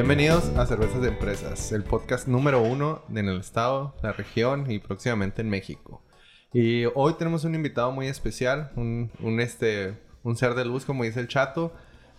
Bienvenidos 0.00 0.44
a 0.56 0.64
Cervezas 0.64 1.02
de 1.02 1.08
Empresas, 1.08 1.72
el 1.72 1.82
podcast 1.82 2.28
número 2.28 2.62
uno 2.62 3.02
en 3.12 3.28
el 3.28 3.40
estado, 3.40 3.96
la 4.00 4.12
región 4.12 4.70
y 4.70 4.78
próximamente 4.78 5.42
en 5.42 5.50
México. 5.50 6.04
Y 6.52 6.84
hoy 6.94 7.14
tenemos 7.18 7.42
un 7.42 7.56
invitado 7.56 7.90
muy 7.90 8.06
especial, 8.06 8.70
un, 8.76 9.10
un, 9.20 9.40
este, 9.40 9.98
un 10.22 10.36
ser 10.36 10.54
de 10.54 10.64
luz, 10.64 10.84
como 10.84 11.02
dice 11.02 11.18
el 11.18 11.26
chato, 11.26 11.72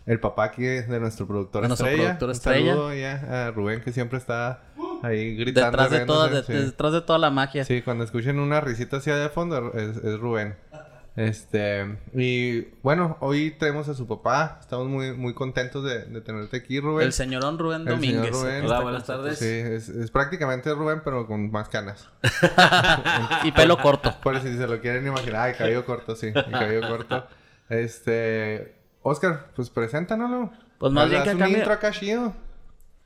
el 0.06 0.20
papá 0.20 0.44
aquí 0.44 0.64
de 0.64 1.00
nuestro 1.00 1.26
productor 1.26 1.62
De 1.62 1.70
nuestro 1.70 1.88
estrella. 1.88 2.18
productor 2.18 2.28
Un 2.28 2.36
estrella. 2.36 2.72
saludo 2.74 2.94
ya 2.96 3.48
a 3.48 3.52
Rubén, 3.52 3.80
que 3.82 3.94
siempre 3.94 4.18
está 4.18 4.62
ahí 5.02 5.38
gritando. 5.38 5.68
Detrás 5.78 5.90
de, 5.90 6.06
toda, 6.06 6.28
de- 6.28 6.44
sí. 6.44 6.52
detrás 6.52 6.92
de 6.92 7.00
toda 7.02 7.18
la 7.18 7.30
magia. 7.30 7.64
Sí, 7.64 7.82
cuando 7.82 8.04
escuchen 8.04 8.40
una 8.40 8.60
risita 8.60 8.98
hacia 8.98 9.16
de 9.16 9.30
fondo 9.30 9.72
es, 9.74 9.96
es 9.96 10.20
Rubén. 10.20 10.58
Este, 11.16 11.98
y 12.14 12.62
bueno, 12.82 13.18
hoy 13.20 13.52
tenemos 13.52 13.90
a 13.90 13.94
su 13.94 14.08
papá. 14.08 14.58
Estamos 14.62 14.88
muy, 14.88 15.12
muy 15.14 15.34
contentos 15.34 15.84
de, 15.84 16.06
de 16.06 16.22
tenerte 16.22 16.58
aquí, 16.58 16.80
Rubén. 16.80 17.08
El 17.08 17.14
señorón 17.14 17.58
Rubén 17.60 17.82
El 17.88 18.00
señor 18.00 18.22
Domínguez. 18.26 18.32
Rubén. 18.32 18.66
Hola, 18.66 18.80
buenas 18.82 19.06
tardes. 19.06 19.38
Sí, 19.40 19.46
es, 19.46 19.90
es 19.90 20.12
prácticamente 20.12 20.74
Rubén, 20.74 21.02
pero 21.04 21.28
con 21.28 21.52
más 21.52 21.68
canas. 21.70 22.08
Y 23.44 23.52
pelo 23.52 23.78
corto. 23.78 24.16
Por 24.24 24.40
si 24.42 24.56
se 24.58 24.68
lo 24.68 24.80
quieren 24.80 25.06
imaginar. 25.06 25.42
Ay, 25.50 25.54
cabello 25.56 25.86
corto, 25.86 26.16
sí. 26.16 26.28
El 26.28 26.52
cabello 26.52 26.88
corto. 26.88 27.28
Este, 27.70 28.76
Oscar, 29.02 29.48
pues 29.56 29.70
preséntanoslo. 29.70 30.52
Pues 30.78 30.92
más 30.94 31.10
bien 31.10 31.24
que 31.24 31.32
un 31.32 31.40
cambie- 31.40 31.58
intro 31.58 31.74
acá 31.74 31.92
chido. 31.92 32.34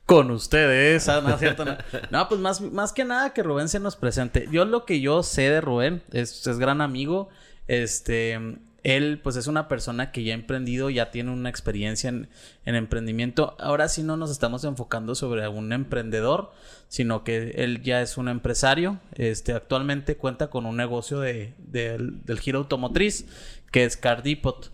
Con 0.06 0.30
ustedes. 0.30 1.08
Ah, 1.08 1.20
no, 1.22 1.30
es 1.30 1.40
cierto, 1.40 1.64
no. 1.64 1.76
No, 2.10 2.28
pues 2.28 2.38
más, 2.40 2.60
más 2.60 2.92
que 2.92 3.04
nada 3.04 3.32
que 3.32 3.42
Rubén 3.42 3.68
se 3.68 3.80
nos 3.80 3.96
presente. 3.96 4.46
Yo 4.50 4.64
lo 4.66 4.84
que 4.84 5.00
yo 5.00 5.22
sé 5.22 5.42
de 5.50 5.60
Rubén 5.62 6.02
es, 6.12 6.46
es 6.46 6.58
gran 6.58 6.80
amigo. 6.80 7.28
Este, 7.66 8.38
él 8.82 9.20
pues 9.22 9.36
es 9.36 9.46
una 9.46 9.66
persona 9.68 10.12
que 10.12 10.22
ya 10.24 10.32
ha 10.32 10.36
emprendido, 10.36 10.90
ya 10.90 11.10
tiene 11.10 11.30
una 11.30 11.48
experiencia 11.48 12.08
en, 12.10 12.28
en 12.66 12.74
emprendimiento. 12.74 13.56
Ahora 13.58 13.88
sí 13.88 14.02
no 14.02 14.16
nos 14.16 14.30
estamos 14.30 14.64
enfocando 14.64 15.14
sobre 15.14 15.48
un 15.48 15.72
emprendedor, 15.72 16.52
sino 16.88 17.24
que 17.24 17.52
él 17.56 17.82
ya 17.82 18.02
es 18.02 18.18
un 18.18 18.28
empresario. 18.28 19.00
Este, 19.14 19.52
actualmente 19.52 20.16
cuenta 20.16 20.48
con 20.50 20.66
un 20.66 20.76
negocio 20.76 21.20
de, 21.20 21.54
del- 21.58 22.24
del 22.24 22.40
giro 22.40 22.58
automotriz, 22.58 23.26
que 23.72 23.84
es 23.84 23.96
Car 23.96 24.22
Depot. 24.22 24.70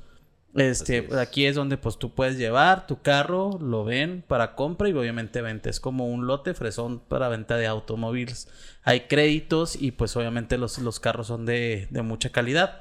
Este, 0.54 0.98
es. 0.98 1.04
pues, 1.04 1.20
aquí 1.20 1.46
es 1.46 1.54
donde 1.54 1.76
pues 1.76 1.96
tú 1.98 2.14
puedes 2.14 2.36
llevar 2.36 2.86
tu 2.86 3.02
carro, 3.02 3.58
lo 3.60 3.84
ven 3.84 4.24
para 4.26 4.54
compra 4.54 4.88
y 4.88 4.92
obviamente 4.92 5.42
venta. 5.42 5.70
Es 5.70 5.80
como 5.80 6.06
un 6.08 6.26
lote 6.26 6.54
fresón 6.54 7.00
para 7.00 7.28
venta 7.28 7.56
de 7.56 7.66
automóviles. 7.66 8.48
Hay 8.82 9.02
créditos 9.02 9.80
y 9.80 9.92
pues 9.92 10.16
obviamente 10.16 10.58
los, 10.58 10.78
los 10.78 11.00
carros 11.00 11.28
son 11.28 11.46
de, 11.46 11.86
de 11.90 12.02
mucha 12.02 12.30
calidad. 12.30 12.80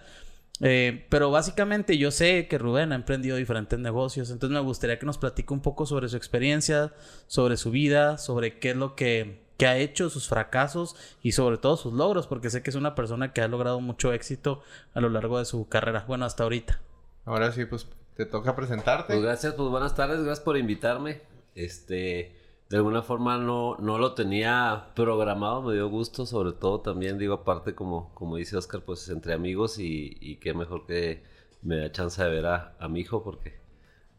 Eh, 0.61 1.05
pero 1.09 1.31
básicamente 1.31 1.97
yo 1.97 2.11
sé 2.11 2.47
que 2.47 2.57
Rubén 2.57 2.91
ha 2.91 2.95
emprendido 2.95 3.37
diferentes 3.37 3.79
negocios, 3.79 4.29
entonces 4.29 4.53
me 4.53 4.59
gustaría 4.59 4.99
que 4.99 5.05
nos 5.05 5.17
platique 5.17 5.53
un 5.53 5.61
poco 5.61 5.85
sobre 5.85 6.09
su 6.09 6.17
experiencia, 6.17 6.91
sobre 7.27 7.55
su 7.55 7.71
vida, 7.71 8.17
sobre 8.17 8.59
qué 8.59 8.71
es 8.71 8.75
lo 8.75 8.93
que, 8.95 9.41
que 9.57 9.67
ha 9.67 9.77
hecho, 9.77 10.09
sus 10.09 10.27
fracasos 10.27 10.97
y 11.23 11.31
sobre 11.31 11.57
todo 11.59 11.77
sus 11.77 11.93
logros, 11.93 12.27
porque 12.27 12.49
sé 12.49 12.61
que 12.61 12.71
es 12.71 12.75
una 12.75 12.93
persona 12.93 13.31
que 13.31 13.41
ha 13.41 13.47
logrado 13.47 13.79
mucho 13.79 14.11
éxito 14.11 14.61
a 14.93 14.99
lo 14.99 15.07
largo 15.09 15.39
de 15.39 15.45
su 15.45 15.69
carrera, 15.69 16.03
bueno, 16.07 16.25
hasta 16.25 16.43
ahorita. 16.43 16.81
Ahora 17.29 17.51
sí, 17.51 17.63
pues 17.65 17.85
te 18.15 18.25
toca 18.25 18.55
presentarte. 18.55 19.13
Pues 19.13 19.21
gracias, 19.21 19.53
pues 19.53 19.69
buenas 19.69 19.93
tardes, 19.93 20.17
gracias 20.23 20.39
por 20.39 20.57
invitarme. 20.57 21.21
Este, 21.53 22.35
de 22.69 22.77
alguna 22.77 23.03
forma 23.03 23.37
no, 23.37 23.77
no 23.77 23.99
lo 23.99 24.15
tenía 24.15 24.87
programado, 24.95 25.61
me 25.61 25.75
dio 25.75 25.87
gusto, 25.89 26.25
sobre 26.25 26.53
todo 26.53 26.81
también, 26.81 27.19
digo, 27.19 27.35
aparte 27.35 27.75
como, 27.75 28.11
como 28.15 28.37
dice 28.37 28.57
Oscar, 28.57 28.81
pues 28.81 29.07
entre 29.09 29.35
amigos 29.35 29.77
y, 29.77 30.17
y 30.19 30.37
qué 30.37 30.55
mejor 30.55 30.87
que 30.87 31.23
me 31.61 31.77
da 31.77 31.91
chance 31.91 32.23
de 32.23 32.29
ver 32.31 32.47
a, 32.47 32.75
a 32.79 32.87
mi 32.87 33.01
hijo 33.01 33.23
porque 33.23 33.59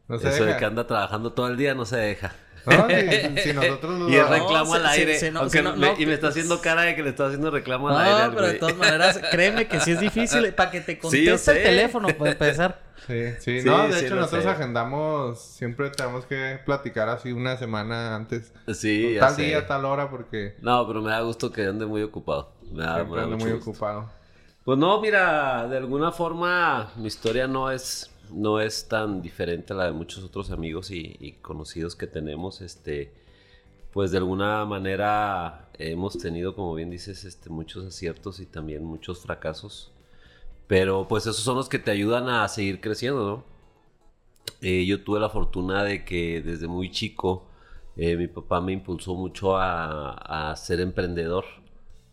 No 0.07 0.17
se 0.17 0.29
eso 0.29 0.45
de 0.45 0.57
que 0.57 0.65
anda 0.65 0.87
trabajando 0.87 1.33
todo 1.33 1.49
el 1.49 1.57
día 1.57 1.75
no 1.75 1.87
se 1.87 1.97
deja. 1.97 2.33
No, 2.67 2.87
si, 2.89 3.43
si 3.43 3.53
nosotros 3.55 3.99
lo- 4.01 4.09
Y 4.09 4.17
es 4.17 4.23
No, 4.23 4.29
reclamo 4.31 4.75
al 4.75 4.87
aire. 4.87 5.19
se- 5.19 5.31
no, 5.31 5.49
se- 5.49 5.63
no, 5.63 5.77
no, 5.77 5.95
y 5.99 6.07
me 6.07 6.15
está 6.15 6.29
haciendo 6.29 6.61
cara 6.61 6.83
de 6.83 6.95
que 6.95 7.03
le 7.03 7.11
está 7.11 7.27
haciendo 7.27 7.51
reclamo 7.51 7.89
al 7.89 7.95
No, 7.95 8.01
aire. 8.01 8.23
al 8.23 8.35
pero 8.35 8.47
de 8.49 8.55
todas 8.55 8.77
maneras, 8.77 9.21
créeme 9.31 9.67
que 9.67 9.81
sí 9.81 9.93
es 9.93 10.01
difícil 10.01 10.53
para 10.55 10.71
que 10.71 10.81
te 10.81 10.99
conteste 11.01 11.53
el 11.53 11.63
teléfono, 11.63 12.09
para 12.17 12.33
empezar. 12.33 12.91
Sí, 13.07 13.31
sí, 13.41 13.61
Sí, 13.63 13.67
no, 13.67 13.89
de 13.89 13.95
sí 13.99 14.05
hecho 14.05 14.15
nosotros 14.15 14.45
sé. 14.45 14.51
agendamos, 14.51 15.41
siempre 15.41 15.89
tenemos 15.91 16.27
que 16.27 16.61
platicar 16.67 17.09
así 17.09 17.33
una 17.33 17.57
semana 17.57 18.15
antes. 18.15 18.53
Sí, 18.75 19.15
ya 19.15 19.21
tal 19.21 19.37
sé. 19.37 19.43
día, 19.43 19.67
tal 19.67 19.85
hora, 19.87 20.11
porque 20.11 20.57
No, 20.61 20.87
pero 20.87 21.01
me 21.01 21.11
da 21.11 21.21
gusto 21.23 21.51
que 21.51 21.65
ande 21.65 21.87
muy 21.87 22.03
ocupado. 22.03 22.53
Me 22.71 22.83
da, 22.85 23.03
me 23.05 23.17
da 23.17 23.23
ando 23.25 23.39
muy 23.39 23.53
gusto. 23.53 23.71
ocupado. 23.71 24.11
Pues 24.65 24.79
no, 24.79 25.01
mira, 25.01 25.67
de 25.67 25.79
alguna 25.79 26.13
forma 26.13 26.93
mi 26.97 27.07
historia 27.07 27.47
no 27.49 27.71
es, 27.71 28.10
no 28.33 28.61
es 28.61 28.89
tan 28.89 29.23
diferente 29.23 29.73
a 29.73 29.77
la 29.77 29.85
de 29.87 29.93
muchos 29.93 30.25
otros 30.25 30.51
amigos 30.51 30.91
y, 30.91 31.39
conocidos 31.43 31.97
que 31.97 32.07
tenemos. 32.07 32.61
Este, 32.61 33.13
pues 33.93 34.11
de 34.13 34.19
alguna 34.19 34.65
manera 34.65 35.71
hemos 35.79 36.19
tenido, 36.19 36.55
como 36.55 36.75
bien 36.75 36.91
dices, 36.91 37.25
este, 37.25 37.51
muchos 37.51 37.87
aciertos 37.87 38.41
y 38.41 38.47
también 38.47 38.85
muchos 38.85 39.21
fracasos. 39.21 39.93
Pero 40.67 41.09
pues 41.09 41.25
esos 41.27 41.43
son 41.43 41.57
los 41.57 41.69
que 41.69 41.79
te 41.79 41.91
ayudan 41.91 42.29
a 42.29 42.47
seguir 42.49 42.81
creciendo, 42.81 43.27
¿no? 43.27 43.45
Eh, 44.63 44.85
yo 44.87 45.03
tuve 45.03 45.21
la 45.21 45.31
fortuna 45.31 45.83
de 45.85 46.05
que 46.05 46.43
desde 46.43 46.69
muy 46.69 46.91
chico 46.91 47.47
eh, 47.97 48.17
mi 48.17 48.29
papá 48.29 48.61
me 48.61 48.73
impulsó 48.73 49.15
mucho 49.15 49.57
a, 49.57 50.51
a 50.51 50.57
ser 50.57 50.81
emprendedor, 50.81 51.45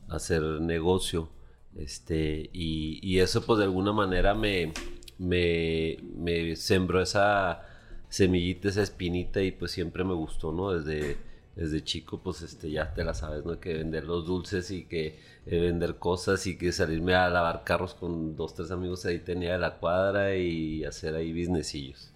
a 0.10 0.16
hacer 0.16 0.42
negocio. 0.44 1.30
Este, 1.76 2.50
y, 2.54 3.00
y 3.04 3.20
eso 3.20 3.46
pues 3.46 3.60
de 3.60 3.66
alguna 3.66 3.94
manera 3.94 4.34
me, 4.34 4.74
me, 5.18 5.98
me 6.16 6.56
sembró 6.56 7.02
esa 7.02 7.64
semillita, 8.10 8.70
esa 8.70 8.84
espinita 8.84 9.42
y 9.42 9.52
pues 9.52 9.72
siempre 9.72 10.04
me 10.04 10.14
gustó, 10.14 10.52
¿no? 10.52 10.72
Desde, 10.72 11.18
desde 11.56 11.84
chico 11.84 12.22
pues 12.22 12.42
este, 12.42 12.72
ya 12.72 12.94
te 12.94 13.04
la 13.04 13.14
sabes, 13.14 13.46
¿no? 13.46 13.60
Que 13.60 13.74
vender 13.74 14.06
los 14.06 14.26
dulces 14.26 14.72
y 14.72 14.86
que 14.86 15.20
eh, 15.46 15.60
vender 15.60 15.96
cosas 15.96 16.46
y 16.48 16.58
que 16.58 16.72
salirme 16.72 17.16
a 17.16 17.30
lavar 17.30 17.64
carros 17.64 17.94
con 17.94 18.36
dos, 18.36 18.54
tres 18.54 18.72
amigos 18.72 19.06
ahí 19.06 19.20
tenía 19.20 19.54
de 19.54 19.60
la 19.60 19.78
cuadra 19.78 20.36
y 20.36 20.84
hacer 20.84 21.16
ahí 21.16 21.32
businessillos. 21.32 22.14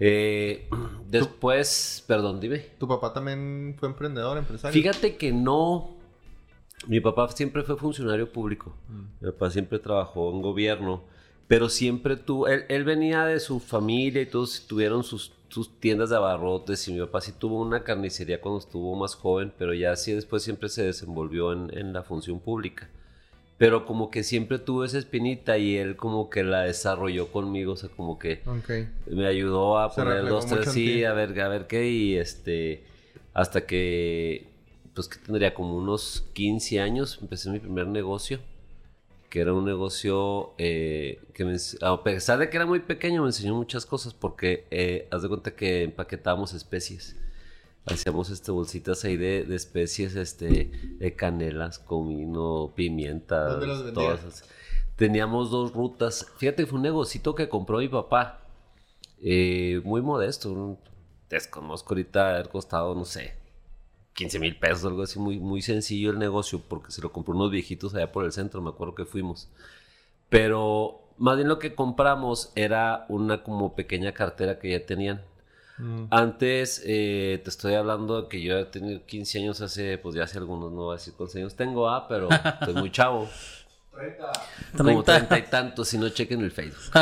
Eh, 0.00 0.68
después, 1.08 2.04
perdón, 2.06 2.40
dime. 2.40 2.58
¿Tu 2.78 2.86
papá 2.86 3.12
también 3.12 3.76
fue 3.78 3.88
emprendedor, 3.88 4.38
empresario? 4.38 4.72
Fíjate 4.72 5.16
que 5.16 5.32
no. 5.32 5.96
Mi 6.86 7.00
papá 7.00 7.28
siempre 7.28 7.64
fue 7.64 7.76
funcionario 7.76 8.32
público. 8.32 8.74
Mm. 8.88 9.24
Mi 9.24 9.32
papá 9.32 9.50
siempre 9.50 9.78
trabajó 9.78 10.30
en 10.32 10.42
gobierno. 10.42 11.02
Pero 11.48 11.68
siempre 11.68 12.16
tuvo. 12.16 12.46
Él, 12.46 12.64
él 12.68 12.84
venía 12.84 13.24
de 13.24 13.40
su 13.40 13.58
familia 13.58 14.22
y 14.22 14.26
todos 14.26 14.66
tuvieron 14.66 15.02
sus, 15.02 15.32
sus 15.48 15.80
tiendas 15.80 16.10
de 16.10 16.16
abarrotes. 16.16 16.86
Y 16.86 16.92
mi 16.92 17.00
papá 17.00 17.20
sí 17.20 17.32
tuvo 17.32 17.60
una 17.60 17.82
carnicería 17.82 18.40
cuando 18.40 18.60
estuvo 18.60 18.94
más 18.94 19.14
joven. 19.14 19.52
Pero 19.58 19.74
ya 19.74 19.96
sí 19.96 20.12
después 20.12 20.42
siempre 20.42 20.68
se 20.68 20.84
desenvolvió 20.84 21.52
en, 21.52 21.76
en 21.76 21.92
la 21.92 22.02
función 22.02 22.38
pública. 22.38 22.88
Pero 23.58 23.84
como 23.86 24.08
que 24.08 24.22
siempre 24.22 24.60
tuvo 24.60 24.84
esa 24.84 24.98
espinita 24.98 25.58
y 25.58 25.76
él 25.76 25.96
como 25.96 26.30
que 26.30 26.44
la 26.44 26.62
desarrolló 26.62 27.32
conmigo. 27.32 27.72
O 27.72 27.76
sea, 27.76 27.90
como 27.90 28.16
que 28.16 28.40
me 29.06 29.26
ayudó 29.26 29.78
a 29.78 29.90
Se 29.90 30.00
poner 30.00 30.28
dos, 30.28 30.46
tres, 30.46 30.70
sí, 30.72 31.02
a 31.02 31.12
ver, 31.12 31.38
a 31.40 31.48
ver 31.48 31.66
qué, 31.66 31.90
y 31.90 32.16
este, 32.16 32.84
hasta 33.34 33.66
que, 33.66 34.46
pues 34.94 35.08
que 35.08 35.18
tendría 35.18 35.54
como 35.54 35.76
unos 35.76 36.24
15 36.34 36.80
años, 36.80 37.18
empecé 37.20 37.50
mi 37.50 37.58
primer 37.58 37.88
negocio, 37.88 38.38
que 39.28 39.40
era 39.40 39.52
un 39.54 39.64
negocio 39.64 40.54
eh, 40.58 41.22
que 41.34 41.44
me, 41.44 41.56
a 41.82 42.02
pesar 42.02 42.38
de 42.38 42.50
que 42.50 42.56
era 42.56 42.66
muy 42.66 42.80
pequeño, 42.80 43.22
me 43.22 43.28
enseñó 43.28 43.54
muchas 43.54 43.86
cosas, 43.86 44.14
porque 44.14 44.66
eh, 44.70 45.08
haz 45.10 45.22
de 45.22 45.28
cuenta 45.28 45.54
que 45.54 45.82
empaquetábamos 45.84 46.54
especies. 46.54 47.16
Hacíamos 47.86 48.30
este, 48.30 48.50
bolsitas 48.50 49.04
ahí 49.04 49.16
de, 49.16 49.44
de 49.44 49.56
especies, 49.56 50.14
este, 50.14 50.70
de 50.98 51.16
canelas, 51.16 51.78
comino, 51.78 52.72
pimienta, 52.76 53.58
todas 53.94 54.20
esas. 54.20 54.44
Teníamos 54.96 55.50
dos 55.50 55.72
rutas. 55.72 56.26
Fíjate, 56.36 56.66
fue 56.66 56.76
un 56.78 56.82
negocito 56.82 57.34
que 57.34 57.48
compró 57.48 57.78
mi 57.78 57.88
papá. 57.88 58.40
eh, 59.22 59.80
muy 59.84 60.02
modesto, 60.02 60.52
un 60.52 60.78
desconozco 61.30 61.94
ahorita 61.94 62.30
haber 62.34 62.48
costado, 62.48 62.94
no 62.94 63.04
sé, 63.04 63.37
15 64.18 64.40
mil 64.40 64.56
pesos, 64.56 64.84
algo 64.84 65.04
así, 65.04 65.20
muy, 65.20 65.38
muy 65.38 65.62
sencillo 65.62 66.10
el 66.10 66.18
negocio, 66.18 66.60
porque 66.68 66.90
se 66.90 67.00
lo 67.00 67.12
compró 67.12 67.34
unos 67.36 67.52
viejitos 67.52 67.94
allá 67.94 68.10
por 68.10 68.24
el 68.24 68.32
centro, 68.32 68.60
me 68.60 68.70
acuerdo 68.70 68.96
que 68.96 69.04
fuimos. 69.04 69.48
Pero 70.28 71.02
más 71.18 71.36
bien 71.36 71.46
lo 71.46 71.60
que 71.60 71.76
compramos 71.76 72.50
era 72.56 73.06
una 73.08 73.44
como 73.44 73.76
pequeña 73.76 74.10
cartera 74.10 74.58
que 74.58 74.70
ya 74.70 74.84
tenían. 74.84 75.22
Mm. 75.78 76.06
Antes, 76.10 76.82
eh, 76.84 77.40
te 77.44 77.48
estoy 77.48 77.74
hablando 77.74 78.22
de 78.22 78.28
que 78.28 78.42
yo 78.42 78.58
he 78.58 78.64
tenido 78.64 79.06
15 79.06 79.38
años 79.38 79.60
hace, 79.60 79.98
pues 79.98 80.16
ya 80.16 80.24
hace 80.24 80.38
algunos, 80.38 80.72
no 80.72 80.78
voy 80.78 80.94
a 80.94 80.98
decir 80.98 81.14
cuántos 81.16 81.36
años 81.36 81.54
tengo, 81.54 81.88
ah, 81.88 82.08
pero 82.08 82.28
estoy 82.28 82.74
muy 82.74 82.90
chavo. 82.90 83.28
Como 84.76 85.04
30. 85.04 85.04
treinta 85.04 85.38
y 85.38 85.42
tantos, 85.42 85.86
si 85.86 85.96
no 85.96 86.08
chequen 86.08 86.40
el 86.40 86.50
Facebook. 86.50 86.92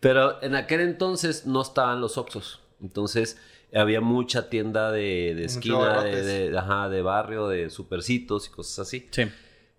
Pero 0.00 0.40
en 0.42 0.54
aquel 0.54 0.80
entonces 0.80 1.46
no 1.46 1.62
estaban 1.62 2.00
los 2.00 2.16
Oxxos. 2.16 2.60
Entonces 2.80 3.38
había 3.74 4.00
mucha 4.00 4.48
tienda 4.50 4.90
de, 4.92 5.34
de 5.34 5.44
esquina, 5.44 5.74
de, 5.78 5.84
barrotes. 5.88 6.26
de- 6.26 6.58
ajá, 6.58 6.88
de 6.88 7.02
barrio, 7.02 7.48
de 7.48 7.70
supercitos 7.70 8.46
y 8.48 8.50
cosas 8.50 8.78
así. 8.86 9.06
Sí. 9.10 9.24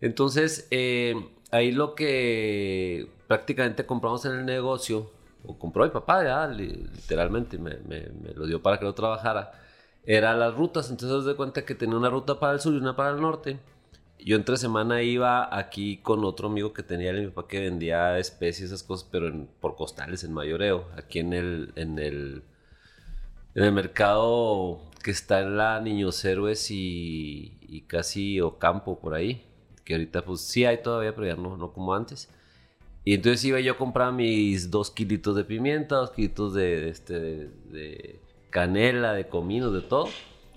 Entonces, 0.01 0.67
eh, 0.71 1.15
ahí 1.51 1.71
lo 1.71 1.95
que 1.95 3.07
prácticamente 3.27 3.85
compramos 3.85 4.25
en 4.25 4.33
el 4.33 4.45
negocio, 4.45 5.11
o 5.45 5.57
compró 5.57 5.83
mi 5.85 5.91
papá, 5.91 6.23
ya, 6.23 6.47
li- 6.47 6.87
literalmente, 6.95 7.57
me, 7.57 7.77
me- 7.87 8.09
me 8.09 8.33
lo 8.35 8.45
dio 8.45 8.61
para 8.61 8.77
que 8.79 8.85
lo 8.85 8.93
trabajara, 8.93 9.51
era 10.05 10.35
las 10.35 10.53
rutas. 10.55 10.89
Entonces, 10.89 11.25
de 11.25 11.35
cuenta 11.35 11.65
que 11.65 11.75
tenía 11.75 11.97
una 11.97 12.09
ruta 12.09 12.39
para 12.39 12.53
el 12.53 12.59
sur 12.59 12.73
y 12.73 12.77
una 12.77 12.95
para 12.95 13.11
el 13.11 13.21
norte. 13.21 13.59
Yo 14.19 14.35
entre 14.35 14.57
semana 14.57 15.01
iba 15.01 15.55
aquí 15.57 15.97
con 15.97 16.25
otro 16.25 16.49
amigo 16.49 16.73
que 16.73 16.83
tenía 16.83 17.13
mi 17.13 17.27
papá 17.27 17.47
que 17.47 17.61
vendía 17.61 18.17
especies, 18.19 18.67
esas 18.67 18.83
cosas, 18.83 19.07
pero 19.09 19.27
en- 19.27 19.47
por 19.61 19.75
costales, 19.75 20.23
en 20.23 20.33
mayoreo, 20.33 20.87
aquí 20.97 21.19
en 21.19 21.33
el, 21.33 21.71
en 21.75 21.99
el, 21.99 22.43
en 23.55 23.63
el 23.63 23.71
mercado 23.71 24.79
que 25.03 25.11
está 25.11 25.41
en 25.41 25.57
la 25.57 25.79
Niños 25.79 26.23
Héroes 26.23 26.69
y, 26.71 27.57
y 27.61 27.81
casi 27.81 28.41
Ocampo 28.41 28.99
por 28.99 29.13
ahí, 29.13 29.45
que 29.83 29.93
ahorita 29.93 30.23
pues 30.23 30.41
sí 30.41 30.65
hay 30.65 30.81
todavía, 30.81 31.15
pero 31.15 31.27
ya 31.27 31.35
no, 31.35 31.71
como 31.71 31.93
antes. 31.93 32.29
Y 33.05 33.13
entonces 33.13 33.43
iba 33.45 33.59
yo 33.59 33.73
a 33.73 33.77
comprar 33.77 34.13
mis 34.13 34.69
dos 34.69 34.91
kilitos 34.91 35.35
de 35.35 35.43
pimienta, 35.45 35.95
dos 35.95 36.11
kilitos 36.11 36.53
de, 36.53 36.81
de 36.81 36.89
este, 36.89 37.19
de, 37.19 38.19
canela, 38.49 39.13
de 39.13 39.27
comino, 39.27 39.71
de 39.71 39.81
todo. 39.81 40.09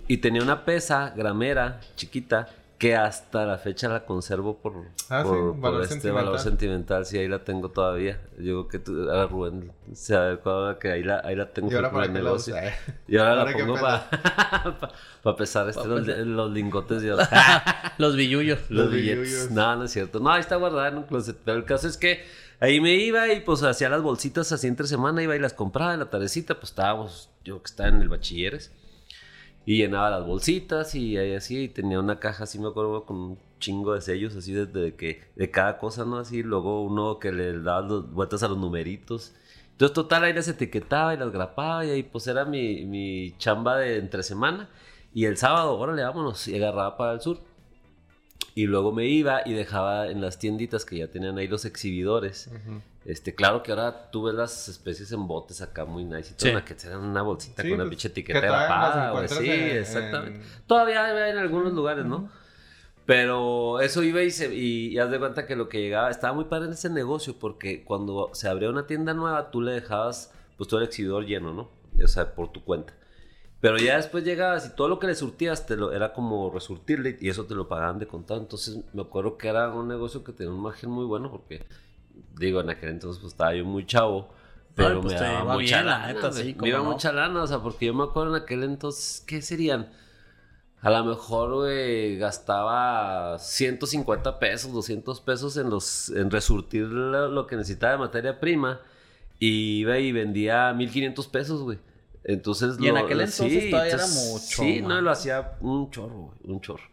Y 0.08 0.18
tenía 0.18 0.42
una 0.42 0.64
pesa 0.64 1.14
gramera 1.16 1.80
chiquita 1.94 2.48
que 2.82 2.96
hasta 2.96 3.46
la 3.46 3.58
fecha 3.58 3.88
la 3.88 4.04
conservo 4.04 4.58
por, 4.58 4.72
Ah, 5.08 5.22
sí, 5.22 5.28
por, 5.28 5.56
valor 5.60 5.82
este 5.82 5.94
sentimental. 5.94 6.24
valor 6.24 6.40
sentimental. 6.40 7.06
Sí, 7.06 7.16
ahí 7.16 7.28
la 7.28 7.44
tengo 7.44 7.68
todavía. 7.70 8.20
Yo 8.38 8.66
creo 8.66 8.68
que 8.68 8.78
tú, 8.80 9.08
ahora 9.08 9.26
Rubén 9.28 9.70
se 9.92 10.16
ha 10.16 10.22
adecuado 10.22 10.76
que 10.80 10.90
ahí 10.90 11.04
la, 11.04 11.20
ahí 11.24 11.36
la 11.36 11.52
tengo 11.52 11.70
¿Y 11.70 11.76
ahora 11.76 11.90
por 11.92 12.00
para 12.00 12.06
el 12.06 12.14
la 12.14 12.18
negocio. 12.20 12.56
Y 13.06 13.16
ahora, 13.18 13.30
¿Ahora 13.42 13.52
la 13.52 13.56
pongo 13.56 13.74
para 15.22 15.36
pesar 15.36 15.68
este, 15.68 15.80
Pa' 15.80 15.86
los, 15.86 16.00
pesar. 16.06 16.26
los 16.26 16.50
lingotes 16.50 17.02
de. 17.02 17.10
Los 17.98 18.16
billullos. 18.16 18.58
los 18.68 18.86
Los 18.86 18.90
billetes. 18.92 19.20
billullos. 19.30 19.50
No, 19.52 19.76
no 19.76 19.84
es 19.84 19.92
cierto. 19.92 20.18
No, 20.18 20.32
ahí 20.32 20.40
está 20.40 20.56
guardada 20.56 20.88
en 20.88 20.96
un 20.96 21.04
closet. 21.04 21.36
Pero 21.44 21.58
el 21.58 21.64
caso 21.64 21.86
es 21.86 21.96
que 21.96 22.24
ahí 22.58 22.80
me 22.80 22.94
iba 22.96 23.32
y 23.32 23.42
pues 23.42 23.62
hacía 23.62 23.90
las 23.90 24.02
bolsitas 24.02 24.50
así 24.50 24.66
entre 24.66 24.88
semana, 24.88 25.22
iba 25.22 25.36
y 25.36 25.38
las 25.38 25.52
compraba 25.52 25.94
en 25.94 26.00
la 26.00 26.10
tardecita. 26.10 26.54
Pues 26.56 26.70
estábamos, 26.70 27.30
yo 27.44 27.62
que 27.62 27.66
estaba 27.66 27.90
en 27.90 28.02
el 28.02 28.08
bachilleres. 28.08 28.72
Y 29.64 29.76
llenaba 29.78 30.10
las 30.10 30.26
bolsitas 30.26 30.94
y 30.94 31.16
ahí 31.16 31.34
así, 31.34 31.64
y 31.64 31.68
tenía 31.68 32.00
una 32.00 32.18
caja 32.18 32.44
así, 32.44 32.58
me 32.58 32.68
acuerdo, 32.68 33.04
con 33.06 33.16
un 33.16 33.38
chingo 33.60 33.94
de 33.94 34.00
sellos 34.00 34.34
así 34.34 34.52
desde 34.52 34.96
que, 34.96 35.22
de 35.36 35.50
cada 35.52 35.78
cosa, 35.78 36.04
¿no? 36.04 36.16
Así, 36.18 36.42
luego 36.42 36.82
uno 36.82 37.18
que 37.20 37.30
le 37.32 37.60
daba 37.60 37.80
los- 37.82 38.10
vueltas 38.12 38.42
a 38.42 38.48
los 38.48 38.58
numeritos. 38.58 39.34
Entonces, 39.72 39.94
total, 39.94 40.24
ahí 40.24 40.32
las 40.32 40.48
etiquetaba 40.48 41.14
y 41.14 41.16
las 41.18 41.30
grapaba 41.32 41.84
y 41.84 41.90
ahí 41.90 42.02
pues 42.02 42.26
era 42.26 42.44
mi, 42.44 42.84
mi 42.86 43.34
chamba 43.38 43.78
de 43.78 43.98
entre 43.98 44.22
semana. 44.24 44.68
Y 45.14 45.26
el 45.26 45.36
sábado, 45.36 45.78
órale, 45.78 46.02
vámonos, 46.02 46.48
y 46.48 46.56
agarraba 46.56 46.96
para 46.96 47.12
el 47.12 47.20
sur. 47.20 47.38
Y 48.54 48.66
luego 48.66 48.92
me 48.92 49.06
iba 49.06 49.40
y 49.46 49.54
dejaba 49.54 50.08
en 50.08 50.20
las 50.20 50.38
tienditas 50.38 50.84
que 50.84 50.98
ya 50.98 51.08
tenían 51.08 51.38
ahí 51.38 51.48
los 51.48 51.64
exhibidores. 51.64 52.50
Este, 53.06 53.34
claro 53.34 53.62
que 53.62 53.72
ahora 53.72 54.10
tú 54.10 54.24
ves 54.24 54.34
las 54.34 54.68
especies 54.68 55.10
en 55.12 55.26
botes 55.26 55.62
acá 55.62 55.84
muy 55.86 56.04
nice 56.04 56.32
y 56.32 56.36
todo, 56.36 56.46
Sí. 56.46 56.50
una 56.50 56.64
que 56.64 56.74
te 56.74 56.88
dan 56.88 57.00
una 57.00 57.22
bolsita 57.22 57.62
Sí, 57.62 57.68
con 57.70 57.76
una 57.80 57.84
pues, 57.84 57.90
pinche 57.90 58.08
que 58.12 58.20
etiqueta 58.20 58.40
güey. 58.40 59.06
encuentras 59.08 59.38
Sí, 59.40 59.50
en- 59.50 59.76
exactamente. 59.78 60.38
en- 60.40 60.44
Todavía 60.66 61.04
hay 61.04 61.30
en 61.32 61.38
algunos 61.38 61.72
lugares, 61.72 62.04
¿no? 62.04 62.28
Pero 63.04 63.80
eso 63.80 64.02
iba 64.04 64.22
y, 64.22 64.30
se, 64.30 64.54
y, 64.54 64.88
y 64.88 64.98
haz 64.98 65.10
de 65.10 65.18
cuenta 65.18 65.46
que 65.46 65.56
lo 65.56 65.68
que 65.68 65.80
llegaba, 65.80 66.10
estaba 66.10 66.32
muy 66.34 66.44
padre 66.44 66.66
en 66.66 66.72
ese 66.74 66.88
negocio 66.88 67.34
porque 67.38 67.82
cuando 67.84 68.30
se 68.32 68.48
abría 68.48 68.70
una 68.70 68.86
tienda 68.86 69.12
nueva, 69.14 69.50
tú 69.50 69.60
le 69.60 69.72
dejabas 69.72 70.32
pues 70.56 70.68
todo 70.68 70.78
el 70.80 70.86
exhibidor 70.86 71.24
lleno, 71.26 71.52
¿no? 71.52 71.70
O 72.02 72.06
sea, 72.06 72.34
por 72.34 72.52
tu 72.52 72.62
cuenta. 72.62 72.94
Pero 73.62 73.76
ya 73.76 73.96
después 73.96 74.24
llegabas 74.24 74.66
y 74.66 74.74
todo 74.74 74.88
lo 74.88 74.98
que 74.98 75.06
le 75.06 75.14
surtías 75.14 75.66
te 75.66 75.76
lo, 75.76 75.92
era 75.92 76.12
como 76.12 76.50
resurtirle 76.50 77.16
y 77.20 77.28
eso 77.28 77.44
te 77.46 77.54
lo 77.54 77.68
pagaban 77.68 78.00
de 78.00 78.08
contado. 78.08 78.40
Entonces 78.40 78.80
me 78.92 79.02
acuerdo 79.02 79.38
que 79.38 79.46
era 79.46 79.72
un 79.72 79.86
negocio 79.86 80.24
que 80.24 80.32
tenía 80.32 80.52
un 80.52 80.60
margen 80.60 80.90
muy 80.90 81.04
bueno 81.04 81.30
porque, 81.30 81.64
digo, 82.36 82.60
en 82.60 82.70
aquel 82.70 82.90
entonces 82.90 83.20
pues 83.20 83.34
estaba 83.34 83.54
yo 83.54 83.64
muy 83.64 83.86
chavo. 83.86 84.28
Pero 84.74 85.00
pues, 85.00 85.14
me 85.14 85.20
daba 85.20 85.44
iba 85.44 85.54
mucha 85.54 85.76
bien, 85.76 85.86
lana, 85.86 86.06
neta, 86.08 86.32
sí, 86.32 86.56
Me 86.60 86.70
iba 86.70 86.82
mucha 86.82 87.12
lana, 87.12 87.40
o 87.40 87.46
sea, 87.46 87.60
porque 87.60 87.86
yo 87.86 87.94
me 87.94 88.02
acuerdo 88.02 88.34
en 88.36 88.42
aquel 88.42 88.64
entonces, 88.64 89.22
¿qué 89.28 89.40
serían? 89.40 89.92
A 90.80 90.90
lo 90.90 91.04
mejor, 91.04 91.54
güey, 91.54 92.16
gastaba 92.18 93.38
150 93.38 94.40
pesos, 94.40 94.72
200 94.72 95.20
pesos 95.20 95.56
en 95.56 95.70
los 95.70 96.08
en 96.08 96.32
resurtir 96.32 96.88
lo, 96.88 97.28
lo 97.28 97.46
que 97.46 97.54
necesitaba 97.54 97.92
de 97.92 97.98
materia 97.98 98.40
prima 98.40 98.80
y 99.38 99.82
iba 99.82 100.00
y 100.00 100.10
vendía 100.10 100.72
1500 100.72 101.28
pesos, 101.28 101.62
güey. 101.62 101.78
Entonces 102.24 102.76
Y 102.80 102.88
en 102.88 102.94
lo- 102.94 103.00
aquel 103.00 103.20
entonces 103.20 103.70
todavía 103.70 103.94
era 103.94 104.06
mucho 104.06 104.62
Sí, 104.62 104.80
no, 104.82 105.00
lo 105.00 105.10
hacía 105.10 105.56
un 105.60 105.90
chorro, 105.90 106.34
un 106.44 106.60
chorro. 106.60 106.84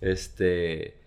Este 0.00 1.00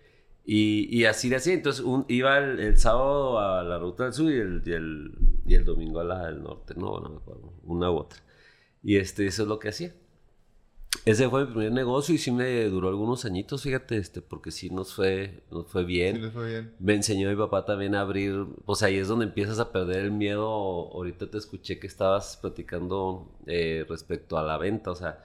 y, 0.48 0.88
y 0.96 1.06
así 1.06 1.30
de 1.30 1.38
así, 1.38 1.52
entonces 1.52 1.84
un- 1.84 2.06
iba 2.08 2.38
el, 2.38 2.60
el 2.60 2.78
sábado 2.78 3.40
a 3.40 3.64
la 3.64 3.80
ruta 3.80 4.04
del 4.04 4.14
sur 4.14 4.32
y 4.32 4.36
el, 4.38 4.62
y 4.66 4.72
el, 4.74 5.12
y 5.48 5.56
el 5.56 5.66
domingo 5.66 6.00
a 6.00 6.04
la 6.04 6.26
del 6.28 6.44
norte, 6.44 6.76
no, 6.78 7.00
no 7.00 7.10
me 7.10 7.18
acuerdo, 7.18 7.52
una 7.64 7.90
u 7.92 7.96
otra. 7.98 8.20
Y 8.84 8.98
este, 8.98 9.26
eso 9.26 9.42
es 9.44 9.48
lo 9.50 9.58
que 9.58 9.70
hacía. 9.70 9.94
Ese 11.04 11.30
fue 11.30 11.46
mi 11.46 11.52
primer 11.52 11.72
negocio 11.72 12.16
y 12.16 12.18
sí 12.18 12.32
me 12.32 12.66
duró 12.66 12.90
algunos 12.90 13.26
añitos, 13.26 13.64
fíjate, 13.64 13.98
este, 13.98 14.22
porque 14.22 14.52
sí 14.52 14.70
nos 14.70 14.94
fue, 14.94 15.44
nos 15.52 15.68
fue 15.68 15.84
bien. 15.84 16.16
Sí, 16.16 16.22
les 16.22 16.34
fue 16.34 16.50
bien. 16.50 16.74
Me 16.80 16.94
enseñó 16.94 17.30
mi 17.30 17.36
papá 17.36 17.66
también 17.66 17.96
a 17.96 18.02
abrir, 18.02 18.46
pues 18.66 18.82
ahí 18.84 18.98
es 18.98 19.08
donde 19.08 19.26
empiezas 19.26 19.60
a 19.60 19.72
perder 19.72 20.06
el 20.06 20.12
miedo. 20.12 20.46
Ahorita 20.46 21.30
te 21.30 21.38
escuché 21.38 21.80
que 21.80 21.88
estabas 21.88 22.38
platicando 22.38 23.28
eh, 23.46 23.86
respecto 23.90 24.38
a 24.38 24.44
la 24.44 24.58
venta, 24.58 24.92
o 24.92 24.96
sea, 24.96 25.24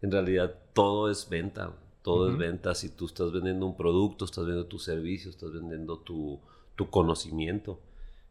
en 0.00 0.10
realidad 0.10 0.54
todo 0.72 1.10
es 1.10 1.28
venta, 1.28 1.72
todo 2.02 2.30
es 2.30 2.36
venta. 2.36 2.74
Si 2.74 2.88
tú 2.90 3.06
estás 3.06 3.32
vendiendo 3.32 3.66
un 3.66 3.76
producto, 3.76 4.24
estás 4.24 4.44
vendiendo 4.44 4.68
tu 4.68 4.78
servicio, 4.78 5.30
estás 5.30 5.52
vendiendo 5.52 5.98
tu, 5.98 6.40
tu 6.74 6.90
conocimiento. 6.90 7.78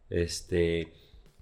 Este, 0.09 0.91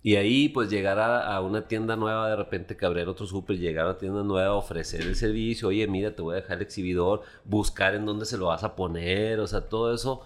y 0.01 0.15
ahí 0.15 0.49
pues 0.49 0.69
llegar 0.69 0.97
a, 0.99 1.35
a 1.35 1.41
una 1.41 1.67
tienda 1.67 1.95
nueva, 1.95 2.29
de 2.29 2.35
repente 2.37 2.77
abrir 2.85 3.07
otro 3.09 3.25
súper, 3.25 3.57
llegar 3.57 3.85
a 3.85 3.89
una 3.89 3.97
tienda 3.99 4.23
nueva, 4.23 4.53
ofrecer 4.55 5.01
el 5.01 5.15
servicio, 5.15 5.67
oye, 5.69 5.87
mira, 5.87 6.15
te 6.15 6.21
voy 6.21 6.33
a 6.33 6.41
dejar 6.41 6.57
el 6.57 6.63
exhibidor, 6.63 7.21
buscar 7.45 7.95
en 7.95 8.05
dónde 8.05 8.25
se 8.25 8.37
lo 8.37 8.47
vas 8.47 8.63
a 8.63 8.75
poner, 8.75 9.39
o 9.39 9.47
sea, 9.47 9.61
todo 9.61 9.93
eso 9.93 10.25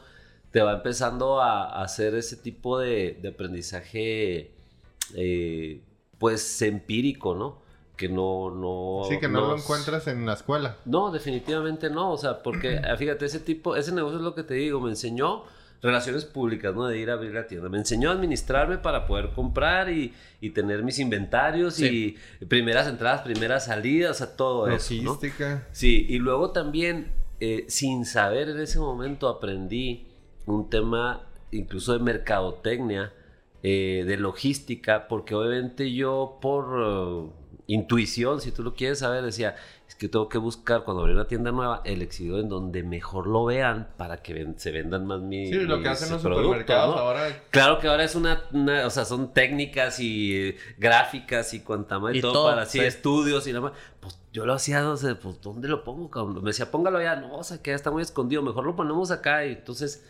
te 0.52 0.62
va 0.62 0.74
empezando 0.74 1.42
a, 1.42 1.64
a 1.64 1.84
hacer 1.84 2.14
ese 2.16 2.36
tipo 2.38 2.78
de, 2.78 3.18
de 3.22 3.30
aprendizaje, 3.30 4.52
eh, 5.16 5.82
pues 6.20 6.62
empírico, 6.62 7.36
¿no? 7.36 7.62
Que 7.96 8.10
no, 8.10 8.50
no... 8.52 9.02
Sí, 9.08 9.20
que 9.20 9.28
no, 9.28 9.42
lo 9.42 9.48
no- 9.50 9.58
encuentras 9.58 10.08
en 10.08 10.26
la 10.26 10.34
escuela. 10.34 10.78
no, 10.86 11.12
definitivamente 11.12 11.90
no. 11.90 12.12
O 12.12 12.18
sea, 12.18 12.42
porque 12.44 12.78
ah, 12.84 12.96
fíjate, 12.98 13.26
ese 13.26 13.40
tipo, 13.40 13.76
ese 13.76 13.92
negocio 13.92 14.18
es 14.18 14.24
lo 14.24 14.36
que 14.36 14.44
te 14.44 14.54
digo, 14.56 14.80
me 14.80 14.90
enseñó 14.90 15.44
relaciones 15.84 16.26
públicas, 16.26 16.74
¿no? 16.74 16.88
De 16.88 16.98
ir 16.98 17.12
a 17.12 17.14
abrir 17.14 17.34
la 17.34 17.46
tienda. 17.46 17.70
Me 17.70 17.78
enseñó 17.78 18.10
a 18.10 18.14
administrarme 18.14 18.78
para 18.80 19.06
poder 19.06 19.30
comprar 19.36 19.90
y, 19.92 20.14
y 20.42 20.50
tener 20.52 20.82
mis 20.82 20.98
inventarios 20.98 21.76
Sí. 21.76 22.18
y 22.42 22.46
primeras 22.46 22.88
entradas, 22.88 23.22
primeras 23.22 23.66
salidas, 23.66 24.12
o 24.12 24.14
sea, 24.26 24.36
todo 24.36 24.68
eso, 24.70 24.94
¿no? 24.96 25.04
Logística. 25.04 25.68
Sí, 25.72 26.06
y 26.10 26.18
luego 26.18 26.52
también, 26.52 27.12
eh, 27.40 27.66
sin 27.68 28.06
saber 28.06 28.50
en 28.50 28.60
ese 28.60 28.80
momento, 28.80 29.28
aprendí 29.28 30.08
un 30.46 30.70
tema 30.70 31.28
incluso 31.52 31.94
de 31.94 32.00
mercadotecnia, 32.00 33.14
eh, 33.62 34.04
de 34.08 34.18
logística, 34.18 35.08
porque 35.08 35.36
obviamente 35.36 35.94
yo 35.94 36.40
por 36.42 36.66
eh, 37.30 37.43
intuición, 37.68 38.42
si 38.42 38.52
tú 38.52 38.62
lo 38.64 38.74
quieres 38.74 39.00
saber, 39.00 39.24
decía, 39.24 39.56
es 39.88 39.96
que 39.96 40.10
tengo 40.10 40.28
que 40.28 40.38
buscar 40.38 40.84
cuando 40.84 41.02
abrí 41.04 41.14
una 41.14 41.28
tienda 41.28 41.52
nueva 41.52 41.82
el 41.86 42.02
exhibidor 42.02 42.42
en 42.42 42.50
donde 42.50 42.84
mejor 42.84 43.26
lo 43.28 43.46
vean 43.46 43.88
para 43.96 44.18
que 44.18 44.34
ven- 44.34 44.60
se 44.60 44.72
vendan 44.72 45.06
más 45.06 45.22
mi, 45.22 45.48
Sí, 45.48 45.54
lo 45.54 45.76
que 45.76 45.82
mis 45.82 45.88
hacen 45.90 46.12
los 46.12 46.22
productos, 46.22 46.46
supermercados 46.46 46.96
¿no? 46.96 47.02
ahora. 47.02 47.44
Claro 47.52 47.80
que 47.80 47.88
ahora 47.88 48.04
es 48.04 48.16
una, 48.16 48.44
una- 48.52 48.86
o 48.86 48.90
sea, 48.90 49.06
son 49.06 49.34
técnicas 49.34 50.00
y 50.00 50.36
eh, 50.50 50.58
gráficas 50.78 51.54
y 51.54 51.62
cuanta 51.62 52.00
madre 52.00 52.16
y 52.16 52.20
Y 52.20 52.22
todo, 52.22 52.34
todo, 52.34 52.50
para 52.50 52.64
así 52.64 52.80
sí. 52.80 52.86
estudios 52.86 53.48
y 53.48 53.54
nada 53.54 53.70
más. 53.70 53.74
Pues 54.02 54.20
yo 54.34 54.46
lo 54.46 54.54
hacía, 54.54 54.82
no 54.82 54.98
sé, 54.98 55.16
pues 55.16 55.40
¿dónde 55.42 55.68
lo 55.70 55.84
pongo? 55.84 56.10
cabrón? 56.10 56.36
Me 56.44 56.50
decía, 56.50 56.70
póngalo 56.70 56.98
allá, 56.98 57.16
no, 57.16 57.38
o 57.38 57.44
sea, 57.44 57.62
que 57.62 57.72
ya 57.72 57.76
está 57.76 57.92
muy 57.92 58.02
escondido, 58.02 58.42
mejor 58.42 58.66
lo 58.66 58.76
ponemos 58.76 59.10
acá. 59.12 59.46
Y 59.46 59.54
entonces 59.54 60.06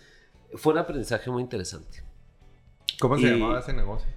fue 0.56 0.74
un 0.74 0.80
aprendizaje 0.80 1.30
muy 1.30 1.44
interesante. 1.44 2.04
¿Cómo 3.00 3.18
se 3.18 3.28
Y- 3.28 3.30
llamaba 3.32 3.60
ese 3.60 3.74
negocio? 3.74 4.08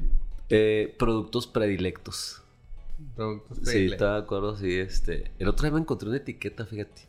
Eh, 0.48 0.94
productos 0.98 1.46
predilectos. 1.46 2.42
Productos 3.14 3.58
Sí, 3.62 3.86
estaba 3.86 4.14
de 4.14 4.22
acuerdo, 4.22 4.56
sí, 4.56 4.74
este. 4.78 5.32
El 5.38 5.48
otro 5.48 5.64
día 5.64 5.72
me 5.74 5.80
encontré 5.80 6.08
una 6.08 6.18
etiqueta, 6.18 6.64
fíjate. 6.66 7.02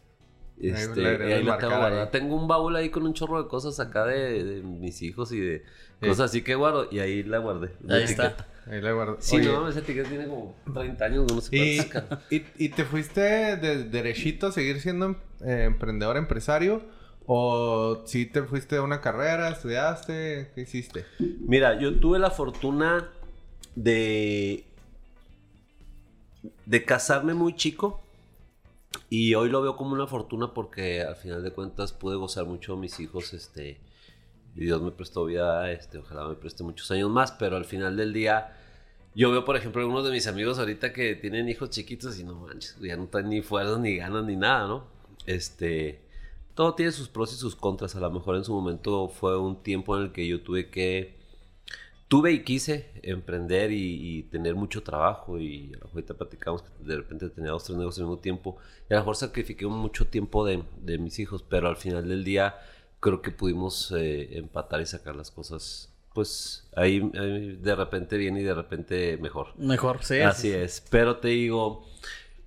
Este, 0.59 1.05
agregas 1.07 1.37
ahí 1.39 1.43
la 1.43 1.57
tengo 1.59 1.75
guardada. 1.77 2.03
ahí. 2.03 2.09
Tengo 2.11 2.35
un 2.35 2.47
baúl 2.47 2.75
ahí 2.75 2.89
con 2.89 3.05
un 3.05 3.13
chorro 3.13 3.41
de 3.43 3.47
cosas 3.47 3.79
acá 3.79 4.05
de, 4.05 4.43
de 4.43 4.61
mis 4.63 5.01
hijos 5.01 5.31
y 5.31 5.39
de 5.39 5.63
Sí. 6.01 6.07
cosas 6.09 6.29
así 6.31 6.41
que 6.43 6.55
guardo. 6.55 6.87
Y 6.91 6.99
ahí 6.99 7.23
la 7.23 7.37
guardé. 7.39 7.71
la 7.83 7.95
Ahí 7.95 8.03
está. 8.03 8.35
Ahí 8.69 8.81
la 8.81 8.91
guardo. 8.91 9.17
Sí, 9.19 9.37
Oye, 9.37 9.45
no, 9.47 9.67
esa 9.69 9.79
etiqueta 9.79 10.09
tiene 10.09 10.27
como 10.27 10.55
30 10.73 11.05
años, 11.05 11.31
no 11.33 11.41
sé 11.41 11.55
¿Y, 11.55 11.79
y, 12.35 12.45
y 12.57 12.69
te 12.69 12.83
fuiste 12.83 13.21
de 13.21 13.83
derechito 13.85 14.47
a 14.47 14.51
seguir 14.51 14.81
siendo 14.81 15.11
eh, 15.45 15.63
emprendedor, 15.65 16.17
empresario? 16.17 16.81
¿O 17.25 18.03
si 18.05 18.25
te 18.25 18.43
fuiste 18.43 18.75
a 18.77 18.81
una 18.83 18.99
carrera, 19.01 19.49
estudiaste? 19.49 20.51
¿Qué 20.55 20.61
hiciste? 20.61 21.05
Mira, 21.19 21.79
yo 21.79 21.99
tuve 21.99 22.19
la 22.19 22.29
fortuna 22.31 23.09
de 23.75 24.65
de 26.65 26.85
casarme 26.85 27.33
muy 27.33 27.55
chico 27.55 28.01
y 29.09 29.35
hoy 29.35 29.49
lo 29.49 29.61
veo 29.61 29.75
como 29.75 29.93
una 29.93 30.07
fortuna 30.07 30.53
porque 30.53 31.01
al 31.01 31.15
final 31.15 31.43
de 31.43 31.51
cuentas 31.51 31.93
pude 31.93 32.15
gozar 32.15 32.45
mucho 32.45 32.75
de 32.75 32.81
mis 32.81 32.99
hijos, 32.99 33.33
este, 33.33 33.79
y 34.55 34.65
Dios 34.65 34.81
me 34.81 34.91
prestó 34.91 35.25
vida, 35.25 35.71
este, 35.71 35.97
ojalá 35.99 36.27
me 36.27 36.35
preste 36.35 36.63
muchos 36.63 36.89
años 36.91 37.09
más, 37.09 37.31
pero 37.31 37.57
al 37.57 37.65
final 37.65 37.95
del 37.95 38.13
día 38.13 38.57
yo 39.15 39.31
veo, 39.31 39.45
por 39.45 39.55
ejemplo, 39.55 39.81
algunos 39.81 40.05
de 40.05 40.11
mis 40.11 40.27
amigos 40.27 40.59
ahorita 40.59 40.93
que 40.93 41.15
tienen 41.15 41.49
hijos 41.49 41.69
chiquitos 41.71 42.19
y 42.19 42.23
no 42.23 42.35
manches, 42.35 42.77
ya 42.79 42.97
no 42.97 43.07
traen 43.07 43.29
ni 43.29 43.41
fuerzas, 43.41 43.79
ni 43.79 43.97
ganas, 43.97 44.23
ni 44.25 44.35
nada, 44.35 44.67
¿no? 44.67 44.85
Este, 45.25 46.01
todo 46.53 46.73
tiene 46.75 46.91
sus 46.91 47.07
pros 47.07 47.33
y 47.33 47.35
sus 47.35 47.55
contras. 47.55 47.95
A 47.95 47.99
lo 47.99 48.09
mejor 48.09 48.35
en 48.35 48.43
su 48.43 48.53
momento 48.53 49.09
fue 49.09 49.37
un 49.37 49.61
tiempo 49.61 49.97
en 49.97 50.03
el 50.03 50.11
que 50.11 50.27
yo 50.27 50.41
tuve 50.41 50.69
que, 50.69 51.16
tuve 52.07 52.31
y 52.31 52.43
quise 52.43 52.89
emprender 53.03 53.71
y, 53.71 54.19
y 54.19 54.23
tener 54.23 54.55
mucho 54.55 54.83
trabajo 54.83 55.39
y 55.39 55.73
ahorita 55.91 56.13
platicamos 56.13 56.63
que 56.63 56.69
de 56.79 56.95
repente 56.95 57.29
tenía 57.29 57.51
dos, 57.51 57.65
tres 57.65 57.77
negocios 57.77 57.99
al 57.99 58.09
mismo 58.09 58.21
tiempo. 58.21 58.57
Y 58.89 58.93
a 58.93 58.97
lo 58.97 59.01
mejor 59.01 59.15
sacrifiqué 59.15 59.67
mucho 59.67 60.07
tiempo 60.07 60.45
de, 60.45 60.63
de 60.81 60.97
mis 60.97 61.19
hijos, 61.19 61.43
pero 61.43 61.67
al 61.67 61.77
final 61.77 62.07
del 62.07 62.23
día 62.23 62.55
creo 62.99 63.21
que 63.21 63.31
pudimos 63.31 63.91
eh, 63.95 64.37
empatar 64.37 64.81
y 64.81 64.85
sacar 64.85 65.15
las 65.15 65.31
cosas, 65.31 65.93
pues 66.13 66.67
ahí, 66.75 67.11
ahí 67.19 67.57
de 67.61 67.75
repente 67.75 68.17
bien 68.17 68.37
y 68.37 68.43
de 68.43 68.53
repente 68.53 69.17
mejor. 69.17 69.47
Mejor, 69.57 70.03
sí. 70.03 70.19
Así 70.19 70.51
es. 70.51 70.83
Pero 70.89 71.17
te 71.17 71.29
digo, 71.29 71.85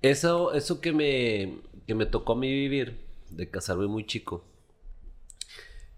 eso, 0.01 0.53
eso 0.53 0.81
que 0.81 0.91
me, 0.91 1.59
que 1.85 1.95
me 1.95 2.05
tocó 2.05 2.33
a 2.33 2.35
mí 2.35 2.51
vivir, 2.51 2.99
de 3.29 3.49
casarme 3.49 3.87
muy 3.87 4.05
chico, 4.05 4.43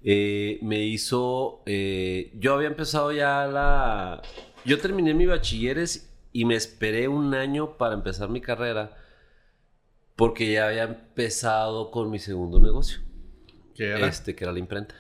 eh, 0.04 0.60
me 0.62 0.80
hizo. 0.84 1.62
eh, 1.66 2.32
yo 2.40 2.54
había 2.56 2.68
empezado 2.68 3.12
ya 3.12 3.46
la. 3.48 4.22
Yo 4.66 4.80
terminé 4.80 5.14
mi 5.14 5.26
bachilleres 5.26 6.10
y 6.32 6.46
me 6.46 6.56
esperé 6.56 7.08
un 7.08 7.34
año 7.34 7.78
para 7.78 7.94
empezar 7.96 8.30
mi 8.30 8.42
carrera 8.42 8.98
porque 10.16 10.52
ya 10.54 10.68
había 10.68 10.84
empezado 10.84 11.90
con 11.92 12.10
mi 12.10 12.20
segundo 12.20 12.60
negocio, 12.60 13.00
¿Qué 13.76 13.90
era? 13.90 14.08
este 14.08 14.36
que 14.36 14.44
era 14.44 14.54
la 14.54 14.60
imprenta. 14.60 14.96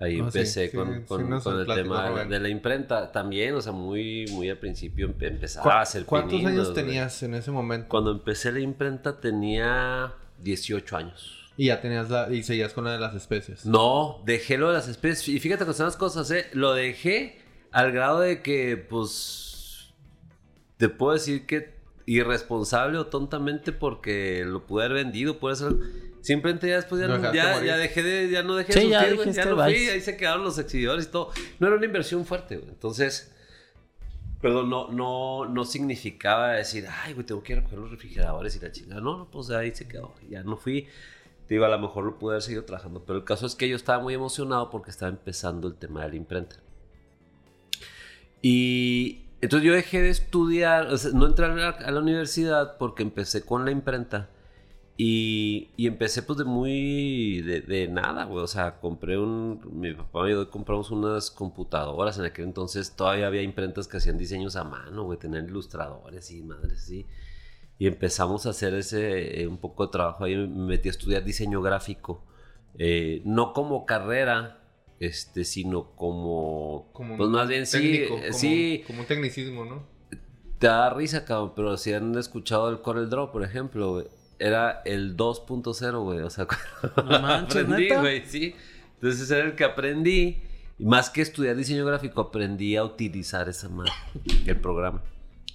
Ahí 0.00 0.16
Ah, 0.20 0.24
empecé 0.26 0.68
sí, 0.68 0.76
con, 0.76 0.94
sí 1.00 1.02
con- 1.08 1.32
el 1.60 1.66
tema 1.66 1.76
de 1.76 1.84
la, 1.86 2.08
Rubén. 2.10 2.28
de 2.28 2.40
la 2.40 2.48
imprenta 2.50 3.10
también, 3.10 3.54
o 3.54 3.60
sea, 3.60 3.72
muy, 3.72 4.26
muy 4.30 4.48
al 4.48 4.58
principio 4.58 5.08
empe- 5.08 5.26
empezaba 5.28 5.64
¿Cu- 5.64 5.70
a 5.70 5.80
hacer 5.80 6.04
¿Cuántos 6.04 6.30
pininos, 6.38 6.52
años 6.52 6.74
tenías 6.74 7.22
en 7.24 7.34
ese 7.34 7.50
momento? 7.50 7.88
Cuando 7.88 8.12
empecé 8.12 8.52
la 8.52 8.60
imprenta 8.60 9.18
tenía 9.20 10.12
18 10.40 10.96
años. 10.96 11.47
Y 11.58 11.66
ya 11.66 11.80
tenías 11.80 12.08
la... 12.08 12.32
Y 12.32 12.44
seguías 12.44 12.72
con 12.72 12.84
la 12.84 12.92
de 12.92 13.00
las 13.00 13.14
especies. 13.14 13.66
No, 13.66 14.22
dejé 14.24 14.56
lo 14.56 14.68
de 14.68 14.74
las 14.74 14.86
especies. 14.88 15.28
Y 15.28 15.40
fíjate 15.40 15.66
que 15.66 15.74
son 15.74 15.86
las 15.86 15.96
cosas, 15.96 16.30
¿eh? 16.30 16.46
Lo 16.52 16.72
dejé 16.72 17.36
al 17.72 17.92
grado 17.92 18.20
de 18.20 18.42
que, 18.42 18.76
pues, 18.76 19.92
te 20.76 20.88
puedo 20.88 21.12
decir 21.12 21.46
que 21.46 21.76
irresponsable 22.06 22.96
o 22.96 23.08
tontamente 23.08 23.72
porque 23.72 24.44
lo 24.46 24.66
pude 24.66 24.84
haber 24.86 25.04
vendido, 25.04 25.38
puede 25.38 25.56
ser... 25.56 25.74
Simplemente 26.20 26.68
ya 26.68 26.76
después 26.76 27.00
ya, 27.00 27.06
no, 27.06 27.32
ya, 27.32 27.64
ya 27.64 27.76
dejé 27.76 28.02
de, 28.02 28.28
ya 28.28 28.42
no 28.42 28.56
dejé 28.56 28.72
Sí, 28.72 28.80
de 28.80 28.88
ya 28.90 29.00
surtir, 29.00 29.16
güey, 29.16 29.28
dijiste, 29.28 29.44
ya 29.44 29.54
no 29.54 29.64
fui, 29.64 29.88
ahí 29.88 30.00
se 30.00 30.16
quedaron 30.16 30.44
los 30.44 30.58
exhibidores 30.58 31.06
y 31.06 31.08
todo. 31.08 31.30
No 31.58 31.68
era 31.68 31.76
una 31.76 31.86
inversión 31.86 32.24
fuerte, 32.24 32.56
güey. 32.56 32.68
Entonces, 32.68 33.32
perdón, 34.40 34.68
no, 34.68 34.88
no, 34.88 35.46
no 35.46 35.64
significaba 35.64 36.52
decir, 36.52 36.86
ay, 37.04 37.14
güey, 37.14 37.24
tengo 37.24 37.42
que 37.42 37.52
ir 37.52 37.58
a 37.58 37.62
recoger 37.62 37.78
los 37.80 37.90
refrigeradores 37.90 38.56
y 38.56 38.60
la 38.60 38.72
chingada. 38.72 39.00
No, 39.00 39.16
no, 39.16 39.30
pues 39.30 39.50
ahí 39.50 39.74
se 39.74 39.88
quedó. 39.88 40.14
Ya 40.28 40.42
no 40.42 40.56
fui. 40.56 40.88
Digo, 41.48 41.64
a 41.64 41.68
lo 41.68 41.78
mejor 41.78 42.04
lo 42.04 42.18
pude 42.18 42.34
haber 42.34 42.42
seguido 42.42 42.64
trabajando. 42.64 43.04
Pero 43.04 43.18
el 43.18 43.24
caso 43.24 43.46
es 43.46 43.54
que 43.54 43.68
yo 43.68 43.76
estaba 43.76 44.02
muy 44.02 44.14
emocionado 44.14 44.70
porque 44.70 44.90
estaba 44.90 45.10
empezando 45.10 45.68
el 45.68 45.74
tema 45.74 46.02
de 46.02 46.10
la 46.10 46.16
imprenta. 46.16 46.56
Y 48.42 49.24
entonces 49.40 49.66
yo 49.66 49.72
dejé 49.72 50.02
de 50.02 50.10
estudiar, 50.10 50.88
o 50.88 50.98
sea, 50.98 51.12
no 51.12 51.26
entré 51.26 51.46
a 51.46 51.48
la, 51.48 51.68
a 51.68 51.90
la 51.90 52.00
universidad 52.00 52.76
porque 52.76 53.02
empecé 53.02 53.44
con 53.44 53.64
la 53.64 53.70
imprenta. 53.70 54.28
Y, 55.00 55.70
y 55.76 55.86
empecé 55.86 56.24
pues 56.24 56.38
de 56.38 56.44
muy, 56.44 57.40
de, 57.42 57.60
de 57.60 57.86
nada, 57.86 58.24
güey. 58.24 58.42
O 58.42 58.48
sea, 58.48 58.80
compré 58.80 59.16
un, 59.16 59.60
mi 59.72 59.94
papá 59.94 60.22
me 60.22 60.28
ayudó 60.30 60.42
y 60.42 60.46
compramos 60.46 60.90
unas 60.90 61.30
computadoras. 61.30 62.18
En 62.18 62.24
aquel 62.24 62.46
entonces 62.46 62.96
todavía 62.96 63.28
había 63.28 63.42
imprentas 63.42 63.86
que 63.86 63.98
hacían 63.98 64.18
diseños 64.18 64.56
a 64.56 64.64
mano, 64.64 65.04
güey. 65.04 65.16
Tenían 65.16 65.46
ilustradores 65.46 66.32
y 66.32 66.42
madres, 66.42 66.80
sí. 66.82 67.06
Y 67.78 67.86
empezamos 67.86 68.46
a 68.46 68.50
hacer 68.50 68.74
ese, 68.74 69.42
eh, 69.42 69.46
un 69.46 69.58
poco 69.58 69.86
de 69.86 69.92
trabajo 69.92 70.24
ahí. 70.24 70.34
Me 70.36 70.46
metí 70.66 70.88
a 70.88 70.90
estudiar 70.90 71.24
diseño 71.24 71.62
gráfico. 71.62 72.24
Eh, 72.78 73.22
no 73.24 73.52
como 73.52 73.86
carrera, 73.86 74.60
este, 75.00 75.44
sino 75.44 75.92
como, 75.94 76.90
Como 76.92 77.16
pues 77.16 77.28
más 77.30 77.48
bien 77.48 77.66
sí, 77.66 77.78
técnico, 77.78 78.14
eh, 78.18 78.26
como- 78.28 78.38
sí, 78.38 78.84
Como 78.86 79.00
un 79.00 79.06
tecnicismo, 79.06 79.64
¿no? 79.64 79.86
te 80.58 80.66
da 80.66 80.90
risa, 80.92 81.24
cabrón, 81.24 81.52
pero 81.54 81.76
si 81.76 81.92
han 81.92 82.16
escuchado 82.18 82.68
el 82.68 82.80
Corel 82.80 83.08
Draw, 83.08 83.30
por 83.30 83.44
ejemplo, 83.44 83.92
güey, 83.92 84.06
era 84.40 84.82
el 84.84 85.16
2.0, 85.16 86.02
güey. 86.02 86.18
O 86.20 86.30
sea, 86.30 86.46
cuando 86.94 87.12
No 87.12 87.20
manches, 87.22 87.62
aprendí, 87.62 87.82
¿neta? 87.84 88.00
güey, 88.00 88.24
sí. 88.26 88.54
Entonces 88.94 89.30
era 89.30 89.44
el 89.44 89.54
que 89.54 89.62
aprendí. 89.62 90.42
Y 90.80 90.84
más 90.84 91.10
que 91.10 91.22
estudiar 91.22 91.54
diseño 91.56 91.84
gráfico, 91.86 92.20
aprendí 92.20 92.74
a 92.76 92.82
utilizar 92.84 93.48
esa 93.48 93.68
madre, 93.68 93.92
el 94.46 94.56
programa. 94.60 95.00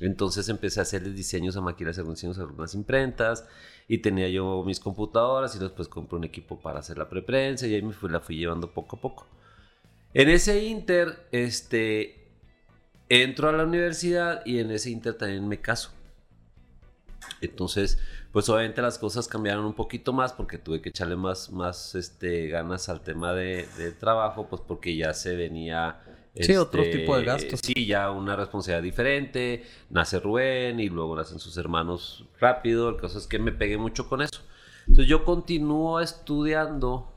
Entonces 0.06 0.50
empecé 0.50 0.82
a 0.82 0.84
hacerles 0.84 1.16
diseños 1.16 1.56
a 1.56 1.62
máquinas, 1.62 1.98
algunos 1.98 2.20
diseños 2.20 2.38
a 2.38 2.42
algunas 2.42 2.74
imprentas. 2.76 3.46
Y 3.88 4.00
tenía 4.00 4.28
yo 4.28 4.64
mis 4.66 4.80
computadoras 4.80 5.56
y 5.56 5.60
después 5.60 5.88
compré 5.88 6.18
un 6.18 6.26
equipo 6.26 6.60
para 6.60 6.80
hacer 6.80 6.98
la 6.98 7.10
preprensa 7.10 7.68
y 7.68 7.76
ahí 7.76 7.82
me 7.82 7.94
fui, 7.94 8.10
la 8.10 8.20
fui 8.20 8.38
llevando 8.38 8.72
poco 8.72 8.98
a 8.98 9.02
poco. 9.02 9.28
En 10.14 10.30
ese 10.30 10.66
inter, 10.66 11.28
este, 11.32 12.28
entro 13.08 13.48
a 13.48 13.54
la 13.54 13.64
universidad 13.64 14.46
y 14.46 14.60
en 14.60 14.72
ese 14.72 14.90
inter 14.90 15.14
también 15.16 15.48
me 15.48 15.62
caso. 15.62 15.92
Entonces, 17.40 17.98
pues 18.34 18.50
obviamente 18.50 18.82
las 18.82 18.98
cosas 18.98 19.28
cambiaron 19.30 19.64
un 19.66 19.74
poquito 19.74 20.12
más 20.12 20.34
porque 20.34 20.58
tuve 20.58 20.82
que 20.82 20.90
echarle 20.90 21.16
más, 21.16 21.50
más 21.52 21.96
este, 21.96 22.48
ganas 22.50 22.90
al 22.90 23.02
tema 23.02 23.34
de, 23.34 23.68
del 23.78 23.98
trabajo, 23.98 24.48
pues 24.50 24.62
porque 24.68 24.98
ya 24.98 25.14
se 25.14 25.36
venía... 25.38 26.02
Sí, 26.36 26.56
otro 26.56 26.82
este, 26.82 27.00
tipo 27.00 27.16
de 27.16 27.26
gastos. 27.26 27.60
Sí, 27.64 27.86
ya 27.86 28.10
una 28.10 28.36
responsabilidad 28.36 28.82
diferente. 28.82 29.64
Nace 29.90 30.20
Rubén 30.20 30.80
y 30.80 30.90
luego 30.90 31.16
nacen 31.16 31.40
sus 31.40 31.58
hermanos 31.58 32.26
rápido. 32.40 32.90
El 32.90 32.98
caso 32.98 33.20
es 33.20 33.28
que 33.28 33.38
me 33.38 33.52
pegué 33.52 33.78
mucho 33.78 34.10
con 34.10 34.22
eso. 34.22 34.42
Entonces 34.88 35.08
yo 35.08 35.26
continúo 35.26 36.00
estudiando. 36.00 37.14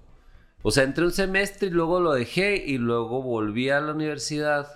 O 0.62 0.70
sea, 0.70 0.84
entré 0.84 1.04
un 1.04 1.12
semestre 1.12 1.68
y 1.68 1.70
luego 1.70 2.00
lo 2.00 2.12
dejé 2.12 2.56
y 2.56 2.76
luego 2.76 3.22
volví 3.22 3.70
a 3.70 3.80
la 3.80 3.92
universidad. 3.92 4.68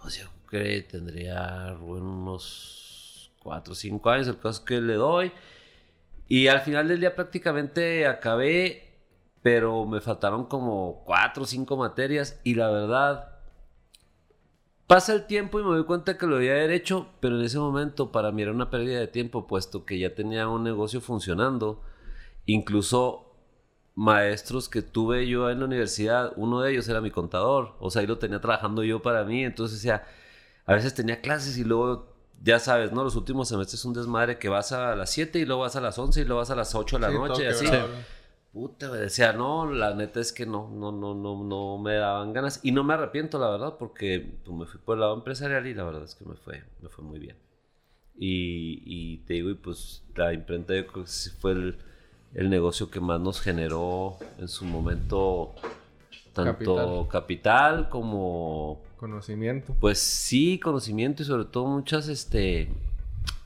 Pues 0.00 0.18
yo 0.18 0.26
creo 0.46 0.64
que 0.64 0.82
tendría 0.82 1.74
Rubén 1.74 2.04
unos 2.04 3.30
4 3.42 3.72
o 3.72 3.76
5 3.76 4.10
años. 4.10 4.28
El 4.28 4.36
caso 4.36 4.50
es 4.50 4.60
que 4.60 4.80
le 4.80 4.94
doy. 4.94 5.32
Y 6.28 6.48
al 6.48 6.60
final 6.60 6.88
del 6.88 7.00
día 7.00 7.14
prácticamente 7.14 8.06
acabé, 8.06 8.94
pero 9.42 9.84
me 9.84 10.00
faltaron 10.00 10.46
como 10.46 11.02
4 11.04 11.42
o 11.42 11.46
5 11.46 11.76
materias. 11.76 12.40
Y 12.44 12.54
la 12.54 12.70
verdad, 12.70 13.33
pasa 14.86 15.12
el 15.14 15.26
tiempo 15.26 15.58
y 15.60 15.62
me 15.62 15.70
doy 15.70 15.84
cuenta 15.84 16.18
que 16.18 16.26
lo 16.26 16.36
había 16.36 16.62
hecho, 16.72 17.08
pero 17.20 17.38
en 17.38 17.44
ese 17.44 17.58
momento 17.58 18.12
para 18.12 18.32
mí 18.32 18.42
era 18.42 18.52
una 18.52 18.70
pérdida 18.70 18.98
de 19.00 19.06
tiempo, 19.08 19.46
puesto 19.46 19.84
que 19.84 19.98
ya 19.98 20.14
tenía 20.14 20.48
un 20.48 20.62
negocio 20.64 21.00
funcionando. 21.00 21.80
Incluso 22.46 23.32
maestros 23.94 24.68
que 24.68 24.82
tuve 24.82 25.26
yo 25.28 25.50
en 25.50 25.60
la 25.60 25.66
universidad, 25.66 26.32
uno 26.36 26.60
de 26.60 26.72
ellos 26.72 26.88
era 26.88 27.00
mi 27.00 27.10
contador, 27.10 27.74
o 27.78 27.90
sea, 27.90 28.00
ahí 28.00 28.06
lo 28.06 28.18
tenía 28.18 28.40
trabajando 28.40 28.82
yo 28.82 29.00
para 29.02 29.24
mí, 29.24 29.44
entonces, 29.44 29.78
o 29.78 29.82
sea, 29.82 30.04
a 30.66 30.74
veces 30.74 30.94
tenía 30.94 31.20
clases 31.20 31.56
y 31.58 31.64
luego, 31.64 32.12
ya 32.42 32.58
sabes, 32.58 32.92
¿no? 32.92 33.04
Los 33.04 33.14
últimos 33.16 33.48
semestres 33.48 33.80
es 33.80 33.84
un 33.84 33.94
desmadre 33.94 34.38
que 34.38 34.48
vas 34.48 34.72
a 34.72 34.96
las 34.96 35.10
7 35.10 35.38
y 35.38 35.44
luego 35.46 35.62
vas 35.62 35.76
a 35.76 35.80
las 35.80 35.96
11 35.98 36.20
y 36.22 36.24
luego 36.24 36.40
vas 36.40 36.50
a 36.50 36.56
las 36.56 36.74
8 36.74 36.96
de 36.96 37.02
la 37.02 37.10
Sí, 37.10 37.14
noche, 37.14 37.48
así. 37.48 37.64
quebrado. 37.66 37.88
Puta, 38.54 38.86
güey, 38.86 39.00
decía, 39.00 39.32
no, 39.32 39.68
la 39.68 39.94
neta 39.94 40.20
es 40.20 40.32
que 40.32 40.46
no, 40.46 40.70
no, 40.70 40.92
no, 40.92 41.12
no, 41.12 41.42
no 41.42 41.76
me 41.78 41.94
daban 41.94 42.32
ganas. 42.32 42.60
Y 42.62 42.70
no 42.70 42.84
me 42.84 42.94
arrepiento, 42.94 43.36
la 43.40 43.50
verdad, 43.50 43.74
porque 43.80 44.38
pues, 44.44 44.56
me 44.56 44.64
fui 44.64 44.80
por 44.80 44.94
el 44.94 45.00
lado 45.00 45.14
empresarial 45.14 45.66
y 45.66 45.74
la 45.74 45.82
verdad 45.82 46.04
es 46.04 46.14
que 46.14 46.24
me 46.24 46.36
fue, 46.36 46.62
me 46.80 46.88
fue 46.88 47.04
muy 47.04 47.18
bien. 47.18 47.36
Y, 48.16 48.80
y 48.86 49.16
te 49.26 49.34
digo, 49.34 49.50
y 49.50 49.54
pues 49.54 50.04
la 50.14 50.32
imprenta 50.32 50.72
yo 50.72 50.86
creo 50.86 51.04
que 51.04 51.10
sí 51.10 51.30
fue 51.30 51.50
el, 51.50 51.78
el 52.32 52.48
negocio 52.48 52.92
que 52.92 53.00
más 53.00 53.20
nos 53.20 53.40
generó 53.40 54.18
en 54.38 54.46
su 54.46 54.64
momento 54.64 55.56
tanto 56.32 57.08
capital, 57.10 57.88
como, 57.88 58.82
Conocimiento. 58.98 59.74
pues 59.80 59.98
sí, 59.98 60.60
conocimiento 60.60 61.24
y 61.24 61.26
sobre 61.26 61.44
todo 61.46 61.66
muchas, 61.66 62.06
este, 62.06 62.70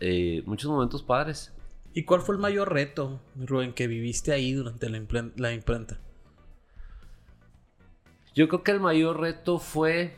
eh, 0.00 0.42
muchos 0.44 0.70
momentos 0.70 1.02
padres. 1.02 1.50
¿Y 1.94 2.04
cuál 2.04 2.20
fue 2.20 2.34
el 2.34 2.40
mayor 2.40 2.72
reto, 2.72 3.20
Rubén, 3.36 3.72
que 3.72 3.86
viviste 3.86 4.32
ahí 4.32 4.52
durante 4.52 4.88
la, 4.88 5.02
la 5.36 5.52
imprenta? 5.52 5.98
Yo 8.34 8.48
creo 8.48 8.62
que 8.62 8.70
el 8.70 8.80
mayor 8.80 9.20
reto 9.20 9.58
fue 9.58 10.14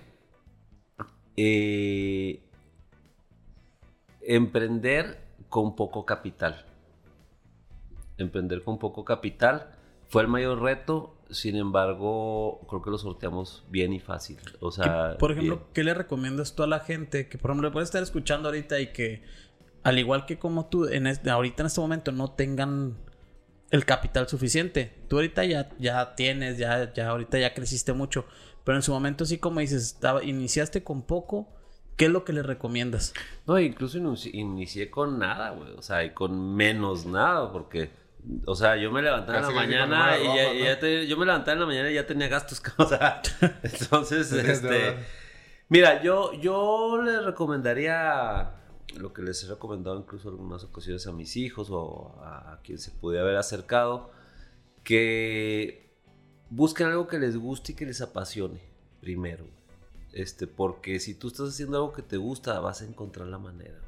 eh, 1.37 2.43
emprender 4.21 5.19
con 5.49 5.75
poco 5.75 6.05
capital. 6.05 6.67
Emprender 8.19 8.63
con 8.63 8.79
poco 8.79 9.05
capital 9.05 9.75
fue 10.09 10.23
el 10.23 10.29
mayor 10.29 10.61
reto, 10.61 11.17
sin 11.31 11.57
embargo, 11.57 12.61
creo 12.69 12.83
que 12.83 12.91
lo 12.91 12.99
sorteamos 12.99 13.65
bien 13.71 13.93
y 13.93 14.01
fácil. 14.01 14.39
O 14.61 14.71
sea, 14.71 15.17
por 15.19 15.33
ejemplo, 15.33 15.69
¿qué 15.73 15.85
le 15.85 15.95
recomiendas 15.95 16.55
tú 16.55 16.63
a 16.63 16.67
la 16.67 16.81
gente 16.81 17.29
que, 17.29 17.39
por 17.39 17.53
ejemplo, 17.53 17.73
puede 17.73 17.85
estar 17.85 18.03
escuchando 18.03 18.49
ahorita 18.49 18.81
y 18.81 18.89
que, 18.89 19.23
al 19.83 19.99
igual 19.99 20.27
que 20.27 20.39
como 20.39 20.67
tú, 20.67 20.87
en 20.87 21.07
ahorita 21.07 21.63
en 21.63 21.67
este 21.67 21.81
momento 21.81 22.13
no 22.13 22.33
tengan 22.33 22.97
el 23.71 23.85
capital 23.85 24.29
suficiente? 24.29 24.93
Tú 25.09 25.17
ahorita 25.17 25.45
ya, 25.45 25.71
ya 25.79 26.15
tienes, 26.15 26.59
ya, 26.59 26.93
ya 26.93 27.09
ahorita 27.09 27.39
ya 27.39 27.55
creciste 27.55 27.93
mucho, 27.93 28.25
pero 28.65 28.77
en 28.77 28.83
su 28.83 28.93
momento 28.93 29.25
sí, 29.25 29.39
como 29.39 29.61
dices, 29.61 29.83
estaba, 29.83 30.23
iniciaste 30.25 30.83
con 30.83 31.03
poco. 31.03 31.49
¿Qué 31.97 32.07
es 32.07 32.11
lo 32.11 32.25
que 32.25 32.33
le 32.33 32.43
recomiendas? 32.43 33.13
No, 33.47 33.59
incluso 33.59 33.99
inicié 34.33 34.91
con 34.91 35.19
nada, 35.19 35.51
güey. 35.51 35.73
O 35.73 35.83
sea, 35.83 36.03
y 36.03 36.15
con 36.15 36.55
menos 36.55 37.05
nada, 37.05 37.53
porque 37.53 37.91
o 38.47 38.55
sea, 38.55 38.77
yo 38.77 38.91
me 38.91 39.03
levantaba 39.03 39.39
en 39.39 39.45
la 39.45 39.51
mañana 39.51 40.19
y 40.19 40.65
ya, 40.65 40.81
yo 40.81 41.17
me 41.17 41.27
levantaba 41.27 41.53
en 41.55 41.61
la 41.61 41.67
mañana 41.67 41.91
y 41.91 41.95
ya 41.95 42.07
tenía 42.07 42.29
gastos. 42.29 42.63
O 42.77 42.87
sea, 42.87 43.23
entonces, 43.63 44.33
este... 44.33 44.97
Mira, 45.69 46.03
yo, 46.03 46.33
yo 46.41 47.01
le 47.03 47.21
recomendaría 47.21 48.51
lo 48.99 49.13
que 49.13 49.23
les 49.23 49.43
he 49.45 49.49
recomendado 49.49 49.99
incluso 49.99 50.29
en 50.29 50.35
algunas 50.35 50.65
ocasiones 50.65 51.07
a 51.07 51.13
mis 51.13 51.37
hijos 51.37 51.69
o 51.71 52.15
a, 52.23 52.61
quien 52.63 52.79
se 52.79 52.91
pudiera 52.91 53.25
haber 53.25 53.37
acercado, 53.37 54.11
que 54.85 55.95
busquen 56.49 56.89
algo 56.89 57.07
que 57.07 57.19
les 57.19 57.37
guste 57.37 57.73
y 57.73 57.75
que 57.75 57.87
les 57.87 58.01
apasione 58.01 58.61
primero. 59.01 59.47
Este, 60.13 60.47
porque 60.47 60.99
si 60.99 61.15
tú 61.15 61.29
estás 61.29 61.51
haciendo 61.51 61.77
algo 61.77 61.93
que 61.93 62.03
te 62.03 62.17
gusta, 62.17 62.59
vas 62.61 62.83
a 62.83 62.87
encontrar 62.87 63.29
la 63.29 63.39
manera. 63.39 63.81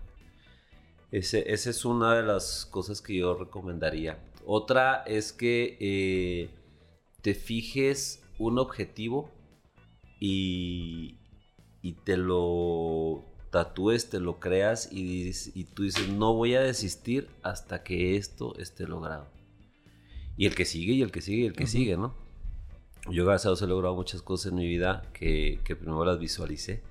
Ese, 1.10 1.52
esa 1.52 1.70
es 1.70 1.84
una 1.84 2.14
de 2.14 2.22
las 2.22 2.64
cosas 2.64 3.02
que 3.02 3.16
yo 3.18 3.34
recomendaría. 3.34 4.18
Otra 4.46 5.02
es 5.06 5.32
que 5.32 5.76
eh, 5.80 6.50
te 7.20 7.34
fijes 7.34 8.22
un 8.38 8.58
objetivo 8.58 9.30
y, 10.18 11.18
y, 11.82 11.92
te 12.04 12.16
lo 12.16 13.24
tatúes, 13.52 14.10
te 14.10 14.18
lo 14.18 14.40
creas 14.40 14.90
y, 14.90 15.30
y, 15.54 15.64
tú 15.64 15.84
dices, 15.84 16.08
no 16.08 16.34
voy 16.34 16.54
a 16.56 16.62
desistir 16.62 17.28
hasta 17.42 17.84
que 17.84 18.16
esto 18.16 18.58
esté 18.58 18.88
logrado. 18.88 19.28
Y 20.36 20.46
el 20.46 20.54
que 20.56 20.64
sigue, 20.64 20.94
y 20.94 21.02
el 21.02 21.12
que 21.12 21.20
sigue, 21.20 21.42
y 21.42 21.46
el 21.46 21.52
que 21.52 21.66
sigue, 21.68 21.96
¿no? 21.96 22.14
Yo 23.10 23.26
gracias 23.26 23.46
a 23.46 23.48
Dios 23.50 23.62
he 23.62 23.66
logrado 23.66 23.94
muchas 23.94 24.22
cosas 24.22 24.52
en 24.52 24.58
mi 24.58 24.66
vida 24.66 25.04
que, 25.12 25.60
que 25.64 25.76
primero 25.76 26.04
las 26.04 26.18
visualicé 26.18 26.82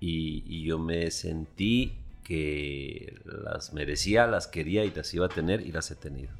y, 0.00 0.42
y 0.46 0.64
yo 0.64 0.78
me 0.78 1.10
sentí 1.10 1.98
que 2.24 3.20
las 3.24 3.72
merecía, 3.72 4.26
las 4.26 4.46
quería 4.46 4.84
y 4.84 4.90
las 4.90 5.12
iba 5.12 5.26
a 5.26 5.28
tener 5.28 5.60
y 5.60 5.72
las 5.72 5.90
he 5.90 5.96
tenido. 5.96 6.30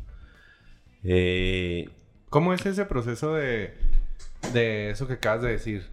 Eh, 1.04 1.90
¿Cómo 2.30 2.54
es 2.54 2.64
ese 2.64 2.87
proceso 2.87 3.35
de, 3.35 3.75
de 4.54 4.90
eso 4.90 5.06
que 5.06 5.14
acabas 5.14 5.42
de 5.42 5.50
decir? 5.50 5.87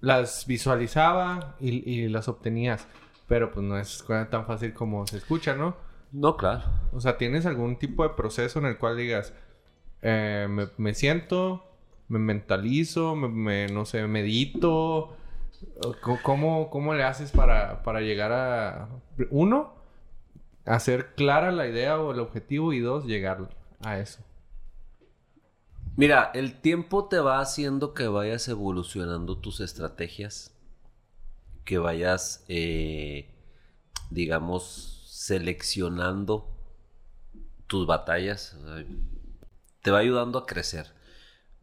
Las 0.00 0.46
visualizaba 0.46 1.56
y, 1.60 2.08
las 2.08 2.28
obtenías, 2.28 2.86
pero 3.28 3.52
pues 3.52 3.64
no 3.64 3.78
es 3.78 4.04
tan 4.30 4.46
fácil 4.46 4.72
como 4.72 5.06
se 5.06 5.18
escucha, 5.18 5.54
¿no? 5.54 5.76
No, 6.12 6.36
claro. 6.36 6.62
O 6.92 7.00
sea, 7.00 7.18
¿tienes 7.18 7.46
algún 7.46 7.76
tipo 7.76 8.02
de 8.02 8.10
proceso 8.10 8.58
en 8.58 8.66
el 8.66 8.78
cual 8.78 8.96
digas, 8.96 9.34
eh, 10.02 10.48
me, 10.76 10.94
siento, 10.94 11.64
me 12.08 12.18
mentalizo, 12.18 13.14
me, 13.14 13.68
no 13.68 13.84
sé, 13.84 14.06
medito, 14.06 15.16
¿Cómo, 16.22 16.70
cómo 16.70 16.94
le 16.94 17.04
haces 17.04 17.32
para, 17.32 17.82
para 17.82 18.00
llegar 18.00 18.32
a... 18.32 18.88
Uno, 19.30 19.74
hacer 20.64 21.14
clara 21.14 21.52
la 21.52 21.66
idea 21.66 22.00
o 22.00 22.12
el 22.12 22.20
objetivo 22.20 22.72
y 22.72 22.80
dos, 22.80 23.04
llegar 23.04 23.48
a 23.84 23.98
eso? 23.98 24.20
Mira, 26.00 26.30
el 26.32 26.58
tiempo 26.62 27.08
te 27.08 27.18
va 27.18 27.40
haciendo 27.40 27.92
que 27.92 28.08
vayas 28.08 28.48
evolucionando 28.48 29.36
tus 29.36 29.60
estrategias, 29.60 30.56
que 31.66 31.76
vayas, 31.76 32.42
eh, 32.48 33.28
digamos, 34.08 35.04
seleccionando 35.10 36.56
tus 37.66 37.86
batallas, 37.86 38.56
te 39.82 39.90
va 39.90 39.98
ayudando 39.98 40.38
a 40.38 40.46
crecer. 40.46 40.86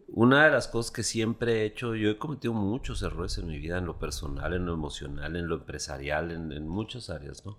Una 0.08 0.46
de 0.46 0.52
las 0.52 0.68
cosas 0.68 0.92
que 0.92 1.02
siempre 1.02 1.62
he 1.62 1.66
hecho, 1.66 1.96
yo 1.96 2.12
he 2.12 2.20
cometido 2.20 2.54
muchos 2.54 3.02
errores 3.02 3.40
en 3.40 3.48
mi 3.48 3.58
vida, 3.58 3.80
en 3.80 3.86
lo 3.86 3.98
personal, 3.98 4.54
en 4.54 4.68
lo 4.68 4.74
emocional, 4.76 5.36
en 5.36 5.48
lo 5.48 5.56
empresarial, 5.56 6.30
en, 6.30 6.68
muchas 6.68 7.10
áreas, 7.10 7.44
¿no? 7.44 7.58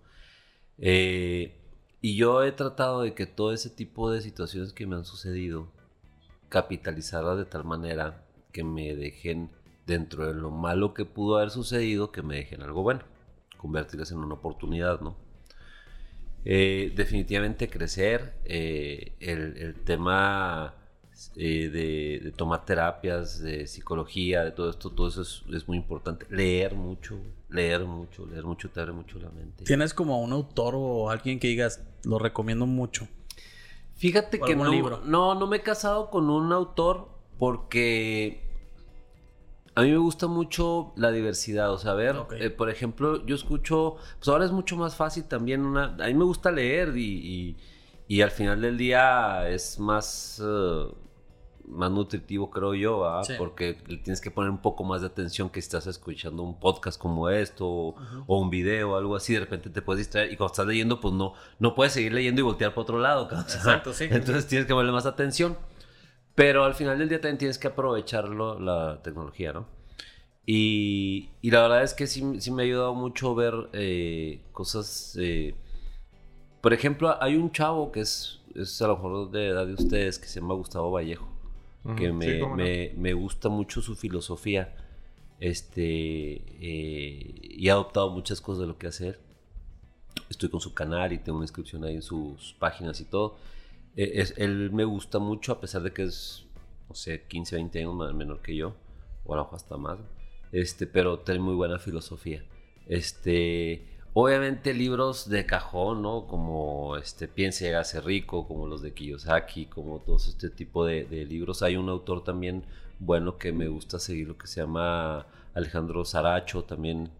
Eh, 0.78 1.60
y 2.00 2.14
yo 2.14 2.44
he 2.44 2.52
tratado 2.52 3.02
de 3.02 3.14
que 3.14 3.26
todo 3.26 3.52
ese 3.52 3.68
tipo 3.68 4.12
de 4.12 4.20
situaciones 4.20 4.72
que 4.72 4.86
me 4.86 4.94
han 4.94 5.04
sucedido, 5.04 5.72
capitalizarlas 6.48 7.38
de 7.38 7.44
tal 7.44 7.64
manera 7.64 8.22
que 8.52 8.64
me 8.64 8.94
dejen 8.94 9.50
dentro 9.86 10.26
de 10.26 10.34
lo 10.34 10.50
malo 10.50 10.94
que 10.94 11.04
pudo 11.04 11.36
haber 11.36 11.50
sucedido, 11.50 12.12
que 12.12 12.22
me 12.22 12.36
dejen 12.36 12.62
algo 12.62 12.82
bueno, 12.82 13.02
convertirlas 13.56 14.10
en 14.12 14.18
una 14.18 14.34
oportunidad, 14.34 15.00
¿no? 15.00 15.16
Eh, 16.44 16.92
definitivamente 16.94 17.68
crecer, 17.68 18.34
eh, 18.44 19.12
el 19.20 19.74
tema 19.84 20.74
eh, 21.34 21.68
de, 22.22 22.32
tomar 22.32 22.64
terapias, 22.64 23.40
de 23.40 23.66
psicología, 23.66 24.44
de 24.44 24.52
todo 24.52 24.70
esto, 24.70 24.90
todo 24.90 25.08
eso 25.08 25.22
es, 25.22 25.66
muy 25.66 25.76
importante. 25.76 26.26
Leer 26.30 26.74
mucho, 26.76 27.18
leer 27.48 27.84
mucho, 27.84 28.24
leer 28.24 28.44
mucho 28.44 28.70
te 28.70 28.80
abre 28.80 28.92
mucho 28.92 29.18
la 29.18 29.30
mente. 29.30 29.64
¿Tienes 29.64 29.94
como 29.94 30.22
un 30.22 30.32
autor 30.32 30.74
o 30.76 31.10
alguien 31.10 31.40
que 31.40 31.48
digas, 31.48 31.82
lo 32.04 32.20
recomiendo 32.20 32.66
mucho? 32.66 33.08
Fíjate 33.98 34.38
que 34.40 34.54
no, 34.54 34.70
libro? 34.70 35.02
no, 35.04 35.34
no 35.34 35.46
me 35.48 35.58
he 35.58 35.62
casado 35.62 36.08
con 36.08 36.30
un 36.30 36.52
autor 36.52 37.08
porque 37.36 38.48
a 39.74 39.82
mí 39.82 39.90
me 39.90 39.98
gusta 39.98 40.26
mucho 40.26 40.92
la 40.96 41.10
diversidad, 41.12 41.72
o 41.72 41.78
sea, 41.78 41.94
ver, 41.94 42.16
eh, 42.38 42.50
por 42.50 42.70
ejemplo, 42.70 43.24
yo 43.26 43.34
escucho, 43.34 43.96
pues 44.18 44.28
ahora 44.28 44.44
es 44.44 44.50
mucho 44.50 44.76
más 44.76 44.96
fácil 44.96 45.24
también 45.24 45.64
una, 45.64 45.96
a 46.00 46.06
mí 46.06 46.14
me 46.14 46.24
gusta 46.24 46.50
leer 46.50 46.96
y, 46.96 47.56
y, 48.08 48.20
al 48.20 48.30
final 48.30 48.60
del 48.60 48.76
día 48.76 49.48
es 49.48 49.78
más, 49.78 50.42
eh, 50.44 50.86
más 51.70 51.90
nutritivo, 51.90 52.50
creo 52.50 52.74
yo, 52.74 53.22
porque 53.36 53.78
le 53.86 53.98
tienes 53.98 54.20
que 54.20 54.30
poner 54.30 54.50
un 54.50 54.58
poco 54.58 54.84
más 54.84 55.00
de 55.02 55.08
atención 55.08 55.50
que 55.50 55.60
si 55.60 55.66
estás 55.66 55.86
escuchando 55.86 56.42
un 56.42 56.58
podcast 56.58 57.00
como 57.00 57.28
esto 57.28 57.66
o, 57.66 57.94
un 58.26 58.50
video 58.50 58.92
o 58.92 58.96
algo 58.96 59.16
así, 59.16 59.34
de 59.34 59.40
repente 59.40 59.70
te 59.70 59.82
puedes 59.82 59.98
distraer 59.98 60.32
y 60.32 60.36
cuando 60.36 60.52
estás 60.52 60.66
leyendo, 60.66 61.00
pues 61.00 61.14
no, 61.14 61.34
no 61.58 61.74
puedes 61.74 61.92
seguir 61.92 62.12
leyendo 62.12 62.40
y 62.40 62.44
voltear 62.44 62.72
para 62.72 62.82
otro 62.82 62.98
lado. 62.98 63.28
Exacto, 63.32 63.92
sí. 63.92 64.04
Entonces 64.10 64.46
tienes 64.46 64.66
que 64.66 64.72
ponerle 64.72 64.92
más 64.92 65.06
atención. 65.06 65.56
Pero 66.34 66.64
al 66.64 66.74
final 66.74 66.98
del 66.98 67.08
día 67.08 67.20
también 67.20 67.38
tienes 67.38 67.58
que 67.58 67.66
aprovecharlo, 67.66 68.60
la 68.60 69.00
tecnología, 69.02 69.52
¿no? 69.52 69.66
Y, 70.46 71.30
y 71.42 71.50
la 71.50 71.62
verdad 71.62 71.82
es 71.82 71.94
que 71.94 72.06
sí, 72.06 72.40
sí 72.40 72.52
me 72.52 72.62
ha 72.62 72.66
ayudado 72.66 72.94
mucho 72.94 73.34
ver 73.34 73.54
eh, 73.72 74.42
cosas... 74.52 75.16
Eh, 75.20 75.56
por 76.60 76.72
ejemplo, 76.72 77.16
hay 77.20 77.34
un 77.36 77.50
chavo 77.50 77.90
que 77.90 78.00
es, 78.00 78.40
es 78.54 78.80
a 78.80 78.86
lo 78.86 78.96
mejor 78.96 79.30
de 79.30 79.48
edad 79.48 79.66
de 79.66 79.74
ustedes 79.74 80.18
que 80.18 80.26
se 80.26 80.40
llama 80.40 80.54
Gustavo 80.54 80.90
Vallejo 80.90 81.37
que 81.96 82.12
me, 82.12 82.92
me, 82.96 83.12
gusta 83.12 83.48
mucho 83.48 83.80
su 83.80 83.96
filosofía. 83.96 84.74
Este, 85.40 85.82
eh, 85.82 87.40
y 87.42 87.68
ha 87.68 87.74
adoptado 87.74 88.10
muchas 88.10 88.40
cosas 88.40 88.62
de 88.62 88.66
lo 88.66 88.78
que 88.78 88.88
hacer. 88.88 89.20
Estoy 90.28 90.48
con 90.48 90.60
su 90.60 90.74
canal 90.74 91.12
y 91.12 91.18
tengo 91.18 91.38
una 91.38 91.44
inscripción 91.44 91.84
ahí 91.84 91.94
en 91.94 92.02
sus 92.02 92.54
páginas 92.58 93.00
y 93.00 93.04
todo. 93.04 93.36
Eh, 93.96 94.12
es, 94.14 94.34
él 94.36 94.70
me 94.72 94.84
gusta 94.84 95.18
mucho, 95.18 95.52
a 95.52 95.60
pesar 95.60 95.82
de 95.82 95.92
que 95.92 96.02
es, 96.02 96.46
no 96.88 96.94
sé, 96.94 97.24
15, 97.26 97.56
20 97.56 97.78
años 97.78 97.94
más, 97.94 98.14
menor 98.14 98.42
que 98.42 98.56
yo, 98.56 98.74
o 99.24 99.34
a 99.34 99.36
lo 99.36 99.44
mejor 99.44 99.56
hasta 99.56 99.76
más. 99.76 99.98
Este, 100.52 100.86
pero 100.86 101.20
tiene 101.20 101.40
muy 101.40 101.54
buena 101.54 101.78
filosofía. 101.78 102.44
Este, 102.86 103.97
Obviamente 104.20 104.74
libros 104.74 105.28
de 105.28 105.46
cajón, 105.46 106.02
¿no? 106.02 106.26
Como 106.26 106.96
este 106.96 107.28
Piense 107.28 107.66
y 107.66 107.68
hágase 107.68 108.00
rico, 108.00 108.48
como 108.48 108.66
los 108.66 108.82
de 108.82 108.92
Kiyosaki, 108.92 109.66
como 109.66 110.00
todo 110.00 110.16
este 110.16 110.50
tipo 110.50 110.84
de, 110.84 111.04
libros. 111.24 111.62
Hay 111.62 111.76
un 111.76 111.88
autor 111.88 112.24
también 112.24 112.64
bueno 112.98 113.38
que 113.38 113.52
me 113.52 113.68
gusta 113.68 114.00
seguir, 114.00 114.26
lo 114.26 114.36
que 114.36 114.48
se 114.48 114.60
llama 114.60 115.24
Alejandro 115.54 116.04
Saracho, 116.04 116.64
también, 116.64 117.10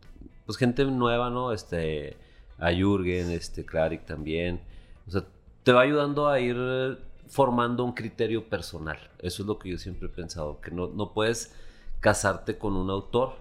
pues 0.45 0.59
gente 0.59 0.85
nueva, 0.87 1.31
¿no? 1.31 1.53
Este, 1.53 2.17
a 2.59 2.73
Jürgen, 2.73 3.31
este, 3.31 3.65
Claric 3.65 4.05
también. 4.05 4.61
O 5.07 5.13
sea, 5.13 5.25
te 5.63 5.71
va 5.71 5.83
ayudando 5.83 6.27
a 6.27 6.41
ir 6.41 6.99
formando 7.29 7.85
un 7.85 7.93
criterio 7.93 8.49
personal. 8.49 8.99
Eso 9.21 9.45
es 9.45 9.47
lo 9.47 9.57
que 9.61 9.71
yo 9.71 9.79
siempre 9.79 10.09
he 10.09 10.11
pensado, 10.11 10.61
que 10.61 10.73
no, 10.73 10.89
no 10.89 11.13
puedes 11.13 11.55
casarte 12.01 12.59
con 12.59 12.75
un 12.75 12.91
autor 12.91 13.37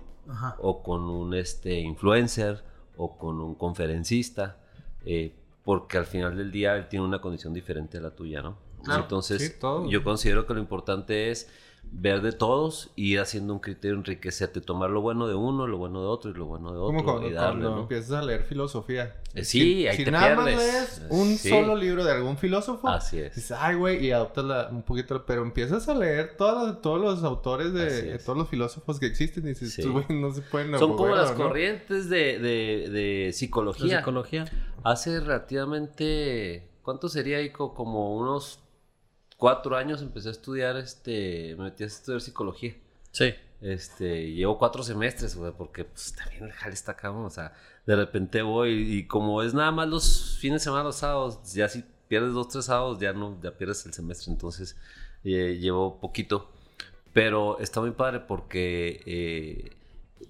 o 0.59 0.83
con 0.83 1.09
un 1.09 1.33
este, 1.33 1.79
influencer 1.79 2.67
o 2.97 3.17
con 3.17 3.39
un 3.39 3.55
conferencista, 3.55 4.57
eh, 5.05 5.33
porque 5.63 5.97
al 5.97 6.05
final 6.05 6.35
del 6.35 6.51
día 6.51 6.75
él 6.75 6.87
tiene 6.87 7.05
una 7.05 7.21
condición 7.21 7.53
diferente 7.53 7.97
a 7.97 8.01
la 8.01 8.11
tuya, 8.11 8.41
¿no? 8.41 8.57
Claro, 8.83 9.03
Entonces, 9.03 9.57
sí, 9.59 9.89
yo 9.89 10.03
considero 10.03 10.45
que 10.45 10.53
lo 10.53 10.59
importante 10.59 11.31
es 11.31 11.49
ver 11.91 12.21
de 12.21 12.31
todos 12.31 12.91
y 12.95 13.13
ir 13.13 13.19
haciendo 13.19 13.53
un 13.53 13.59
criterio 13.59 13.97
enriquecerte, 13.97 14.61
tomar 14.61 14.89
lo 14.89 15.01
bueno 15.01 15.27
de 15.27 15.35
uno, 15.35 15.65
lo 15.67 15.77
bueno 15.77 16.01
de 16.01 16.07
otro 16.07 16.29
y 16.31 16.33
lo 16.33 16.45
bueno 16.45 16.71
de 16.71 16.77
otro 16.77 16.87
Como 16.97 17.03
cuando, 17.03 17.27
y 17.27 17.33
darle, 17.33 17.61
cuando 17.61 17.75
¿no? 17.75 17.81
empiezas 17.83 18.11
a 18.11 18.21
leer 18.21 18.43
filosofía. 18.43 19.15
Eh, 19.33 19.43
sí, 19.43 19.59
si, 19.61 19.87
ahí 19.87 19.97
si 19.97 20.05
te 20.05 20.11
nada 20.11 20.35
más 20.35 20.45
lees 20.45 21.01
un 21.09 21.35
Sí. 21.37 21.49
solo 21.49 21.75
libro 21.75 22.03
de 22.03 22.11
algún 22.11 22.37
filósofo, 22.37 22.87
Así 22.87 23.19
es. 23.19 23.35
dices, 23.35 23.57
ay, 23.59 23.75
güey, 23.75 24.05
y 24.05 24.11
adoptas 24.11 24.45
la- 24.45 24.67
un 24.69 24.83
poquito, 24.83 25.25
pero 25.25 25.41
empiezas 25.41 25.87
a 25.89 25.95
leer 25.95 26.35
todos, 26.37 26.81
todos 26.81 26.99
los 27.01 27.23
autores 27.23 27.73
de, 27.73 28.17
todos 28.19 28.37
los 28.37 28.47
filósofos 28.49 28.99
que 28.99 29.05
existen 29.07 29.45
y 29.45 29.49
dices, 29.49 29.73
Sí. 29.73 29.81
estos 29.81 29.93
güey 29.93 30.19
no 30.21 30.31
se 30.33 30.41
pueden 30.41 30.77
Son 30.77 30.95
como 30.97 31.15
las 31.15 31.31
¿no? 31.31 31.37
corrientes 31.45 32.09
de, 32.09 32.39
de, 32.39 32.89
de 32.89 33.23
La 33.27 33.33
psicología. 33.33 33.97
psicología. 33.99 34.45
Hace 34.83 35.19
relativamente, 35.19 36.67
¿cuánto 36.83 37.09
sería, 37.09 37.41
Ico? 37.41 37.73
Como 37.73 38.15
unos 38.17 38.59
cuatro 39.37 39.77
años 39.77 40.01
empecé 40.01 40.29
a 40.29 40.31
estudiar, 40.31 40.75
este, 40.77 41.55
me 41.57 41.65
metí 41.65 41.83
a 41.83 41.87
estudiar 41.87 42.19
psicología. 42.21 42.75
Sí. 43.11 43.33
Este, 43.61 44.33
llevo 44.33 44.57
cuatro 44.59 44.83
semestres, 44.83 45.35
güey, 45.35 45.51
porque 45.57 45.85
pues 45.85 46.13
también 46.13 46.43
el 46.43 46.51
jale 46.51 46.73
está 46.73 46.95
cabrón, 46.95 47.25
o 47.25 47.29
sea, 47.29 47.53
de 47.87 47.95
repente 47.95 48.43
voy 48.43 48.97
y 48.97 49.07
como 49.07 49.41
es 49.41 49.53
nada 49.53 49.71
más 49.71 49.87
los 49.87 50.37
fines 50.39 50.61
de 50.61 50.65
semana, 50.65 50.83
los 50.83 50.97
sábados, 50.97 51.53
ya 51.53 51.67
si 51.67 51.83
pierdes 52.07 52.33
dos, 52.33 52.49
tres 52.49 52.65
sábados, 52.65 52.99
ya 52.99 53.13
no, 53.13 53.39
ya 53.41 53.57
pierdes 53.57 53.83
el 53.87 53.93
semestre, 53.93 54.31
entonces 54.31 54.77
eh, 55.23 55.57
llevo 55.59 55.99
poquito, 55.99 56.51
pero 57.13 57.57
está 57.59 57.81
muy 57.81 57.91
padre 57.91 58.19
porque 58.19 59.01
eh, 59.07 59.75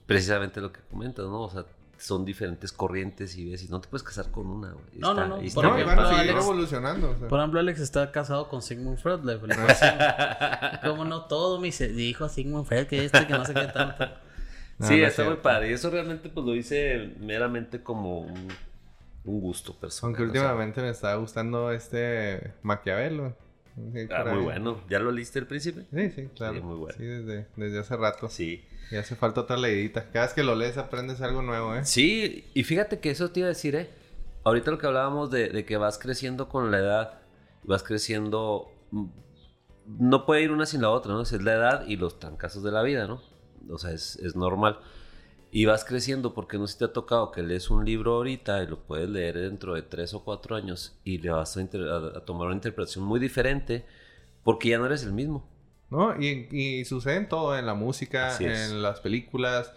precisamente 0.06 0.62
lo 0.62 0.72
que 0.72 0.80
comentas, 0.90 1.26
¿no? 1.26 1.42
O 1.42 1.50
sea, 1.50 1.66
son 1.98 2.26
diferentes 2.26 2.72
corrientes 2.72 3.36
y 3.38 3.50
ves, 3.50 3.64
y 3.64 3.70
no 3.70 3.82
te 3.82 3.88
puedes 3.88 4.04
casar 4.04 4.30
con 4.32 4.48
una, 4.48 4.72
güey. 4.72 4.86
No, 4.94 5.14
no, 5.14 5.22
Está- 5.24 5.28
no, 5.28 5.44
y 5.44 5.50
por 5.52 5.66
está 5.66 5.70
No, 5.70 5.76
bien 5.76 5.88
van 5.88 6.00
a 6.00 6.20
Alex- 6.20 6.42
evolucionando. 6.44 7.10
o 7.12 7.18
sea. 7.18 7.28
Por 7.28 7.40
ejemplo, 7.40 7.60
Alex 7.60 7.80
está 7.80 8.12
casado 8.12 8.48
con 8.50 8.62
Sigmund 8.62 8.98
Freud. 9.00 9.22
Le, 9.24 9.34
a 9.34 10.80
¿Cómo 10.84 11.06
no 11.06 11.26
todo? 11.26 11.60
Me 11.60 11.72
dijo 11.72 12.30
Sigmund 12.30 12.66
Freud 12.66 12.86
que 12.88 13.06
este, 13.06 13.26
que 13.28 13.34
no 13.34 13.46
sé 13.46 13.54
qué 13.54 13.66
tanto. 13.68 14.06
No, 14.80 14.88
sí, 14.88 14.98
no 15.00 15.06
es 15.06 15.10
está 15.10 15.24
muy 15.24 15.30
cierto. 15.32 15.42
padre. 15.42 15.70
Y 15.70 15.74
eso 15.74 15.90
realmente 15.90 16.30
pues 16.30 16.46
lo 16.46 16.56
hice 16.56 17.16
meramente 17.20 17.82
como 17.82 18.20
un, 18.20 18.48
un 19.26 19.42
gusto 19.42 19.74
personal. 19.76 20.16
Aunque 20.16 20.30
o 20.30 20.32
sea, 20.34 20.42
últimamente 20.44 20.82
me 20.82 20.90
está 20.90 21.16
gustando 21.16 21.72
este 21.72 22.54
Maquiavelo. 22.62 23.36
Sí, 23.94 24.08
ah, 24.12 24.24
muy 24.26 24.38
ahí. 24.40 24.44
bueno. 24.44 24.82
¿Ya 24.90 25.00
lo 25.00 25.12
leíste 25.12 25.40
el 25.40 25.48
príncipe? 25.48 25.86
Sí, 25.94 26.10
sí, 26.12 26.30
claro. 26.36 26.54
Sí, 26.56 26.62
muy 26.62 26.76
bueno. 26.78 26.96
Sí, 26.98 27.06
desde, 27.06 27.48
desde 27.56 27.80
hace 27.80 27.96
rato. 27.98 28.28
Sí. 28.30 28.64
Y 28.90 28.96
hace 28.96 29.16
falta 29.16 29.42
otra 29.42 29.58
leidita. 29.58 30.10
Cada 30.12 30.26
vez 30.26 30.34
que 30.34 30.44
lo 30.44 30.56
lees 30.56 30.78
aprendes 30.78 31.22
algo 31.22 31.42
nuevo, 31.42 31.76
¿eh? 31.76 31.86
Sí, 31.86 32.50
y 32.54 32.64
fíjate 32.64 33.00
que 33.00 33.10
eso 33.12 33.32
te 33.32 33.42
iba 33.42 33.48
a 33.48 33.50
decir, 33.50 33.76
¿eh? 33.76 33.90
Ahorita 34.44 34.72
lo 34.72 34.78
que 34.78 34.88
hablábamos 34.88 35.30
de, 35.30 35.50
de 35.50 35.66
que 35.66 35.78
vas 35.78 35.98
creciendo 35.98 36.48
con 36.50 36.72
la 36.72 36.80
edad, 36.80 37.20
vas 37.64 37.84
creciendo... 37.84 38.72
mm, 38.92 39.06
No 39.88 40.26
puede 40.26 40.44
ir 40.44 40.52
una 40.52 40.66
sin 40.66 40.82
la 40.82 40.90
otra, 40.90 41.14
¿no? 41.14 41.22
Es 41.22 41.32
la 41.34 41.54
edad 41.54 41.86
y 41.88 41.98
los 41.98 42.20
trancazos 42.20 42.64
de 42.64 42.72
la 42.72 42.82
vida, 42.84 43.08
¿no? 43.08 43.22
O 43.70 43.78
sea, 43.78 43.92
es, 43.92 44.16
es 44.18 44.36
normal. 44.36 44.80
Y 45.52 45.66
vas 45.66 45.84
creciendo 45.86 46.34
porque 46.34 46.58
no 46.58 46.68
sé 46.68 46.74
si 46.74 46.80
te 46.80 46.86
ha 46.86 46.94
tocado 46.94 47.32
que 47.32 47.42
lees 47.42 47.70
un 47.70 47.86
libro 47.86 48.16
ahorita 48.16 48.64
y 48.64 48.68
lo 48.68 48.80
puedes 48.86 49.10
leer 49.10 49.38
dentro 49.40 49.76
de 49.76 49.82
tres 49.82 50.14
o 50.14 50.24
cuatro 50.24 50.56
años 50.56 50.98
y 51.04 51.18
le 51.20 51.30
vas 51.32 51.58
a, 51.58 52.22
tomar 52.26 52.48
una 52.48 52.56
interpretación 52.56 53.06
muy 53.06 53.20
diferente 53.20 53.86
porque 54.44 54.70
ya 54.70 54.78
no 54.78 54.86
eres 54.86 55.04
el 55.04 55.14
mismo. 55.14 55.50
¿No? 55.90 56.20
Y, 56.22 56.48
y 56.52 56.86
sucede 56.86 57.16
en 57.16 57.30
todo, 57.30 57.58
en 57.58 57.66
la 57.66 57.74
música, 57.74 58.36
en 58.40 58.82
las 58.82 59.00
películas. 59.00 59.72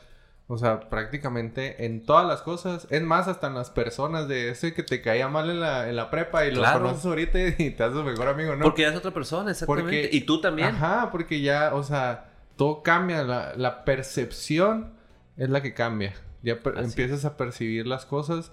O 0.48 0.58
sea, 0.58 0.80
prácticamente 0.90 1.84
en 1.84 2.04
todas 2.04 2.26
las 2.26 2.42
cosas. 2.42 2.88
Es 2.90 3.02
más, 3.02 3.28
hasta 3.28 3.46
en 3.46 3.54
las 3.54 3.70
personas 3.70 4.26
de 4.26 4.48
ese 4.48 4.74
que 4.74 4.82
te 4.82 5.00
caía 5.00 5.28
mal 5.28 5.48
en 5.48 5.60
la, 5.60 5.88
en 5.88 5.94
la 5.94 6.10
prepa 6.10 6.44
y 6.46 6.50
Claro. 6.52 6.80
lo 6.80 6.84
conoces 6.86 7.06
ahorita 7.06 7.38
y 7.62 7.70
te 7.70 7.82
haces 7.84 8.02
mejor 8.02 8.26
amigo, 8.26 8.56
¿no? 8.56 8.64
Porque 8.64 8.82
ya 8.82 8.88
es 8.88 8.96
otra 8.96 9.12
persona, 9.12 9.52
exactamente. 9.52 10.08
y 10.12 10.22
tú 10.22 10.40
también. 10.40 10.70
Ajá, 10.70 11.10
porque 11.12 11.40
ya, 11.40 11.72
o 11.74 11.84
sea, 11.84 12.30
todo 12.56 12.82
cambia. 12.82 13.22
La, 13.22 13.52
la 13.56 13.84
percepción 13.84 14.94
es 15.36 15.48
la 15.50 15.62
que 15.62 15.72
cambia. 15.72 16.14
Ya 16.42 16.54
Así 16.54 16.84
empiezas 16.84 17.24
a 17.24 17.36
percibir 17.36 17.86
las 17.86 18.04
cosas 18.04 18.50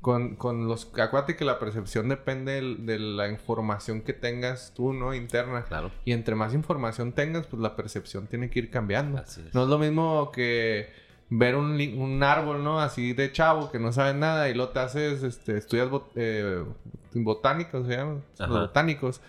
con, 0.00 0.36
con 0.36 0.66
los... 0.66 0.86
Acuérdate 0.98 1.36
que 1.36 1.44
la 1.44 1.58
percepción 1.58 2.08
depende 2.08 2.60
de 2.78 2.98
la 2.98 3.28
información 3.28 4.00
que 4.00 4.12
tengas 4.12 4.72
tú, 4.74 4.92
¿no? 4.92 5.12
Interna. 5.14 5.64
Claro. 5.64 5.90
Y 6.04 6.12
entre 6.12 6.34
más 6.34 6.54
información 6.54 7.12
tengas, 7.12 7.46
pues 7.46 7.60
la 7.62 7.76
percepción 7.76 8.26
tiene 8.26 8.48
que 8.50 8.60
ir 8.60 8.70
cambiando. 8.70 9.18
Así 9.18 9.42
es. 9.46 9.54
No 9.54 9.64
es 9.64 9.68
lo 9.68 9.78
mismo 9.78 10.30
que 10.32 10.88
ver 11.28 11.54
un, 11.54 11.80
un 11.98 12.22
árbol, 12.22 12.64
¿no? 12.64 12.80
Así 12.80 13.12
de 13.12 13.30
chavo 13.30 13.70
que 13.70 13.78
no 13.78 13.92
sabes 13.92 14.14
nada 14.16 14.48
y 14.48 14.54
lo 14.54 14.70
te 14.70 14.80
haces, 14.80 15.22
este, 15.22 15.58
estudias 15.58 15.88
bot- 15.88 16.10
eh, 16.16 16.64
botánicos, 17.14 17.86
se 17.86 17.96
llaman, 17.96 18.22
los 18.38 18.48
botánicos. 18.62 19.20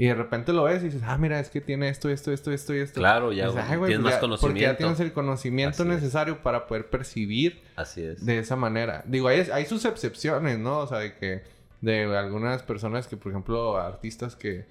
Y 0.00 0.06
de 0.06 0.14
repente 0.14 0.52
lo 0.52 0.62
ves 0.62 0.80
y 0.82 0.86
dices, 0.86 1.02
ah, 1.04 1.18
mira, 1.18 1.40
es 1.40 1.50
que 1.50 1.60
tiene 1.60 1.88
esto, 1.88 2.08
esto, 2.08 2.30
esto, 2.32 2.52
esto 2.52 2.72
y 2.74 2.78
esto. 2.78 3.00
Claro, 3.00 3.32
ya 3.32 3.46
dices, 3.48 3.64
"Ay, 3.68 3.76
güey, 3.78 3.90
tienes 3.90 4.02
pues 4.04 4.14
más 4.14 4.14
ya- 4.14 4.20
Porque 4.20 4.60
ya 4.60 4.68
conocimiento. 4.68 4.76
tienes 4.78 5.00
el 5.00 5.12
conocimiento 5.12 5.82
Así 5.82 5.82
es. 5.82 5.88
necesario 5.88 6.42
para 6.42 6.66
poder 6.68 6.88
percibir 6.88 7.60
Así 7.74 8.02
es. 8.04 8.24
de 8.24 8.38
esa 8.38 8.54
manera. 8.54 9.02
Digo, 9.06 9.26
hay, 9.26 9.40
hay 9.52 9.66
sus 9.66 9.84
excepciones, 9.84 10.58
¿no? 10.60 10.78
O 10.78 10.86
sea, 10.86 10.98
de 10.98 11.14
que 11.16 11.42
de 11.80 12.04
algunas 12.16 12.62
personas 12.62 13.08
que, 13.08 13.16
por 13.16 13.32
ejemplo, 13.32 13.76
artistas 13.76 14.36
que, 14.36 14.66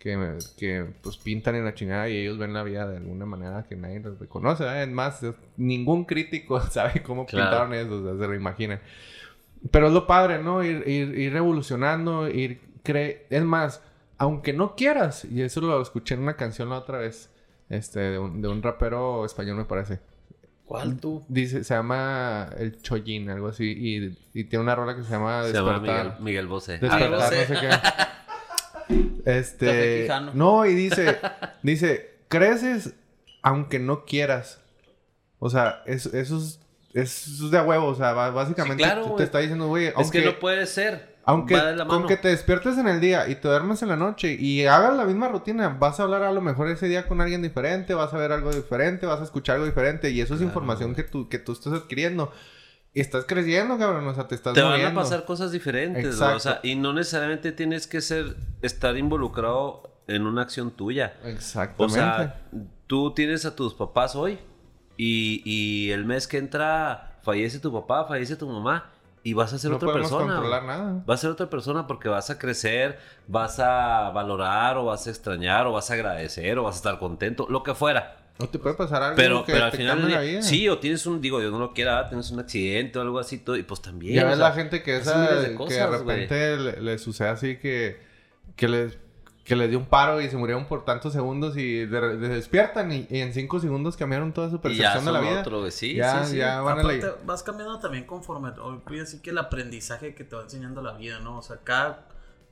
que, 0.00 0.38
que, 0.58 0.84
pues 1.00 1.16
pintan 1.16 1.54
en 1.54 1.64
la 1.64 1.74
chingada 1.74 2.08
y 2.08 2.16
ellos 2.16 2.36
ven 2.36 2.52
la 2.52 2.64
vida 2.64 2.88
de 2.88 2.96
alguna 2.96 3.24
manera 3.24 3.64
que 3.68 3.76
nadie 3.76 4.00
los 4.00 4.18
reconoce. 4.18 4.64
¿verdad? 4.64 4.82
Es 4.82 4.88
más, 4.88 5.22
es- 5.22 5.34
ningún 5.56 6.04
crítico 6.06 6.60
sabe 6.70 7.04
cómo 7.04 7.24
Claro. 7.26 7.68
pintaron 7.68 7.74
eso, 7.74 8.02
o 8.02 8.04
sea, 8.04 8.18
se 8.20 8.26
lo 8.28 8.34
imaginan. 8.34 8.80
Pero 9.70 9.86
es 9.86 9.92
lo 9.92 10.08
padre, 10.08 10.42
¿no? 10.42 10.64
Ir, 10.64 10.82
ir, 10.88 11.16
ir 11.16 11.36
evolucionando, 11.36 12.28
ir 12.28 12.60
cre... 12.82 13.26
Es 13.30 13.44
más, 13.44 13.80
aunque 14.22 14.52
no 14.52 14.76
quieras, 14.76 15.24
y 15.24 15.42
eso 15.42 15.60
lo 15.60 15.82
escuché 15.82 16.14
en 16.14 16.20
una 16.22 16.36
canción 16.36 16.70
la 16.70 16.78
otra 16.78 16.98
vez, 16.98 17.28
este, 17.68 17.98
de 17.98 18.18
un, 18.20 18.40
de 18.40 18.46
un 18.46 18.62
rapero 18.62 19.24
español 19.24 19.56
me 19.56 19.64
parece. 19.64 19.98
¿Cuál 20.64 20.96
tú? 21.00 21.24
Dice, 21.28 21.64
se 21.64 21.74
llama 21.74 22.48
El 22.56 22.80
Chollín, 22.80 23.28
algo 23.30 23.48
así. 23.48 23.64
Y, 23.76 24.16
y 24.32 24.44
tiene 24.44 24.62
una 24.62 24.76
rola 24.76 24.94
que 24.94 25.02
se 25.02 25.10
llama 25.10 25.42
Se 25.44 25.52
llama. 25.52 25.80
Miguel, 25.80 26.12
Miguel 26.20 26.46
Bosé. 26.46 26.78
Despertar, 26.78 27.14
Ah, 27.14 27.24
Bosé. 27.24 27.36
no 27.40 27.46
sé 27.46 27.60
qué. 27.60 27.70
Este. 29.24 30.08
No, 30.34 30.64
y 30.66 30.74
dice, 30.74 31.18
dice, 31.62 32.10
creces 32.28 32.94
aunque 33.42 33.78
no 33.78 34.04
quieras. 34.04 34.60
O 35.38 35.50
sea, 35.50 35.82
es- 35.86 36.06
eso 36.06 36.38
es, 36.38 36.60
eso 36.94 37.44
es 37.46 37.50
de 37.50 37.58
a 37.58 37.62
huevo. 37.64 37.86
O 37.88 37.94
sea, 37.94 38.12
básicamente 38.12 38.84
Sí, 38.84 38.88
claro, 38.90 39.06
tú 39.06 39.16
te 39.16 39.24
está 39.24 39.38
diciendo, 39.40 39.66
güey, 39.68 39.92
Es 39.98 40.10
que 40.10 40.24
no 40.24 40.38
puede 40.38 40.66
ser. 40.66 41.11
Aunque 41.24 41.54
Va 41.54 41.64
de 41.66 41.76
la 41.76 41.86
con 41.86 42.06
que 42.06 42.16
te 42.16 42.28
despiertes 42.28 42.78
en 42.78 42.88
el 42.88 43.00
día 43.00 43.28
y 43.28 43.36
te 43.36 43.46
duermes 43.48 43.82
en 43.82 43.88
la 43.88 43.96
noche 43.96 44.36
y 44.38 44.66
hagas 44.66 44.96
la 44.96 45.04
misma 45.04 45.28
rutina, 45.28 45.68
vas 45.68 46.00
a 46.00 46.04
hablar 46.04 46.22
a 46.22 46.32
lo 46.32 46.40
mejor 46.40 46.68
ese 46.68 46.88
día 46.88 47.06
con 47.06 47.20
alguien 47.20 47.42
diferente, 47.42 47.94
vas 47.94 48.12
a 48.12 48.16
ver 48.18 48.32
algo 48.32 48.52
diferente, 48.52 49.06
vas 49.06 49.20
a 49.20 49.24
escuchar 49.24 49.54
algo 49.56 49.66
diferente 49.66 50.10
y 50.10 50.20
eso 50.20 50.34
es 50.34 50.38
Claro, 50.40 50.48
información 50.50 50.94
que 50.94 51.04
tú, 51.04 51.28
que 51.28 51.38
tú 51.38 51.52
estás 51.52 51.72
adquiriendo. 51.72 52.32
Estás 52.94 53.24
creciendo, 53.24 53.78
cabrón, 53.78 54.06
o 54.06 54.14
sea, 54.14 54.28
te 54.28 54.34
estás 54.34 54.52
Te 54.52 54.60
van 54.60 54.72
a 54.72 54.76
moviendo. 54.76 55.00
pasar 55.00 55.24
cosas 55.24 55.50
diferentes, 55.50 56.20
o 56.20 56.38
sea, 56.40 56.60
y 56.62 56.74
no 56.74 56.92
necesariamente 56.92 57.50
tienes 57.52 57.86
que 57.86 58.02
ser 58.02 58.36
estar 58.60 58.96
involucrado 58.98 59.94
en 60.08 60.26
una 60.26 60.42
acción 60.42 60.70
tuya. 60.72 61.14
O 61.24 61.28
Exactamente. 61.28 61.94
sea, 61.94 62.42
tú 62.86 63.14
tienes 63.14 63.46
a 63.46 63.56
tus 63.56 63.72
papás 63.72 64.14
hoy 64.14 64.38
y, 64.98 65.40
y 65.46 65.90
el 65.92 66.04
mes 66.04 66.26
que 66.26 66.36
entra 66.36 67.18
fallece 67.22 67.60
tu 67.60 67.72
papá, 67.72 68.04
fallece 68.06 68.36
tu 68.36 68.46
mamá 68.46 68.90
y 69.24 69.34
vas 69.34 69.52
a 69.52 69.58
ser 69.58 69.70
no 69.70 69.76
otra 69.76 69.88
podemos 69.88 70.10
persona. 70.10 70.32
controlar 70.34 70.64
nada. 70.64 71.02
Vas 71.06 71.20
a 71.20 71.22
ser 71.22 71.30
otra 71.30 71.48
persona 71.48 71.86
porque 71.86 72.08
vas 72.08 72.30
a 72.30 72.38
crecer, 72.38 72.98
vas 73.28 73.58
a 73.60 74.10
valorar 74.10 74.76
o 74.78 74.84
vas 74.86 75.06
a 75.06 75.10
extrañar 75.10 75.66
o 75.66 75.72
vas 75.72 75.90
a 75.90 75.94
agradecer 75.94 76.58
o 76.58 76.64
vas 76.64 76.74
a 76.74 76.78
estar 76.78 76.98
contento, 76.98 77.46
lo 77.48 77.62
que 77.62 77.74
fuera. 77.74 78.16
No 78.38 78.48
te 78.48 78.58
puede 78.58 78.74
pasar 78.74 79.02
algo 79.02 79.16
Pero, 79.16 79.44
que 79.44 79.52
pero 79.52 79.66
al 79.66 79.70
te 79.70 79.76
final 79.76 79.98
cambie 79.98 80.16
del 80.16 80.24
la 80.24 80.30
vida. 80.32 80.42
sí, 80.42 80.68
o 80.68 80.78
tienes 80.78 81.06
un, 81.06 81.20
digo, 81.20 81.38
Dios 81.38 81.52
no 81.52 81.58
lo 81.58 81.72
quiera, 81.74 82.08
tienes 82.08 82.30
un 82.30 82.40
accidente 82.40 82.98
o 82.98 83.02
algo 83.02 83.18
así, 83.18 83.38
todo, 83.38 83.56
y 83.56 83.62
pues 83.62 83.80
también. 83.82 84.14
Ya 84.14 84.24
o 84.24 84.28
ves 84.28 84.38
sea, 84.38 84.48
la 84.48 84.54
gente 84.54 84.82
que 84.82 84.96
esa, 84.96 85.32
de 85.34 85.56
que 85.56 85.74
de 85.74 85.86
repente 85.86 86.56
le, 86.56 86.80
le 86.80 86.98
sucede 86.98 87.28
así 87.28 87.56
que, 87.58 88.00
que 88.56 88.68
les 88.68 88.98
que 89.44 89.56
les 89.56 89.68
dio 89.70 89.78
un 89.80 89.86
paro 89.86 90.20
y 90.20 90.28
se 90.30 90.36
murieron 90.36 90.66
por 90.66 90.84
tantos 90.84 91.12
segundos 91.12 91.56
y 91.56 91.84
de- 91.86 92.16
de- 92.16 92.28
despiertan 92.28 92.92
y, 92.92 93.06
y 93.10 93.20
en 93.20 93.32
cinco 93.34 93.58
segundos 93.58 93.96
cambiaron 93.96 94.32
toda 94.32 94.48
su 94.50 94.60
percepción 94.60 95.04
de 95.04 95.12
la 95.12 95.20
vida. 95.20 95.40
otro. 95.40 95.68
Sí, 95.70 95.94
ya, 95.96 96.24
sí, 96.24 96.32
sí. 96.32 96.36
ya 96.38 96.60
van 96.60 96.78
a 96.78 96.82
la... 96.84 97.14
Vas 97.24 97.42
cambiando 97.42 97.78
también 97.80 98.04
conforme. 98.04 98.50
Hoy 98.60 98.80
voy 98.86 98.98
a 98.98 99.00
decir 99.00 99.20
que 99.20 99.30
el 99.30 99.38
aprendizaje 99.38 100.14
que 100.14 100.22
te 100.24 100.36
va 100.36 100.42
enseñando 100.42 100.80
la 100.80 100.92
vida, 100.92 101.18
¿no? 101.18 101.38
O 101.38 101.42
sea, 101.42 101.56
cada, 101.64 102.06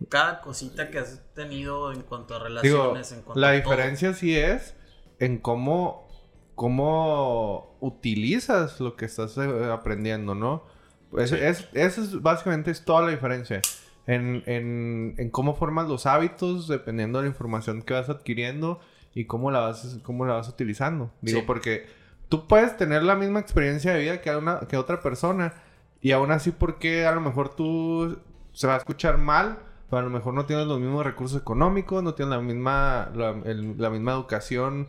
cada 0.09 0.41
cosita 0.41 0.91
que 0.91 0.99
has 0.99 1.21
tenido 1.35 1.93
en 1.93 2.03
cuanto 2.03 2.35
a 2.35 2.39
Digo, 2.39 2.49
relaciones, 2.63 3.13
en 3.13 3.23
cuanto 3.23 3.41
la 3.41 3.51
a 3.51 3.51
todo. 3.53 3.71
diferencia 3.71 4.13
sí 4.15 4.37
es 4.37 4.75
en 5.21 5.39
cómo, 5.39 6.09
cómo 6.57 7.77
utilizas 7.81 8.81
lo 8.81 8.97
que 8.97 9.05
estás 9.05 9.37
eh, 9.39 9.71
aprendiendo, 9.73 10.35
¿no? 10.35 10.65
Pues 11.11 11.31
Sí. 11.31 11.37
es, 11.41 11.67
eso 11.73 12.03
es 12.03 12.21
básicamente 12.23 12.71
es 12.71 12.85
toda 12.85 13.03
la 13.03 13.11
diferencia. 13.11 13.61
En, 14.07 14.43
en, 14.47 15.15
en 15.19 15.31
cómo 15.31 15.55
formas 15.55 15.89
los 15.89 16.07
hábitos 16.07 16.67
dependiendo 16.69 17.19
de 17.19 17.25
la 17.25 17.29
información 17.31 17.83
que 17.83 17.95
vas 17.95 18.09
adquiriendo 18.09 18.81
y 19.15 19.27
cómo 19.27 19.51
la 19.51 19.61
vas, 19.61 19.99
cómo 20.03 20.25
la 20.27 20.35
vas 20.35 20.49
utilizando. 20.49 21.11
Digo, 21.21 21.41
Sí. 21.41 21.45
porque 21.47 21.87
tú 22.29 22.47
puedes 22.47 22.77
tener 22.77 23.03
la 23.03 23.15
misma 23.15 23.41
experiencia 23.41 23.93
de 23.93 24.01
vida 24.01 24.21
que, 24.21 24.35
una, 24.35 24.61
que 24.61 24.77
otra 24.77 25.01
persona 25.01 25.55
y 26.01 26.13
aún 26.13 26.31
así 26.33 26.51
porque 26.51 27.07
a 27.07 27.13
lo 27.13 27.21
mejor 27.21 27.55
tú 27.55 28.19
se 28.53 28.67
va 28.67 28.75
a 28.75 28.79
escuchar 28.79 29.19
mal, 29.19 29.59
pero 29.91 30.01
a 30.01 30.03
lo 30.03 30.11
mejor 30.11 30.35
no 30.35 30.47
tienes 30.47 30.67
los 30.67 30.81
mismos 30.81 31.05
recursos 31.05 31.41
económicos, 31.41 32.03
no 32.03 32.15
tienes 32.15 32.35
la 32.35 32.41
misma, 32.41 33.11
la, 33.15 33.31
el- 33.45 33.75
la 33.79 33.91
misma 33.91 34.13
educación 34.13 34.89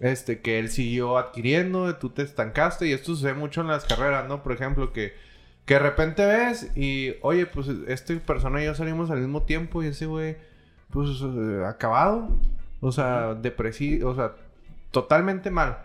este, 0.00 0.40
que 0.40 0.58
él 0.58 0.68
siguió 0.70 1.18
adquiriendo, 1.18 1.94
tú 1.96 2.10
te 2.10 2.22
estancaste 2.22 2.86
y 2.86 2.92
esto 2.92 3.14
sucede 3.14 3.34
mucho 3.34 3.60
en 3.62 3.66
las 3.68 3.84
carreras, 3.84 4.28
¿no? 4.28 4.42
Por 4.42 4.52
ejemplo, 4.52 4.92
que, 4.92 5.12
que 5.70 5.74
de 5.74 5.80
repente 5.80 6.26
ves 6.26 6.76
y, 6.76 7.14
oye, 7.22 7.46
pues 7.46 7.68
esta 7.86 8.12
persona 8.26 8.60
y 8.60 8.64
yo 8.64 8.74
salimos 8.74 9.08
al 9.08 9.20
mismo 9.20 9.42
tiempo 9.44 9.84
y 9.84 9.86
ese 9.86 10.06
güey, 10.06 10.36
pues 10.92 11.08
eh, 11.22 11.64
acabado, 11.64 12.28
o 12.80 12.90
sea, 12.90 13.34
depresivo, 13.34 14.10
o 14.10 14.14
sea, 14.16 14.32
totalmente 14.90 15.48
mal. 15.52 15.78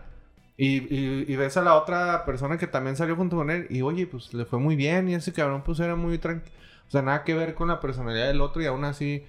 Y, 0.56 0.78
y, 0.92 1.24
y 1.32 1.36
ves 1.36 1.56
a 1.56 1.62
la 1.62 1.76
otra 1.76 2.24
persona 2.24 2.58
que 2.58 2.66
también 2.66 2.96
salió 2.96 3.14
junto 3.14 3.36
con 3.36 3.48
él 3.48 3.68
y, 3.70 3.82
oye, 3.82 4.08
pues 4.08 4.34
le 4.34 4.44
fue 4.44 4.58
muy 4.58 4.74
bien 4.74 5.08
y 5.08 5.14
ese 5.14 5.32
cabrón 5.32 5.62
pues 5.64 5.78
era 5.78 5.94
muy 5.94 6.18
tranquilo. 6.18 6.56
O 6.88 6.90
sea, 6.90 7.02
nada 7.02 7.22
que 7.22 7.34
ver 7.34 7.54
con 7.54 7.68
la 7.68 7.78
personalidad 7.78 8.26
del 8.26 8.40
otro 8.40 8.60
y 8.62 8.66
aún 8.66 8.84
así, 8.84 9.24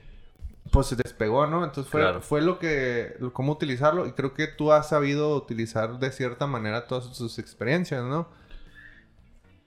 pues 0.71 0.87
se 0.87 0.95
despegó, 0.95 1.45
¿no? 1.45 1.65
Entonces 1.65 1.91
fue, 1.91 2.01
Claro. 2.01 2.21
fue 2.21 2.41
lo 2.41 2.57
que, 2.57 3.13
lo- 3.19 3.31
cómo 3.31 3.51
utilizarlo 3.51 4.07
y 4.07 4.13
creo 4.13 4.33
que 4.33 4.47
tú 4.47 4.71
has 4.71 4.89
sabido 4.89 5.35
utilizar 5.35 5.99
de 5.99 6.11
cierta 6.11 6.47
manera 6.47 6.87
todas 6.87 7.11
tus 7.15 7.37
experiencias, 7.37 8.03
¿no? 8.03 8.27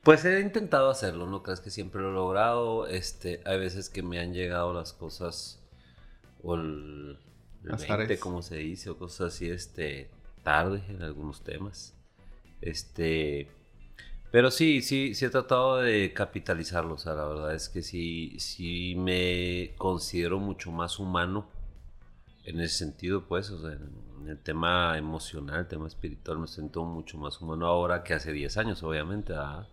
Pues 0.02 0.24
he 0.24 0.40
intentado 0.40 0.88
hacerlo, 0.88 1.26
no 1.26 1.42
crees 1.42 1.60
que 1.60 1.70
siempre 1.70 2.00
lo 2.00 2.10
he 2.10 2.14
logrado. 2.14 2.86
Este, 2.86 3.42
hay 3.44 3.58
veces 3.58 3.90
que 3.90 4.02
me 4.02 4.18
han 4.18 4.32
llegado 4.32 4.72
las 4.72 4.94
cosas 4.94 5.62
o 6.42 6.54
el, 6.54 7.18
el 7.64 7.74
Azares. 7.74 8.08
20, 8.08 8.18
como 8.18 8.40
se 8.40 8.56
dice, 8.56 8.90
o 8.90 8.96
cosas 8.96 9.34
así, 9.34 9.50
este, 9.50 10.10
tarde 10.42 10.82
en 10.88 11.02
algunos 11.02 11.44
temas. 11.44 11.94
Este, 12.62 13.50
pero 14.30 14.50
sí, 14.50 14.80
sí, 14.80 15.14
sí 15.14 15.26
he 15.26 15.30
tratado 15.30 15.78
de 15.78 16.14
capitalizarlo. 16.14 16.94
O 16.94 16.98
sea, 16.98 17.14
la 17.14 17.26
verdad 17.26 17.54
es 17.54 17.68
que 17.68 17.82
sí, 17.82 18.36
sí 18.38 18.94
me 18.96 19.74
considero 19.76 20.38
mucho 20.38 20.70
más 20.70 20.98
humano 20.98 21.46
en 22.44 22.58
ese 22.60 22.78
sentido, 22.78 23.26
pues, 23.26 23.50
o 23.50 23.60
sea, 23.60 23.72
en 23.72 24.28
el 24.28 24.38
tema 24.38 24.96
emocional, 24.96 25.60
el 25.60 25.68
tema 25.68 25.86
espiritual, 25.86 26.38
me 26.38 26.46
siento 26.46 26.84
mucho 26.84 27.18
más 27.18 27.38
humano 27.40 27.66
ahora 27.66 28.02
que 28.02 28.14
hace 28.14 28.32
10 28.32 28.56
años, 28.56 28.82
obviamente. 28.82 29.34
¿verdad? 29.34 29.68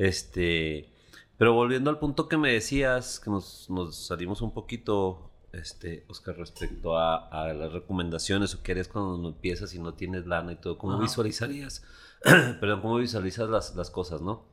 Este, 0.00 0.88
pero 1.36 1.52
volviendo 1.52 1.90
al 1.90 1.98
punto 1.98 2.26
que 2.26 2.38
me 2.38 2.50
decías, 2.50 3.20
que 3.20 3.28
nos, 3.28 3.68
nos 3.68 4.06
salimos 4.06 4.40
un 4.40 4.54
poquito, 4.54 5.30
este, 5.52 6.06
Oscar, 6.08 6.38
respecto 6.38 6.96
a, 6.96 7.28
a 7.28 7.52
las 7.52 7.70
recomendaciones 7.74 8.54
o 8.54 8.62
qué 8.62 8.72
harías 8.72 8.88
cuando 8.88 9.18
no 9.18 9.28
empiezas 9.28 9.74
y 9.74 9.78
no 9.78 9.92
tienes 9.92 10.26
lana 10.26 10.52
y 10.52 10.56
todo, 10.56 10.78
¿cómo 10.78 10.94
Ajá. 10.94 11.02
visualizarías? 11.02 11.84
Perdón, 12.22 12.80
¿cómo 12.80 12.96
visualizas 12.96 13.50
las, 13.50 13.76
las 13.76 13.90
cosas, 13.90 14.22
no? 14.22 14.46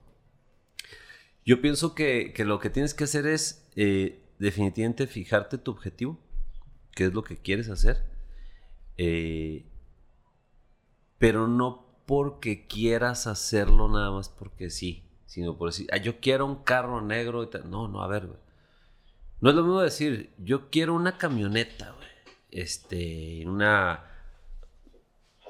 Yo 1.46 1.62
pienso 1.62 1.96
que, 1.96 2.34
que 2.36 2.44
lo 2.44 2.60
que 2.60 2.70
tienes 2.70 2.94
que 2.94 3.06
hacer 3.06 3.26
es 3.26 3.70
eh, 3.78 4.22
definitivamente 4.40 5.08
fijarte 5.08 5.58
tu 5.58 5.72
objetivo, 5.72 6.20
qué 6.92 7.06
es 7.06 7.14
lo 7.14 7.24
que 7.24 7.38
quieres 7.38 7.70
hacer, 7.70 8.04
eh, 8.98 9.66
pero 11.20 11.48
no 11.48 11.88
porque 12.06 12.68
quieras 12.68 13.28
hacerlo 13.28 13.88
nada 13.88 14.12
más 14.12 14.28
porque 14.28 14.70
sí, 14.70 15.07
sino 15.28 15.56
por 15.58 15.70
decir, 15.70 15.88
"Ah, 15.92 15.98
yo 15.98 16.20
quiero 16.20 16.46
un 16.46 16.64
carro 16.64 17.02
negro 17.02 17.44
y. 17.44 17.50
No, 17.70 17.88
no, 17.88 18.02
a 18.02 18.08
ver. 18.08 18.28
No 19.40 19.50
es 19.50 19.56
lo 19.56 19.62
mismo 19.62 19.82
decir, 19.82 20.32
yo 20.40 20.72
quiero 20.72 20.96
una 20.96 21.18
camioneta. 21.18 21.94
Este, 22.50 23.44
una 23.46 24.04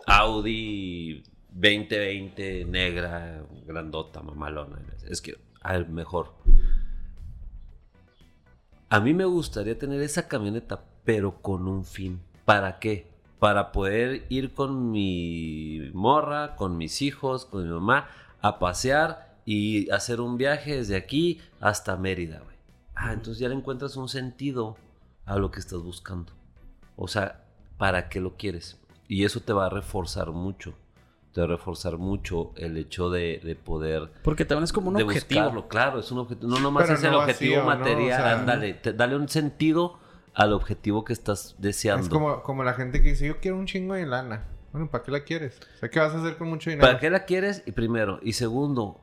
Audi 0.05 1.23
2020 1.51 2.65
negra, 2.65 3.45
grandota, 3.65 4.21
mamalona. 4.21 4.79
Es 5.07 5.21
que, 5.21 5.37
al 5.61 5.87
mejor. 5.89 6.33
A 8.89 8.99
mí 8.99 9.13
me 9.13 9.25
gustaría 9.25 9.77
tener 9.77 10.01
esa 10.01 10.27
camioneta, 10.27 10.83
pero 11.03 11.41
con 11.41 11.67
un 11.67 11.85
fin. 11.85 12.19
¿Para 12.45 12.79
qué? 12.79 13.07
Para 13.39 13.71
poder 13.71 14.25
ir 14.29 14.53
con 14.53 14.91
mi 14.91 15.91
morra, 15.93 16.55
con 16.55 16.77
mis 16.77 17.01
hijos, 17.01 17.45
con 17.45 17.63
mi 17.63 17.69
mamá, 17.69 18.09
a 18.41 18.59
pasear 18.59 19.26
y 19.49 19.89
hacer 19.91 20.19
un 20.19 20.37
viaje 20.37 20.75
desde 20.75 20.97
aquí 20.97 21.39
hasta 21.61 21.95
Mérida, 21.95 22.39
güey. 22.43 22.57
Ah, 22.95 23.13
entonces 23.13 23.39
ya 23.39 23.47
le 23.47 23.55
encuentras 23.55 23.95
un 23.95 24.09
sentido 24.09 24.75
a 25.25 25.37
lo 25.37 25.51
que 25.51 25.59
estás 25.61 25.79
buscando. 25.79 26.33
O 26.97 27.07
sea, 27.07 27.45
¿para 27.77 28.09
qué 28.09 28.19
lo 28.19 28.35
quieres? 28.35 28.77
Y 29.07 29.23
eso 29.23 29.39
te 29.39 29.53
va 29.53 29.67
a 29.67 29.69
reforzar 29.69 30.31
mucho. 30.31 30.73
Te 31.31 31.39
va 31.39 31.45
a 31.45 31.49
reforzar 31.51 31.97
mucho 31.97 32.51
el 32.57 32.75
hecho 32.75 33.09
de, 33.09 33.39
de 33.41 33.55
poder 33.55 34.11
Porque 34.21 34.43
también 34.43 34.65
es 34.65 34.73
como 34.73 34.89
un 34.89 34.95
de 34.95 35.03
objetivo. 35.03 35.41
buscarlo, 35.43 35.67
claro, 35.69 35.99
es 35.99 36.11
un 36.11 36.17
objetivo. 36.19 36.51
No 36.51 36.59
nomás 36.59 36.83
Pero 36.83 36.97
es 36.97 37.03
el 37.05 37.11
no 37.11 37.19
objetivo 37.19 37.55
vacío, 37.55 37.59
¿no? 37.63 37.77
material, 37.85 38.19
O 38.19 38.23
sea, 38.25 38.39
ándale, 38.39 38.73
te- 38.73 38.91
dale 38.93 39.15
un 39.15 39.29
sentido 39.29 39.97
al 40.33 40.51
objetivo 40.51 41.05
que 41.05 41.13
estás 41.13 41.55
deseando. 41.59 42.03
Es 42.03 42.09
como, 42.09 42.43
como 42.43 42.63
la 42.65 42.73
gente 42.73 43.01
que 43.01 43.09
dice, 43.11 43.27
yo 43.27 43.39
quiero 43.39 43.55
un 43.57 43.65
chingo 43.67 43.93
de 43.93 44.05
lana. 44.07 44.45
Bueno, 44.73 44.89
¿para 44.91 45.03
qué 45.05 45.11
la 45.11 45.23
quieres? 45.23 45.57
O 45.75 45.79
sea, 45.79 45.89
¿qué 45.89 45.99
vas 45.99 46.13
a 46.13 46.19
hacer 46.19 46.37
con 46.37 46.49
mucho 46.49 46.69
dinero? 46.69 46.85
¿Para 46.85 46.99
qué 46.99 47.09
la 47.09 47.23
quieres? 47.25 47.63
Y 47.65 47.71
primero, 47.71 48.19
y 48.21 48.33
segundo, 48.33 48.99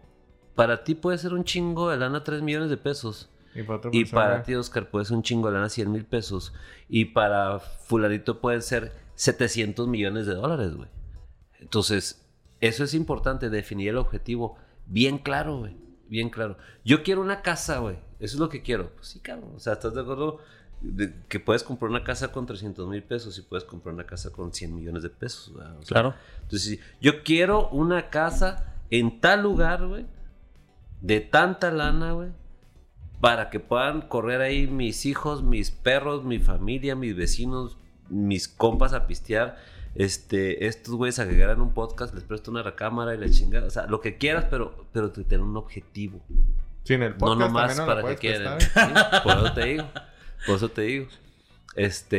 para 0.54 0.84
ti 0.84 0.94
puede 0.94 1.18
ser 1.18 1.32
un 1.34 1.44
chingo 1.44 1.90
de 1.90 1.96
lana 1.96 2.22
3 2.24 2.42
millones 2.42 2.70
de 2.70 2.76
pesos. 2.76 3.28
Y 3.54 3.62
para 3.62 3.78
otra 3.78 3.90
Y 3.92 4.00
persona, 4.00 4.22
para 4.22 4.42
ti, 4.42 4.54
Oscar, 4.54 4.90
puede 4.90 5.04
ser 5.04 5.16
un 5.16 5.22
chingo 5.22 5.48
de 5.48 5.54
lana 5.54 5.68
100 5.68 5.90
mil 5.92 6.04
pesos. 6.04 6.52
Y 6.88 7.06
para 7.06 7.60
fulanito 7.60 8.40
pueden 8.40 8.62
ser 8.62 8.92
700 9.14 9.86
millones 9.88 10.26
de 10.26 10.34
dólares, 10.34 10.74
güey. 10.74 10.88
Entonces, 11.60 12.20
eso 12.60 12.84
es 12.84 12.94
importante, 12.94 13.50
definir 13.50 13.90
el 13.90 13.98
objetivo 13.98 14.56
bien 14.86 15.18
claro, 15.18 15.58
güey. 15.58 15.76
Bien 16.08 16.30
claro. 16.30 16.56
Yo 16.84 17.02
quiero 17.02 17.20
una 17.20 17.42
casa, 17.42 17.78
güey. 17.78 17.96
Eso 18.20 18.36
es 18.36 18.40
lo 18.40 18.48
que 18.48 18.62
quiero. 18.62 18.90
Pues 18.96 19.08
sí, 19.08 19.20
cabrón. 19.20 19.52
O 19.56 19.60
sea, 19.60 19.74
¿estás 19.74 19.94
de 19.94 20.00
acuerdo? 20.00 20.38
De- 20.80 21.14
que 21.28 21.40
puedes 21.40 21.62
comprar 21.62 21.90
una 21.90 22.04
casa 22.04 22.30
con 22.30 22.44
300 22.46 22.88
mil 22.88 23.02
pesos 23.02 23.38
y 23.38 23.42
puedes 23.42 23.64
comprar 23.64 23.94
una 23.94 24.04
casa 24.04 24.30
con 24.30 24.52
100 24.52 24.74
millones 24.74 25.02
de 25.02 25.10
pesos. 25.10 25.52
güey. 25.52 25.66
O 25.66 25.82
sea, 25.82 25.86
Claro. 25.94 26.14
entonces, 26.42 26.78
yo 27.00 27.22
quiero 27.22 27.68
una 27.70 28.10
casa 28.10 28.74
en 28.90 29.20
tal 29.20 29.42
lugar, 29.42 29.86
güey, 29.86 30.06
de 31.04 31.20
tanta 31.20 31.70
lana, 31.70 32.12
güey, 32.12 32.30
para 33.20 33.50
que 33.50 33.60
puedan 33.60 34.00
correr 34.00 34.40
ahí 34.40 34.66
mis 34.66 35.04
hijos, 35.04 35.42
mis 35.42 35.70
perros, 35.70 36.24
mi 36.24 36.38
familia, 36.38 36.96
mis 36.96 37.14
vecinos, 37.14 37.76
mis 38.08 38.48
compas 38.48 38.94
a 38.94 39.06
pistear. 39.06 39.56
Este, 39.94 40.66
estos 40.66 40.94
güeyes 40.94 41.18
a 41.18 41.28
que 41.28 41.36
graben 41.36 41.60
un 41.60 41.72
podcast, 41.74 42.14
les 42.14 42.24
presto 42.24 42.50
una 42.50 42.62
recámara 42.62 43.14
y 43.14 43.18
la 43.18 43.28
chingada. 43.30 43.66
O 43.66 43.70
sea, 43.70 43.86
lo 43.86 44.00
que 44.00 44.16
quieras, 44.16 44.46
pero, 44.50 44.86
pero 44.92 45.10
tener 45.12 45.40
un 45.42 45.56
objetivo. 45.58 46.20
Sí, 46.84 46.94
en 46.94 47.02
el 47.02 47.12
No 47.12 47.18
podcast 47.18 47.40
nomás 47.40 47.76
también 47.76 47.86
nos 47.86 48.02
para 48.02 48.08
que 48.08 48.16
quieran. 48.16 48.58
Sí, 48.60 49.20
por 49.22 49.36
eso 49.36 49.52
te 49.52 49.64
digo. 49.66 49.84
Por 50.46 50.56
eso 50.56 50.68
te 50.70 50.82
digo. 50.82 51.06
Este, 51.76 52.18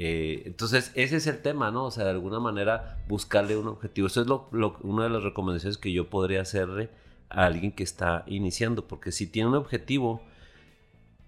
eh, 0.00 0.42
entonces, 0.46 0.92
ese 0.94 1.16
es 1.16 1.26
el 1.26 1.42
tema, 1.42 1.70
¿no? 1.70 1.84
O 1.86 1.90
sea, 1.90 2.04
de 2.04 2.10
alguna 2.10 2.38
manera 2.40 2.98
buscarle 3.08 3.56
un 3.56 3.66
objetivo. 3.68 4.06
Eso 4.06 4.20
es 4.22 4.26
lo, 4.26 4.48
lo- 4.52 4.78
una 4.82 5.04
de 5.04 5.10
las 5.10 5.22
recomendaciones 5.22 5.76
que 5.78 5.92
yo 5.92 6.08
podría 6.08 6.42
hacerle 6.42 6.88
a 7.30 7.46
alguien 7.46 7.72
que 7.72 7.82
está 7.82 8.24
iniciando, 8.26 8.86
porque 8.86 9.12
si 9.12 9.26
tiene 9.26 9.48
un 9.48 9.56
objetivo, 9.56 10.22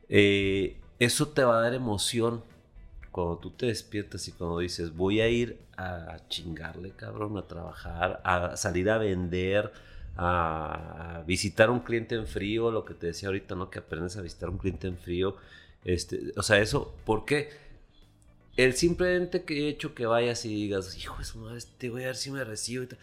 eh, 0.08 0.76
eso 0.98 1.28
te 1.28 1.44
va 1.44 1.58
a 1.58 1.62
dar 1.62 1.74
emoción 1.74 2.42
cuando 3.12 3.38
tú 3.38 3.50
te 3.50 3.66
despiertas 3.66 4.28
y 4.28 4.32
cuando 4.32 4.58
dices, 4.58 4.94
voy 4.96 5.20
a 5.20 5.28
ir 5.28 5.58
a 5.76 6.18
chingarle, 6.28 6.90
cabrón, 6.90 7.36
a 7.38 7.42
trabajar, 7.42 8.20
a 8.24 8.56
salir 8.56 8.90
a 8.90 8.98
vender, 8.98 9.72
a 10.16 11.22
visitar 11.26 11.70
un 11.70 11.80
cliente 11.80 12.16
en 12.16 12.26
frío, 12.26 12.70
lo 12.70 12.84
que 12.84 12.94
te 12.94 13.08
decía 13.08 13.28
ahorita, 13.28 13.54
¿no? 13.54 13.70
Que 13.70 13.78
aprendes 13.78 14.16
a 14.16 14.22
visitar 14.22 14.48
un 14.50 14.58
cliente 14.58 14.88
en 14.88 14.98
frío. 14.98 15.36
Este, 15.84 16.32
o 16.36 16.42
sea, 16.42 16.58
eso, 16.58 16.94
¿por 17.04 17.24
qué? 17.24 17.50
El 18.56 18.74
simplemente 18.74 19.44
que 19.44 19.66
he 19.66 19.68
hecho 19.68 19.94
que 19.94 20.06
vayas 20.06 20.44
y 20.44 20.48
digas, 20.48 20.96
hijo 20.98 21.16
de 21.18 21.24
su 21.24 21.38
madre, 21.38 21.58
este 21.58 21.88
güey 21.88 22.04
a 22.04 22.08
ver 22.08 22.16
si 22.16 22.30
me 22.30 22.42
recibe. 22.44 22.84
y 22.84 22.86
tal". 22.88 22.98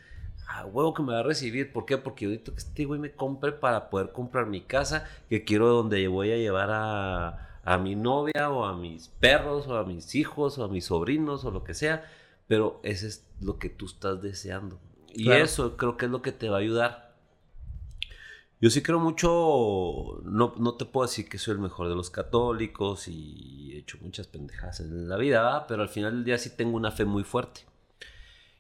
Ah, 0.48 0.66
huevo 0.66 0.94
que 0.94 1.04
me 1.04 1.14
va 1.14 1.20
a 1.20 1.24
recibir. 1.24 1.72
¿Por 1.74 1.86
qué? 1.86 1.98
Porque 1.98 2.26
ahorita 2.26 2.52
que 2.52 2.58
este 2.60 2.86
güey 2.86 3.00
me 3.00 3.12
compre 3.12 3.52
para 3.52 3.90
poder 3.90 4.12
comprar 4.12 4.46
mi 4.46 4.62
casa, 4.62 5.08
que 5.30 5.44
quiero 5.44 5.70
donde 5.70 6.08
voy 6.08 6.32
a 6.32 6.38
llevar 6.38 6.70
a, 6.72 7.60
a 7.64 7.78
mi 7.78 7.96
novia 7.96 8.50
o 8.52 8.64
a 8.66 8.76
mis 8.78 9.08
perros 9.08 9.68
o 9.68 9.78
a 9.78 9.84
mis 9.86 10.14
hijos 10.16 10.58
o 10.58 10.64
a 10.64 10.68
mis 10.68 10.86
sobrinos 10.86 11.46
o 11.46 11.52
lo 11.52 11.64
que 11.64 11.74
sea. 11.74 12.06
Pero 12.48 12.80
ese 12.84 13.08
es 13.08 13.26
lo 13.42 13.58
que 13.58 13.70
tú 13.70 13.86
estás 13.86 14.22
deseando. 14.22 14.80
Y 15.14 15.24
Claro. 15.26 15.44
eso 15.44 15.78
creo 15.78 15.98
que 15.98 16.06
es 16.06 16.12
lo 16.12 16.22
que 16.22 16.32
te 16.32 16.50
va 16.50 16.58
a 16.58 16.60
ayudar. 16.60 17.16
Yo 18.62 18.70
sí 18.70 18.82
creo 18.82 19.00
mucho, 19.00 20.22
no, 20.24 20.54
no 20.58 20.76
te 20.76 20.86
puedo 20.86 21.06
decir 21.08 21.28
que 21.28 21.38
soy 21.38 21.54
el 21.54 21.60
mejor 21.60 21.90
de 21.90 21.96
los 21.96 22.10
católicos 22.10 23.08
y 23.08 23.74
he 23.74 23.80
hecho 23.80 23.98
muchas 24.02 24.28
pendejadas 24.28 24.80
en 24.80 25.10
la 25.10 25.18
vida, 25.18 25.42
¿verdad? 25.44 25.66
pero 25.68 25.82
al 25.84 25.90
final 25.90 26.14
del 26.14 26.24
día 26.24 26.38
sí 26.38 26.52
tengo 26.56 26.78
una 26.78 26.92
fe 26.92 27.04
muy 27.06 27.24
fuerte. 27.24 27.62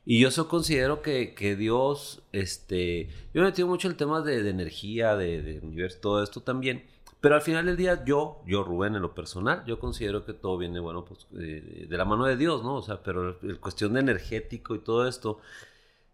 Y 0.06 0.20
yo 0.20 0.28
eso 0.28 0.48
considero 0.48 1.02
que, 1.02 1.34
que 1.34 1.56
Dios, 1.56 2.22
este, 2.32 3.08
yo 3.34 3.42
me 3.42 3.48
metido 3.48 3.68
mucho 3.68 3.88
en 3.88 3.94
el 3.94 3.98
tema 3.98 4.22
de, 4.22 4.44
de 4.44 4.50
energía, 4.52 5.16
de, 5.16 5.42
de 5.42 5.60
universo, 5.60 5.98
todo 6.02 6.24
esto 6.24 6.42
también. 6.42 6.86
Pero 7.22 7.34
al 7.36 7.42
final 7.42 7.66
del 7.66 7.76
día, 7.76 8.04
yo, 8.06 8.44
yo 8.46 8.64
Rubén, 8.64 8.96
en 8.96 9.02
lo 9.02 9.16
personal, 9.16 9.64
yo 9.66 9.80
considero 9.80 10.24
que 10.26 10.34
todo 10.34 10.60
viene, 10.60 10.80
bueno, 10.80 11.06
pues 11.06 11.26
eh, 11.40 11.88
de 11.90 11.98
la 11.98 12.06
mano 12.06 12.26
de 12.26 12.38
Dios, 12.38 12.64
¿no? 12.64 12.76
O 12.76 12.84
sea, 12.84 13.02
pero 13.02 13.40
el 13.42 13.60
cuestión 13.60 13.94
de 13.94 14.02
energético 14.02 14.76
y 14.76 14.80
todo 14.80 15.08
esto, 15.08 15.40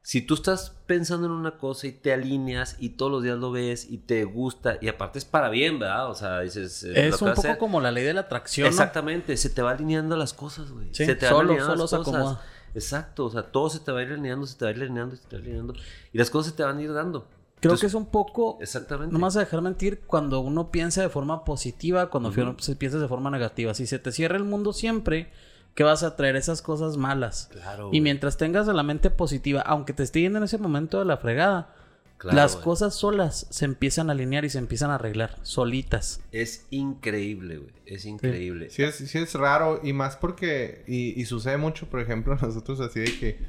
si 0.03 0.21
tú 0.21 0.35
estás 0.35 0.69
pensando 0.85 1.27
en 1.27 1.33
una 1.33 1.57
cosa 1.57 1.85
y 1.87 1.91
te 1.91 2.13
alineas 2.13 2.77
y 2.79 2.91
todos 2.91 3.11
los 3.11 3.23
días 3.23 3.37
lo 3.39 3.51
ves 3.51 3.87
y 3.91 3.97
te 3.97 4.23
gusta 4.23 4.77
y 4.81 4.87
aparte 4.87 5.19
es 5.19 5.25
para 5.25 5.49
bien, 5.49 5.79
¿verdad? 5.79 6.09
O 6.09 6.15
sea, 6.15 6.39
dices... 6.39 6.83
eh, 6.85 7.07
Es 7.09 7.21
un 7.21 7.27
poco 7.29 7.41
hacer- 7.41 7.57
como 7.57 7.81
la 7.81 7.91
ley 7.91 8.05
de 8.05 8.13
la 8.13 8.21
atracción. 8.21 8.65
¿no? 8.65 8.69
Exactamente, 8.69 9.35
se 9.35 9.49
te 9.49 9.61
va 9.61 9.71
alineando 9.71 10.15
las 10.15 10.33
cosas, 10.33 10.71
güey. 10.71 10.87
Sí, 10.93 11.05
se 11.05 11.15
te 11.15 11.25
van 11.25 11.35
solo- 11.35 11.49
alineando 11.51 11.87
solo 11.87 11.99
las 12.03 12.07
cosas. 12.07 12.21
acomoda. 12.21 12.45
Exacto, 12.73 13.25
o 13.25 13.29
sea, 13.29 13.43
todo 13.43 13.69
se 13.69 13.79
te 13.79 13.91
va 13.91 13.99
a 13.99 14.03
ir 14.03 14.11
alineando, 14.11 14.45
se 14.47 14.57
te 14.57 14.65
va 14.65 14.71
a 14.71 14.73
ir 14.75 14.81
alineando, 14.81 15.15
se 15.15 15.23
te 15.27 15.35
va 15.35 15.41
a 15.41 15.45
ir 15.45 15.49
alineando. 15.49 15.73
Y 16.13 16.17
las 16.17 16.29
cosas 16.29 16.51
se 16.51 16.57
te 16.57 16.63
van 16.63 16.77
a 16.77 16.81
ir 16.81 16.93
dando. 16.93 17.21
Creo 17.59 17.73
Entonces, 17.73 17.81
que 17.81 17.87
es 17.87 17.93
un 17.93 18.05
poco. 18.07 18.57
Exactamente. 18.61 19.11
No 19.13 19.19
me 19.19 19.23
vas 19.25 19.35
a 19.35 19.41
dejar 19.41 19.61
mentir 19.61 20.01
cuando 20.07 20.39
uno 20.39 20.71
piensa 20.71 21.01
de 21.01 21.09
forma 21.09 21.43
positiva, 21.45 22.09
cuando 22.09 22.29
Ujú. 22.29 22.55
fi- 22.59 22.75
piensas 22.75 23.01
de 23.01 23.07
forma 23.07 23.29
negativa. 23.29 23.73
Si 23.75 23.85
se 23.85 23.99
te 23.99 24.11
cierra 24.11 24.37
el 24.37 24.43
mundo 24.45 24.73
siempre, 24.73 25.31
que 25.75 25.83
vas 25.83 26.01
a 26.03 26.15
traer 26.15 26.35
esas 26.37 26.61
cosas 26.63 26.97
malas. 26.97 27.49
Claro, 27.51 27.85
Y 27.87 27.89
güey. 27.89 28.01
mientras 28.01 28.37
tengas 28.37 28.65
la 28.67 28.83
mente 28.83 29.09
positiva, 29.11 29.61
aunque 29.61 29.93
te 29.93 30.01
esté 30.03 30.21
yendo 30.21 30.39
en 30.39 30.43
ese 30.45 30.57
momento 30.57 30.97
de 30.99 31.05
la 31.05 31.17
fregada, 31.17 31.75
Claro, 32.21 32.35
las 32.37 32.53
güey. 32.53 32.65
cosas 32.65 32.93
solas 32.93 33.47
se 33.49 33.65
empiezan 33.65 34.09
a 34.09 34.11
alinear 34.11 34.45
y 34.45 34.51
se 34.51 34.59
empiezan 34.59 34.91
a 34.91 34.95
arreglar, 34.95 35.39
solitas. 35.41 36.21
Es 36.31 36.67
increíble, 36.69 37.57
güey. 37.57 37.73
Es 37.87 38.05
increíble. 38.05 38.69
Sí 38.69 38.83
es, 38.83 38.97
sí 38.97 39.17
es 39.17 39.33
raro 39.33 39.79
y 39.81 39.91
más 39.91 40.17
porque... 40.17 40.83
Y, 40.85 41.19
y 41.19 41.25
sucede 41.25 41.57
mucho, 41.57 41.89
por 41.89 41.99
ejemplo, 41.99 42.35
nosotros 42.41 42.79
así 42.79 42.99
de 42.99 43.19
que... 43.19 43.39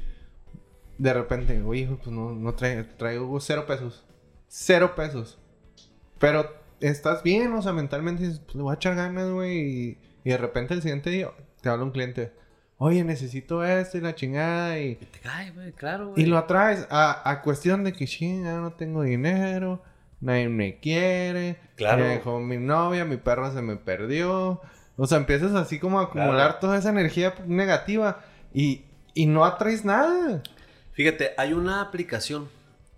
De 0.97 1.13
repente, 1.13 1.61
oye, 1.61 1.81
hijo, 1.81 1.97
pues 1.97 2.07
no, 2.07 2.33
no 2.33 2.55
traigo, 2.55 2.87
traigo 2.97 3.39
cero 3.39 3.65
pesos. 3.67 4.03
Cero 4.47 4.95
pesos. 4.95 5.37
Pero 6.17 6.49
estás 6.79 7.21
bien, 7.21 7.53
o 7.53 7.61
sea, 7.61 7.73
mentalmente 7.73 8.23
dices, 8.23 8.39
pues 8.39 8.55
le 8.55 8.63
voy 8.63 8.71
a 8.71 8.77
echar 8.77 8.95
ganas, 8.95 9.29
güey. 9.29 9.59
Y, 9.59 9.97
y 10.23 10.29
de 10.31 10.37
repente 10.37 10.73
el 10.73 10.81
siguiente 10.81 11.11
día 11.11 11.29
te 11.61 11.69
habla 11.69 11.83
un 11.83 11.91
cliente. 11.91 12.33
Oye, 12.77 13.03
necesito 13.03 13.63
esto 13.63 13.97
y 13.97 14.01
la 14.01 14.15
chingada 14.15 14.79
y... 14.79 14.95
Te 14.95 15.19
cae, 15.19 15.51
güey, 15.51 15.71
claro, 15.71 16.09
güey. 16.09 16.21
Y 16.23 16.25
lo 16.25 16.37
atraes 16.37 16.85
a, 16.89 17.29
a 17.29 17.41
cuestión 17.41 17.83
de 17.83 17.93
que 17.93 18.05
chinga, 18.07 18.59
no 18.59 18.73
tengo 18.73 19.03
dinero, 19.03 19.81
nadie 20.19 20.49
me 20.49 20.79
quiere, 20.79 21.59
Claro. 21.75 22.03
me 22.03 22.09
dejó 22.09 22.39
mi 22.39 22.57
novia, 22.57 23.05
mi 23.05 23.17
perro 23.17 23.53
se 23.53 23.61
me 23.61 23.77
perdió. 23.77 24.61
O 24.97 25.07
sea, 25.07 25.17
empiezas 25.17 25.53
así 25.55 25.79
como 25.79 25.99
a 25.99 26.03
acumular 26.03 26.33
Claro. 26.35 26.55
toda 26.59 26.77
esa 26.77 26.89
energía 26.89 27.33
negativa 27.47 28.21
y, 28.53 28.83
y 29.13 29.27
no 29.27 29.45
atraes 29.45 29.85
nada. 29.85 30.41
Fíjate, 30.91 31.31
hay 31.37 31.53
una 31.53 31.81
aplicación, 31.81 32.49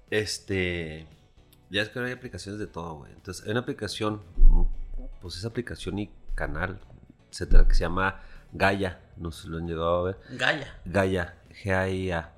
este, 0.10 1.06
ya 1.70 1.82
es 1.82 1.90
que 1.90 2.00
hay 2.00 2.12
aplicaciones 2.12 2.60
de 2.60 2.68
todo, 2.68 2.96
güey. 3.00 3.12
Entonces, 3.14 3.46
hay 3.46 3.52
una 3.52 3.62
aplicación, 3.62 4.22
pues 5.22 5.38
esa 5.38 5.48
aplicación 5.50 6.00
y 6.00 6.10
canal, 6.34 6.80
etcétera, 7.32 7.68
que 7.68 7.74
se 7.74 7.82
llama 7.82 8.22
Gaia, 8.52 9.00
no 9.18 9.32
sé 9.32 9.44
si 9.44 9.48
lo 9.50 9.58
han 9.58 9.68
llegado 9.68 9.98
a 10.00 10.04
ver. 10.04 10.18
Gaya. 10.32 10.80
Gaia, 10.86 11.36
G-A-I-A. 11.64 12.32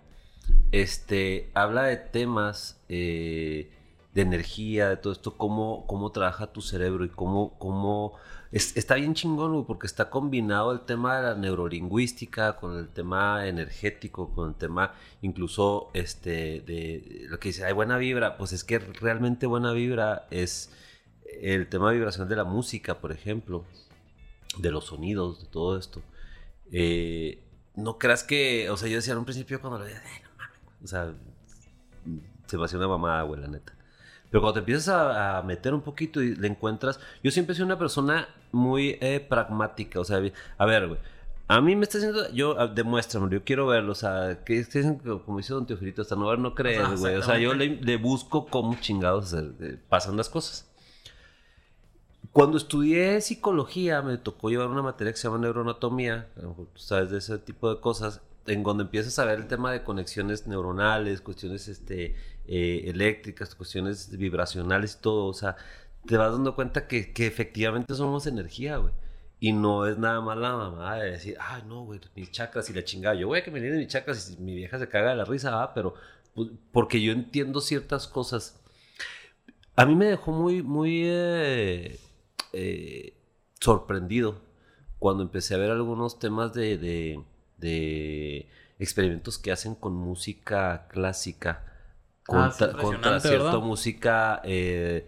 Este, 0.71 1.49
habla 1.53 1.83
de 1.83 1.97
temas 1.97 2.79
eh, 2.89 3.71
de 4.13 4.21
energía, 4.21 4.89
de 4.89 4.97
todo 4.97 5.13
esto, 5.13 5.37
cómo, 5.37 5.85
cómo 5.87 6.11
trabaja 6.11 6.47
tu 6.47 6.61
cerebro 6.61 7.05
y 7.05 7.09
cómo, 7.09 7.57
cómo... 7.59 8.13
es- 8.51 8.75
está 8.77 8.95
bien 8.95 9.13
chingón, 9.13 9.53
güey, 9.53 9.65
porque 9.65 9.87
está 9.87 10.09
combinado 10.09 10.71
el 10.71 10.81
tema 10.81 11.17
de 11.17 11.23
la 11.23 11.35
neurolingüística 11.35 12.55
con 12.57 12.77
el 12.77 12.87
tema 12.89 13.47
energético, 13.47 14.33
con 14.33 14.49
el 14.49 14.55
tema 14.55 14.93
incluso 15.21 15.89
este, 15.93 16.61
de 16.61 17.25
lo 17.29 17.39
que 17.39 17.49
dice, 17.49 17.65
hay 17.65 17.73
buena 17.73 17.97
vibra, 17.97 18.37
pues 18.37 18.53
es 18.53 18.63
que 18.63 18.79
realmente 18.79 19.45
buena 19.47 19.71
vibra 19.73 20.27
es 20.31 20.71
el 21.41 21.67
tema 21.67 21.91
vibracional 21.91 22.29
de 22.29 22.35
la 22.37 22.45
música, 22.45 22.99
por 22.99 23.11
ejemplo, 23.11 23.63
de 24.57 24.71
los 24.71 24.85
sonidos, 24.85 25.41
de 25.43 25.47
todo 25.49 25.77
esto. 25.77 26.01
Eh, 26.71 27.43
no 27.75 27.97
creas 27.97 28.23
que, 28.23 28.69
o 28.69 28.77
sea, 28.77 28.89
yo 28.89 28.95
decía 28.95 29.13
en 29.13 29.19
un 29.19 29.25
principio 29.25 29.61
cuando 29.61 29.79
lo 29.79 29.85
veía, 29.85 30.01
"Ay, 30.03 30.21
no 30.23 30.29
mames, 30.37 30.59
güey". 30.63 30.75
o 30.83 30.87
sea, 30.87 31.13
se 32.47 32.57
me 32.57 32.65
hacía 32.65 32.79
una 32.79 32.87
mamada, 32.87 33.21
güey, 33.23 33.41
la 33.41 33.47
neta. 33.47 33.73
Pero 34.29 34.41
cuando 34.41 34.55
te 34.55 34.59
empiezas 34.59 34.89
a, 34.89 35.37
a 35.37 35.43
meter 35.43 35.73
un 35.73 35.81
poquito 35.81 36.21
y 36.21 36.35
le 36.35 36.47
encuentras, 36.47 36.99
yo 37.23 37.31
siempre 37.31 37.55
soy 37.55 37.65
una 37.65 37.77
persona 37.77 38.27
muy 38.51 38.97
eh, 39.01 39.19
pragmática, 39.19 39.99
o 39.99 40.03
sea, 40.03 40.21
a 40.57 40.65
ver, 40.65 40.87
güey. 40.87 40.99
A 41.49 41.61
mí 41.61 41.77
me 41.77 41.83
está 41.83 41.97
diciendo, 41.97 42.29
yo, 42.33 42.55
demuéstramelo, 42.67 43.31
yo 43.31 43.43
quiero 43.45 43.67
verlo, 43.67 43.93
o 43.93 43.95
sea, 43.95 44.39
que 44.43 44.65
como 45.25 45.37
dice 45.37 45.53
Don 45.53 45.65
Teofilito, 45.65 46.01
hasta 46.01 46.17
no 46.17 46.27
ver, 46.27 46.39
no 46.39 46.53
creer, 46.53 46.81
Ajá, 46.81 46.95
güey. 46.95 47.15
O 47.15 47.23
sea, 47.23 47.37
yo 47.37 47.53
le, 47.53 47.97
busco 47.97 48.47
cómo 48.47 48.75
chingados 48.81 49.33
hacer, 49.33 49.53
eh, 49.61 49.77
pasan 49.87 50.17
las 50.17 50.27
cosas. 50.27 50.66
Cuando 52.37 52.57
estudié 52.57 53.19
psicología, 53.19 54.03
me 54.03 54.15
tocó 54.19 54.51
llevar 54.51 54.67
una 54.67 54.83
materia 54.83 55.11
que 55.11 55.17
se 55.17 55.27
llama 55.27 55.39
neuroanatomía, 55.39 56.27
a 56.37 56.41
lo 56.43 56.49
mejor 56.49 56.67
tú 56.67 56.79
sabes 56.79 57.09
de 57.09 57.17
ese 57.17 57.39
tipo 57.39 57.73
de 57.73 57.81
cosas, 57.81 58.21
en 58.45 58.61
donde 58.61 58.83
empiezas 58.83 59.17
a 59.17 59.25
ver 59.25 59.39
el 59.39 59.47
tema 59.47 59.71
de 59.71 59.83
conexiones 59.83 60.45
neuronales, 60.45 61.21
cuestiones 61.21 61.67
este, 61.67 62.15
eh, 62.45 62.83
eléctricas, 62.85 63.55
cuestiones 63.55 64.15
vibracionales 64.15 64.97
y 64.99 65.01
todo. 65.01 65.25
O 65.25 65.33
sea, 65.33 65.55
te 66.05 66.15
vas 66.15 66.31
dando 66.31 66.53
cuenta 66.53 66.87
que, 66.87 67.11
que 67.11 67.25
efectivamente 67.25 67.95
somos 67.95 68.27
energía, 68.27 68.77
güey. 68.77 68.93
Y 69.39 69.53
no 69.53 69.87
es 69.87 69.97
nada 69.97 70.21
más 70.21 70.37
la 70.37 70.55
mamá 70.55 70.97
de 70.97 71.13
decir, 71.13 71.37
ay, 71.39 71.63
no, 71.65 71.85
güey, 71.85 71.99
mis 72.13 72.29
chakras 72.29 72.69
y 72.69 72.73
la 72.73 72.83
chingada. 72.83 73.15
Yo, 73.15 73.25
güey, 73.25 73.43
que 73.43 73.49
me 73.49 73.59
vienen 73.59 73.79
mis 73.79 73.87
chakras 73.87 74.29
y 74.37 74.39
mi 74.43 74.53
vieja 74.53 74.77
se 74.77 74.87
caga 74.87 75.09
de 75.09 75.15
la 75.15 75.25
risa, 75.25 75.63
ah, 75.63 75.73
pero 75.73 75.95
pues, 76.35 76.49
porque 76.71 77.01
yo 77.01 77.13
entiendo 77.13 77.61
ciertas 77.61 78.07
cosas. 78.07 78.61
A 79.75 79.87
mí 79.87 79.95
me 79.95 80.05
dejó 80.05 80.31
muy, 80.31 80.61
muy 80.61 81.01
eh, 81.03 81.99
eh, 82.53 83.13
sorprendido 83.59 84.41
cuando 84.99 85.23
empecé 85.23 85.55
a 85.55 85.57
ver 85.57 85.71
algunos 85.71 86.19
temas 86.19 86.53
de, 86.53 86.77
de, 86.77 87.23
de 87.57 88.49
experimentos 88.79 89.37
que 89.37 89.51
hacen 89.51 89.75
con 89.75 89.93
música 89.93 90.87
clásica, 90.89 91.63
Ah, 92.29 92.51
contra, 92.57 93.19
cierta 93.21 93.57
música. 93.59 94.41
eh, 94.43 95.07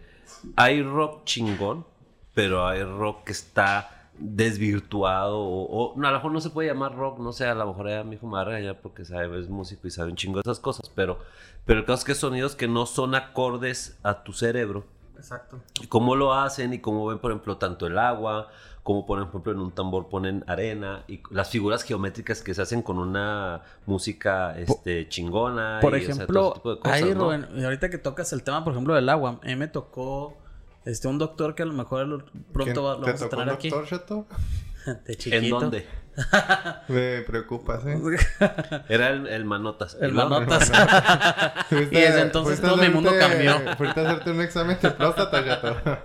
hay 0.55 0.81
rock 0.83 1.25
chingón, 1.25 1.85
pero 2.33 2.65
hay 2.65 2.83
rock 2.83 3.25
que 3.25 3.31
está 3.33 4.09
desvirtuado 4.17 5.39
o, 5.39 5.93
o- 5.93 5.93
no, 5.97 6.07
a 6.07 6.11
lo 6.11 6.17
mejor 6.17 6.31
no 6.31 6.41
se 6.41 6.49
puede 6.49 6.69
llamar 6.69 6.95
rock, 6.95 7.19
no 7.19 7.31
sé, 7.33 7.45
a 7.45 7.55
lo 7.55 7.67
mejor 7.67 7.89
hijo 8.13 8.27
me 8.27 8.33
va 8.33 8.41
a 8.41 8.45
regañar 8.45 8.81
porque 8.81 9.05
sabe, 9.05 9.39
es 9.39 9.49
músico 9.49 9.87
y 9.87 9.91
sabe 9.91 10.11
un 10.11 10.15
chingo 10.17 10.35
de 10.35 10.41
esas 10.41 10.59
cosas, 10.59 10.89
pero, 10.95 11.19
pero 11.65 11.79
el 11.79 11.85
caso 11.85 11.99
es 11.99 12.05
que 12.05 12.15
sonidos 12.15 12.55
que 12.55 12.67
no 12.67 12.85
son 12.85 13.15
acordes 13.15 13.97
a 14.03 14.23
tu 14.23 14.33
cerebro 14.33 14.85
Exacto. 15.19 15.59
y 15.81 15.87
cómo 15.87 16.15
lo 16.15 16.33
hacen 16.33 16.73
y 16.73 16.79
cómo 16.79 17.05
ven, 17.07 17.19
por 17.19 17.31
ejemplo, 17.31 17.57
tanto 17.57 17.85
el 17.85 17.97
agua, 17.97 18.49
como 18.83 19.05
por 19.05 19.21
ejemplo 19.21 19.51
en 19.51 19.59
un 19.59 19.71
tambor 19.71 20.09
ponen 20.09 20.43
arena 20.47 21.03
y 21.07 21.21
las 21.29 21.49
figuras 21.49 21.83
geométricas 21.83 22.41
que 22.41 22.53
se 22.53 22.61
hacen 22.61 22.81
con 22.81 22.97
una 22.97 23.61
música 23.85 24.57
este, 24.57 25.07
chingona. 25.09 25.79
Por 25.81 25.95
y, 25.95 26.05
o 26.05 26.13
sea, 26.13 26.25
todo 26.25 26.25
ejemplo, 26.25 26.47
ese 26.47 26.53
tipo 26.55 26.69
de 26.71 26.79
cosas, 26.79 26.95
ahí, 26.95 27.13
¿no? 27.13 27.25
Rubén, 27.25 27.47
y 27.55 27.63
ahorita 27.63 27.89
que 27.89 27.97
tocas 27.99 28.33
el 28.33 28.41
tema, 28.41 28.63
por 28.63 28.73
ejemplo, 28.73 28.95
del 28.95 29.09
agua, 29.09 29.39
a 29.43 29.45
mí 29.45 29.55
me 29.55 29.67
tocó 29.67 30.38
este, 30.85 31.07
un 31.07 31.17
doctor 31.17 31.55
que 31.55 31.63
a 31.63 31.65
lo 31.65 31.73
mejor 31.73 32.25
pronto 32.53 32.83
va- 32.83 32.93
lo 32.95 33.01
¿Te 33.01 33.11
vamos 33.11 33.21
a 33.23 33.29
tener 33.29 33.47
un 33.47 33.53
aquí. 33.53 33.69
doctor, 33.69 33.87
Chato? 33.89 34.27
De 35.05 35.15
chiquito. 35.17 35.35
¿En 35.43 35.49
dónde? 35.49 35.85
Me 36.89 37.21
preocupas, 37.21 37.81
¿eh? 37.87 37.97
Era 38.89 39.09
el, 39.09 39.27
el 39.27 39.45
Manotas. 39.45 39.95
El 40.01 40.11
manotas. 40.13 40.69
Y 41.71 41.75
desde 41.85 42.21
entonces 42.21 42.59
todo 42.59 42.75
mi 42.77 42.89
mundo 42.89 43.11
cambió. 43.17 43.55
Fuiste 43.77 43.99
a 44.01 44.03
hacerte 44.03 44.31
un 44.31 44.41
examen 44.41 44.77
de 44.81 44.91
próstata, 44.91 45.45
Chato. 45.45 45.97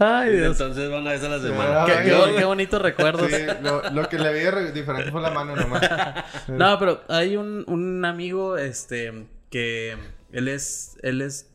Ay, 0.00 0.36
Dios. 0.36 0.52
Entonces 0.60 0.90
van 0.90 1.06
a 1.06 1.10
vez 1.12 1.22
a 1.22 1.28
la 1.28 1.38
semana. 1.40 1.82
Ah, 1.82 1.86
Qué, 1.86 2.10
qué- 2.10 2.34
qué 2.38 2.44
bonitos 2.44 2.82
recuerdos. 2.82 3.30
Sí, 3.30 3.36
lo, 3.62 3.88
lo 3.90 4.08
que 4.08 4.18
le 4.18 4.32
vi 4.32 4.72
diferente 4.72 5.12
fue 5.12 5.20
la 5.20 5.30
mano 5.30 5.54
nomás. 5.54 5.82
No, 6.48 6.76
pero 6.80 7.02
hay 7.08 7.36
un, 7.36 7.64
un 7.68 8.04
amigo, 8.04 8.56
este, 8.56 9.28
que 9.50 9.96
él 10.32 10.48
es, 10.48 10.96
él 11.02 11.20
es, 11.22 11.50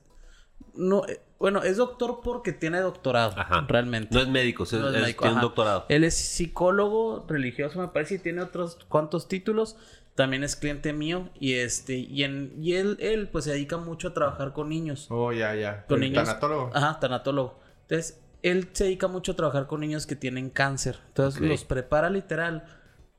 no, 0.75 1.03
eh, 1.07 1.19
bueno, 1.39 1.61
es 1.63 1.77
doctor 1.77 2.21
porque 2.23 2.51
tiene 2.51 2.79
doctorado, 2.79 3.33
Ajá. 3.39 3.65
realmente. 3.67 4.13
No 4.15 4.21
es 4.21 4.27
médico, 4.27 4.63
es, 4.63 4.73
No 4.73 4.89
es 4.89 4.95
es- 4.95 5.01
médico, 5.01 5.21
tiene 5.23 5.35
un 5.35 5.41
doctorado. 5.41 5.85
Él 5.89 6.03
es 6.03 6.15
psicólogo 6.15 7.25
religioso, 7.27 7.79
me 7.79 7.87
parece, 7.89 8.15
y 8.15 8.19
tiene 8.19 8.41
otros 8.41 8.77
cuantos 8.87 9.27
títulos. 9.27 9.75
También 10.15 10.43
es 10.43 10.55
cliente 10.55 10.93
mío 10.93 11.29
y 11.39 11.53
este 11.53 11.95
y 11.95 12.23
en 12.23 12.51
y 12.59 12.73
él 12.73 12.97
él 12.99 13.27
pues 13.29 13.45
se 13.45 13.51
dedica 13.51 13.77
mucho 13.77 14.07
a 14.07 14.13
trabajar 14.15 14.51
con 14.51 14.67
niños, 14.69 15.05
Oh, 15.11 15.31
ya, 15.31 15.53
ya. 15.53 15.85
con 15.85 16.01
El 16.01 16.09
niños. 16.09 16.25
Tanatólogo. 16.27 16.71
Ajá, 16.73 16.99
tanatólogo. 16.99 17.59
Entonces, 17.83 18.19
él 18.41 18.67
se 18.73 18.85
dedica 18.85 19.07
mucho 19.07 19.33
a 19.33 19.35
trabajar 19.35 19.67
con 19.67 19.79
niños 19.81 20.07
que 20.07 20.15
tienen 20.15 20.49
cáncer. 20.49 20.97
Entonces, 21.09 21.39
los 21.41 21.65
prepara 21.65 22.09
literal 22.09 22.63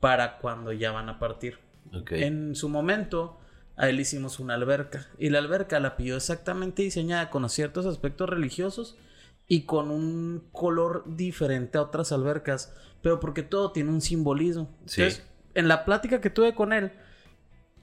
para 0.01 0.39
cuando 0.39 0.73
ya 0.73 0.91
van 0.91 1.09
a 1.09 1.21
partir. 1.21 1.59
Ok. 1.95 2.13
En 2.13 2.57
su 2.57 2.69
momento, 2.69 3.39
a 3.79 3.89
él 3.89 4.01
hicimos 4.01 4.41
una 4.41 4.55
alberca. 4.55 5.07
Y 5.19 5.31
la 5.31 5.39
alberca 5.39 5.79
la 5.79 5.97
pidió 5.97 6.17
exactamente 6.17 6.83
diseñada 6.83 7.31
con 7.31 7.49
ciertos 7.49 7.87
aspectos 7.87 8.29
religiosos 8.29 8.99
y 9.47 9.63
con 9.63 9.91
un 9.91 10.45
color 10.53 11.05
diferente 11.07 11.79
a 11.79 11.83
otras 11.83 12.11
albercas. 12.11 12.75
Pero 13.03 13.21
porque 13.21 13.45
todo 13.45 13.71
tiene 13.71 13.91
un 13.91 14.01
simbolismo. 14.01 14.69
Sí. 14.85 15.03
Entonces, 15.03 15.27
en 15.55 15.69
la 15.69 15.85
plática 15.85 16.21
que 16.21 16.29
tuve 16.29 16.57
con 16.57 16.73
él, 16.73 16.91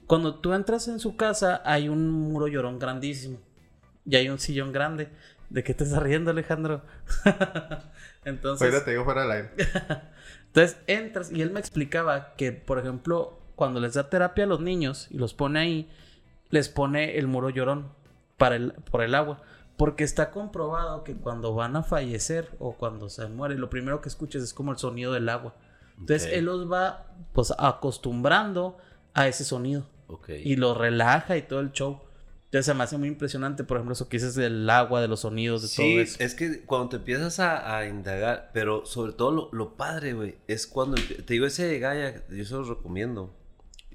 cuando 0.06 0.36
tú 0.36 0.52
entras 0.52 0.86
en 0.88 1.00
su 1.00 1.16
casa, 1.16 1.62
hay 1.64 1.88
un 1.88 2.10
muro 2.10 2.46
llorón 2.46 2.78
grandísimo. 2.78 3.40
Y 4.04 4.16
hay 4.16 4.28
un 4.28 4.38
sillón 4.38 4.72
grande. 4.72 5.08
¿De 5.48 5.64
qué 5.64 5.72
te 5.72 5.84
estás 5.84 6.02
riendo, 6.02 6.30
Alejandro? 6.30 6.82
Entonces. 8.26 8.66
Ahorita 8.66 8.84
te 8.84 8.90
digo 8.90 9.04
fuera 9.04 9.22
del 9.22 9.30
aire. 9.30 9.50
Entonces 10.48 10.76
entras 10.86 11.32
y 11.32 11.40
él 11.40 11.50
me 11.50 11.60
explicaba 11.60 12.34
que, 12.34 12.52
por 12.52 12.78
ejemplo, 12.78 13.40
cuando 13.56 13.80
les 13.80 13.94
da 13.94 14.08
terapia 14.08 14.44
a 14.44 14.46
los 14.46 14.60
niños 14.60 15.08
y 15.10 15.18
los 15.18 15.34
pone 15.34 15.58
ahí, 15.58 15.90
les 16.50 16.68
pone 16.68 17.18
el 17.18 17.26
muro 17.26 17.50
llorón 17.50 17.88
para 18.36 18.54
el, 18.56 18.72
por 18.90 19.02
el 19.02 19.14
agua. 19.16 19.42
Porque 19.76 20.04
está 20.04 20.30
comprobado 20.30 21.04
que 21.04 21.14
cuando 21.16 21.54
van 21.54 21.76
a 21.76 21.82
fallecer 21.82 22.50
o 22.60 22.74
cuando 22.76 23.08
se 23.10 23.26
muere, 23.26 23.56
lo 23.56 23.68
primero 23.68 24.00
que 24.00 24.08
escuchas 24.08 24.42
es 24.42 24.54
como 24.54 24.70
el 24.72 24.78
sonido 24.78 25.12
del 25.12 25.28
agua. 25.28 25.54
Entonces 25.98 26.30
él 26.32 26.44
los 26.46 26.70
va 26.70 27.06
pues 27.32 27.52
acostumbrando 27.58 28.76
a 29.14 29.28
ese 29.28 29.44
sonido 29.44 29.86
y 30.44 30.56
lo 30.56 30.74
relaja 30.74 31.36
y 31.36 31.42
todo 31.42 31.60
el 31.60 31.72
show. 31.72 32.00
Entonces 32.46 32.66
se 32.66 32.74
me 32.74 32.84
hace 32.84 32.96
muy 32.96 33.08
impresionante, 33.08 33.64
por 33.64 33.76
ejemplo, 33.78 33.92
eso 33.94 34.08
que 34.08 34.18
dices 34.18 34.34
del 34.34 34.68
agua, 34.70 35.00
de 35.00 35.08
los 35.08 35.20
sonidos, 35.20 35.62
de 35.62 35.68
Sí, 35.68 35.76
todo 35.94 36.00
eso. 36.02 36.16
es 36.20 36.34
que 36.34 36.64
cuando 36.64 36.90
te 36.90 36.96
empiezas 36.96 37.40
a, 37.40 37.76
a 37.76 37.86
indagar, 37.86 38.50
pero 38.54 38.86
sobre 38.86 39.12
todo 39.12 39.32
lo, 39.32 39.48
lo 39.52 39.74
padre, 39.76 40.12
güey, 40.14 40.36
es 40.46 40.66
cuando 40.66 40.96
te 40.96 41.32
digo 41.34 41.44
ese 41.46 41.66
de 41.66 41.78
Gaia, 41.80 42.22
yo 42.30 42.44
se 42.44 42.54
los 42.54 42.68
recomiendo. 42.68 43.34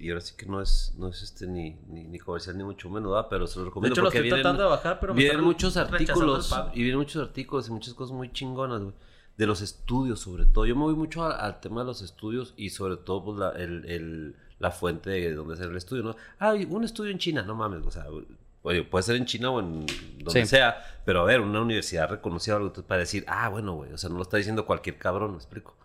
Y 0.01 0.09
ahora 0.09 0.21
sí 0.21 0.33
que 0.35 0.45
no 0.47 0.61
es, 0.61 0.93
no 0.97 1.07
es 1.09 1.21
este 1.21 1.45
ni, 1.47 1.77
ni, 1.87 2.03
ni 2.05 2.17
comercial 2.19 2.57
ni 2.57 2.63
mucho 2.63 2.89
menos, 2.89 3.11
¿verdad? 3.11 3.27
pero 3.29 3.45
se 3.47 3.59
De 3.59 3.65
recomiendo. 3.65 3.93
hecho, 3.93 4.01
lo 4.01 4.05
porque 4.07 4.17
estoy 4.17 4.29
vienen- 4.29 4.41
tratando 4.43 4.63
de 4.63 4.69
bajar, 4.69 4.99
pero 4.99 5.13
me 5.13 5.21
vienen 5.21 5.43
muchos 5.43 5.77
artículos 5.77 6.53
y 6.73 6.81
vienen 6.81 6.97
muchos 6.97 7.21
artículos 7.21 7.67
y 7.67 7.71
muchas 7.71 7.93
cosas 7.93 8.15
muy 8.15 8.31
chingonas, 8.31 8.81
güey. 8.81 8.93
De 9.37 9.45
los 9.47 9.61
estudios, 9.61 10.19
sobre 10.19 10.45
todo. 10.45 10.65
Yo 10.65 10.75
me 10.75 10.81
voy 10.83 10.95
mucho 10.95 11.23
al 11.25 11.59
tema 11.61 11.81
de 11.81 11.87
los 11.87 12.01
estudios 12.01 12.53
y 12.57 12.69
sobre 12.71 12.97
todo 12.97 13.23
pues, 13.23 13.37
la, 13.37 13.49
el, 13.51 13.85
el- 13.89 14.35
la 14.59 14.69
fuente 14.71 15.09
de 15.09 15.33
donde 15.33 15.53
hacer 15.55 15.69
el 15.71 15.77
estudio, 15.77 16.03
¿no? 16.03 16.15
Ah, 16.39 16.53
un 16.69 16.83
estudio 16.83 17.11
en 17.11 17.17
China, 17.17 17.41
no 17.41 17.55
mames, 17.55 17.83
o 17.85 17.89
sea, 17.89 18.05
oye, 18.61 18.83
puede 18.83 19.01
ser 19.03 19.15
en 19.15 19.25
China 19.25 19.49
o 19.49 19.59
en 19.59 19.85
donde 20.19 20.41
Sí. 20.41 20.45
sea, 20.45 20.83
pero 21.03 21.21
a 21.21 21.23
ver, 21.25 21.41
una 21.41 21.61
universidad 21.61 22.07
reconocida 22.09 22.57
algo 22.57 22.71
para 22.73 22.99
decir, 22.99 23.23
ah, 23.27 23.49
bueno, 23.49 23.73
güey, 23.73 23.91
o 23.93 23.97
sea, 23.97 24.09
no 24.11 24.17
lo 24.17 24.21
está 24.21 24.37
diciendo 24.37 24.65
cualquier 24.67 24.97
cabrón, 24.99 25.31
me 25.31 25.37
explico. 25.37 25.75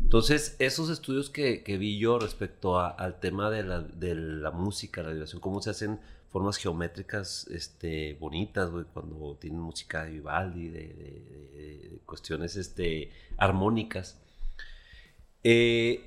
Entonces, 0.00 0.56
esos 0.58 0.90
estudios 0.90 1.30
que, 1.30 1.62
que 1.62 1.78
vi 1.78 1.98
yo 1.98 2.18
respecto 2.18 2.78
al 2.78 3.20
tema 3.20 3.50
de 3.50 3.62
la, 3.62 3.80
de 3.80 4.14
la 4.14 4.50
música, 4.50 5.02
la 5.02 5.10
vibración, 5.10 5.40
cómo 5.40 5.62
se 5.62 5.70
hacen 5.70 5.98
formas 6.30 6.56
geométricas 6.56 7.46
este, 7.48 8.14
bonitas, 8.14 8.70
cuando 8.92 9.36
tienen 9.40 9.60
música 9.60 10.04
de 10.04 10.10
Vivaldi, 10.10 10.68
de 10.68 12.00
cuestiones 12.06 12.56
este, 12.56 13.10
armónicas. 13.36 14.18
Eh, 15.42 16.04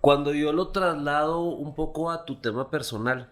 cuando 0.00 0.34
yo 0.34 0.52
lo 0.52 0.68
traslado 0.68 1.40
un 1.40 1.74
poco 1.74 2.10
a 2.10 2.24
tu 2.24 2.36
tema 2.36 2.70
personal, 2.70 3.28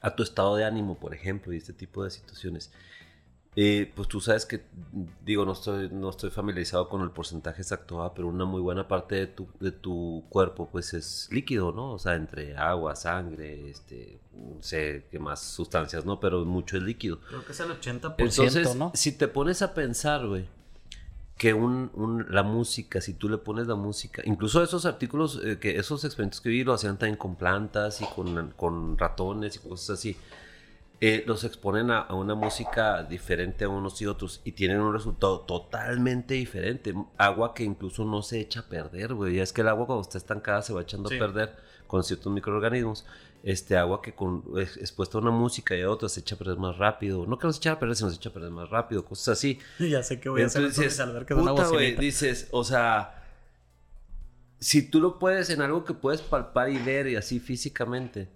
a 0.00 0.14
tu 0.14 0.22
estado 0.22 0.56
de 0.56 0.64
ánimo, 0.64 0.98
por 0.98 1.14
ejemplo, 1.14 1.52
y 1.52 1.56
este 1.56 1.72
tipo 1.72 2.04
de 2.04 2.10
situaciones, 2.10 2.72
eh, 3.60 3.90
pues 3.92 4.06
tú 4.06 4.20
sabes 4.20 4.46
que, 4.46 4.62
digo, 5.24 5.44
no 5.44 5.50
estoy, 5.52 5.88
no 5.90 6.10
estoy 6.10 6.30
familiarizado 6.30 6.88
con 6.88 7.02
el 7.02 7.10
porcentaje 7.10 7.60
exacto, 7.60 8.02
ah, 8.04 8.14
pero 8.14 8.28
una 8.28 8.44
muy 8.44 8.60
buena 8.60 8.86
parte 8.86 9.16
de 9.16 9.26
tu, 9.26 9.48
de 9.58 9.72
tu 9.72 10.22
cuerpo, 10.28 10.68
pues 10.70 10.94
es 10.94 11.28
líquido, 11.32 11.72
¿no? 11.72 11.92
O 11.94 11.98
sea, 11.98 12.14
entre 12.14 12.56
agua, 12.56 12.94
sangre, 12.94 13.68
este, 13.68 14.20
no 14.32 14.62
sé 14.62 15.06
qué 15.10 15.18
más 15.18 15.40
sustancias, 15.40 16.04
¿no? 16.04 16.20
Pero 16.20 16.44
mucho 16.44 16.76
es 16.76 16.84
líquido. 16.84 17.18
Creo 17.28 17.44
que 17.44 17.50
es 17.50 17.58
el 17.58 17.70
80%, 17.70 18.14
Entonces, 18.18 18.76
¿no? 18.76 18.92
si 18.94 19.10
te 19.10 19.26
pones 19.26 19.60
a 19.62 19.74
pensar, 19.74 20.24
güey, 20.28 20.44
que 21.36 21.52
un, 21.52 21.90
un- 21.94 22.26
la 22.30 22.44
música, 22.44 23.00
si 23.00 23.14
tú 23.14 23.28
le 23.28 23.38
pones 23.38 23.66
la 23.66 23.74
música, 23.74 24.22
incluso 24.24 24.62
esos 24.62 24.86
artículos, 24.86 25.40
eh, 25.44 25.58
que 25.58 25.78
esos 25.78 26.04
experimentos 26.04 26.40
que 26.40 26.48
vi 26.48 26.62
lo 26.62 26.74
hacían 26.74 26.96
también 26.96 27.16
con 27.16 27.34
plantas 27.34 28.00
y 28.02 28.04
con, 28.06 28.52
con 28.56 28.96
ratones 28.98 29.56
y 29.56 29.58
cosas 29.68 29.98
así, 29.98 30.16
eh, 31.00 31.22
los 31.26 31.44
exponen 31.44 31.90
a, 31.92 32.00
a 32.00 32.14
una 32.14 32.34
música 32.34 33.04
diferente 33.04 33.64
a 33.64 33.68
unos 33.68 34.00
y 34.02 34.06
otros 34.06 34.40
y 34.44 34.52
tienen 34.52 34.80
un 34.80 34.92
resultado 34.92 35.40
totalmente 35.40 36.34
diferente. 36.34 36.92
Agua 37.16 37.54
que 37.54 37.62
incluso 37.64 38.04
no 38.04 38.22
se 38.22 38.40
echa 38.40 38.60
a 38.60 38.68
perder, 38.68 39.14
güey. 39.14 39.36
Ya 39.36 39.42
es 39.44 39.52
que 39.52 39.60
el 39.60 39.68
agua 39.68 39.86
cuando 39.86 40.02
está 40.02 40.18
estancada 40.18 40.62
se 40.62 40.72
va 40.72 40.82
echando 40.82 41.08
Sí. 41.08 41.16
a 41.16 41.18
perder 41.20 41.54
con 41.86 42.02
ciertos 42.02 42.32
microorganismos. 42.32 43.06
Este 43.44 43.76
agua 43.76 44.02
que 44.02 44.12
con, 44.16 44.42
es- 44.58 44.76
expuesta 44.78 45.16
a 45.16 45.20
una 45.20 45.30
música 45.30 45.76
y 45.76 45.82
a 45.82 45.90
otra 45.90 46.08
se 46.08 46.18
echa 46.20 46.34
a 46.34 46.38
perder 46.38 46.56
más 46.58 46.76
rápido. 46.76 47.24
No 47.26 47.38
que 47.38 47.46
no 47.46 47.52
se 47.52 47.58
echa 47.58 47.72
a 47.72 47.78
perder, 47.78 47.94
sino 47.94 48.10
se 48.10 48.16
echa 48.16 48.30
a 48.30 48.32
perder 48.32 48.50
más 48.50 48.68
rápido, 48.68 49.04
cosas 49.04 49.28
así. 49.38 49.60
ya 49.78 50.02
sé 50.02 50.18
que 50.18 50.28
voy 50.28 50.42
a 50.42 50.46
hacer 50.46 50.62
Entonces 50.62 50.78
entonces 50.78 50.98
dices, 50.98 51.00
al 51.00 51.12
ver 51.14 51.24
que 51.26 51.34
es 51.34 51.40
una 51.40 51.52
puta, 51.52 51.68
bocinita. 51.68 52.00
dices, 52.00 52.48
o 52.50 52.64
sea, 52.64 53.14
si 54.58 54.82
tú 54.90 55.00
lo 55.00 55.20
puedes 55.20 55.50
en 55.50 55.62
algo 55.62 55.84
que 55.84 55.94
puedes 55.94 56.20
palpar 56.20 56.68
y 56.70 56.78
ver 56.78 57.06
y 57.06 57.14
así 57.14 57.38
físicamente, 57.38 58.28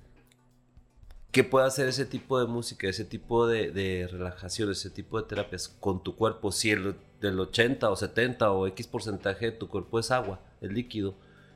¿qué 1.33 1.43
puede 1.45 1.67
hacer 1.67 1.89
ese 1.89 2.05
tipo 2.07 2.39
de 2.39 2.47
música, 2.47 2.87
ese 2.89 3.05
tipo 3.05 3.47
de, 3.47 3.71
de 3.73 4.07
relajación, 4.11 4.71
ese 4.71 4.91
tipo 4.91 5.21
de 5.21 5.27
terapias 5.27 5.69
con 5.69 6.03
tu 6.03 6.15
cuerpo? 6.15 6.53
Si 6.53 6.71
el 6.71 6.95
del 7.21 7.41
80 7.41 7.91
o 7.91 7.97
70 7.97 8.53
o 8.53 8.67
X 8.69 8.87
porcentaje 8.87 9.47
de 9.47 9.53
tu 9.53 9.69
cuerpo 9.69 9.99
es 9.99 10.11
agua, 10.11 10.41
es 10.61 10.71
líquido, 10.71 11.15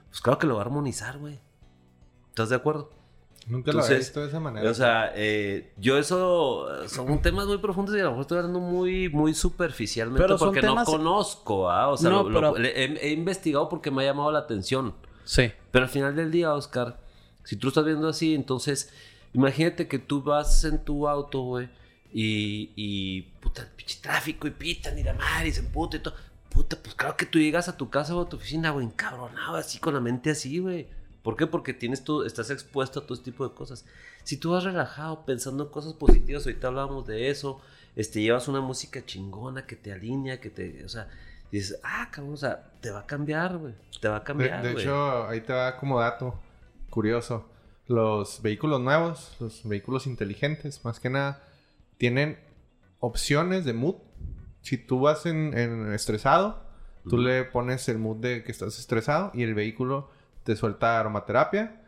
pues 0.08 0.20
claro 0.20 0.38
que 0.38 0.46
lo 0.46 0.54
va 0.56 0.62
a 0.62 0.64
armonizar, 0.64 1.18
güey. 1.18 1.38
¿Estás 2.30 2.48
de 2.48 2.56
acuerdo? 2.56 2.90
Nunca 3.48 3.70
lo 3.70 3.78
había 3.78 3.86
Entonces, 3.90 3.98
visto 4.08 4.20
de 4.22 4.26
esa 4.28 4.40
manera. 4.40 4.68
O 4.70 4.74
sea, 4.74 5.12
eh, 5.14 5.72
yo 5.76 5.98
eso 5.98 6.66
son 6.88 7.22
temas 7.22 7.46
muy 7.46 7.58
profundos 7.58 7.94
y 7.94 8.00
a 8.00 8.04
lo 8.04 8.08
mejor 8.10 8.22
estoy 8.22 8.38
hablando 8.38 8.58
muy, 8.58 9.08
muy 9.08 9.34
superficialmente 9.34 10.24
Pero 10.24 10.36
porque 10.36 10.60
temas- 10.60 10.86
no 10.88 10.92
conozco, 10.92 11.70
¿ah? 11.70 11.88
O 11.88 11.96
sea, 11.96 12.10
No, 12.10 12.24
lo- 12.24 12.30
lo- 12.30 12.40
pero- 12.52 12.58
le- 12.58 12.84
he, 12.84 13.08
he 13.08 13.12
investigado 13.12 13.68
porque 13.68 13.90
me 13.92 14.02
ha 14.02 14.06
llamado 14.06 14.32
la 14.32 14.40
atención. 14.40 14.94
Sí. 15.24 15.52
Pero 15.70 15.84
al 15.84 15.90
final 15.90 16.16
del 16.16 16.32
día, 16.32 16.52
Oscar, 16.54 16.98
si 17.44 17.54
tú 17.56 17.66
lo 17.66 17.68
estás 17.68 17.84
viendo 17.84 18.08
así, 18.08 18.34
entonces 18.34 18.92
imagínate 19.36 19.86
que 19.86 19.98
tú 19.98 20.22
vas 20.22 20.64
en 20.64 20.78
tu 20.82 21.06
auto, 21.06 21.42
güey, 21.42 21.68
y, 22.12 22.72
y 22.74 23.22
puta, 23.40 23.68
pinche 23.76 23.98
tráfico 24.00 24.46
y 24.46 24.50
pitan 24.50 24.98
y 24.98 25.02
la 25.02 25.12
madre 25.12 25.48
y 25.48 25.52
se 25.52 25.60
emputa 25.60 25.98
y 25.98 26.00
todo. 26.00 26.14
Puta, 26.48 26.78
pues 26.82 26.94
claro 26.94 27.16
que 27.18 27.26
tú 27.26 27.38
llegas 27.38 27.68
a 27.68 27.76
tu 27.76 27.90
casa 27.90 28.16
o 28.16 28.22
a 28.22 28.28
tu 28.28 28.36
oficina, 28.38 28.70
güey, 28.70 28.86
encabronado, 28.86 29.56
así 29.56 29.78
con 29.78 29.92
la 29.92 30.00
mente 30.00 30.30
así, 30.30 30.58
güey. 30.58 30.88
¿Por 31.22 31.36
qué? 31.36 31.46
Porque 31.46 31.74
tienes 31.74 32.02
tú, 32.02 32.22
estás 32.22 32.48
expuesto 32.50 33.00
a 33.00 33.02
todo 33.02 33.14
este 33.14 33.30
tipo 33.30 33.46
de 33.46 33.54
cosas. 33.54 33.84
Si 34.24 34.38
tú 34.38 34.52
vas 34.52 34.64
relajado 34.64 35.26
pensando 35.26 35.64
en 35.64 35.70
cosas 35.70 35.92
positivas, 35.92 36.46
ahorita 36.46 36.68
hablábamos 36.68 37.06
de 37.06 37.28
eso, 37.28 37.60
este, 37.94 38.22
llevas 38.22 38.48
una 38.48 38.60
música 38.62 39.04
chingona 39.04 39.66
que 39.66 39.76
te 39.76 39.92
alinea, 39.92 40.40
que 40.40 40.48
te, 40.48 40.82
o 40.84 40.88
sea, 40.88 41.08
dices, 41.52 41.78
ah, 41.82 42.08
cabrón, 42.10 42.34
o 42.34 42.36
sea, 42.38 42.70
te 42.80 42.90
va 42.90 43.00
a 43.00 43.06
cambiar, 43.06 43.58
güey, 43.58 43.74
te 44.00 44.08
va 44.08 44.16
a 44.16 44.20
de, 44.20 44.24
cambiar, 44.24 44.62
de 44.62 44.72
güey. 44.72 44.84
hecho, 44.84 45.26
ahí 45.26 45.42
te 45.42 45.52
va 45.52 45.76
como 45.76 46.00
dato 46.00 46.38
curioso. 46.88 47.46
Los 47.88 48.42
vehículos 48.42 48.80
nuevos, 48.80 49.36
los 49.38 49.66
vehículos 49.68 50.06
inteligentes, 50.06 50.84
más 50.84 50.98
que 50.98 51.08
nada, 51.10 51.42
tienen 51.98 52.38
opciones 52.98 53.64
de 53.64 53.72
mood. 53.74 53.96
Si 54.62 54.76
tú 54.76 55.00
vas 55.00 55.26
en, 55.26 55.56
en 55.56 55.92
estresado, 55.92 56.64
tú 57.08 57.18
le 57.18 57.44
pones 57.44 57.88
el 57.88 57.98
mood 57.98 58.16
de 58.16 58.42
que 58.42 58.50
estás 58.50 58.78
estresado 58.80 59.30
y 59.34 59.44
el 59.44 59.54
vehículo 59.54 60.10
te 60.42 60.56
suelta 60.56 60.98
aromaterapia, 60.98 61.82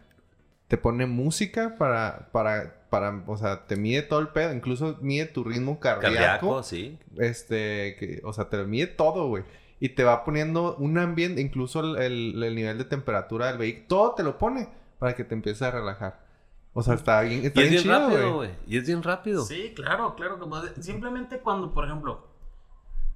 te 0.69 0.77
pone 0.77 1.07
música 1.07 1.77
para, 1.79 2.29
para, 2.31 2.87
para, 2.91 3.25
o 3.27 3.37
sea, 3.37 3.67
te 3.67 3.75
mide 3.77 4.03
todo 4.03 4.21
el 4.21 4.29
pedo, 4.29 4.53
incluso 4.55 4.99
mide 5.01 5.27
tu 5.27 5.43
ritmo 5.43 5.81
cardíaco. 5.81 6.15
Cardíaco, 6.17 6.63
sí. 6.63 6.97
Este, 7.17 7.97
que, 7.99 8.21
o 8.23 8.33
sea, 8.33 8.49
te 8.49 8.57
lo 8.59 8.67
mide 8.67 8.87
todo, 8.87 9.27
güey. 9.29 9.43
Y 9.81 9.91
te 9.91 10.05
va 10.05 10.25
poniendo 10.25 10.77
un 10.77 10.99
ambiente, 10.99 11.41
incluso 11.41 11.81
el, 11.81 11.97
el- 12.03 12.43
el 12.43 12.55
nivel 12.55 12.79
de 12.79 12.85
temperatura 12.85 13.47
del 13.49 13.59
vehículo, 13.59 13.87
todo 13.89 14.15
te 14.15 14.23
lo 14.23 14.39
pone 14.39 14.69
para 14.99 15.15
que 15.15 15.25
te 15.25 15.35
empieces 15.35 15.63
a 15.63 15.71
relajar. 15.71 16.27
O 16.75 16.83
sea, 16.83 16.95
está 16.95 17.21
bien, 17.23 17.43
Y 17.43 17.47
está 17.47 17.61
es 17.63 17.71
bien 17.71 17.83
bien 17.83 17.83
chido, 17.83 18.09
rápido, 18.09 18.35
güey. 18.37 18.51
Y 18.67 18.79
es 18.79 18.87
bien 18.87 19.03
rápido. 19.03 19.45
Sí, 19.45 19.73
claro, 19.75 20.15
claro. 20.15 20.39
como 20.39 20.61
de- 20.61 20.81
simplemente 20.83 21.39
cuando, 21.41 21.73
por 21.73 21.85
ejemplo, 21.87 22.29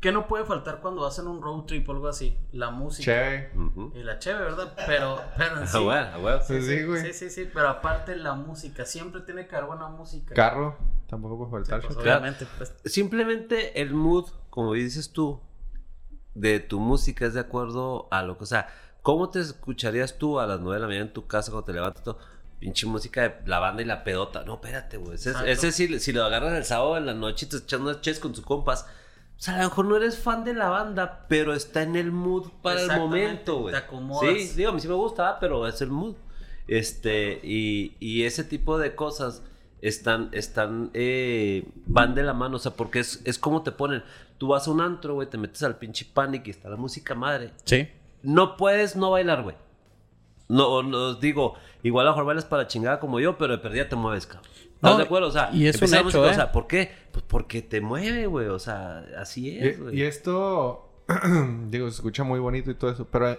¿qué 0.00 0.10
no 0.10 0.26
puede 0.26 0.44
faltar 0.44 0.80
cuando 0.80 1.06
hacen 1.06 1.28
un 1.28 1.40
road 1.42 1.64
trip 1.66 1.88
o 1.88 1.92
algo 1.92 2.08
así? 2.08 2.36
La 2.52 2.70
música. 2.70 3.04
Chévere. 3.04 3.52
Ujú. 3.56 3.92
Y 3.94 4.02
la 4.02 4.18
chévere, 4.18 4.44
¿verdad? 4.46 4.72
Pero, 4.86 5.20
pero 5.36 5.60
en 5.60 5.66
sí. 5.68 5.76
Ah, 5.76 5.80
bueno, 5.80 6.08
ah, 6.14 6.18
bueno. 6.18 6.38
Pues 6.46 6.66
sí, 6.66 6.82
güey. 6.84 7.02
Sí, 7.02 7.12
sí, 7.12 7.30
sí, 7.30 7.50
pero 7.52 7.68
aparte 7.68 8.16
la 8.16 8.34
música, 8.34 8.84
siempre 8.84 9.20
tiene 9.20 9.46
que 9.46 9.54
haber 9.54 9.68
buena 9.68 9.86
música. 9.88 10.34
Carro, 10.34 10.76
tampoco 11.06 11.48
puede 11.48 11.64
Sí, 11.64 11.70
faltar. 11.70 11.86
pues, 11.88 11.98
Claro. 12.02 12.18
obviamente, 12.20 12.46
pues, 12.58 12.74
Simplemente 12.84 13.80
el 13.80 13.94
mood, 13.94 14.26
como 14.50 14.72
dices 14.72 15.12
tú, 15.12 15.40
de 16.34 16.58
tu 16.58 16.80
música 16.80 17.26
es 17.26 17.34
de 17.34 17.40
acuerdo 17.40 18.08
a 18.10 18.22
lo 18.22 18.38
que, 18.38 18.44
o 18.44 18.46
sea, 18.46 18.66
¿cómo 19.03 19.30
te 19.30 19.40
escucharías 19.40 20.16
tú 20.18 20.40
a 20.40 20.46
las 20.46 20.61
9 20.61 20.76
de 20.76 20.80
la 20.80 20.86
mañana 20.86 21.07
en 21.07 21.12
tu 21.12 21.26
casa 21.26 21.50
cuando 21.50 21.66
te 21.66 21.72
levantas 21.72 22.03
todo? 22.03 22.18
Pinche 22.59 22.86
música 22.86 23.22
de 23.22 23.34
la 23.46 23.59
banda 23.59 23.82
y 23.82 23.84
la 23.84 24.05
pedota. 24.05 24.44
No, 24.44 24.55
espérate, 24.55 24.96
güey. 24.96 25.16
Ese, 25.16 25.32
ese 25.46 25.72
si, 25.72 25.98
si 25.98 26.12
lo 26.12 26.24
agarras 26.24 26.53
el 26.55 26.64
sábado 26.64 26.96
en 26.96 27.07
la 27.07 27.14
noche 27.14 27.46
y 27.46 27.48
te 27.48 27.57
echas 27.57 27.80
unas 27.80 28.00
ches 28.00 28.20
con 28.20 28.32
tus 28.32 28.44
compas. 28.44 28.86
O 29.36 29.42
sea, 29.42 29.55
a 29.57 29.59
lo 29.59 29.64
mejor 29.64 29.86
no 29.86 29.96
eres 29.96 30.18
fan 30.18 30.44
de 30.44 30.55
la 30.55 30.68
banda, 30.68 31.26
pero 31.28 31.53
está 31.53 31.82
en 31.82 31.96
el 31.96 32.12
mood 32.12 32.50
para 32.62 32.80
el 32.80 32.96
momento, 32.96 33.59
güey. 33.59 33.72
te 33.72 33.78
acomodas. 33.78 34.32
Sí, 34.36 34.53
digo, 34.55 34.70
a 34.70 34.72
mí 34.72 34.80
sí 34.80 34.86
me 34.86 34.94
gusta, 34.94 35.40
pero 35.40 35.66
es 35.66 35.80
el 35.80 35.90
mood. 35.90 36.14
Este, 36.68 37.40
y, 37.42 37.96
y 37.98 38.22
ese 38.22 38.44
tipo 38.44 38.78
de 38.78 38.94
cosas 38.94 39.42
están, 39.80 40.28
están, 40.30 40.90
eh, 40.94 41.66
van 41.86 42.14
de 42.14 42.22
la 42.22 42.34
mano, 42.34 42.57
o 42.57 42.61
sea, 42.61 42.72
porque 42.72 43.00
es, 43.00 43.20
es 43.24 43.36
como 43.36 43.64
te 43.64 43.72
ponen. 43.72 44.05
Tú 44.38 44.48
vas 44.48 44.68
a 44.68 44.70
un 44.70 44.80
antro, 44.80 45.14
güey, 45.14 45.28
te 45.28 45.38
metes 45.38 45.64
al 45.64 45.76
pinche 45.76 46.07
panic 46.14 46.46
y 46.46 46.50
está 46.50 46.68
la 46.68 46.76
música 46.76 47.16
madre. 47.16 47.50
sí. 47.64 47.88
No 48.22 48.56
puedes 48.56 48.96
no 48.96 49.10
bailar, 49.10 49.42
güey. 49.42 49.56
No, 50.48 50.82
no, 50.82 51.14
digo, 51.14 51.54
igual 51.82 52.06
a 52.06 52.10
lo 52.10 52.16
mejor 52.16 52.26
bailas 52.26 52.44
para 52.44 52.66
chingada 52.66 53.00
como 53.00 53.20
yo, 53.20 53.38
pero 53.38 53.52
de 53.54 53.58
perdida 53.58 53.88
te 53.88 53.96
mueves, 53.96 54.26
cabrón. 54.26 54.50
¿Estás 54.54 54.90
No, 54.92 54.96
de 54.98 55.04
acuerdo? 55.04 55.28
O 55.28 55.32
sea, 55.32 55.50
y 55.52 55.66
es 55.66 55.80
un 55.80 55.94
O 55.94 56.26
¿eh? 56.26 56.34
sea, 56.34 56.52
¿por 56.52 56.66
qué? 56.66 56.90
Pues 57.12 57.24
porque 57.26 57.62
te 57.62 57.80
mueve, 57.80 58.26
güey. 58.26 58.48
O 58.48 58.58
sea, 58.58 59.04
así 59.18 59.56
es, 59.58 59.78
Y, 59.78 59.80
güey. 59.80 59.98
y 59.98 60.02
esto, 60.02 60.90
digo, 61.70 61.88
se 61.88 61.94
escucha 61.96 62.24
muy 62.24 62.40
bonito 62.40 62.70
y 62.70 62.74
todo 62.74 62.90
eso, 62.90 63.06
pero 63.10 63.28
ha, 63.28 63.38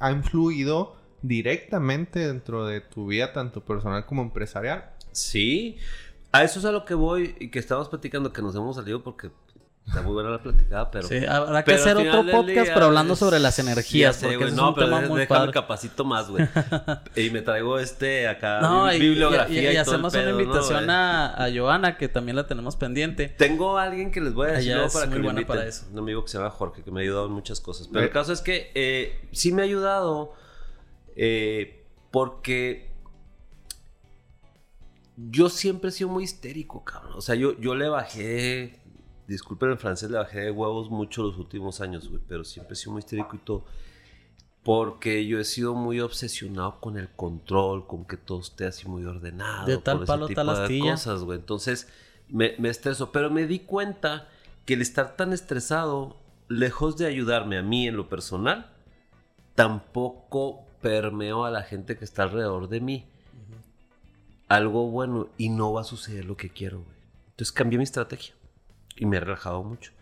ha 0.00 0.10
influido 0.12 0.96
directamente 1.22 2.26
dentro 2.26 2.66
de 2.66 2.80
tu 2.80 3.06
vida, 3.06 3.32
tanto 3.32 3.64
personal 3.64 4.04
como 4.06 4.22
empresarial, 4.22 4.90
Sí, 5.12 5.76
a 6.32 6.44
eso 6.44 6.60
es 6.60 6.64
a 6.64 6.70
lo 6.72 6.84
que 6.84 6.94
voy 6.94 7.34
y 7.40 7.48
que 7.50 7.58
estamos 7.58 7.88
platicando, 7.88 8.32
que 8.32 8.42
nos 8.42 8.54
hemos 8.54 8.76
salido 8.76 9.02
porque 9.02 9.30
está 9.86 10.02
muy 10.02 10.12
buena 10.12 10.30
la 10.30 10.40
platicada, 10.42 10.88
pero... 10.90 11.08
Sí, 11.08 11.16
habrá 11.26 11.64
que 11.64 11.72
pero 11.72 11.80
hacer 11.82 11.96
otro 11.96 12.22
podcast, 12.30 12.46
día 12.46 12.74
pero 12.74 12.86
hablando 12.86 13.14
es- 13.14 13.18
sobre 13.18 13.40
las 13.40 13.58
energías, 13.58 14.14
sé, 14.16 14.22
porque 14.26 14.36
güey, 14.36 14.48
ese 14.48 14.56
no, 14.56 14.62
es 14.62 14.68
un 14.68 14.74
pero 14.76 14.86
tema 14.86 15.00
déjame 15.00 15.18
muy 15.18 15.26
padre. 15.26 15.52
capacito 15.52 16.04
más, 16.04 16.28
güey. 16.30 16.46
y 17.16 17.30
me 17.30 17.42
traigo 17.42 17.78
este 17.80 18.28
acá, 18.28 18.60
No, 18.60 18.84
bi- 18.86 18.94
y, 18.96 19.00
bibliografía 19.00 19.54
y- 19.54 19.58
y, 19.58 19.58
y 19.58 19.62
todo 19.64 19.70
el 19.72 19.78
hacemos 19.78 20.12
pedo, 20.12 20.22
una 20.22 20.32
¿no, 20.32 20.40
invitación 20.40 20.90
a, 20.90 21.44
a 21.44 21.52
Joana, 21.52 21.96
que 21.98 22.08
también 22.08 22.36
la 22.36 22.46
tenemos 22.46 22.76
pendiente. 22.76 23.28
Tengo 23.30 23.78
a 23.78 23.82
alguien 23.82 24.12
que 24.12 24.20
les 24.20 24.32
voy 24.32 24.48
a 24.48 24.52
decir 24.52 24.72
luego 24.74 24.86
es 24.86 24.92
para 24.92 25.04
que 25.06 25.10
muy 25.10 25.18
lo 25.18 25.24
buena 25.24 25.40
inviten. 25.40 25.56
para 25.56 25.68
eso. 25.68 25.86
Un 25.92 25.98
amigo 25.98 26.22
que 26.24 26.30
se 26.30 26.38
llama 26.38 26.50
Jorge, 26.50 26.82
que 26.84 26.90
me 26.92 27.00
ha 27.00 27.02
ayudado 27.02 27.26
en 27.26 27.32
muchas 27.32 27.60
cosas. 27.60 27.88
Pero 27.88 28.00
Eh. 28.00 28.04
el 28.04 28.10
caso 28.12 28.32
es 28.32 28.42
que 28.42 28.70
eh, 28.76 29.20
sí 29.32 29.50
me 29.52 29.62
ha 29.62 29.64
ayudado 29.64 30.34
eh, 31.16 31.84
porque 32.12 32.88
yo 35.16 35.48
siempre 35.50 35.90
he 35.90 35.92
sido 35.92 36.08
muy 36.10 36.24
histérico, 36.24 36.84
cabrón. 36.84 37.12
O 37.16 37.20
sea, 37.20 37.34
yo, 37.34 37.58
yo 37.60 37.74
le 37.74 37.88
bajé, 37.88 38.79
disculpen 39.30 39.70
el 39.70 39.78
francés, 39.78 40.10
le 40.10 40.18
bajé 40.18 40.40
de 40.40 40.50
huevos 40.50 40.90
mucho 40.90 41.22
los 41.22 41.38
últimos 41.38 41.80
años, 41.80 42.08
güey. 42.08 42.20
Pero 42.28 42.44
siempre 42.44 42.74
he 42.74 42.76
sido 42.76 42.92
muy 42.92 42.98
histérico 43.00 43.36
y 43.36 43.38
todo. 43.38 43.64
Porque 44.62 45.24
yo 45.26 45.38
he 45.38 45.44
sido 45.44 45.74
muy 45.74 46.00
obsesionado 46.00 46.80
con 46.80 46.98
el 46.98 47.08
control, 47.08 47.86
con 47.86 48.04
que 48.04 48.16
todo 48.16 48.40
esté 48.40 48.66
así 48.66 48.88
muy 48.88 49.04
ordenado. 49.04 49.66
De 49.66 49.78
tal 49.78 50.04
palo, 50.04 50.28
tal 50.28 50.50
astilla. 50.50 50.92
cosas, 50.92 51.22
güey. 51.22 51.38
Entonces 51.38 51.88
me, 52.28 52.54
me 52.58 52.68
estreso. 52.68 53.12
Pero 53.12 53.30
me 53.30 53.46
di 53.46 53.60
cuenta 53.60 54.28
que 54.66 54.74
el 54.74 54.82
estar 54.82 55.16
tan 55.16 55.32
estresado, 55.32 56.16
lejos 56.48 56.96
de 56.96 57.06
ayudarme 57.06 57.56
a 57.56 57.62
mí 57.62 57.86
en 57.86 57.96
lo 57.96 58.08
personal, 58.08 58.70
tampoco 59.54 60.66
permeó 60.82 61.44
a 61.44 61.50
la 61.50 61.62
gente 61.62 61.96
que 61.96 62.04
está 62.04 62.24
alrededor 62.24 62.68
de 62.68 62.80
mí 62.80 63.06
algo 64.48 64.90
bueno 64.90 65.28
y 65.38 65.48
no 65.48 65.72
va 65.72 65.82
a 65.82 65.84
suceder 65.84 66.24
lo 66.24 66.36
que 66.36 66.50
quiero, 66.50 66.78
güey. 66.78 66.96
Entonces 67.28 67.52
cambié 67.52 67.78
mi 67.78 67.84
estrategia 67.84 68.34
y 68.96 69.06
me 69.06 69.16
he 69.16 69.20
relajado 69.20 69.62
mucho. 69.62 69.92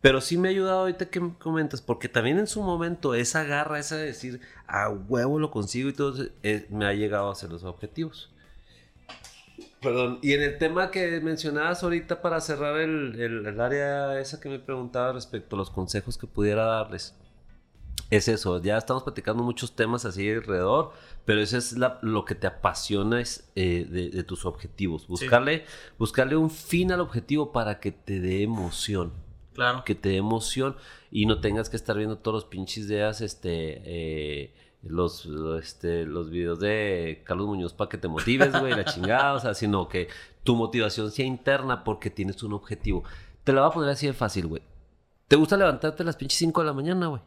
Pero 0.00 0.20
sí 0.22 0.38
me 0.38 0.48
ha 0.48 0.50
ayudado 0.52 0.80
ahorita 0.80 1.10
que 1.10 1.20
me 1.20 1.34
comentas, 1.34 1.82
porque 1.82 2.08
también 2.08 2.38
en 2.38 2.46
su 2.46 2.62
momento 2.62 3.14
esa 3.14 3.44
garra, 3.44 3.78
esa 3.78 3.96
de 3.96 4.06
decir, 4.06 4.40
a 4.66 4.88
huevo 4.88 5.38
lo 5.38 5.50
consigo 5.50 5.90
y 5.90 5.92
todo, 5.92 6.26
eh, 6.42 6.66
me 6.70 6.86
ha 6.86 6.94
llegado 6.94 7.28
a 7.28 7.32
hacer 7.32 7.50
los 7.50 7.64
objetivos. 7.64 8.30
Perdón, 9.82 10.18
y 10.22 10.34
en 10.34 10.42
el 10.42 10.58
tema 10.58 10.90
que 10.90 11.20
mencionabas 11.20 11.82
ahorita 11.82 12.20
para 12.22 12.40
cerrar 12.40 12.76
el, 12.80 13.18
el- 13.20 13.46
el 13.46 13.60
área 13.60 14.18
esa 14.20 14.38
que 14.40 14.48
me 14.48 14.58
preguntaba 14.58 15.12
respecto 15.12 15.56
a 15.56 15.58
los 15.58 15.70
consejos 15.70 16.18
que 16.18 16.26
pudiera 16.26 16.64
darles, 16.64 17.14
es 18.10 18.28
eso, 18.28 18.60
ya 18.60 18.76
estamos 18.76 19.02
platicando 19.04 19.42
muchos 19.42 19.74
temas 19.76 20.04
así 20.04 20.28
alrededor, 20.30 20.92
pero 21.24 21.40
eso 21.40 21.56
es 21.56 21.78
la- 21.78 21.98
lo 22.02 22.24
que 22.24 22.34
te 22.34 22.46
apasiona 22.46 23.20
es, 23.20 23.50
eh, 23.54 23.86
de, 23.88 24.10
de 24.10 24.24
tus 24.24 24.44
objetivos, 24.44 25.06
buscarle, 25.06 25.64
buscarle 25.98 26.36
un 26.36 26.50
fin 26.50 26.90
al 26.92 27.00
objetivo 27.00 27.52
para 27.52 27.78
que 27.80 27.92
te 27.92 28.20
dé 28.20 28.42
emoción. 28.42 29.12
Claro. 29.52 29.82
que 29.84 29.94
te 29.96 30.10
dé 30.10 30.16
emoción 30.16 30.76
y 31.10 31.26
no 31.26 31.40
tengas 31.40 31.68
que 31.68 31.76
estar 31.76 31.96
viendo 31.96 32.16
todos 32.18 32.34
los 32.36 32.44
pinches 32.44 32.86
días 32.88 33.20
este 33.20 33.82
eh, 33.84 34.54
los 34.82 35.26
los, 35.26 35.62
este 35.62 36.06
los 36.06 36.30
videos 36.30 36.60
de 36.60 37.22
Carlos 37.26 37.48
Muñoz 37.48 37.74
para 37.74 37.88
que 37.90 37.98
te 37.98 38.06
motives 38.08 38.58
güey 38.58 38.72
la 38.74 38.84
chingada 38.86 39.34
o 39.34 39.40
sea 39.40 39.52
sino 39.52 39.88
que 39.88 40.08
tu 40.44 40.54
motivación 40.54 41.10
sea 41.10 41.26
interna 41.26 41.82
porque 41.84 42.10
tienes 42.10 42.42
un 42.44 42.52
objetivo. 42.54 43.02
Te 43.44 43.52
la 43.52 43.62
voy 43.62 43.70
a 43.70 43.74
poner 43.74 43.90
así 43.90 44.06
de 44.06 44.12
fácil 44.14 44.46
güey. 44.46 44.62
¿te 45.28 45.36
gusta 45.36 45.56
levantarte 45.56 46.04
a 46.04 46.06
las 46.06 46.16
pinches 46.16 46.38
5 46.38 46.60
de 46.60 46.66
la 46.68 46.72
mañana 46.72 47.08
güey? 47.08 47.20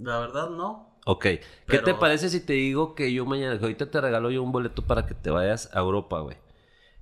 La 0.00 0.18
verdad, 0.18 0.50
no. 0.50 0.96
Ok, 1.06 1.22
¿qué 1.22 1.40
Pero- 1.66 1.84
te 1.84 1.94
parece 1.94 2.28
si 2.28 2.40
te 2.40 2.52
digo 2.54 2.94
que 2.94 3.12
yo 3.12 3.24
mañana, 3.24 3.58
que 3.58 3.64
ahorita 3.64 3.90
te 3.90 4.00
regalo 4.00 4.30
yo 4.30 4.42
un 4.42 4.52
boleto 4.52 4.82
para 4.86 5.06
que 5.06 5.14
te 5.14 5.30
vayas 5.30 5.70
a 5.74 5.80
Europa, 5.80 6.20
güey? 6.20 6.36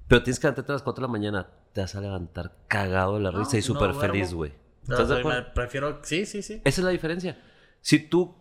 Pero 0.08 0.22
tienes 0.22 0.38
que 0.38 0.46
levantarte 0.46 0.72
a 0.72 0.74
las 0.74 0.82
4 0.82 1.02
de 1.02 1.08
la 1.08 1.12
mañana, 1.12 1.48
te 1.72 1.80
vas 1.80 1.94
a 1.96 2.00
levantar 2.00 2.56
cagado 2.68 3.14
de 3.14 3.20
la 3.20 3.32
No, 3.32 3.38
risa 3.40 3.58
y 3.58 3.62
súper 3.62 3.94
feliz, 3.94 4.32
güey. 4.32 4.52
¿Estás 4.82 5.08
de 5.08 5.18
acuerdo? 5.18 5.52
prefiero... 5.52 5.98
Sí, 6.02 6.24
sí, 6.26 6.42
sí. 6.42 6.62
Esa 6.64 6.80
es 6.80 6.84
la 6.84 6.90
diferencia. 6.90 7.42
Si 7.80 7.98
tú 7.98 8.36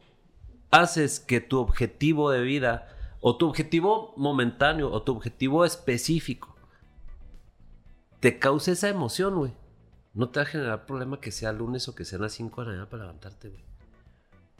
haces 0.70 1.20
que 1.20 1.42
tu 1.42 1.60
objetivo 1.60 2.30
de 2.30 2.42
vida, 2.42 2.88
o 3.20 3.36
tu 3.38 3.48
objetivo 3.48 4.14
momentáneo, 4.18 4.92
o 4.92 5.02
tu 5.02 5.14
objetivo 5.14 5.66
específico, 5.66 6.56
te 8.20 8.38
cause 8.40 8.72
esa 8.74 8.90
emoción, 8.90 9.36
güey, 9.36 9.54
no 10.14 10.30
te 10.30 10.40
va 10.40 10.44
a 10.44 10.50
generar 10.50 10.86
problema 10.86 11.20
que 11.20 11.32
sea 11.32 11.52
lunes 11.52 11.88
o 11.88 11.96
que 11.96 12.06
sea 12.06 12.20
las 12.20 12.34
5 12.34 12.62
de 12.62 12.66
la 12.68 12.72
mañana 12.74 12.90
para 12.90 13.04
levantarte, 13.04 13.50
güey. 13.50 13.64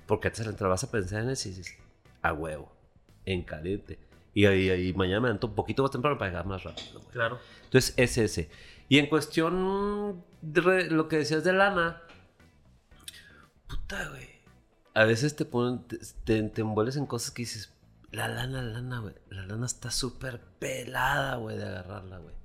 Porque 0.08 0.28
antes 0.28 0.46
de 0.46 0.52
entrar 0.52 0.70
vas 0.70 0.84
a 0.84 0.92
pensar 0.92 1.24
en 1.24 1.30
eso 1.30 1.50
y 1.50 1.54
dices, 1.54 1.78
a 2.22 2.34
huevo, 2.34 2.72
en 3.26 3.44
caliente. 3.44 4.00
Y, 4.34 4.46
y- 4.48 4.72
y 4.90 4.94
mañana 4.94 5.22
me 5.22 5.28
levanto 5.30 5.48
un 5.48 5.56
poquito 5.56 5.82
más 5.82 5.92
temprano 5.92 6.18
para 6.18 6.30
llegar 6.32 6.46
más 6.46 6.64
rápido, 6.64 7.00
güey. 7.00 7.12
Claro. 7.12 7.40
Entonces, 7.64 7.94
es 7.98 8.18
ese. 8.18 8.50
Y 8.90 9.00
en 9.00 9.08
cuestión 9.08 10.24
de 10.42 10.90
lo 10.92 11.08
que 11.08 11.18
decías 11.18 11.44
de 11.44 11.54
lana, 11.54 12.02
puta, 13.68 14.10
güey. 14.10 14.30
A 14.94 15.04
veces 15.06 15.36
te 15.36 15.46
ponen, 15.46 15.84
te, 15.88 15.98
te- 16.24 16.44
te 16.44 16.62
envuelves 16.62 16.96
en 16.98 17.06
cosas 17.06 17.32
que 17.32 17.42
dices, 17.42 17.74
la 18.12 18.28
lana, 18.28 18.62
la 18.62 18.74
lana, 18.82 19.00
güey. 19.00 19.16
La 19.30 19.46
lana 19.46 19.66
está 19.66 19.92
súper 19.92 20.40
pelada, 20.60 21.36
güey, 21.36 21.58
de 21.58 21.66
agarrarla, 21.66 22.20
güey. 22.20 22.36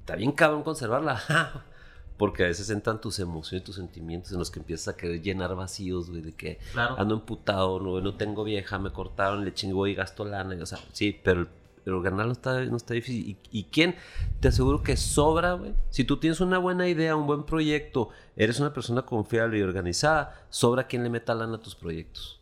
Está 0.00 0.16
bien 0.16 0.32
cabrón 0.32 0.62
conservarla. 0.62 1.20
Porque 2.16 2.44
a 2.44 2.46
veces 2.46 2.70
entran 2.70 3.00
tus 3.00 3.18
emociones, 3.18 3.64
tus 3.64 3.74
sentimientos 3.76 4.30
en 4.32 4.38
los 4.38 4.50
que 4.50 4.60
empiezas 4.60 4.88
a 4.94 4.96
querer 4.96 5.20
llenar 5.20 5.54
vacíos, 5.56 6.10
güey, 6.10 6.22
de 6.22 6.32
que 6.32 6.58
Claro. 6.72 6.96
ando 6.98 7.14
emputado, 7.16 7.80
no, 7.80 8.00
no 8.00 8.14
tengo 8.16 8.44
vieja, 8.44 8.78
me 8.78 8.92
cortaron, 8.92 9.44
le 9.44 9.52
chingo 9.52 9.86
y 9.88 9.94
gasto 9.94 10.24
lana. 10.24 10.54
y, 10.54 10.60
O 10.60 10.66
sea, 10.66 10.78
sí, 10.92 11.18
pero, 11.24 11.48
pero 11.84 12.00
ganar 12.02 12.26
no 12.26 12.32
está, 12.32 12.60
no 12.66 12.76
está 12.76 12.94
difícil. 12.94 13.30
¿Y, 13.50 13.58
y 13.58 13.64
quién? 13.64 13.96
Te 14.38 14.48
aseguro 14.48 14.82
que 14.82 14.96
sobra, 14.96 15.54
güey. 15.54 15.74
Si 15.90 16.04
tú 16.04 16.18
tienes 16.18 16.40
una 16.40 16.58
buena 16.58 16.86
idea, 16.88 17.16
un 17.16 17.26
buen 17.26 17.42
proyecto, 17.42 18.10
eres 18.36 18.60
una 18.60 18.72
persona 18.72 19.02
confiable 19.02 19.58
y 19.58 19.62
organizada, 19.62 20.46
sobra 20.50 20.86
quien 20.86 21.02
le 21.02 21.10
meta 21.10 21.34
lana 21.34 21.56
a 21.56 21.60
tus 21.60 21.74
proyectos. 21.74 22.40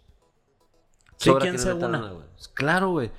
Sí, 1.16 1.30
Sobra 1.30 1.40
quien 1.42 1.54
quien 1.54 1.62
se 1.62 1.68
le 1.68 1.74
meta 1.76 1.86
una. 1.88 1.98
lana, 1.98 2.12
güey. 2.12 2.26
Pues 2.34 2.48
Claro, 2.48 2.90
güey. 2.90 3.10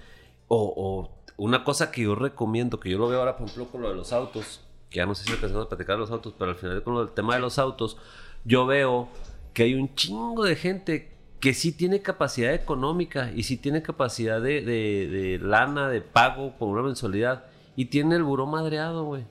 O, 0.50 0.74
o 0.76 1.24
una 1.38 1.64
cosa 1.64 1.90
que 1.92 2.04
yo 2.04 2.14
recomiendo, 2.16 2.80
que 2.80 2.92
yo 2.92 2.98
lo 3.00 3.08
veo 3.08 3.20
ahora, 3.20 3.38
por 3.38 3.48
ejemplo, 3.48 3.72
con 3.72 3.82
lo 3.82 3.90
de 3.90 3.96
los 3.96 4.14
autos, 4.14 4.62
que 4.94 4.98
ya 5.00 5.06
no 5.08 5.16
sé 5.16 5.24
si 5.26 5.32
alcanzamos 5.32 5.66
a 5.66 5.70
platicar 5.70 5.96
de 5.96 6.02
los 6.02 6.12
autos, 6.12 6.36
pero 6.38 6.52
al 6.52 6.56
final 6.58 6.84
con 6.84 6.96
del 6.98 7.10
tema 7.10 7.34
de 7.34 7.42
los 7.42 7.58
autos, 7.58 7.98
yo 8.46 8.68
veo 8.68 9.10
que 9.54 9.64
hay 9.64 9.74
un 9.74 9.94
chingo 9.96 10.44
de 10.46 10.56
gente 10.56 11.12
que 11.40 11.54
sí 11.56 11.72
tiene 11.72 12.02
capacidad 12.02 12.54
económica 12.54 13.32
y 13.36 13.44
sí 13.44 13.58
tiene 13.58 13.82
capacidad 13.82 14.40
de, 14.40 14.62
de- 14.62 15.08
de 15.08 15.40
lana, 15.40 15.90
de 15.90 16.02
pago 16.02 16.54
por 16.58 16.70
una 16.70 16.84
mensualidad 16.84 17.46
y 17.76 17.86
tiene 17.86 18.16
el 18.16 18.24
buró 18.24 18.46
madreado, 18.46 19.04
güey. 19.06 19.24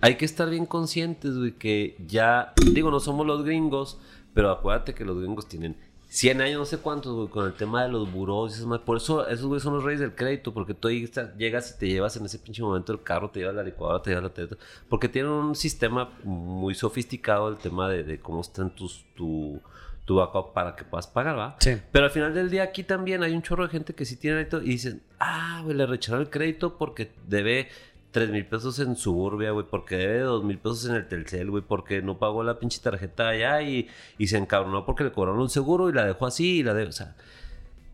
Hay 0.00 0.16
que 0.16 0.24
estar 0.24 0.50
bien 0.50 0.66
conscientes, 0.66 1.38
güey, 1.38 1.52
que 1.52 1.96
ya, 2.06 2.52
digo, 2.72 2.90
no 2.90 3.00
somos 3.00 3.26
los 3.26 3.44
gringos, 3.44 3.98
pero 4.34 4.50
acuérdate 4.50 4.92
que 4.92 5.04
los 5.04 5.18
gringos 5.18 5.48
tienen 5.48 5.76
100 6.08 6.40
años, 6.40 6.58
no 6.58 6.64
sé 6.64 6.78
cuántos, 6.78 7.14
güey, 7.14 7.28
con 7.28 7.46
el 7.46 7.54
tema 7.54 7.82
de 7.82 7.88
los 7.88 8.10
buros 8.10 8.52
y 8.52 8.54
esas 8.54 8.66
madres. 8.66 8.84
Por 8.86 8.96
eso 8.96 9.26
esos 9.28 9.46
güeyes 9.46 9.62
son 9.62 9.74
los 9.74 9.84
reyes 9.84 10.00
del 10.00 10.14
crédito, 10.14 10.54
porque 10.54 10.72
tú 10.72 10.88
ahí 10.88 11.10
llegas 11.36 11.74
y 11.74 11.78
te 11.78 11.88
llevas 11.88 12.16
en 12.16 12.24
ese 12.24 12.38
pinche 12.38 12.62
momento 12.62 12.92
el 12.92 13.02
carro, 13.02 13.30
te 13.30 13.40
llevas 13.40 13.56
la 13.56 13.62
licuadora, 13.62 14.02
te 14.02 14.10
llevas 14.10 14.24
la 14.24 14.30
teta. 14.30 14.56
Porque 14.88 15.08
tienen 15.08 15.30
un 15.30 15.54
sistema 15.54 16.10
muy 16.22 16.74
sofisticado 16.74 17.48
el 17.48 17.56
tema 17.56 17.88
de, 17.88 18.04
de 18.04 18.20
cómo 18.20 18.40
están 18.40 18.70
tus, 18.70 19.04
tu, 19.14 19.60
tu 20.04 20.14
backup 20.14 20.52
para 20.54 20.76
que 20.76 20.84
puedas 20.84 21.08
pagar, 21.08 21.36
¿va? 21.36 21.56
Sí. 21.58 21.76
Pero 21.90 22.06
al 22.06 22.10
final 22.12 22.32
del 22.32 22.48
día 22.48 22.62
aquí 22.62 22.84
también 22.84 23.22
hay 23.22 23.32
un 23.32 23.42
chorro 23.42 23.64
de 23.64 23.70
gente 23.70 23.94
que 23.94 24.04
sí 24.04 24.16
tiene 24.16 24.36
crédito 24.36 24.62
y 24.62 24.70
dicen, 24.70 25.02
ah, 25.18 25.60
güey, 25.64 25.76
le 25.76 25.84
rechazaron 25.86 26.22
el 26.22 26.30
crédito 26.30 26.78
porque 26.78 27.12
debe 27.26 27.68
3 28.16 28.30
mil 28.30 28.46
pesos 28.46 28.78
en 28.78 28.96
Suburbia, 28.96 29.50
güey, 29.50 29.66
porque 29.68 29.98
debe 29.98 30.20
2 30.20 30.42
mil 30.42 30.56
pesos 30.56 30.86
en 30.86 30.94
el 30.94 31.06
Telcel, 31.06 31.50
güey, 31.50 31.62
porque 31.62 32.00
no 32.00 32.18
pagó 32.18 32.42
la 32.42 32.58
pinche 32.58 32.80
tarjeta 32.80 33.28
allá 33.28 33.60
y, 33.60 33.90
se 34.26 34.38
encabronó 34.38 34.86
porque 34.86 35.04
le 35.04 35.12
cobraron 35.12 35.38
un 35.38 35.50
seguro 35.50 35.90
y 35.90 35.92
la 35.92 36.06
dejó 36.06 36.24
así 36.24 36.60
y 36.60 36.62
la 36.62 36.72
debe, 36.72 36.88
o 36.88 36.92
sea, 36.92 37.14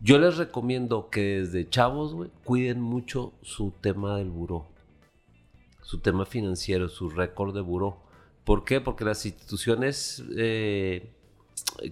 yo 0.01 0.17
les 0.19 0.37
recomiendo 0.37 1.09
que 1.09 1.41
desde 1.41 1.69
chavos, 1.69 2.13
güey, 2.13 2.29
cuiden 2.45 2.79
mucho 2.79 3.33
su 3.41 3.73
tema 3.81 4.15
del 4.15 4.29
buró, 4.29 4.65
su 5.81 5.99
tema 5.99 6.25
financiero, 6.25 6.87
su 6.87 7.09
récord 7.09 7.53
de 7.53 7.59
buró. 7.59 7.97
¿Por 8.45 8.63
qué? 8.63 8.79
Porque 8.79 9.03
las 9.03 9.25
instituciones 9.25 10.23
eh, 10.37 11.11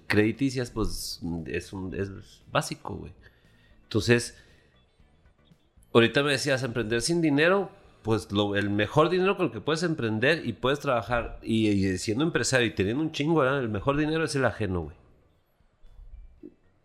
crediticias, 0.07 0.71
pues 0.71 1.19
es, 1.47 1.73
un, 1.73 1.93
es 1.93 2.41
básico, 2.49 2.95
güey. 2.95 3.11
Entonces, 3.83 4.37
ahorita 5.93 6.23
me 6.23 6.31
decías, 6.31 6.63
emprender 6.63 7.01
sin 7.01 7.21
dinero, 7.21 7.80
pues 8.01 8.31
lo, 8.31 8.55
el 8.55 8.69
mejor 8.69 9.09
dinero 9.09 9.37
con 9.37 9.47
el 9.47 9.51
que 9.51 9.61
puedes 9.61 9.83
emprender 9.83 10.45
y 10.45 10.53
puedes 10.53 10.79
trabajar, 10.79 11.39
y, 11.41 11.69
y 11.69 11.97
siendo 11.97 12.23
empresario 12.23 12.67
y 12.67 12.71
teniendo 12.71 13.03
un 13.03 13.11
chingo, 13.11 13.41
¿verdad? 13.41 13.59
el 13.59 13.69
mejor 13.69 13.97
dinero 13.97 14.23
es 14.23 14.35
el 14.35 14.45
ajeno, 14.45 14.81
güey. 14.81 14.95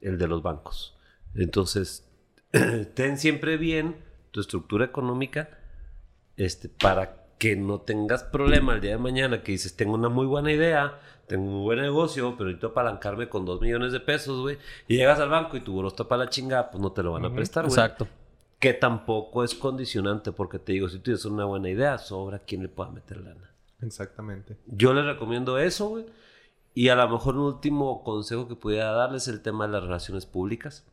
El 0.01 0.19
de 0.19 0.29
los 0.29 0.43
bancos. 0.43 0.97
Entonces, 1.35 2.07
ten 2.95 3.19
siempre 3.19 3.57
bien 3.57 3.97
tu 4.31 4.41
estructura 4.41 4.85
económica 4.85 5.59
este, 6.37 6.69
para 6.69 7.27
que 7.39 7.57
no 7.57 7.81
tengas 7.81 8.25
problema 8.25 8.75
el 8.75 8.81
día 8.81 8.93
de 8.93 8.99
mañana 8.99 9.43
que 9.43 9.53
dices, 9.53 9.77
tengo 9.77 9.95
una 9.95 10.09
muy 10.09 10.27
buena 10.27 10.53
idea, 10.53 10.99
tengo 11.27 11.59
un 11.59 11.65
buen 11.65 11.81
negocio, 11.81 12.35
pero 12.37 12.49
necesito 12.49 12.69
apalancarme 12.69 13.29
con 13.29 13.45
dos 13.45 13.61
millones 13.61 13.93
de 13.93 14.01
pesos, 14.01 14.41
güey. 14.41 14.59
Y 14.89 14.97
llegas 14.97 15.19
al 15.21 15.29
banco 15.29 15.57
y 15.57 15.61
tu 15.61 15.73
buró 15.73 15.89
está 15.89 16.05
para 16.05 16.25
la 16.25 16.31
chingada, 16.31 16.71
pues 16.71 16.81
no 16.81 16.93
te 16.93 17.03
lo 17.03 17.13
van 17.13 17.25
a 17.25 17.35
prestar, 17.35 17.65
güey. 17.65 17.73
Exacto. 17.73 18.07
Que 18.59 18.73
tampoco 18.73 19.45
es 19.45 19.55
condicionante, 19.55 20.33
porque 20.33 20.59
te 20.59 20.73
digo, 20.73 20.89
si 20.89 20.99
tienes 20.99 21.25
una 21.25 21.45
buena 21.45 21.69
idea, 21.69 21.99
sobra 21.99 22.39
quien 22.39 22.63
le 22.63 22.69
pueda 22.69 22.91
meter 22.91 23.19
lana. 23.19 23.51
Exactamente. 23.83 24.57
Yo 24.67 24.95
les 24.95 25.05
recomiendo 25.05 25.59
eso, 25.59 25.89
güey. 25.89 26.07
Y 26.75 26.89
a 26.89 26.95
lo 26.95 27.09
mejor 27.09 27.37
un 27.37 27.43
último 27.43 28.03
consejo 28.03 28.49
que 28.49 28.55
pudiera 28.57 28.93
darles 28.93 29.23
es 29.23 29.35
el 29.35 29.43
tema 29.43 29.67
de 29.67 29.73
las 29.73 29.83
relaciones 29.83 30.27
públicas. 30.27 30.85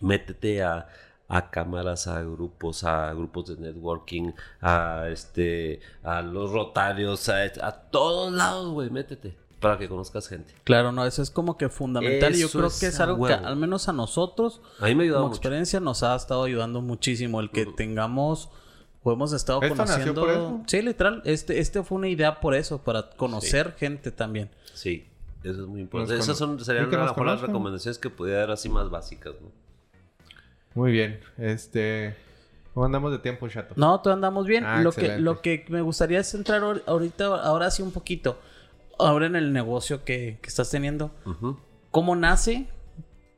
Métete 0.00 0.62
a, 0.62 0.88
a 1.28 1.50
cámaras, 1.50 2.06
a 2.06 2.22
grupos, 2.22 2.84
a 2.84 3.12
grupos 3.14 3.48
de 3.48 3.56
networking, 3.56 4.32
a 4.60 5.08
este, 5.10 5.80
a 6.02 6.22
los 6.22 6.52
rotarios, 6.52 7.28
a, 7.28 7.44
a 7.62 7.72
todos 7.90 8.32
lados, 8.32 8.72
güey, 8.72 8.90
métete 8.90 9.45
para 9.60 9.78
que 9.78 9.88
conozcas 9.88 10.28
gente. 10.28 10.52
Claro, 10.64 10.92
no, 10.92 11.04
eso 11.06 11.22
es 11.22 11.30
como 11.30 11.56
que 11.56 11.68
fundamental 11.68 12.34
y 12.34 12.40
yo 12.40 12.50
creo 12.50 12.66
es 12.66 12.78
que 12.78 12.86
es 12.86 13.00
algo 13.00 13.26
que 13.26 13.32
al 13.32 13.56
menos 13.56 13.88
a 13.88 13.92
nosotros 13.92 14.60
A 14.80 14.86
mí 14.86 14.94
me 14.94 15.02
ha 15.02 15.04
ayudado 15.04 15.22
como 15.22 15.28
mucho. 15.30 15.38
experiencia 15.38 15.80
nos 15.80 16.02
ha 16.02 16.14
estado 16.14 16.44
ayudando 16.44 16.80
muchísimo 16.82 17.40
el 17.40 17.50
que 17.50 17.64
tengamos 17.66 18.50
o 19.02 19.12
hemos 19.12 19.32
estado 19.32 19.62
¿Esto 19.62 19.74
nació 19.76 20.14
conociendo 20.14 20.20
por 20.20 20.30
eso? 20.30 20.62
sí 20.66 20.82
literal 20.82 21.22
este 21.24 21.58
este 21.60 21.82
fue 21.82 21.96
una 21.96 22.08
idea 22.08 22.40
por 22.40 22.54
eso 22.54 22.78
para 22.82 23.08
conocer 23.10 23.74
gente 23.78 24.10
también 24.10 24.50
Sí, 24.74 25.06
eso 25.42 25.62
es 25.62 25.66
muy 25.68 25.80
importante. 25.80 26.16
Nos 26.16 26.24
Esas 26.24 26.36
son, 26.38 26.62
serían 26.62 26.92
a 26.94 27.14
lo 27.14 27.24
las 27.24 27.40
recomendaciones 27.40 27.98
que 27.98 28.10
pudiera 28.10 28.40
dar 28.40 28.50
así 28.50 28.68
más 28.68 28.90
básicas, 28.90 29.34
¿no? 29.40 29.48
Muy 30.74 30.92
bien. 30.92 31.20
Este. 31.38 32.14
¿Cómo 32.74 32.84
andamos 32.84 33.10
de 33.12 33.18
tiempo, 33.20 33.48
chato? 33.48 33.72
no 33.78 33.98
todavía 34.00 34.16
andamos 34.16 34.46
bien 34.46 34.64
Ah, 34.66 34.82
lo 34.82 34.92
que 34.92 35.16
lo 35.18 35.40
que 35.40 35.64
me 35.70 35.80
gustaría 35.80 36.20
es 36.20 36.34
entrar 36.34 36.60
ahor- 36.60 36.82
ahorita 36.86 37.24
ahora 37.42 37.70
sí 37.70 37.80
un 37.82 37.90
poquito 37.90 38.38
ahora 38.98 39.26
en 39.26 39.36
el 39.36 39.52
negocio 39.52 40.04
que, 40.04 40.38
que 40.40 40.48
estás 40.48 40.70
teniendo 40.70 41.12
cómo 41.90 42.16
nace 42.16 42.68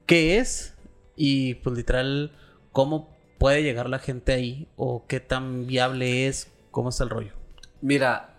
qué 0.06 0.38
es 0.38 0.76
y 1.16 1.54
pues 1.54 1.76
literal 1.76 2.32
cómo 2.72 3.16
puede 3.38 3.62
llegar 3.62 3.88
la 3.88 3.98
gente 3.98 4.32
ahí 4.32 4.68
o 4.76 5.06
qué 5.06 5.20
tan 5.20 5.66
viable 5.66 6.26
es 6.26 6.52
cómo 6.70 6.90
está 6.90 7.04
el 7.04 7.10
rollo 7.10 7.38
Mira, 7.80 8.34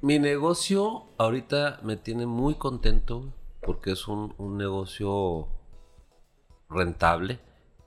mi 0.00 0.18
negocio 0.18 1.04
ahorita 1.18 1.80
me 1.82 1.98
tiene 1.98 2.24
muy 2.24 2.54
contento 2.54 3.34
porque 3.60 3.92
es 3.92 4.08
un, 4.08 4.34
un 4.38 4.56
negocio 4.56 5.48
rentable. 6.70 7.38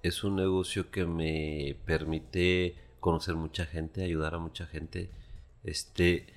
Es 0.04 0.24
un 0.24 0.36
negocio 0.36 0.92
que 0.92 1.08
me 1.08 1.76
permite 1.86 2.76
conocer 3.00 3.34
mucha 3.34 3.66
gente, 3.66 4.04
ayudar 4.04 4.36
a 4.36 4.40
mucha 4.40 4.68
gente. 4.68 5.10
Este, 5.64 6.28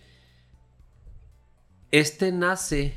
este 1.90 2.30
nace 2.32 2.94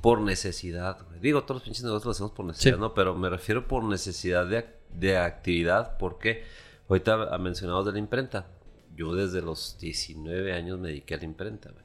por 0.00 0.20
necesidad. 0.20 0.98
güey. 1.08 1.20
Digo, 1.20 1.42
todos 1.42 1.56
los 1.56 1.62
pinches 1.64 1.84
negocios 1.84 2.06
los 2.06 2.16
hacemos 2.16 2.32
por 2.32 2.46
necesidad, 2.46 2.76
Sí. 2.76 2.80
¿no? 2.80 2.94
Pero 2.94 3.14
me 3.14 3.28
refiero 3.28 3.68
por 3.68 3.84
necesidad 3.84 4.46
de, 4.46 4.66
de 4.94 5.18
actividad. 5.18 5.98
porque 5.98 6.44
Ahorita 6.88 7.36
mencionados 7.38 7.86
de 7.86 7.92
la 7.92 7.98
imprenta. 7.98 8.46
Yo 8.96 9.14
desde 9.14 9.40
los 9.42 9.76
19 9.78 10.52
años 10.52 10.78
me 10.80 10.88
dediqué 10.88 11.14
a 11.14 11.18
la 11.18 11.24
imprenta, 11.24 11.70
güey. 11.70 11.84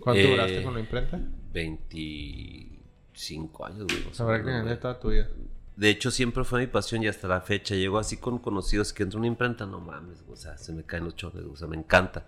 ¿Cuánto 0.00 0.20
Eh, 0.20 0.30
duraste 0.30 0.62
con 0.62 0.74
la 0.74 0.80
imprenta? 0.80 1.18
25 1.52 3.64
años, 3.64 3.86
güey. 3.86 4.04
o 4.10 4.14
Sabrá 4.14 4.42
que 4.44 4.60
güey. 4.62 4.78
toda 4.80 4.98
tu 5.00 5.08
vida. 5.10 5.28
De 5.76 5.88
hecho, 5.90 6.10
siempre 6.10 6.44
fue 6.44 6.60
mi 6.60 6.66
pasión 6.66 7.02
y 7.02 7.08
hasta 7.08 7.28
la 7.28 7.40
fecha. 7.40 7.74
Llego 7.74 7.98
así 7.98 8.16
con 8.18 8.38
conocidos 8.38 8.92
que 8.92 9.02
entro 9.02 9.18
a 9.18 9.20
una 9.20 9.28
imprenta, 9.28 9.64
no 9.66 9.80
mames, 9.80 10.22
o 10.28 10.36
sea, 10.36 10.56
se 10.58 10.72
me 10.72 10.84
caen 10.84 11.04
los 11.04 11.16
chorros, 11.16 11.44
o 11.44 11.56
sea, 11.56 11.68
me 11.68 11.76
encanta. 11.76 12.24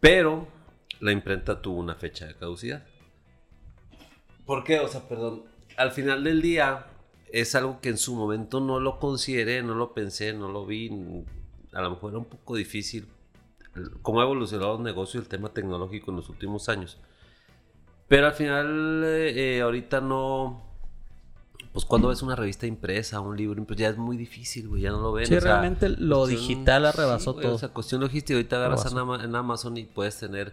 Pero 0.00 0.46
la 1.02 1.12
imprenta 1.12 1.60
tuvo 1.60 1.80
una 1.80 1.96
fecha 1.96 2.26
de 2.26 2.34
caducidad. 2.34 2.84
¿Por 4.46 4.64
qué? 4.64 4.78
O 4.80 4.88
sea, 4.88 5.08
perdón, 5.08 5.42
al 5.76 5.90
final 5.90 6.22
del 6.24 6.40
día 6.40 6.86
es 7.32 7.54
algo 7.54 7.80
que 7.80 7.88
en 7.88 7.98
su 7.98 8.14
momento 8.14 8.60
no 8.60 8.78
lo 8.80 8.98
consideré, 8.98 9.62
no 9.62 9.74
lo 9.74 9.94
pensé, 9.94 10.32
no 10.32 10.48
lo 10.48 10.64
vi. 10.64 10.90
A 11.72 11.82
lo 11.82 11.90
mejor 11.90 12.12
era 12.12 12.18
un 12.18 12.26
poco 12.26 12.54
difícil 12.56 13.08
cómo 14.02 14.20
ha 14.20 14.24
evolucionado 14.24 14.76
el 14.76 14.82
negocio 14.82 15.18
y 15.18 15.22
el 15.22 15.28
tema 15.28 15.48
tecnológico 15.52 16.10
en 16.10 16.18
los 16.18 16.28
últimos 16.28 16.68
años. 16.68 16.98
Pero 18.06 18.26
al 18.26 18.34
final, 18.34 19.02
eh, 19.04 19.56
eh, 19.56 19.60
ahorita 19.62 20.00
no. 20.00 20.70
Pues 21.72 21.84
cuando 21.86 22.08
ves 22.08 22.20
una 22.22 22.36
revista 22.36 22.66
impresa, 22.66 23.18
un 23.20 23.36
libro 23.36 23.58
impreso, 23.58 23.80
ya 23.80 23.88
es 23.88 23.96
muy 23.96 24.18
difícil, 24.18 24.68
güey, 24.68 24.82
ya 24.82 24.90
no 24.90 25.00
lo 25.00 25.12
ven. 25.12 25.26
Sí, 25.26 25.34
o 25.34 25.40
sea, 25.40 25.52
realmente 25.52 25.88
lo 25.88 26.18
cuestión- 26.18 26.40
digital 26.40 26.84
arrebasó 26.86 27.32
güey, 27.32 27.46
todo. 27.46 27.54
O 27.54 27.58
sea, 27.58 27.70
cuestión 27.70 28.02
logística, 28.02 28.34
ahorita 28.36 28.56
agarras 28.56 28.84
en 29.24 29.34
Amazon 29.34 29.76
y 29.78 29.84
puedes 29.84 30.18
tener. 30.18 30.52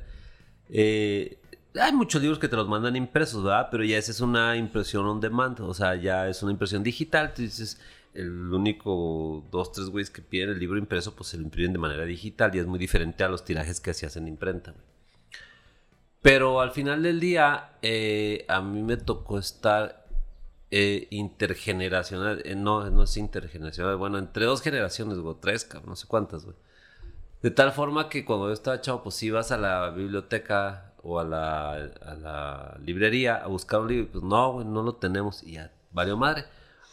Eh, 0.69 1.37
hay 1.79 1.93
muchos 1.93 2.21
libros 2.21 2.39
que 2.39 2.47
te 2.47 2.55
los 2.55 2.67
mandan 2.67 2.95
impresos, 2.95 3.43
¿verdad? 3.43 3.67
Pero 3.71 3.83
ya 3.83 3.97
esa 3.97 4.11
es 4.11 4.21
una 4.21 4.55
impresión 4.57 5.05
on 5.05 5.19
demand, 5.19 5.59
o 5.61 5.73
sea, 5.73 5.95
ya 5.95 6.27
es 6.27 6.41
una 6.43 6.51
impresión 6.51 6.83
digital. 6.83 7.33
Tú 7.33 7.41
dices, 7.41 7.79
el 8.13 8.53
único 8.53 9.45
dos, 9.51 9.71
tres 9.71 9.87
güeyes 9.89 10.09
que 10.09 10.21
piden 10.21 10.49
el 10.49 10.59
libro 10.59 10.77
impreso, 10.77 11.15
pues 11.15 11.29
se 11.29 11.37
lo 11.37 11.43
imprimen 11.43 11.73
de 11.73 11.79
manera 11.79 12.05
digital 12.05 12.55
y 12.55 12.59
es 12.59 12.65
muy 12.65 12.79
diferente 12.79 13.23
a 13.23 13.29
los 13.29 13.45
tirajes 13.45 13.79
que 13.79 13.91
hacías 13.91 14.17
en 14.17 14.27
imprenta, 14.27 14.71
güey. 14.71 14.83
Pero 16.21 16.59
al 16.59 16.71
final 16.71 17.03
del 17.03 17.19
día, 17.19 17.77
eh, 17.81 18.45
a 18.49 18.61
mí 18.61 18.83
me 18.83 18.97
tocó 18.97 19.39
estar 19.39 20.05
eh, 20.71 21.07
intergeneracional. 21.11 22.43
no, 22.57 22.89
no 22.89 23.03
es 23.03 23.17
intergeneracional. 23.17 23.95
Bueno, 23.95 24.17
entre 24.17 24.45
dos 24.45 24.61
generaciones. 24.61 25.17
Tres, 25.39 25.67
no 25.85 25.95
sé 25.95 26.07
cuántas, 26.07 26.43
güey. 26.43 26.57
De 27.41 27.51
tal 27.51 27.71
forma 27.71 28.09
que 28.09 28.25
cuando 28.25 28.47
yo 28.47 28.53
estaba 28.53 28.81
chavo, 28.81 29.03
pues 29.03 29.21
ibas 29.23 29.51
a 29.51 29.57
la 29.57 29.89
biblioteca 29.91 30.93
o 31.01 31.19
a 31.19 31.23
la, 31.23 31.71
a 31.71 32.13
la 32.15 32.77
librería 32.81 33.37
a 33.37 33.47
buscar 33.47 33.79
un 33.81 33.87
libro. 33.87 34.03
y 34.03 34.07
Pues 34.07 34.23
no, 34.23 34.53
güey, 34.53 34.65
no 34.65 34.83
lo 34.83 34.95
tenemos. 34.95 35.43
Y 35.43 35.53
ya, 35.53 35.71
valió 35.91 36.17
madre. 36.17 36.45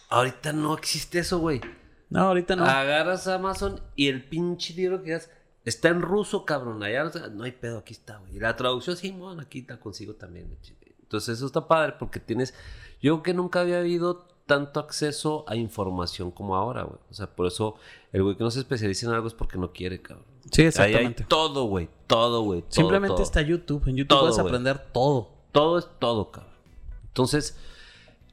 Ahorita 0.09 0.53
no 0.53 0.75
existe 0.75 1.19
eso, 1.19 1.39
güey. 1.41 1.61
No, 2.09 2.21
ahorita 2.21 2.55
no. 2.55 2.65
Agarras 2.65 3.27
Amazon 3.27 3.81
y 3.97 4.09
el 4.09 4.25
pinche 4.25 4.75
libro 4.75 5.03
que 5.03 5.13
das 5.13 5.31
está 5.65 5.89
en 5.89 6.01
ruso, 6.01 6.45
cabrón. 6.45 6.83
Allá 6.83 7.05
o 7.05 7.11
sea, 7.11 7.29
no 7.29 7.45
hay 7.45 7.53
pedo, 7.53 7.79
aquí 7.79 7.93
está, 7.93 8.19
güey. 8.19 8.37
Y 8.37 8.41
la 8.41 8.55
traducción, 8.57 8.97
sí, 8.97 9.11
bueno, 9.11 9.43
aquí 9.43 9.67
la 9.69 9.81
consigo 9.81 10.15
también. 10.15 10.57
Entonces, 11.03 11.37
eso 11.37 11.47
está 11.47 11.67
padre 11.67 11.95
porque 11.99 12.21
tienes. 12.21 12.55
Yo 13.03 13.15
creo 13.15 13.23
que 13.23 13.35
nunca 13.35 13.61
había 13.61 13.79
habido 13.79 14.29
tanto 14.47 14.79
acceso 14.79 15.45
a 15.49 15.57
información 15.57 16.31
como 16.31 16.55
ahora, 16.55 16.85
güey. 16.85 17.01
O 17.11 17.15
sea, 17.15 17.35
por 17.35 17.49
eso 17.49 17.75
el 18.13 18.23
güey 18.23 18.37
que 18.37 18.45
no 18.45 18.51
se 18.51 18.61
especializa 18.61 19.07
en 19.07 19.13
algo 19.13 19.27
es 19.27 19.35
porque 19.35 19.59
no 19.59 19.73
quiere, 19.73 20.01
cabrón. 20.01 20.25
Sí, 20.51 20.63
Ahí 20.63 20.65
hay 20.65 20.69
exactamente. 20.69 21.25
todo, 21.25 21.65
güey. 21.65 21.89
Todo, 22.07 22.43
güey. 22.43 22.65
Simplemente 22.69 23.15
todo. 23.15 23.23
está 23.23 23.43
YouTube. 23.43 23.83
En 23.87 23.97
YouTube 23.97 24.09
Todo, 24.09 24.21
puedes 24.21 24.39
aprender 24.39 24.79
todo. 24.93 25.31
Todo 25.53 25.79
es 25.79 25.89
todo, 25.99 26.31
cabrón. 26.31 26.53
Entonces, 27.09 27.57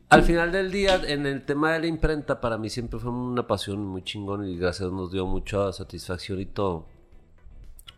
al 0.09 0.23
final 0.23 0.51
del 0.51 0.71
día, 0.71 1.01
en 1.07 1.25
el 1.25 1.45
tema 1.45 1.73
de 1.73 1.79
la 1.79 1.87
imprenta, 1.87 2.39
para 2.39 2.57
mí 2.57 2.69
siempre 2.69 2.99
fue 2.99 3.11
una 3.11 3.47
pasión 3.47 3.83
muy 3.85 4.03
chingón 4.03 4.47
y 4.47 4.57
gracias 4.57 4.81
a 4.81 4.83
Dios 4.85 4.93
nos 4.93 5.11
dio 5.11 5.25
mucha 5.25 5.71
satisfacción 5.73 6.39
y 6.39 6.45
todo. 6.45 6.85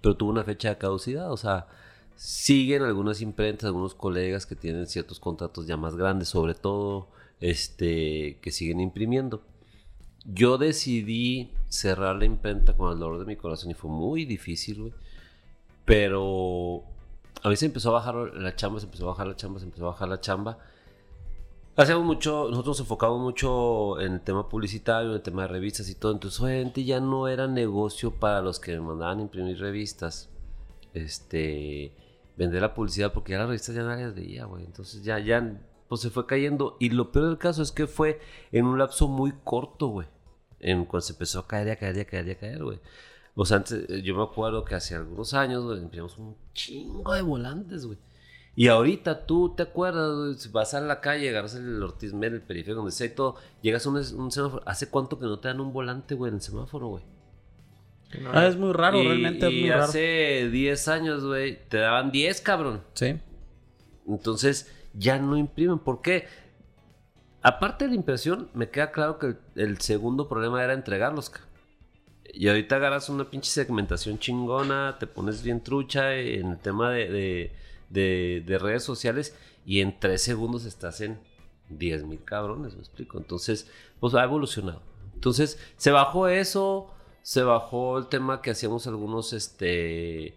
Pero 0.01 0.15
tuvo 0.15 0.29
una 0.29 0.43
fecha 0.43 0.69
de 0.69 0.77
caducidad, 0.77 1.31
o 1.31 1.37
sea, 1.37 1.67
siguen 2.15 2.83
algunas 2.83 3.21
imprentas, 3.21 3.65
algunos 3.65 3.95
colegas 3.95 4.45
que 4.45 4.55
tienen 4.55 4.87
ciertos 4.87 5.19
contratos 5.19 5.67
ya 5.67 5.75
más 5.75 5.95
grandes, 5.95 6.29
sobre 6.29 6.53
todo, 6.53 7.07
este, 7.41 8.37
que 8.41 8.51
siguen 8.51 8.79
imprimiendo. 8.79 9.41
Yo 10.25 10.57
decidí 10.57 11.51
cerrar 11.69 12.15
la 12.15 12.25
imprenta 12.25 12.75
con 12.75 12.91
el 12.91 12.99
dolor 12.99 13.19
de 13.19 13.25
mi 13.25 13.35
corazón 13.35 13.71
y 13.71 13.75
fue 13.75 13.91
muy 13.91 14.25
difícil, 14.25 14.81
güey. 14.81 14.93
Pero 15.85 16.83
a 17.43 17.49
mí 17.49 17.55
se 17.55 17.67
empezó 17.67 17.89
a 17.89 17.93
bajar 17.93 18.15
la 18.15 18.55
chamba, 18.55 18.79
se 18.79 18.87
empezó 18.87 19.05
a 19.05 19.11
bajar 19.11 19.27
la 19.27 19.35
chamba, 19.35 19.59
se 19.59 19.65
empezó 19.65 19.85
a 19.85 19.91
bajar 19.91 20.09
la 20.09 20.19
chamba. 20.19 20.57
Hacíamos 21.77 22.05
mucho, 22.05 22.47
nosotros 22.49 22.77
nos 22.77 22.79
enfocamos 22.79 23.19
mucho 23.19 23.99
en 23.99 24.13
el 24.13 24.21
tema 24.21 24.49
publicitario, 24.49 25.09
en 25.09 25.15
el 25.17 25.21
tema 25.21 25.43
de 25.43 25.49
revistas 25.49 25.89
y 25.89 25.95
todo. 25.95 26.13
Entonces, 26.13 26.39
obviamente, 26.39 26.83
ya 26.83 26.99
no 26.99 27.27
era 27.27 27.47
negocio 27.47 28.11
para 28.11 28.41
los 28.41 28.59
que 28.59 28.71
me 28.71 28.79
mandaban 28.79 29.19
imprimir 29.19 29.59
revistas. 29.59 30.29
Este, 30.93 31.91
vender 32.37 32.61
la 32.61 32.73
publicidad, 32.73 33.13
porque 33.13 33.33
ya 33.33 33.39
las 33.39 33.47
revistas 33.47 33.75
ya 33.75 33.83
nadie 33.83 34.05
las 34.05 34.15
veía, 34.15 34.45
güey. 34.45 34.63
Entonces, 34.63 35.03
ya, 35.03 35.19
ya, 35.19 35.61
pues 35.89 36.01
se 36.01 36.09
fue 36.09 36.25
cayendo. 36.25 36.77
Y 36.79 36.89
lo 36.89 37.11
peor 37.11 37.27
del 37.27 37.37
caso 37.37 37.61
es 37.61 37.71
que 37.71 37.87
fue 37.87 38.21
en 38.51 38.65
un 38.65 38.79
lapso 38.79 39.07
muy 39.07 39.33
corto, 39.43 39.87
güey. 39.87 40.07
En 40.67 40.85
cuando 40.85 41.01
se 41.01 41.13
empezó 41.13 41.39
a 41.39 41.47
caer, 41.47 41.67
y 41.67 41.69
a 41.69 41.75
caer, 41.75 41.95
y 41.95 41.99
a 41.99 42.05
caer, 42.05 42.27
y 42.27 42.31
a 42.31 42.35
caer, 42.39 42.63
güey. 42.63 42.79
O 43.35 43.45
sea, 43.45 43.57
antes, 43.57 43.87
eh, 43.87 44.01
yo 44.01 44.15
me 44.15 44.23
acuerdo 44.23 44.65
que 44.65 44.73
hace 44.73 44.95
algunos 44.95 45.35
años, 45.35 45.63
güey, 45.63 45.77
imprimimos 45.79 46.17
un 46.17 46.35
chingo 46.55 47.13
de 47.13 47.21
volantes, 47.21 47.85
güey. 47.85 47.99
Y 48.55 48.69
ahorita 48.69 49.27
tú 49.27 49.53
te 49.55 49.61
acuerdas, 49.61 50.15
güey, 50.15 50.33
si 50.33 50.49
vas 50.49 50.73
a 50.73 50.81
la 50.81 51.01
calle, 51.01 51.29
agarras 51.29 51.53
el 51.53 51.83
Ortiz 51.83 52.13
Mel, 52.13 52.33
el 52.33 52.41
periférico, 52.41 52.77
donde 52.77 52.93
sea 52.93 53.05
y 53.05 53.11
todo, 53.11 53.35
llegas 53.61 53.85
a 53.85 53.89
un, 53.89 53.97
un 53.97 54.31
semáforo. 54.31 54.63
¿Hace 54.65 54.89
cuánto 54.89 55.19
que 55.19 55.25
no 55.25 55.37
te 55.37 55.49
dan 55.49 55.59
un 55.59 55.71
volante, 55.71 56.15
güey, 56.15 56.29
en 56.29 56.37
el 56.37 56.41
semáforo, 56.41 56.87
güey? 56.87 57.03
Ah, 58.33 58.47
es 58.47 58.57
muy 58.57 58.73
raro, 58.73 59.03
y, 59.03 59.07
realmente 59.07 59.45
es 59.45 59.53
y 59.53 59.61
muy 59.61 59.69
raro. 59.69 59.83
hace 59.83 60.49
10 60.49 60.87
años, 60.87 61.23
güey, 61.23 61.59
te 61.69 61.77
daban 61.77 62.11
10, 62.11 62.41
cabrón. 62.41 62.81
Sí. 62.95 63.19
Entonces, 64.07 64.71
ya 64.95 65.19
no 65.19 65.37
imprimen. 65.37 65.77
¿Por 65.77 66.01
qué? 66.01 66.25
Aparte 67.47 67.85
de 67.85 67.89
la 67.91 67.95
impresión, 67.95 68.49
me 68.55 68.69
queda 68.69 68.91
claro 68.91 69.19
que 69.19 69.27
el, 69.27 69.37
el 69.55 69.81
segundo 69.81 70.27
problema 70.27 70.63
era 70.63 70.73
entregarlos. 70.73 71.31
Y 72.33 72.47
ahorita 72.47 72.77
agarras 72.77 73.07
una 73.09 73.29
pinche 73.29 73.49
segmentación 73.51 74.17
chingona, 74.19 74.97
te 74.99 75.05
pones 75.07 75.43
bien 75.43 75.61
trucha 75.63 76.15
en 76.15 76.47
el 76.53 76.57
tema 76.59 76.89
de, 76.91 77.09
de- 77.09 77.51
de- 77.89 78.43
de 78.45 78.57
redes 78.57 78.83
sociales 78.83 79.37
y 79.65 79.81
en 79.81 79.99
tres 79.99 80.23
segundos 80.23 80.65
estás 80.65 81.01
en 81.01 81.19
10 81.69 82.03
mil 82.05 82.23
cabrones, 82.23 82.73
me 82.73 82.79
explico. 82.81 83.17
Entonces, 83.19 83.69
pues 83.99 84.15
ha 84.15 84.23
evolucionado. 84.23 84.81
Entonces, 85.13 85.59
se 85.77 85.91
bajó 85.91 86.27
eso, 86.27 86.91
se 87.21 87.43
bajó 87.43 87.99
el 87.99 88.07
tema 88.07 88.41
que 88.41 88.51
hacíamos 88.51 88.87
algunos, 88.87 89.33
este, 89.33 90.35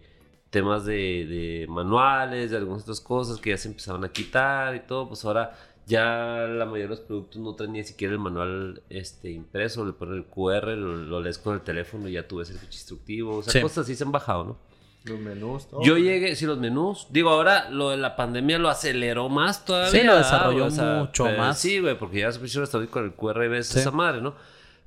temas 0.51 0.85
de 0.85 1.65
manuales, 1.69 2.51
de 2.51 2.57
algunas 2.57 2.83
otras 2.83 3.01
cosas 3.01 3.39
que 3.39 3.49
ya 3.51 3.57
se 3.57 3.67
empezaban 3.67 4.03
a 4.03 4.09
quitar 4.11 4.75
y 4.75 4.81
todo, 4.81 5.07
pues 5.07 5.25
ahora 5.25 5.57
ya 5.89 6.45
la 6.47 6.65
mayoría 6.65 6.83
de 6.83 6.89
los 6.89 6.99
productos 6.99 7.41
no 7.41 7.55
traen 7.55 7.73
ni 7.73 7.83
siquiera 7.83 8.13
el 8.13 8.19
manual 8.19 8.83
este, 8.89 9.31
impreso, 9.31 9.83
le 9.85 9.93
ponen 9.93 10.15
el 10.17 10.25
QR, 10.25 10.67
lo, 10.77 10.95
lo 10.97 11.19
lees 11.19 11.39
con 11.39 11.55
el 11.55 11.61
teléfono 11.61 12.07
y 12.07 12.13
ya 12.13 12.27
tú 12.27 12.37
ves 12.37 12.51
el 12.51 12.57
ficha 12.59 12.73
instructivo, 12.77 13.37
o 13.37 13.43
sea, 13.43 13.51
Sí. 13.53 13.61
cosas 13.61 13.79
así 13.79 13.95
se 13.95 14.03
han 14.03 14.11
bajado, 14.11 14.43
¿no? 14.43 14.57
Los 15.05 15.19
menús. 15.19 15.67
todo. 15.67 15.81
Yo 15.81 15.97
llegué, 15.97 16.35
sí, 16.35 16.45
los 16.45 16.59
menús. 16.59 17.07
Digo, 17.09 17.29
ahora 17.31 17.69
lo 17.71 17.89
de 17.89 17.97
la 17.97 18.15
pandemia 18.15 18.59
lo 18.59 18.69
aceleró 18.69 19.29
más 19.29 19.65
todavía. 19.65 19.91
Sí, 19.91 20.05
lo 20.05 20.13
¿verdad, 20.13 20.17
desarrolló? 20.31 20.65
O 20.65 20.71
sea, 20.71 20.99
mucho 20.99 21.23
pero 21.23 21.37
más. 21.37 21.57
Sí, 21.57 21.79
güey, 21.79 21.97
porque 21.97 22.19
ya 22.19 22.31
se 22.31 22.77
hoy 22.77 22.87
con 22.87 23.05
el 23.05 23.13
QR 23.13 23.45
y 23.45 23.47
ves 23.47 23.67
Sí. 23.67 23.79
esa 23.79 23.91
madre, 23.91 24.21
¿no? 24.21 24.35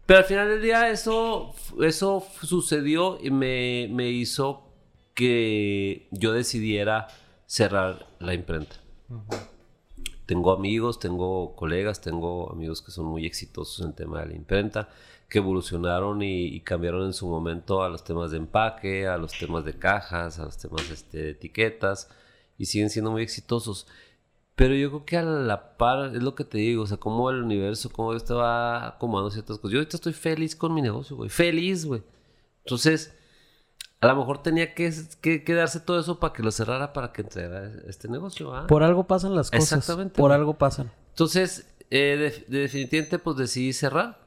Pero 0.06 0.18
al 0.20 0.24
final 0.26 0.48
del 0.48 0.62
día 0.62 0.90
eso, 0.90 1.54
eso 1.82 2.24
sucedió 2.42 3.18
y 3.22 3.30
me, 3.30 3.88
me 3.90 4.10
hizo 4.10 4.62
que 5.14 6.06
yo 6.10 6.32
decidiera 6.32 7.08
cerrar 7.46 8.06
la 8.20 8.34
imprenta. 8.34 8.76
Tengo 10.32 10.50
amigos, 10.52 10.98
tengo 10.98 11.54
colegas, 11.54 12.00
tengo 12.00 12.50
amigos 12.50 12.80
que 12.80 12.90
son 12.90 13.04
muy 13.04 13.26
exitosos 13.26 13.80
en 13.80 13.88
el 13.88 13.94
tema 13.94 14.20
de 14.20 14.28
la 14.28 14.34
imprenta, 14.34 14.88
que 15.28 15.40
evolucionaron 15.40 16.22
y, 16.22 16.58
cambiaron 16.60 17.04
en 17.04 17.12
su 17.12 17.28
momento 17.28 17.82
a 17.82 17.90
los 17.90 18.02
temas 18.02 18.30
de 18.30 18.38
empaque, 18.38 19.06
a 19.06 19.18
los 19.18 19.38
temas 19.38 19.66
de 19.66 19.74
cajas, 19.74 20.38
a 20.38 20.46
los 20.46 20.56
temas 20.56 20.88
este, 20.88 21.18
de 21.18 21.30
etiquetas, 21.32 22.08
y 22.56 22.64
siguen 22.64 22.88
siendo 22.88 23.10
muy 23.10 23.20
exitosos. 23.20 23.86
Pero 24.54 24.74
yo 24.74 24.88
creo 24.88 25.04
que 25.04 25.18
a 25.18 25.22
la 25.22 25.76
par, 25.76 26.16
es 26.16 26.22
lo 26.22 26.34
que 26.34 26.44
te 26.44 26.56
digo, 26.56 26.84
o 26.84 26.86
sea, 26.86 26.96
cómo 26.96 27.28
el 27.28 27.42
universo, 27.42 27.90
cómo 27.92 28.14
va 28.14 28.86
acomodando 28.86 29.30
ciertas 29.30 29.58
cosas. 29.58 29.72
Yo 29.72 29.80
ahorita 29.80 29.98
estoy 29.98 30.14
feliz 30.14 30.56
con 30.56 30.72
mi 30.72 30.80
negocio, 30.80 31.14
güey, 31.14 31.28
feliz, 31.28 31.84
güey. 31.84 32.02
Entonces, 32.64 33.14
a 34.02 34.06
lo 34.08 34.16
mejor 34.16 34.42
tenía 34.42 34.74
que, 34.74 34.92
que, 35.20 35.44
que 35.44 35.54
darse 35.54 35.80
todo 35.80 35.98
eso 35.98 36.18
para 36.20 36.32
que 36.32 36.42
lo 36.42 36.50
cerrara, 36.50 36.92
para 36.92 37.12
que 37.12 37.22
entregara 37.22 37.70
este 37.86 38.08
negocio, 38.08 38.54
¿ah? 38.54 38.66
Por 38.66 38.82
algo 38.82 39.06
pasan 39.06 39.34
las 39.34 39.50
cosas. 39.50 39.72
Exactamente, 39.72 40.16
Por 40.16 40.30
güey. 40.30 40.38
algo 40.40 40.54
pasan. 40.54 40.90
Entonces, 41.10 41.66
eh, 41.90 42.16
de- 42.18 42.44
de- 42.48 42.58
definitivamente, 42.62 43.18
pues 43.18 43.36
decidí 43.36 43.72
cerrar. 43.72 44.20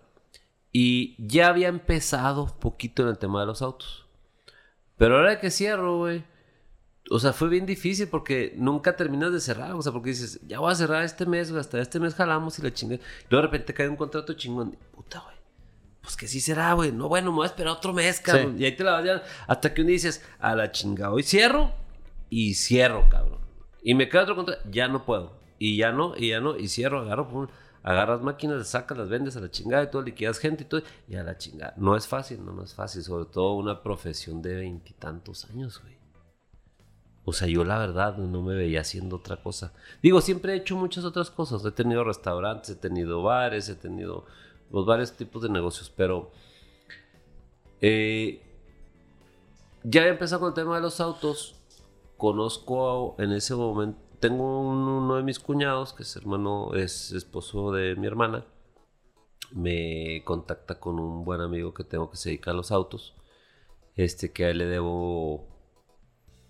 Y 0.72 1.16
ya 1.26 1.48
había 1.48 1.68
empezado 1.70 2.48
poquito 2.60 3.04
en 3.04 3.10
el 3.10 3.18
tema 3.18 3.40
de 3.42 3.46
los 3.48 3.62
autos. 3.62 4.06
Pero 4.98 5.18
ahora 5.18 5.40
que 5.40 5.50
cierro, 5.52 5.98
güey. 6.00 6.24
O 7.12 7.20
sea, 7.20 7.34
fue 7.34 7.50
bien 7.50 7.66
difícil 7.66 8.08
porque 8.08 8.54
nunca 8.58 8.96
terminas 8.96 9.32
de 9.32 9.40
cerrar. 9.40 9.74
O 9.74 9.82
sea, 9.82 9.92
porque 9.92 10.10
dices, 10.10 10.40
ya 10.48 10.60
voy 10.60 10.72
a 10.72 10.76
cerrar 10.76 11.04
este 11.04 11.26
mes, 11.26 11.50
güey. 11.52 11.62
Hasta 11.62 11.80
este 11.80 12.00
mes 12.00 12.16
jalamos 12.16 12.58
y 12.60 12.62
la 12.62 12.74
chingue. 12.74 12.96
Y 12.96 13.00
luego 13.30 13.42
de 13.48 13.52
repente 13.52 13.74
cae 13.74 13.88
un 13.88 13.96
contrato 13.96 14.34
chingón. 14.34 14.76
Puta, 14.92 15.20
güey. 15.20 15.35
Pues 16.06 16.16
que 16.18 16.28
sí 16.28 16.40
será, 16.40 16.74
güey. 16.74 16.92
No, 16.92 17.10
bueno, 17.10 17.32
me 17.32 17.38
voy 17.38 17.46
a 17.46 17.48
esperar 17.48 17.74
otro 17.74 17.92
mes, 17.92 18.20
cabrón. 18.20 18.54
Sí. 18.58 18.62
Y 18.62 18.66
ahí 18.66 18.76
te 18.76 18.84
la 18.84 18.92
vas 18.92 19.06
ya. 19.06 19.24
Hasta 19.48 19.74
que 19.74 19.82
un 19.82 19.88
día 19.88 19.96
dices, 19.96 20.24
a 20.38 20.56
la 20.56 20.72
chingada. 20.72 21.12
Hoy 21.12 21.24
cierro 21.24 21.72
y 22.30 22.54
cierro, 22.54 23.10
cabrón. 23.10 23.40
Y 23.82 23.96
me 23.96 24.08
queda 24.08 24.22
otro 24.22 24.36
contrato. 24.36 24.62
Ya 24.70 24.88
no 24.88 25.04
puedo. 25.04 25.34
Y 25.58 25.78
ya 25.78 25.92
no, 25.92 26.14
y 26.16 26.30
ya 26.30 26.40
no. 26.42 26.58
Y 26.58 26.68
cierro, 26.68 27.00
agarro, 27.00 27.28
pum, 27.28 27.48
agarras 27.82 28.22
máquinas, 28.22 28.58
las 28.60 28.68
sacas, 28.68 28.96
las 29.00 29.10
vendes 29.10 29.36
a 29.36 29.40
la 29.40 29.50
chingada 29.50 29.84
y 29.84 29.90
todo, 29.90 30.04
liquidas 30.04 30.38
gente 30.38 30.62
y 30.62 30.68
todo. 30.68 30.84
Y 31.08 31.16
a 31.16 31.24
la 31.24 31.40
chingada. 31.40 31.74
No 31.76 31.96
es 31.96 32.06
fácil, 32.06 32.46
no, 32.46 32.52
no 32.52 32.64
es 32.64 32.76
fácil. 32.76 33.02
Sobre 33.02 33.26
todo 33.26 33.56
una 33.56 33.82
profesión 33.82 34.44
de 34.44 34.58
veintitantos 34.58 35.46
años, 35.46 35.82
güey. 35.82 35.96
O 37.24 37.34
sea, 37.34 37.48
yo 37.48 37.64
la 37.64 37.80
verdad 37.80 38.16
no 38.18 38.44
me 38.44 38.54
veía 38.54 38.82
haciendo 38.82 39.16
otra 39.16 39.38
cosa. 39.38 39.74
Digo, 40.04 40.22
siempre 40.22 40.54
he 40.54 40.58
hecho 40.58 40.76
muchas 40.76 41.04
otras 41.04 41.32
cosas. 41.32 41.66
He 41.66 41.72
tenido 41.72 42.04
restaurantes, 42.04 42.70
he 42.70 42.76
tenido 42.76 43.24
bares, 43.24 43.68
he 43.70 43.76
tenido 43.76 44.28
pues, 44.72 44.86
varios 44.86 45.12
tipos 45.14 45.42
de 45.44 45.50
negocios, 45.50 45.92
pero 45.96 46.32
eh, 47.82 48.42
ya 49.84 50.08
empezado 50.08 50.42
con 50.42 50.50
el 50.50 50.56
tema 50.56 50.76
de 50.76 50.82
los 50.82 51.00
autos. 51.00 51.56
Conozco 52.18 53.16
en 53.20 53.32
ese 53.34 53.56
momento, 53.56 54.00
tengo 54.20 54.62
un- 54.62 54.88
uno 54.88 55.16
de 55.18 55.24
mis 55.24 55.40
cuñados, 55.40 55.94
que 55.94 56.04
es 56.04 56.16
hermano, 56.16 56.74
es 56.74 57.12
esposo 57.12 57.72
de 57.72 57.96
mi 57.96 58.08
hermana. 58.08 58.46
Me 59.52 60.24
contacta 60.26 60.80
con 60.80 61.00
un 61.00 61.24
buen 61.26 61.42
amigo 61.42 61.74
que 61.74 61.84
tengo 61.84 62.10
que 62.10 62.18
se 62.18 62.30
dedica 62.30 62.52
a 62.52 62.54
los 62.54 62.72
autos. 62.72 63.16
Este, 63.96 64.32
que 64.34 64.46
a 64.46 64.50
él 64.50 64.58
le 64.60 64.66
debo 64.66 65.46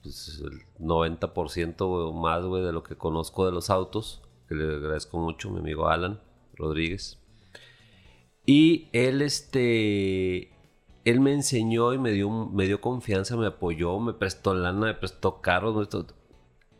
pues, 0.02 0.42
el 0.44 0.62
90% 0.80 1.82
o 1.82 2.14
más, 2.14 2.44
de 2.44 2.72
lo 2.72 2.84
que 2.84 2.96
conozco 2.96 3.46
de 3.46 3.52
los 3.52 3.70
autos. 3.70 4.22
Que 4.48 4.56
le 4.56 4.76
agradezco 4.76 5.18
mucho, 5.20 5.50
mi 5.50 5.60
amigo 5.60 5.88
Alan 5.88 6.22
Rodríguez. 6.56 7.20
Y 8.46 8.90
él, 8.94 9.22
este, 9.22 10.52
él 11.04 11.20
me 11.20 11.34
enseñó 11.34 11.94
y 11.94 11.98
me 11.98 12.12
dio, 12.12 12.30
me 12.30 12.66
dio 12.66 12.82
confianza, 12.82 13.36
me 13.38 13.48
apoyó, 13.48 14.00
me 14.00 14.14
prestó 14.14 14.54
lana, 14.54 14.88
me 14.88 14.94
prestó 14.94 15.42
carros. 15.42 15.90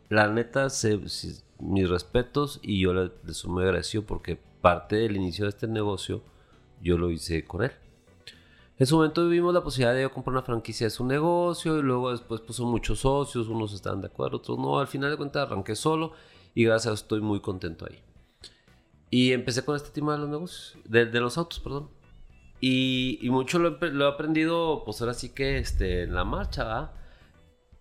La 0.08 0.28
neta, 0.28 0.68
mis 1.58 1.88
respetos 1.88 2.60
y 2.62 2.80
yo 2.80 2.94
le, 2.94 3.04
le 3.04 3.62
agradecido 3.62 4.04
porque 4.04 4.36
parte 4.60 4.96
del 4.96 5.16
inicio 5.16 5.44
de 5.44 5.50
este 5.50 5.66
negocio 5.66 6.22
yo 6.80 6.98
lo 6.98 7.10
hice 7.10 7.44
con 7.44 7.64
él. 7.64 7.72
En 8.78 8.86
su 8.86 8.96
momento 8.96 9.26
vivimos 9.26 9.54
la 9.54 9.64
posibilidad 9.64 9.94
de 9.94 10.10
comprar 10.10 10.32
una 10.32 10.42
franquicia 10.42 10.86
de 10.86 10.90
su 10.90 11.04
negocio 11.04 11.78
y 11.78 11.82
luego 11.82 12.10
después 12.10 12.42
puso 12.42 12.66
muchos 12.66 13.00
socios, 13.00 13.48
unos 13.48 13.72
estaban 13.72 14.02
de 14.02 14.08
acuerdo, 14.08 14.36
otros 14.36 14.58
no. 14.58 14.78
Al 14.78 14.86
final 14.86 15.10
de 15.10 15.16
cuentas 15.16 15.46
arranqué 15.46 15.74
solo 15.74 16.12
y 16.54 16.64
gracias 16.64 16.92
a 16.92 16.94
estoy 16.94 17.22
muy 17.22 17.40
contento 17.40 17.86
ahí. 17.88 18.05
Y 19.10 19.32
empecé 19.32 19.64
con 19.64 19.76
este 19.76 19.90
tema 19.90 20.12
de 20.14 20.18
los 20.18 20.28
negocios, 20.28 20.78
de, 20.84 21.06
de 21.06 21.20
los 21.20 21.38
autos, 21.38 21.60
perdón. 21.60 21.90
Y, 22.60 23.18
y 23.22 23.30
mucho 23.30 23.58
lo, 23.58 23.68
he 23.68 23.72
empe- 23.78 23.92
lo 23.92 24.06
he 24.06 24.08
aprendido, 24.08 24.82
pues 24.84 25.00
ahora 25.00 25.14
sí 25.14 25.28
que 25.30 25.58
este, 25.58 26.04
en 26.04 26.14
la 26.14 26.24
marcha, 26.24 26.64
¿va? 26.64 26.94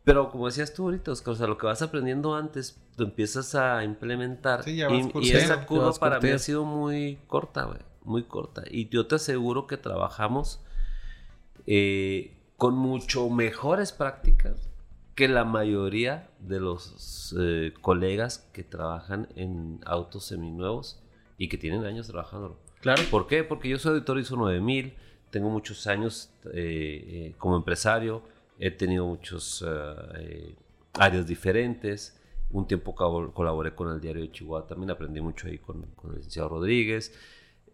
Pero 0.03 0.29
como 0.29 0.45
decías 0.45 0.73
tú 0.73 0.83
ahorita, 0.83 1.11
Oscar, 1.11 1.33
o 1.33 1.35
sea, 1.35 1.47
lo 1.47 1.57
que 1.57 1.65
vas 1.65 1.81
aprendiendo 1.81 2.35
antes, 2.35 2.79
lo 2.97 3.05
empiezas 3.05 3.55
a 3.55 3.83
implementar. 3.83 4.63
Sí, 4.63 4.75
ya 4.75 4.87
vas 4.87 5.07
y, 5.15 5.31
esa 5.31 5.65
curva 5.65 5.85
vas 5.85 5.99
para 5.99 6.19
mí 6.19 6.29
ha 6.29 6.37
sido 6.37 6.63
muy 6.63 7.17
corta, 7.27 7.63
güey. 7.63 7.79
Muy 8.03 8.23
corta. 8.23 8.61
Y 8.69 8.87
yo 8.89 9.07
te 9.07 9.15
aseguro 9.15 9.65
que 9.65 9.77
trabajamos 9.77 10.61
eh, 11.65 12.37
con 12.57 12.75
mucho 12.75 13.29
mejores 13.31 13.91
prácticas 13.91 14.69
que 15.15 15.27
la 15.27 15.43
mayoría 15.43 16.29
de 16.39 16.59
los 16.59 17.35
eh, 17.39 17.73
colegas 17.81 18.47
que 18.53 18.63
trabajan 18.63 19.27
en 19.35 19.79
autos 19.85 20.25
seminuevos 20.25 21.01
y 21.37 21.47
que 21.49 21.57
tienen 21.57 21.83
años 21.85 22.07
trabajando. 22.07 22.59
Claro. 22.81 23.03
¿Por 23.09 23.27
qué? 23.27 23.43
Porque 23.43 23.69
yo 23.69 23.79
soy 23.79 23.93
auditor 23.93 24.19
ISO 24.19 24.35
9000, 24.35 24.93
tengo 25.31 25.49
muchos 25.49 25.87
años 25.87 26.29
eh, 26.45 26.51
eh, 26.53 27.35
como 27.37 27.57
empresario, 27.57 28.23
he 28.59 28.71
tenido 28.71 29.05
muchos 29.05 29.63
eh, 29.67 30.55
áreas 30.93 31.27
diferentes. 31.27 32.19
Un 32.51 32.67
tiempo 32.67 32.93
colaboré 32.95 33.73
con 33.73 33.91
el 33.91 33.99
diario 33.99 34.21
de 34.21 34.31
Chihuahua, 34.31 34.67
también 34.67 34.91
aprendí 34.91 35.19
mucho 35.19 35.47
ahí 35.47 35.57
con, 35.57 35.81
con 35.95 36.11
el 36.11 36.17
licenciado 36.17 36.49
Rodríguez. 36.49 37.11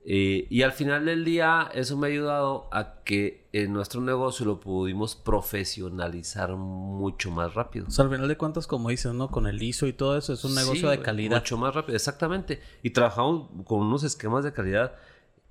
Eh, 0.04 0.48
y 0.50 0.64
al 0.64 0.72
final 0.72 1.06
del 1.06 1.24
día, 1.24 1.70
eso 1.76 1.96
me 1.96 2.08
ha 2.08 2.10
ayudado 2.10 2.68
a 2.72 3.04
que 3.04 3.48
en 3.54 3.72
nuestro 3.72 4.02
negocio 4.02 4.46
lo 4.48 4.60
pudimos 4.60 5.16
profesionalizar 5.16 6.56
mucho 6.56 7.30
más 7.30 7.54
rápido. 7.54 7.86
O 7.88 7.92
sea, 7.92 8.06
al 8.06 8.12
final 8.12 8.28
de 8.28 8.36
cuentas, 8.38 8.66
como 8.66 8.90
dices, 8.90 9.14
¿no? 9.14 9.30
Con 9.30 9.46
el 9.46 9.62
ISO 9.62 9.86
y 9.88 9.94
todo 9.94 10.18
eso, 10.18 10.34
es 10.34 10.44
un 10.44 10.56
negocio 10.56 10.90
Sí, 10.90 10.98
de 10.98 11.04
calidad. 11.04 11.38
Mucho 11.38 11.58
más 11.58 11.76
rápido, 11.76 11.96
exactamente. 11.96 12.62
Y 12.82 12.92
trabajamos 12.92 13.50
con 13.66 13.82
unos 13.82 14.04
esquemas 14.04 14.44
de 14.44 14.54
calidad 14.54 14.96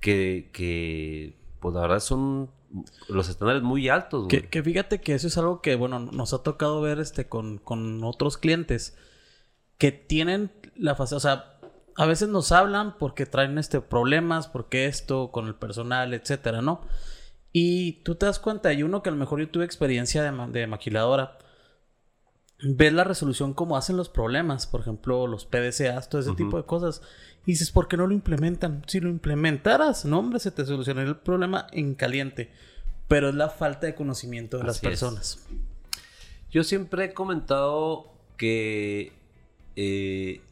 que, 0.00 0.50
que 0.52 1.36
pues 1.60 1.74
la 1.74 1.82
verdad 1.82 2.00
son 2.00 2.50
los 3.08 3.28
estándares 3.28 3.62
muy 3.62 3.88
altos. 3.88 4.24
güey. 4.24 4.28
Que, 4.42 4.48
que 4.48 4.62
fíjate 4.62 5.00
que 5.00 5.14
eso 5.14 5.28
es 5.28 5.38
algo 5.38 5.60
que, 5.60 5.76
bueno, 5.76 5.98
nos 6.00 6.32
ha 6.34 6.42
tocado 6.42 6.80
ver 6.80 6.98
este 6.98 7.28
con, 7.28 7.58
con 7.58 8.02
otros 8.02 8.36
clientes 8.36 8.96
que 9.78 9.92
tienen 9.92 10.50
la 10.76 10.94
fase, 10.94 11.14
o 11.14 11.20
sea, 11.20 11.49
a 11.96 12.06
veces 12.06 12.28
nos 12.28 12.52
hablan 12.52 12.96
porque 12.98 13.26
traen 13.26 13.58
este 13.58 13.80
problemas, 13.80 14.48
porque 14.48 14.86
esto, 14.86 15.30
con 15.30 15.46
el 15.46 15.54
personal, 15.54 16.14
etcétera, 16.14 16.62
¿no? 16.62 16.80
Y 17.52 18.02
tú 18.04 18.14
te 18.14 18.26
das 18.26 18.38
cuenta, 18.38 18.68
hay 18.68 18.82
uno 18.82 19.02
que 19.02 19.08
a 19.08 19.12
lo 19.12 19.18
mejor 19.18 19.40
yo 19.40 19.48
tuve 19.50 19.64
experiencia 19.64 20.22
de, 20.22 20.30
ma- 20.32 20.46
de 20.48 20.66
maquiladora, 20.66 21.36
ves 22.62 22.92
la 22.92 23.04
resolución 23.04 23.54
como 23.54 23.76
hacen 23.76 23.96
los 23.96 24.08
problemas, 24.08 24.66
por 24.66 24.82
ejemplo, 24.82 25.26
los 25.26 25.46
PDCAs, 25.46 26.08
todo 26.08 26.20
ese 26.20 26.30
Ujú. 26.30 26.36
tipo 26.36 26.56
de 26.58 26.64
cosas. 26.64 27.02
Y 27.46 27.52
dices, 27.52 27.70
¿por 27.70 27.88
qué 27.88 27.96
no 27.96 28.06
lo 28.06 28.12
implementan? 28.14 28.84
Si 28.86 29.00
lo 29.00 29.08
implementaras, 29.08 30.04
no, 30.04 30.18
hombre, 30.18 30.38
se 30.40 30.50
te 30.50 30.64
solucionaría 30.66 31.10
el 31.10 31.16
problema 31.16 31.66
en 31.72 31.94
caliente. 31.94 32.52
Pero 33.08 33.30
es 33.30 33.34
la 33.34 33.48
falta 33.48 33.86
de 33.86 33.94
conocimiento 33.94 34.58
de 34.58 34.64
las 34.64 34.76
es. 34.76 34.82
personas. 34.82 35.46
Yo 36.50 36.62
siempre 36.62 37.06
he 37.06 37.14
comentado 37.14 38.12
que 38.36 39.12
eh, 39.76 40.42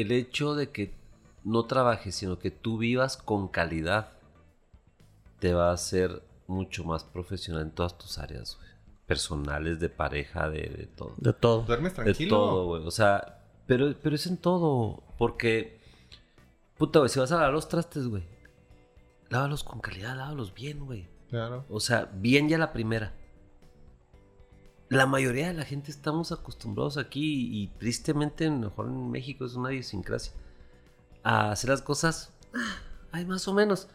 el 0.00 0.12
hecho 0.12 0.54
de 0.54 0.70
que 0.70 0.94
no 1.44 1.64
trabajes, 1.66 2.14
sino 2.14 2.38
que 2.38 2.50
tú 2.50 2.78
vivas 2.78 3.16
con 3.16 3.48
calidad, 3.48 4.12
te 5.38 5.54
va 5.54 5.70
a 5.70 5.74
hacer 5.74 6.22
mucho 6.46 6.84
más 6.84 7.04
profesional 7.04 7.62
en 7.62 7.70
todas 7.70 7.96
tus 7.96 8.18
áreas, 8.18 8.56
güey. 8.56 8.68
Personales, 9.06 9.80
de 9.80 9.88
pareja, 9.88 10.50
de, 10.50 10.62
de 10.62 10.86
todo. 10.86 11.14
De 11.16 11.32
todo. 11.32 11.62
Duermes 11.62 11.96
De 11.96 12.02
tranquilo. 12.02 12.36
todo, 12.36 12.66
güey. 12.66 12.86
O 12.86 12.90
sea, 12.90 13.40
pero, 13.66 13.94
pero 14.02 14.16
es 14.16 14.26
en 14.26 14.36
todo. 14.36 15.02
Porque, 15.16 15.80
puta, 16.76 16.98
güey, 16.98 17.08
si 17.08 17.18
vas 17.18 17.32
a 17.32 17.36
lavar 17.36 17.52
los 17.52 17.68
trastes, 17.68 18.06
güey. 18.06 18.24
lávalos 19.30 19.64
con 19.64 19.80
calidad, 19.80 20.16
lávalos 20.16 20.52
bien, 20.54 20.84
güey. 20.84 21.06
Claro. 21.30 21.64
O 21.70 21.80
sea, 21.80 22.10
bien 22.14 22.48
ya 22.48 22.58
la 22.58 22.72
primera. 22.72 23.14
La 24.88 25.06
mayoría 25.06 25.48
de 25.48 25.54
la 25.54 25.64
gente 25.64 25.90
estamos 25.90 26.32
acostumbrados 26.32 26.96
aquí 26.96 27.48
y 27.52 27.66
tristemente, 27.78 28.48
mejor 28.50 28.86
en 28.86 29.10
México 29.10 29.44
es 29.44 29.54
una 29.54 29.72
idiosincrasia, 29.72 30.32
a 31.22 31.50
hacer 31.52 31.68
las 31.70 31.82
cosas, 31.82 32.32
ah, 32.54 32.76
ay, 33.12 33.26
más 33.26 33.46
o 33.48 33.52
menos. 33.54 33.88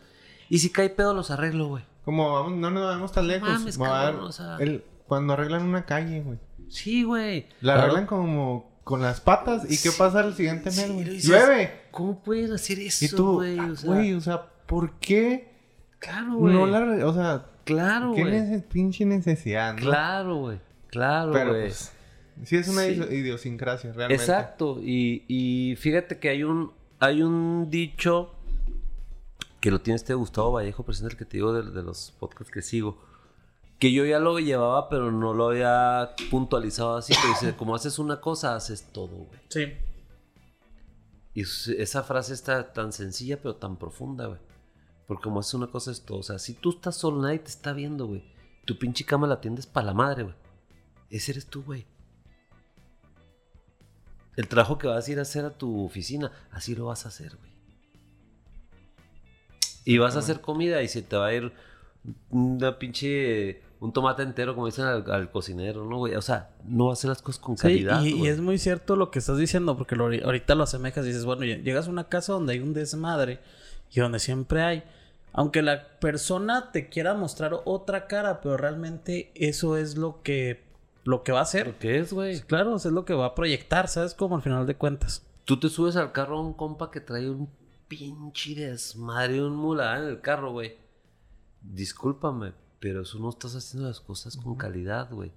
Y 0.50 0.60
si 0.60 0.70
cae 0.70 0.90
pedo, 0.92 1.14
los 1.16 1.32
arreglo, 1.32 1.68
güey. 1.68 1.84
Como 2.06 2.32
vamos, 2.34 2.52
no 2.60 2.70
nos 2.70 2.84
vamos 2.86 3.12
tan 3.12 3.28
lejos. 3.28 3.50
mames, 3.50 3.78
cabrón, 3.78 4.24
o 4.24 4.32
sea- 4.32 4.58
el- 4.60 4.84
cuando 5.08 5.34
arreglan 5.34 5.64
una 5.64 5.86
calle, 5.86 6.22
güey. 6.22 6.38
Sí, 6.70 7.04
güey. 7.04 7.48
La 7.62 7.74
Claro. 7.74 7.82
arreglan 7.84 8.06
como 8.06 8.72
con 8.84 9.02
las 9.02 9.20
patas. 9.22 9.70
¿Y 9.72 9.78
qué 9.82 9.92
pasa 9.98 10.22
el 10.22 10.34
siguiente 10.36 10.70
mes, 10.72 10.92
güey? 10.92 11.20
Llueve. 11.20 11.82
¿Cómo 11.92 12.20
pueden 12.22 12.52
hacer 12.54 12.80
eso, 12.80 13.34
güey? 13.34 13.58
ah, 13.60 13.70
O 13.72 13.76
sea, 13.76 13.90
güey, 13.90 14.14
o 14.14 14.22
sea, 14.22 14.44
¿por 14.68 14.94
qué 15.00 15.52
claro, 16.00 16.36
güey. 16.36 16.54
no 16.54 16.66
la... 16.68 17.06
O 17.08 17.14
sea, 17.14 17.46
Claro, 17.66 18.14
¿qué 18.14 18.22
güey. 18.24 18.34
nece- 18.34 18.64
pinche 18.64 19.06
necesidad, 19.06 19.74
no? 19.74 19.80
Claro, 19.82 20.36
güey. 20.38 20.60
Claro, 20.94 21.32
Pero, 21.32 21.50
güey. 21.52 21.62
pues, 21.64 21.92
sí 22.46 22.56
es 22.56 22.68
una 22.68 22.84
Sí. 22.84 22.92
idiosincrasia, 23.16 23.92
realmente. 23.94 24.24
Exacto. 24.24 24.80
Y, 24.82 25.26
y 25.28 25.76
fíjate 25.76 26.20
que 26.20 26.30
hay 26.30 26.44
un, 26.44 26.72
hay 27.00 27.22
un 27.24 27.70
dicho 27.72 28.32
que 29.60 29.72
lo 29.72 29.82
tiene 29.82 29.96
este 29.96 30.14
Gustavo 30.14 30.52
Vallejo, 30.52 30.84
presidente 30.84 31.14
el 31.16 31.18
que 31.18 31.26
te 31.26 31.38
digo 31.38 31.52
de, 31.54 31.72
de 31.72 31.82
los 31.84 32.12
podcasts 32.20 32.54
que 32.54 32.62
sigo. 32.62 33.02
Que 33.80 33.92
yo 33.92 34.06
ya 34.06 34.20
lo 34.20 34.38
llevaba, 34.40 34.88
pero 34.90 35.12
no 35.12 35.34
lo 35.34 35.50
había 35.50 36.12
puntualizado 36.30 36.96
así. 36.98 37.14
Que 37.14 37.28
dice, 37.30 37.56
como 37.58 37.74
haces 37.76 37.98
una 38.00 38.22
cosa, 38.22 38.56
haces 38.56 38.90
todo, 38.92 39.08
güey. 39.26 39.40
Sí. 39.50 39.74
Y 41.34 41.42
es- 41.42 41.68
esa 41.70 42.04
frase 42.04 42.34
está 42.34 42.72
tan 42.74 42.94
sencilla, 42.94 43.38
pero 43.42 43.56
tan 43.56 43.78
profunda, 43.78 44.28
güey. 44.28 44.40
Porque 45.08 45.24
como 45.24 45.40
haces 45.40 45.54
una 45.56 45.68
cosa, 45.68 45.92
es 45.92 46.02
todo. 46.04 46.20
O 46.20 46.24
sea, 46.24 46.40
si 46.40 46.54
tú 46.54 46.70
estás 46.72 46.96
solo, 46.96 47.22
nadie 47.22 47.40
te 47.40 47.50
está 47.50 47.74
viendo, 47.74 48.06
güey. 48.06 48.24
Tu 48.66 48.78
pinche 48.78 49.04
cama 49.06 49.28
la 49.28 49.42
tiendes 49.42 49.66
para 49.66 49.88
la 49.88 49.94
madre, 49.94 50.24
güey. 50.24 50.36
Ese 51.14 51.32
eres 51.32 51.46
tú, 51.46 51.64
güey. 51.64 51.86
El 54.36 54.48
trabajo 54.48 54.78
que 54.80 54.88
vas 54.88 55.08
a 55.08 55.12
ir 55.12 55.20
a 55.20 55.22
hacer 55.22 55.46
a 55.46 55.52
tu 55.52 55.86
oficina, 55.86 56.32
así 56.52 56.76
lo 56.76 56.86
vas 56.88 57.06
a 57.06 57.10
hacer, 57.10 57.36
güey. 57.36 57.52
Y 59.86 59.98
vas 60.00 60.16
a 60.16 60.20
hacer 60.20 60.42
comida 60.42 60.82
y 60.82 60.88
se 60.88 61.02
te 61.04 61.16
va 61.16 61.28
a 61.28 61.34
ir 61.34 61.52
una 62.30 62.78
pinche... 62.80 63.62
Un 63.80 63.92
tomate 63.92 64.24
entero, 64.24 64.56
como 64.56 64.66
dicen 64.68 64.86
al, 64.86 65.12
al 65.12 65.30
cocinero, 65.30 65.84
¿no, 65.86 65.98
güey? 65.98 66.16
O 66.16 66.22
sea, 66.22 66.52
no 66.64 66.86
vas 66.88 66.98
a 66.98 67.00
hacer 67.02 67.10
las 67.10 67.22
cosas 67.22 67.42
con 67.42 67.58
Sí, 67.58 67.64
calidad, 67.64 68.02
y, 68.02 68.14
y 68.24 68.28
es 68.28 68.40
muy 68.40 68.58
cierto 68.58 68.96
lo 68.96 69.12
que 69.12 69.20
estás 69.20 69.38
diciendo, 69.38 69.78
porque 69.78 69.98
lo- 69.98 70.06
ahorita 70.06 70.56
lo 70.56 70.64
asemejas 70.64 71.04
y 71.04 71.10
dices, 71.10 71.26
bueno, 71.26 71.42
ll- 71.44 71.64
llegas 71.64 71.88
a 71.88 71.90
una 71.90 72.06
casa 72.08 72.32
donde 72.32 72.54
hay 72.54 72.60
un 72.62 72.74
desmadre 72.74 73.40
y 73.92 74.00
donde 74.00 74.20
siempre 74.20 74.62
hay. 74.64 74.84
Aunque 75.34 75.62
la 75.62 76.00
persona 76.00 76.72
te 76.72 76.88
quiera 76.88 77.14
mostrar 77.14 77.60
otra 77.66 78.08
cara, 78.08 78.40
pero 78.40 78.56
realmente 78.56 79.32
eso 79.36 79.76
es 79.76 79.98
lo 79.98 80.22
que, 80.24 80.64
lo 81.04 81.24
que 81.24 81.32
va 81.32 81.40
a 81.40 81.44
hacer. 81.44 81.66
¿Pero 81.66 81.80
qué 81.80 82.00
es, 82.00 82.14
güey? 82.14 82.42
Claro, 82.42 82.76
eso 82.76 82.90
es 82.90 82.94
lo 82.94 83.06
que 83.06 83.14
va 83.14 83.28
a 83.28 83.36
proyectar, 83.36 83.88
¿sabes? 83.88 84.14
Como 84.14 84.36
al 84.36 84.42
final 84.42 84.66
de 84.66 84.76
cuentas. 84.76 85.26
Tú 85.46 85.60
te 85.60 85.70
subes 85.70 85.96
al 85.96 86.12
carro 86.12 86.38
a 86.38 86.42
un 86.42 86.54
compa 86.54 86.92
que 86.92 87.02
trae 87.02 87.30
un 87.30 87.50
pinche 87.88 88.56
desmadre, 88.56 89.44
un 89.44 89.56
muladán 89.56 90.04
en 90.04 90.10
el 90.10 90.22
carro, 90.22 90.52
güey. 90.52 90.78
Discúlpame, 91.62 92.54
pero 92.80 93.02
eso 93.02 93.20
no 93.20 93.30
estás 93.30 93.56
haciendo 93.56 93.88
las 93.88 94.00
cosas 94.00 94.38
con 94.38 94.56
calidad, 94.56 95.12
güey. 95.12 95.32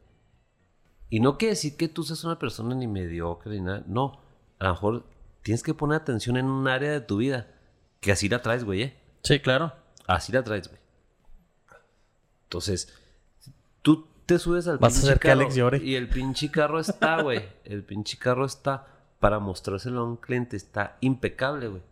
Y 1.08 1.20
no 1.20 1.38
quiere 1.38 1.54
decir 1.54 1.76
que 1.76 1.88
tú 1.88 2.02
seas 2.02 2.24
una 2.24 2.38
persona 2.38 2.74
ni 2.74 2.86
mediocre 2.86 3.52
ni 3.52 3.60
nada. 3.60 3.84
No, 3.86 4.20
a 4.58 4.64
lo 4.64 4.70
mejor 4.70 5.06
tienes 5.42 5.62
que 5.62 5.74
poner 5.74 6.00
atención 6.00 6.36
en 6.36 6.46
un 6.46 6.66
área 6.66 6.90
de 6.90 7.00
tu 7.00 7.18
vida 7.18 7.48
que 8.00 8.12
así 8.12 8.28
la 8.28 8.42
traes, 8.42 8.64
güey, 8.64 8.82
¿eh? 8.82 8.96
Sí, 9.22 9.40
claro. 9.40 9.72
Así 10.06 10.32
la 10.32 10.42
traes, 10.42 10.68
güey. 10.68 10.80
Entonces, 12.44 12.92
te 14.26 14.38
subes 14.38 14.66
al 14.68 14.78
Vas 14.78 14.92
a 14.92 14.96
pinche 14.96 15.08
hacer 15.08 15.20
que 15.20 15.28
carro 15.28 15.40
Alex 15.40 15.54
llore. 15.54 15.78
y 15.78 15.94
el 15.94 16.08
pinche 16.08 16.50
carro 16.50 16.80
está, 16.80 17.22
güey. 17.22 17.42
El 17.64 17.82
pinche 17.84 18.18
carro 18.18 18.44
está 18.44 18.86
para 19.20 19.38
mostrárselo 19.38 20.00
a 20.00 20.04
un 20.04 20.16
cliente. 20.16 20.56
Está 20.56 20.96
impecable, 21.00 21.68
güey. 21.68 21.82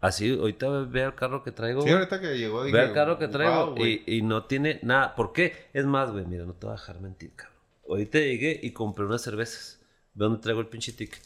Así, 0.00 0.38
ahorita 0.38 0.68
ve, 0.84 1.02
el 1.02 1.14
carro 1.14 1.42
que 1.42 1.50
traigo. 1.50 1.82
Sí, 1.82 1.90
ahorita 1.90 2.20
que 2.20 2.38
llegó 2.38 2.62
dije... 2.62 2.76
ve 2.76 2.84
el 2.84 2.92
carro 2.92 3.18
que 3.18 3.26
traigo 3.26 3.66
"Wow, 3.66 3.74
güey". 3.76 4.04
y, 4.06 4.18
y 4.18 4.22
no 4.22 4.44
tiene 4.44 4.78
nada. 4.82 5.16
¿Por 5.16 5.32
qué? 5.32 5.68
Es 5.72 5.86
más, 5.86 6.12
güey, 6.12 6.24
mira, 6.24 6.44
no 6.44 6.52
te 6.52 6.66
voy 6.66 6.74
a 6.74 6.78
dejar 6.78 7.00
mentir, 7.00 7.32
cabrón. 7.34 7.56
Ahorita 7.88 8.18
llegué 8.18 8.60
y 8.62 8.70
compré 8.72 9.06
unas 9.06 9.22
cervezas. 9.22 9.80
Ve 10.14 10.26
dónde 10.26 10.40
traigo 10.40 10.60
el 10.60 10.68
pinche 10.68 10.92
ticket. 10.92 11.22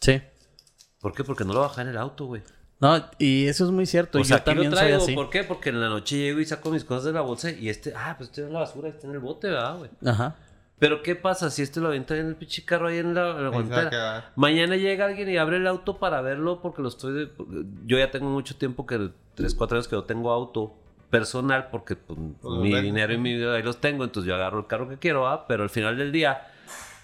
Sí. 0.00 0.20
¿Por 1.00 1.14
qué? 1.14 1.24
Porque 1.24 1.44
no 1.44 1.54
lo 1.54 1.60
bajé 1.60 1.80
en 1.82 1.88
el 1.88 1.96
auto, 1.96 2.26
güey. 2.26 2.42
No, 2.82 3.02
y 3.18 3.46
eso 3.46 3.64
es 3.64 3.70
muy 3.70 3.86
cierto. 3.86 4.18
O 4.18 4.20
y 4.20 4.24
sea, 4.24 4.38
yo 4.38 4.42
también 4.42 4.70
lo 4.72 4.76
soy 4.76 4.86
traigo. 4.88 5.02
así. 5.04 5.14
¿Por 5.14 5.30
qué? 5.30 5.44
Porque 5.44 5.70
en 5.70 5.80
la 5.80 5.88
noche 5.88 6.16
llego 6.18 6.40
y 6.40 6.44
saco 6.44 6.70
mis 6.70 6.84
cosas 6.84 7.04
de 7.04 7.12
la 7.12 7.20
bolsa 7.20 7.50
y 7.52 7.68
este, 7.68 7.94
ah, 7.96 8.16
pues 8.18 8.28
este 8.30 8.42
en 8.42 8.52
la 8.52 8.58
basura, 8.58 8.88
este 8.88 9.06
en 9.06 9.12
el 9.12 9.20
bote, 9.20 9.48
¿verdad, 9.48 9.78
güey? 9.78 9.90
Ajá. 10.04 10.34
Pero 10.80 11.00
¿qué 11.04 11.14
pasa 11.14 11.48
si 11.48 11.62
este 11.62 11.78
lo 11.78 11.86
avienta 11.88 12.16
en 12.16 12.26
el 12.26 12.34
pinche 12.34 12.64
carro 12.64 12.88
ahí 12.88 12.98
en 12.98 13.14
la, 13.14 13.34
la 13.34 13.48
guantera? 13.50 14.32
Mañana 14.34 14.74
llega 14.76 15.04
alguien 15.06 15.28
y 15.30 15.36
abre 15.36 15.58
el 15.58 15.66
auto 15.68 15.98
para 16.00 16.20
verlo 16.22 16.60
porque 16.60 16.82
lo 16.82 16.88
estoy... 16.88 17.30
yo 17.86 17.98
ya 17.98 18.10
tengo 18.10 18.28
mucho 18.28 18.56
tiempo 18.56 18.84
que... 18.84 19.10
Tres, 19.36 19.54
cuatro 19.54 19.76
años 19.76 19.86
que 19.86 19.94
no 19.94 20.02
tengo 20.02 20.32
auto 20.32 20.74
personal 21.08 21.68
porque 21.70 21.94
pues, 21.94 22.18
Pues, 22.40 22.58
mi 22.58 22.72
ven. 22.72 22.82
dinero 22.82 23.12
y 23.12 23.18
mi 23.18 23.32
vida 23.36 23.54
ahí 23.54 23.62
los 23.62 23.80
tengo. 23.80 24.02
Entonces 24.02 24.28
yo 24.28 24.34
agarro 24.34 24.58
el 24.58 24.66
carro 24.66 24.88
que 24.88 24.98
quiero, 24.98 25.28
¿ah? 25.28 25.46
Pero 25.46 25.62
al 25.62 25.70
final 25.70 25.96
del 25.96 26.10
día... 26.10 26.48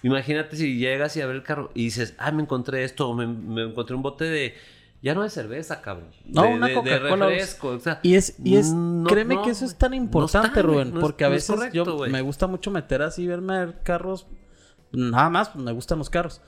Imagínate 0.03 0.57
si 0.57 0.77
llegas 0.77 1.15
y 1.15 1.21
abres 1.21 1.37
el 1.37 1.43
carro 1.43 1.71
y 1.73 1.85
dices, 1.85 2.15
ah, 2.17 2.31
me 2.31 2.41
encontré 2.41 2.83
esto, 2.83 3.13
me, 3.13 3.27
me 3.27 3.63
encontré 3.63 3.95
un 3.95 4.01
bote 4.01 4.25
de... 4.25 4.55
Ya 5.01 5.15
no 5.15 5.23
de 5.23 5.29
cerveza, 5.29 5.81
cabrón. 5.81 6.09
No, 6.25 6.43
de, 6.43 6.53
una 6.55 6.73
Coca-Cola, 6.73 7.27
refresco. 7.27 7.69
o 7.69 7.79
sea, 7.79 7.99
Y 8.03 8.15
es, 8.15 8.35
y 8.43 8.57
es, 8.57 8.73
no- 8.73 9.07
créeme 9.07 9.35
no, 9.35 9.43
que 9.43 9.51
eso 9.51 9.63
es 9.65 9.75
tan 9.77 9.91
No 9.91 9.97
importante, 9.97 10.47
está. 10.49 10.61
Rubén, 10.61 10.91
No 10.91 10.99
es- 10.99 11.01
porque 11.01 11.23
a 11.23 11.29
veces 11.29 11.55
correcto, 11.55 11.73
yo 11.85 11.97
me 12.07 12.21
gusta 12.21 12.47
mucho 12.47 12.69
meter 12.69 13.01
así, 13.01 13.25
verme 13.25 13.75
carros, 13.83 14.27
nada 14.91 15.29
más, 15.29 15.49
pues 15.49 15.63
me 15.63 15.71
gustan 15.71 15.99
los 15.99 16.09
carros. 16.09 16.41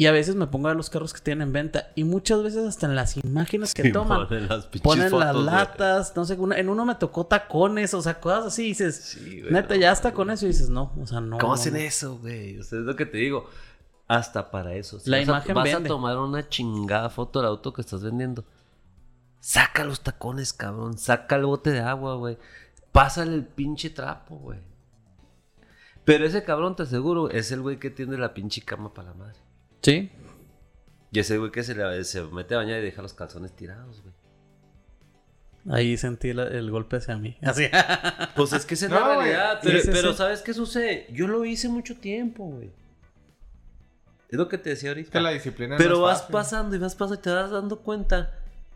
Y 0.00 0.06
a 0.06 0.12
veces 0.12 0.36
me 0.36 0.46
pongo 0.46 0.68
a 0.68 0.70
ver 0.70 0.76
los 0.76 0.90
carros 0.90 1.12
que 1.12 1.20
tienen 1.20 1.48
en 1.48 1.52
venta. 1.52 1.88
Y 1.96 2.04
muchas 2.04 2.40
veces 2.44 2.64
hasta 2.68 2.86
en 2.86 2.94
las 2.94 3.16
imágenes 3.16 3.74
que 3.74 3.82
Sí, 3.82 3.90
toman, 3.92 4.28
ponen 4.28 4.46
las 4.48 4.66
ponen 4.66 5.10
fotos, 5.10 5.44
latas, 5.44 6.12
no 6.14 6.24
sé, 6.24 6.34
una- 6.34 6.56
en 6.56 6.68
uno 6.68 6.84
me 6.84 6.94
tocó 6.94 7.26
tacones, 7.26 7.94
o 7.94 8.00
sea, 8.02 8.20
cosas 8.20 8.46
así, 8.46 8.62
y 8.66 8.68
dices, 8.68 8.94
Sí, 8.94 9.40
güey, 9.40 9.52
neta, 9.52 9.74
no, 9.74 9.80
ya 9.80 9.90
hasta 9.90 10.12
con 10.12 10.30
eso 10.30 10.44
y 10.44 10.50
dices, 10.50 10.68
no, 10.70 10.92
o 11.02 11.04
sea, 11.04 11.20
no. 11.20 11.36
¿Cómo 11.38 11.54
no, 11.54 11.60
hacen 11.60 11.74
eso, 11.74 12.16
güey? 12.18 12.60
O 12.60 12.62
sea, 12.62 12.78
es 12.78 12.84
lo 12.84 12.94
que 12.94 13.06
te 13.06 13.18
digo. 13.18 13.50
Hasta 14.08 14.50
para 14.50 14.74
eso. 14.74 14.98
Si 14.98 15.10
La 15.10 15.18
vas 15.18 15.26
imagen 15.28 15.50
a, 15.52 15.54
vas 15.54 15.64
vende. 15.64 15.86
a 15.86 15.88
tomar 15.88 16.16
una 16.18 16.48
chingada 16.48 17.10
foto 17.10 17.40
del 17.40 17.48
auto 17.48 17.72
que 17.72 17.82
estás 17.82 18.02
vendiendo. 18.02 18.44
Saca 19.40 19.84
los 19.84 20.00
tacones, 20.02 20.52
cabrón. 20.52 20.98
Saca 20.98 21.36
el 21.36 21.44
bote 21.44 21.70
de 21.70 21.80
agua, 21.80 22.16
güey. 22.16 22.38
Pásale 22.90 23.34
el 23.34 23.44
pinche 23.44 23.90
trapo, 23.90 24.36
güey. 24.36 24.58
Pero 26.04 26.24
ese 26.24 26.42
cabrón, 26.42 26.74
te 26.74 26.84
aseguro, 26.84 27.28
es 27.30 27.52
el 27.52 27.60
güey 27.60 27.78
que 27.78 27.90
tiene 27.90 28.16
la 28.16 28.32
pinche 28.32 28.62
cama 28.62 28.94
para 28.94 29.10
la 29.10 29.14
madre. 29.14 29.38
Sí, 29.82 30.10
Y 31.12 31.18
ese 31.20 31.38
güey 31.38 31.50
que 31.50 31.62
se, 31.62 31.74
le- 31.74 32.02
se 32.04 32.22
mete 32.24 32.54
a 32.54 32.58
bañar 32.58 32.78
y 32.80 32.82
deja 32.82 33.02
los 33.02 33.12
calzones 33.12 33.54
tirados, 33.54 34.02
güey. 34.02 34.14
ahí 35.70 35.96
sentí 35.98 36.32
la- 36.32 36.48
el 36.48 36.70
golpe 36.70 36.96
hacia 36.96 37.16
mí. 37.18 37.36
Así. 37.42 37.64
Pues 38.36 38.52
es 38.54 38.64
que 38.64 38.74
esa 38.74 38.86
es 38.86 38.90
No, 38.92 39.00
la 39.00 39.16
realidad. 39.18 39.60
Pero. 39.62 40.14
¿sabes 40.14 40.40
qué 40.42 40.54
sucede? 40.54 41.06
Yo 41.12 41.28
lo 41.28 41.44
hice 41.44 41.68
mucho 41.68 41.96
tiempo, 41.98 42.44
güey. 42.44 42.72
Es 44.28 44.38
lo 44.38 44.48
que 44.48 44.58
te 44.58 44.70
decía 44.70 44.90
ahorita. 44.90 45.10
que 45.10 45.20
la 45.20 45.30
disciplina 45.30 45.74
no 45.74 45.78
Pero 45.78 45.94
es 45.96 46.00
vas 46.02 46.18
fácil. 46.20 46.32
pasando 46.32 46.76
y 46.76 46.78
vas 46.78 46.94
pasando 46.94 47.14
y 47.20 47.22
te 47.22 47.30
vas 47.30 47.50
dando 47.50 47.78
cuenta 47.80 48.34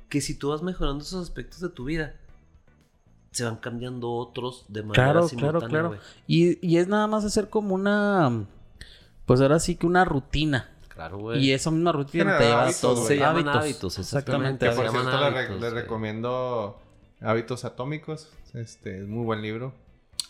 que 0.08 0.20
si 0.20 0.34
tú 0.38 0.48
vas 0.50 0.62
mejorando 0.62 1.04
esos 1.04 1.22
aspectos 1.22 1.60
de 1.60 1.68
tu 1.68 1.84
vida, 1.84 2.14
se 3.32 3.44
van 3.44 3.56
cambiando 3.56 4.10
otros 4.12 4.64
de 4.68 4.82
manera 4.82 4.94
Claro, 4.94 5.12
claro, 5.28 5.28
simultánea, 5.28 5.68
claro. 5.68 5.88
güey. 5.88 6.00
Y, 6.26 6.66
y 6.66 6.76
es 6.78 6.88
nada 6.88 7.06
más 7.06 7.24
hacer 7.24 7.48
como 7.50 7.74
una, 7.74 8.44
pues 9.26 9.40
ahora 9.40 9.58
sí 9.58 9.76
que 9.76 9.86
una 9.86 10.04
rutina. 10.04 10.68
Claro, 10.88 11.18
güey. 11.18 11.42
Y 11.42 11.52
esa 11.52 11.70
misma 11.70 11.92
rutina 11.92 12.36
te 12.36 12.44
lleva 12.44 12.60
a 12.60 12.62
hábitos, 12.64 12.80
todo. 12.82 12.94
güey. 12.96 13.06
Se 13.08 13.16
llaman 13.16 13.48
hábitos, 13.48 13.98
exactamente. 13.98 14.66
exactamente. 14.66 14.68
Que 14.68 14.74
por 14.74 14.90
cierto, 14.90 15.20
le, 15.20 15.30
re- 15.30 15.38
hábitos, 15.38 15.60
le 15.60 15.70
güey. 15.70 15.82
recomiendo 15.82 16.80
Hábitos 17.20 17.64
Atómicos. 17.64 18.30
Este 18.52 19.00
es 19.00 19.08
muy 19.08 19.24
buen 19.24 19.40
libro. 19.40 19.72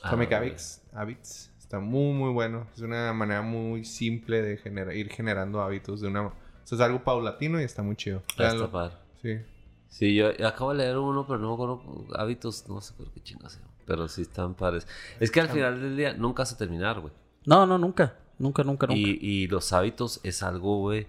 Atomic 0.02 0.32
Ah, 0.32 0.36
Habits. 0.38 0.80
Habits. 0.92 1.50
Está 1.72 1.80
muy, 1.80 2.12
muy 2.12 2.30
bueno. 2.34 2.66
Es 2.76 2.82
una 2.82 3.14
manera 3.14 3.40
muy 3.40 3.86
simple 3.86 4.42
de 4.42 4.58
genera- 4.58 4.92
ir 4.94 5.08
generando 5.08 5.62
hábitos 5.62 6.02
de 6.02 6.08
una... 6.08 6.26
O 6.26 6.32
sea, 6.64 6.76
es 6.76 6.82
algo 6.82 7.02
paulatino 7.02 7.58
y 7.58 7.64
está 7.64 7.82
muy 7.82 7.96
chido. 7.96 8.22
Está 8.38 8.70
padre. 8.70 8.94
Sí. 9.22 9.38
Sí, 9.88 10.14
yo 10.14 10.28
acabo 10.46 10.72
de 10.72 10.84
leer 10.84 10.98
uno, 10.98 11.26
pero 11.26 11.38
no 11.38 11.48
me 11.48 11.54
acuerdo 11.54 12.06
hábitos, 12.14 12.68
no 12.68 12.82
sé 12.82 12.92
por 12.92 13.10
qué 13.10 13.22
chingas, 13.22 13.58
pero 13.86 14.06
sí 14.08 14.20
están 14.20 14.52
padres. 14.52 14.86
Es 15.18 15.30
que 15.30 15.40
al 15.40 15.48
final 15.48 15.80
del 15.80 15.96
día 15.96 16.12
nunca 16.12 16.42
vas 16.42 16.52
a 16.52 16.58
terminar, 16.58 17.00
güey. 17.00 17.14
No, 17.46 17.64
no, 17.64 17.78
nunca. 17.78 18.18
Nunca, 18.38 18.62
nunca, 18.64 18.86
nunca. 18.86 19.00
Y, 19.00 19.18
y 19.22 19.46
los 19.46 19.72
hábitos 19.72 20.20
es 20.24 20.42
algo, 20.42 20.78
güey. 20.80 21.06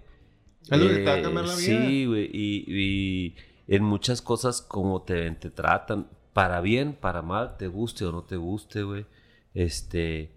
Es 0.69 0.79
lo 0.79 0.87
que 0.87 0.93
te 0.95 1.03
va 1.03 1.15
a 1.15 1.21
cambiar 1.21 1.45
la 1.45 1.55
vida. 1.57 1.85
Sí, 1.85 2.05
güey. 2.05 2.29
Y, 2.31 2.63
y 2.69 3.35
en 3.67 3.83
muchas 3.83 4.21
cosas 4.21 4.61
como 4.61 5.01
te, 5.01 5.29
te 5.31 5.49
tratan, 5.49 6.07
para 6.31 6.61
bien, 6.61 6.93
para 6.93 7.21
mal, 7.21 7.57
te 7.57 7.67
guste 7.67 8.05
o 8.05 8.13
no 8.13 8.23
te 8.23 8.37
guste, 8.37 8.83
güey. 8.83 9.05
Este. 9.53 10.31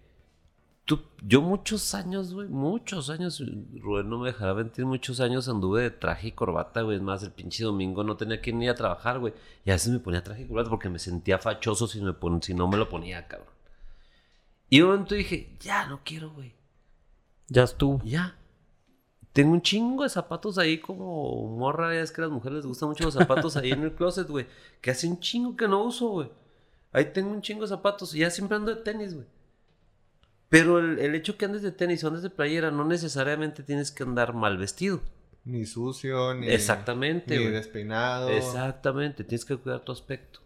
Tú- 0.87 1.03
yo 1.21 1.43
muchos 1.43 1.93
años, 1.93 2.33
güey, 2.33 2.47
muchos 2.47 3.11
años, 3.11 3.43
Rubén 3.79 4.09
no 4.09 4.17
me 4.17 4.29
dejará 4.29 4.55
mentir, 4.55 4.85
muchos 4.87 5.19
años 5.19 5.47
anduve 5.47 5.83
de 5.83 5.91
traje 5.91 6.29
y 6.29 6.31
corbata, 6.31 6.81
güey. 6.81 6.97
Es 6.97 7.03
más, 7.03 7.21
el 7.21 7.31
pinche 7.31 7.63
domingo 7.63 8.03
no 8.03 8.17
tenía 8.17 8.41
que 8.41 8.49
ir 8.49 8.69
a 8.69 8.73
trabajar, 8.75 9.19
güey. 9.19 9.33
Y 9.65 9.69
a 9.69 9.73
veces 9.73 9.93
me 9.93 9.99
ponía 9.99 10.23
traje 10.23 10.41
y 10.43 10.47
corbata 10.47 10.71
porque 10.71 10.89
me 10.89 10.97
sentía 10.97 11.37
fachoso 11.37 11.85
si, 11.87 12.01
me 12.01 12.13
pon- 12.13 12.41
si 12.41 12.55
no 12.55 12.67
me 12.67 12.77
lo 12.77 12.89
ponía, 12.89 13.27
cabrón. 13.27 13.49
Y 14.69 14.81
un 14.81 14.89
momento 14.89 15.13
dije, 15.13 15.55
ya, 15.59 15.85
no 15.87 16.01
quiero, 16.03 16.31
güey. 16.31 16.55
Ya 17.47 17.63
estuvo. 17.63 18.01
Ya. 18.03 18.35
Tengo 19.33 19.51
un 19.53 19.61
chingo 19.61 20.03
de 20.03 20.09
zapatos 20.09 20.57
ahí 20.57 20.79
como 20.79 21.47
morra. 21.57 21.93
ya 21.93 22.01
Es 22.01 22.11
que 22.11 22.21
a 22.21 22.23
las 22.25 22.33
mujeres 22.33 22.57
les 22.57 22.65
gustan 22.65 22.89
mucho 22.89 23.03
los 23.03 23.13
zapatos 23.13 23.55
ahí 23.55 23.71
en 23.71 23.83
el 23.83 23.93
closet, 23.93 24.27
güey. 24.27 24.47
Que 24.81 24.91
hace 24.91 25.07
un 25.07 25.19
chingo 25.19 25.55
que 25.55 25.67
no 25.67 25.83
uso, 25.83 26.07
güey. 26.09 26.31
Ahí 26.91 27.11
tengo 27.13 27.29
un 27.31 27.41
chingo 27.41 27.61
de 27.61 27.67
zapatos 27.67 28.15
y 28.15 28.19
ya 28.19 28.29
siempre 28.31 28.57
ando 28.57 28.73
de 28.73 28.81
tenis, 28.81 29.13
güey. 29.13 29.27
Pero 30.49 30.79
el, 30.79 30.99
el 30.99 31.15
hecho 31.15 31.37
que 31.37 31.45
andes 31.45 31.61
de 31.61 31.71
tenis 31.71 32.03
o 32.03 32.07
andes 32.07 32.23
de 32.23 32.29
playera 32.29 32.71
no 32.71 32.85
necesariamente 32.85 33.63
tienes 33.63 33.91
que 33.91 34.03
andar 34.03 34.33
mal 34.33 34.57
vestido. 34.57 35.01
Ni 35.43 35.65
sucio, 35.65 36.33
ni. 36.33 36.47
Exactamente, 36.47 37.37
Ni 37.37 37.45
despeinado. 37.45 38.29
Exactamente, 38.29 39.23
tienes 39.23 39.45
que 39.45 39.55
cuidar 39.55 39.81
tu 39.81 39.91
aspecto. 39.91 40.39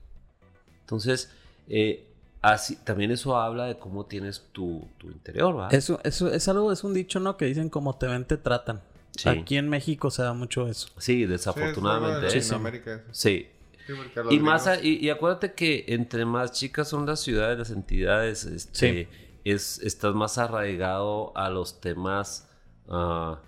Entonces, 0.82 1.32
eh, 1.68 2.08
así, 2.42 2.76
también 2.78 3.12
eso 3.12 3.36
habla 3.38 3.66
de 3.66 3.78
cómo 3.78 4.06
tienes 4.06 4.44
tu, 4.52 4.88
tu 4.98 5.08
interior, 5.10 5.58
¿va? 5.58 5.70
Eso, 5.70 6.00
eso 6.04 6.32
es 6.32 6.48
algo, 6.48 6.72
es 6.72 6.84
un 6.84 6.94
dicho, 6.94 7.20
¿no? 7.20 7.38
Que 7.38 7.46
dicen 7.46 7.70
como 7.70 7.98
te 7.98 8.08
ven, 8.08 8.26
te 8.26 8.38
tratan. 8.38 8.82
Sí. 9.16 9.30
Aquí 9.30 9.58
en 9.58 9.70
México 9.70 10.10
se 10.12 10.24
da 10.24 10.34
mucho 10.34 10.68
eso. 10.68 10.88
Sí, 10.98 11.14
Sí, 11.16 11.24
es 11.24 11.30
desafortunadamente. 11.30 12.28
de 12.28 12.34
¿eh? 12.34 12.38
Eso. 12.38 12.62
Sí, 13.12 13.48
Sí, 13.88 13.94
Y 14.30 14.40
más 14.40 14.70
y, 14.84 15.04
y 15.04 15.10
acuérdate 15.10 15.54
que 15.54 15.86
entre 15.88 16.26
más 16.26 16.52
chicas 16.52 16.88
son 16.88 17.06
las 17.06 17.20
ciudades, 17.20 17.58
las 17.58 17.72
entidades, 17.72 18.46
este, 18.46 19.08
es, 19.44 19.80
estás 19.80 20.14
más 20.16 20.38
arraigado 20.38 21.32
a 21.36 21.50
los 21.50 21.80
temas 21.82 22.50
ah, 22.90 23.40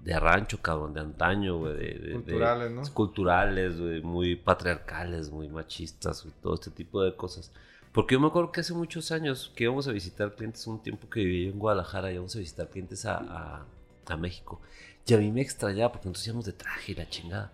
de 0.00 0.18
rancho, 0.18 0.60
cabrón, 0.60 0.94
de 0.94 1.00
antaño, 1.00 1.58
güey, 1.58 1.74
de, 1.74 1.80
de- 1.80 1.98
de- 2.08 2.12
Culturales, 2.14 2.70
¿no? 2.72 2.82
culturales, 2.94 3.80
güey, 3.80 4.02
muy 4.02 4.36
patriarcales, 4.36 5.30
muy 5.30 5.48
machistas, 5.48 6.22
güey, 6.24 6.34
todo 6.42 6.54
este 6.54 6.70
tipo 6.70 7.02
de 7.02 7.14
cosas. 7.14 7.52
Porque 7.92 8.14
yo 8.14 8.20
me 8.20 8.28
acuerdo 8.28 8.50
que 8.52 8.60
hace 8.62 8.72
muchos 8.72 9.12
años 9.12 9.52
que 9.54 9.64
íbamos 9.64 9.86
a 9.86 9.92
visitar 9.92 10.34
clientes, 10.34 10.66
un 10.66 10.82
tiempo 10.82 11.08
que 11.10 11.20
vivía 11.20 11.46
yo 11.48 11.52
en 11.52 11.58
Guadalajara, 11.58 12.10
íbamos 12.10 12.34
a 12.34 12.38
visitar 12.38 12.68
clientes 12.68 13.04
a, 13.04 13.16
a- 13.18 13.66
a 14.06 14.16
México. 14.16 14.60
Y 15.06 15.14
a 15.14 15.18
mí 15.18 15.30
me 15.30 15.42
extrañaba, 15.42 15.92
porque 15.92 16.08
nosotros 16.08 16.26
íbamos 16.28 16.44
de 16.46 16.52
traje 16.52 16.92
y 16.92 16.94
la 16.94 17.08
chingada. 17.08 17.52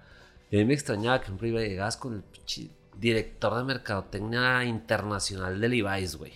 Y 0.50 0.56
a 0.56 0.60
mí 0.60 0.64
me 0.64 0.74
extrañaba 0.74 1.18
que, 1.18 1.24
ejemplo, 1.24 1.48
iba 1.48 1.60
llegabas 1.60 1.96
con 1.96 2.14
el 2.14 2.22
director 2.98 3.54
de 3.56 3.64
mercadotecnia 3.64 4.64
internacional 4.64 5.60
de 5.60 5.68
Levi's, 5.68 6.16
güey. 6.16 6.32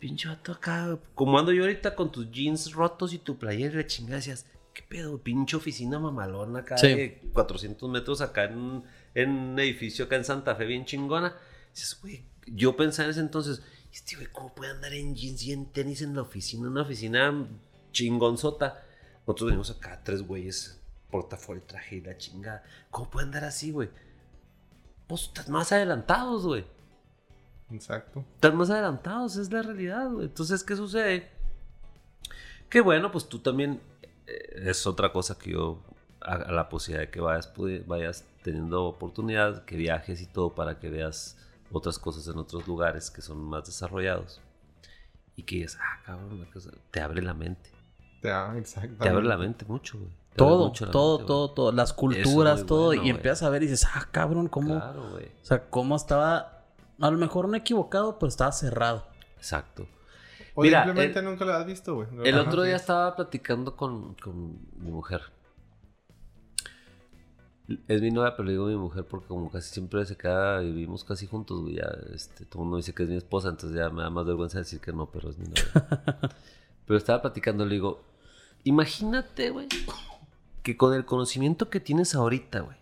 Pinche 0.00 0.28
vato 0.28 0.52
acá, 0.52 0.98
como 1.14 1.38
ando 1.38 1.52
yo 1.52 1.62
ahorita 1.62 1.94
con 1.94 2.10
tus 2.10 2.30
jeans 2.30 2.72
rotos 2.72 3.12
y 3.12 3.18
tu 3.18 3.38
playera 3.38 3.74
y 3.74 3.76
la 3.82 3.86
chingada, 3.86 4.16
decías, 4.16 4.46
¿qué 4.72 4.82
pedo? 4.82 5.18
Pinche 5.22 5.56
oficina 5.56 5.98
mamalona 5.98 6.60
acá 6.60 6.78
Sí. 6.78 6.88
de 6.88 7.20
400 7.34 7.88
metros 7.90 8.20
acá 8.22 8.44
en, 8.44 8.56
un- 8.58 8.84
en 9.14 9.30
un 9.30 9.58
edificio 9.60 10.06
acá 10.06 10.16
en 10.16 10.24
Santa 10.24 10.54
Fe 10.56 10.64
bien 10.64 10.86
chingona. 10.86 11.36
Dices, 11.74 11.98
güey, 12.00 12.24
yo 12.46 12.76
pensaba 12.76 13.04
en 13.06 13.10
ese 13.10 13.20
entonces, 13.20 13.62
este 13.92 14.16
güey, 14.16 14.28
¿cómo 14.32 14.54
puede 14.54 14.70
andar 14.72 14.92
en 14.94 15.14
jeans 15.14 15.42
y 15.44 15.52
en 15.52 15.66
tenis 15.66 16.00
en 16.02 16.14
la 16.14 16.22
oficina? 16.22 16.68
Una 16.68 16.82
oficina 16.82 17.46
chingonzota. 17.92 18.82
Nosotros 19.26 19.48
venimos 19.48 19.70
acá, 19.70 20.00
tres 20.02 20.22
güeyes, 20.22 20.80
portafolio, 21.10 21.62
traje 21.64 21.96
y 21.96 22.00
la 22.00 22.16
chingada. 22.16 22.64
¿Cómo 22.90 23.10
puede 23.10 23.26
andar 23.26 23.44
así, 23.44 23.70
güey? 23.70 23.90
Pues 25.06 25.22
estás 25.24 25.48
más 25.50 25.72
adelantados, 25.72 26.46
güey. 26.46 26.64
Exacto. 27.70 28.24
Están 28.34 28.56
más 28.56 28.70
adelantados, 28.70 29.36
es 29.36 29.52
la 29.52 29.62
realidad, 29.62 30.10
güey. 30.10 30.26
Entonces, 30.26 30.64
¿qué 30.64 30.76
sucede? 30.76 31.30
Que 32.68 32.80
bueno, 32.80 33.10
pues 33.10 33.28
tú 33.28 33.38
también 33.38 33.80
eh, 34.26 34.62
es 34.66 34.86
otra 34.86 35.12
cosa 35.12 35.38
que 35.38 35.52
yo 35.52 35.82
a, 36.20 36.34
a 36.34 36.52
la 36.52 36.68
posibilidad 36.68 37.06
de 37.06 37.10
que 37.10 37.20
vayas, 37.20 37.52
vayas 37.86 38.24
teniendo 38.42 38.84
oportunidad, 38.84 39.64
que 39.64 39.76
viajes 39.76 40.20
y 40.20 40.26
todo 40.26 40.54
para 40.54 40.78
que 40.78 40.88
veas 40.88 41.36
otras 41.72 41.98
cosas 41.98 42.26
en 42.28 42.38
otros 42.38 42.66
lugares 42.66 43.10
que 43.10 43.22
son 43.22 43.42
más 43.42 43.66
desarrollados 43.66 44.40
y 45.36 45.42
que 45.44 45.56
digas, 45.56 45.78
ah, 45.80 46.02
cabrón, 46.04 46.32
una 46.32 46.50
cosa", 46.50 46.70
te 46.90 47.00
abre 47.00 47.22
la 47.22 47.34
mente, 47.34 47.70
exactamente. 48.56 49.02
te 49.02 49.08
abre 49.08 49.24
la 49.26 49.36
mente 49.36 49.64
mucho, 49.66 49.98
güey. 49.98 50.10
Te 50.30 50.36
Todo, 50.36 50.68
mucho 50.68 50.90
todo, 50.90 51.18
mente, 51.18 51.26
todo, 51.26 51.50
todo. 51.50 51.72
Las 51.72 51.92
culturas, 51.92 52.64
todo. 52.64 52.86
bueno, 52.86 53.02
y 53.02 53.06
güey. 53.06 53.16
empiezas 53.16 53.42
a 53.42 53.50
ver 53.50 53.64
y 53.64 53.66
dices, 53.66 53.88
ah, 53.94 54.08
cabrón, 54.12 54.48
¿cómo? 54.48 54.76
Claro, 54.76 55.10
güey. 55.10 55.26
O 55.26 55.44
sea, 55.44 55.68
cómo 55.68 55.96
estaba. 55.96 56.59
A 57.00 57.10
lo 57.10 57.18
mejor 57.18 57.48
no 57.48 57.56
equivocado, 57.56 58.18
pero 58.18 58.28
estaba 58.28 58.52
cerrado. 58.52 59.06
Exacto. 59.36 59.86
O 60.54 60.62
Mira, 60.62 60.84
simplemente 60.84 61.18
el- 61.20 61.24
nunca 61.24 61.44
lo 61.44 61.52
has 61.54 61.66
visto, 61.66 61.94
güey. 61.94 62.08
El 62.24 62.34
Ajá, 62.38 62.48
otro 62.48 62.62
sí. 62.62 62.68
día 62.68 62.76
estaba 62.76 63.16
platicando 63.16 63.76
con, 63.76 64.14
con 64.14 64.58
mi 64.78 64.90
mujer. 64.90 65.22
Es 67.86 68.02
mi 68.02 68.10
novia, 68.10 68.34
pero 68.36 68.46
le 68.46 68.52
digo 68.52 68.66
mi 68.66 68.74
mujer 68.76 69.04
porque 69.04 69.28
como 69.28 69.48
casi 69.48 69.72
siempre 69.72 70.04
se 70.04 70.16
queda, 70.16 70.58
vivimos 70.58 71.04
casi 71.04 71.28
juntos, 71.28 71.60
güey, 71.60 71.76
ya, 71.76 71.88
este, 72.12 72.44
todo 72.44 72.62
el 72.62 72.64
mundo 72.64 72.78
dice 72.78 72.92
que 72.92 73.04
es 73.04 73.08
mi 73.08 73.16
esposa, 73.16 73.48
entonces 73.48 73.78
ya 73.78 73.88
me 73.90 74.02
da 74.02 74.10
más 74.10 74.26
vergüenza 74.26 74.58
decir 74.58 74.80
que 74.80 74.92
no, 74.92 75.06
pero 75.06 75.30
es 75.30 75.38
mi 75.38 75.46
novia. 75.46 75.62
pero 76.86 76.96
estaba 76.98 77.22
platicando, 77.22 77.64
le 77.64 77.74
digo, 77.76 78.02
imagínate, 78.64 79.50
güey, 79.50 79.68
que 80.64 80.76
con 80.76 80.94
el 80.94 81.04
conocimiento 81.04 81.70
que 81.70 81.78
tienes 81.78 82.16
ahorita, 82.16 82.58
güey, 82.60 82.76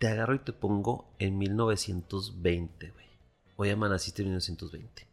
te 0.00 0.08
agarro 0.08 0.34
y 0.34 0.40
te 0.40 0.52
pongo 0.52 1.14
en 1.20 1.38
1920, 1.38 2.90
güey. 2.90 3.06
Hoy 3.54 3.70
amaneciste 3.70 4.22
en 4.22 4.30
1920 4.30 5.10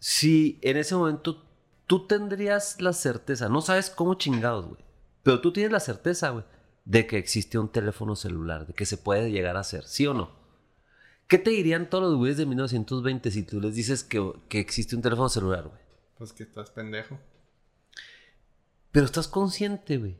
si 0.00 0.58
en 0.62 0.78
ese 0.78 0.96
momento 0.96 1.44
tú 1.86 2.06
tendrías 2.06 2.80
la 2.80 2.92
certeza, 2.92 3.48
no 3.48 3.60
sabes 3.60 3.90
cómo 3.90 4.14
chingados, 4.14 4.66
güey, 4.66 4.82
pero 5.22 5.40
tú 5.40 5.52
tienes 5.52 5.70
la 5.70 5.80
certeza, 5.80 6.30
güey, 6.30 6.44
de 6.86 7.06
que 7.06 7.18
existe 7.18 7.58
un 7.58 7.70
teléfono 7.70 8.16
celular, 8.16 8.66
de 8.66 8.72
que 8.72 8.86
se 8.86 8.96
puede 8.96 9.30
llegar 9.30 9.56
a 9.56 9.60
hacer, 9.60 9.86
¿sí 9.86 10.06
o 10.06 10.14
no? 10.14 10.40
¿Qué 11.28 11.38
te 11.38 11.50
dirían 11.50 11.88
todos 11.88 12.10
los 12.10 12.16
güeyes 12.16 12.38
de 12.38 12.46
1920 12.46 13.30
si 13.30 13.42
tú 13.44 13.60
les 13.60 13.74
dices 13.74 14.02
que, 14.02 14.32
que 14.48 14.58
existe 14.58 14.96
un 14.96 15.02
teléfono 15.02 15.28
celular, 15.28 15.68
güey? 15.68 15.80
Pues 16.18 16.32
que 16.32 16.42
estás 16.42 16.70
pendejo. 16.70 17.18
Pero 18.90 19.06
estás 19.06 19.28
consciente, 19.28 19.98
güey, 19.98 20.16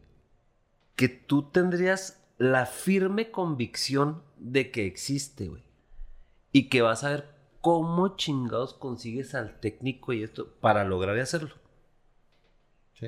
que 1.00 1.08
tú 1.08 1.44
tendrías 1.44 2.22
la 2.36 2.66
firme 2.66 3.30
convicción 3.30 4.22
de 4.36 4.70
que 4.70 4.84
existe, 4.84 5.48
güey. 5.48 5.62
Y 6.52 6.68
que 6.68 6.82
vas 6.82 7.04
a 7.04 7.08
ver 7.08 7.34
cómo 7.62 8.18
chingados 8.18 8.74
consigues 8.74 9.34
al 9.34 9.60
técnico 9.60 10.12
y 10.12 10.22
esto 10.22 10.52
para 10.60 10.84
lograr 10.84 11.18
hacerlo. 11.18 11.54
¿Sí? 12.92 13.06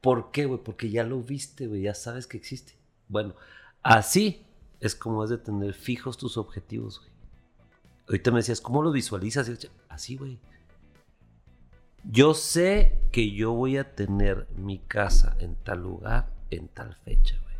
¿Por 0.00 0.32
qué, 0.32 0.46
güey? 0.46 0.60
Porque 0.60 0.90
ya 0.90 1.04
lo 1.04 1.22
viste, 1.22 1.68
güey, 1.68 1.82
ya 1.82 1.94
sabes 1.94 2.26
que 2.26 2.36
existe. 2.36 2.76
Bueno, 3.06 3.36
así 3.80 4.44
es 4.80 4.96
como 4.96 5.22
es 5.22 5.30
de 5.30 5.38
tener 5.38 5.72
fijos 5.72 6.16
tus 6.16 6.36
objetivos, 6.36 6.98
güey. 6.98 7.12
Ahorita 8.08 8.32
me 8.32 8.38
decías, 8.38 8.60
¿cómo 8.60 8.82
lo 8.82 8.90
visualizas? 8.90 9.48
Así, 9.88 10.16
güey. 10.16 10.40
Yo 12.08 12.34
sé 12.34 12.98
que 13.10 13.32
yo 13.32 13.52
voy 13.52 13.78
a 13.78 13.94
tener 13.94 14.46
mi 14.56 14.78
casa 14.78 15.36
en 15.40 15.56
tal 15.56 15.80
lugar, 15.80 16.28
en 16.50 16.68
tal 16.68 16.94
fecha, 16.94 17.36
güey. 17.42 17.56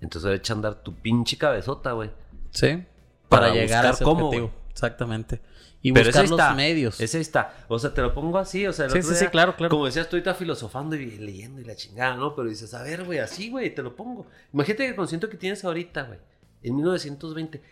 Entonces 0.00 0.32
echa 0.32 0.54
a 0.54 0.56
andar 0.56 0.82
tu 0.82 0.94
pinche 0.94 1.36
cabezota, 1.36 1.92
güey. 1.92 2.10
Sí. 2.50 2.84
Para, 3.28 3.48
Para 3.48 3.54
llegar 3.54 3.86
a 3.86 3.90
ese 3.90 4.04
cómo, 4.04 4.26
objetivo. 4.26 4.52
Exactamente. 4.70 5.40
Y 5.82 5.92
Pero 5.92 6.06
buscar 6.06 6.22
los 6.22 6.30
está, 6.40 6.54
medios. 6.54 6.98
Ese 6.98 7.20
está. 7.20 7.66
O 7.68 7.78
sea, 7.78 7.92
te 7.92 8.00
lo 8.00 8.14
pongo 8.14 8.38
así, 8.38 8.66
o 8.66 8.72
sea, 8.72 8.86
el 8.86 8.92
Sí, 8.92 8.98
otro 8.98 9.10
sí, 9.10 9.16
sí, 9.16 9.26
claro, 9.26 9.54
claro. 9.54 9.70
Como 9.70 9.84
decías, 9.84 10.06
estoy 10.06 10.20
ahorita 10.20 10.34
filosofando 10.34 10.96
y 10.96 11.18
leyendo 11.18 11.60
y 11.60 11.64
la 11.64 11.76
chingada, 11.76 12.16
¿no? 12.16 12.34
Pero 12.34 12.48
dices, 12.48 12.72
a 12.72 12.82
ver, 12.82 13.04
güey, 13.04 13.18
así, 13.18 13.50
güey, 13.50 13.74
te 13.74 13.82
lo 13.82 13.94
pongo. 13.94 14.26
Imagínate 14.54 14.84
que 14.84 14.88
el 14.88 14.96
conocimiento 14.96 15.28
que 15.28 15.36
tienes 15.36 15.62
ahorita, 15.62 16.04
güey, 16.04 16.18
en 16.62 16.74
1920, 16.74 17.62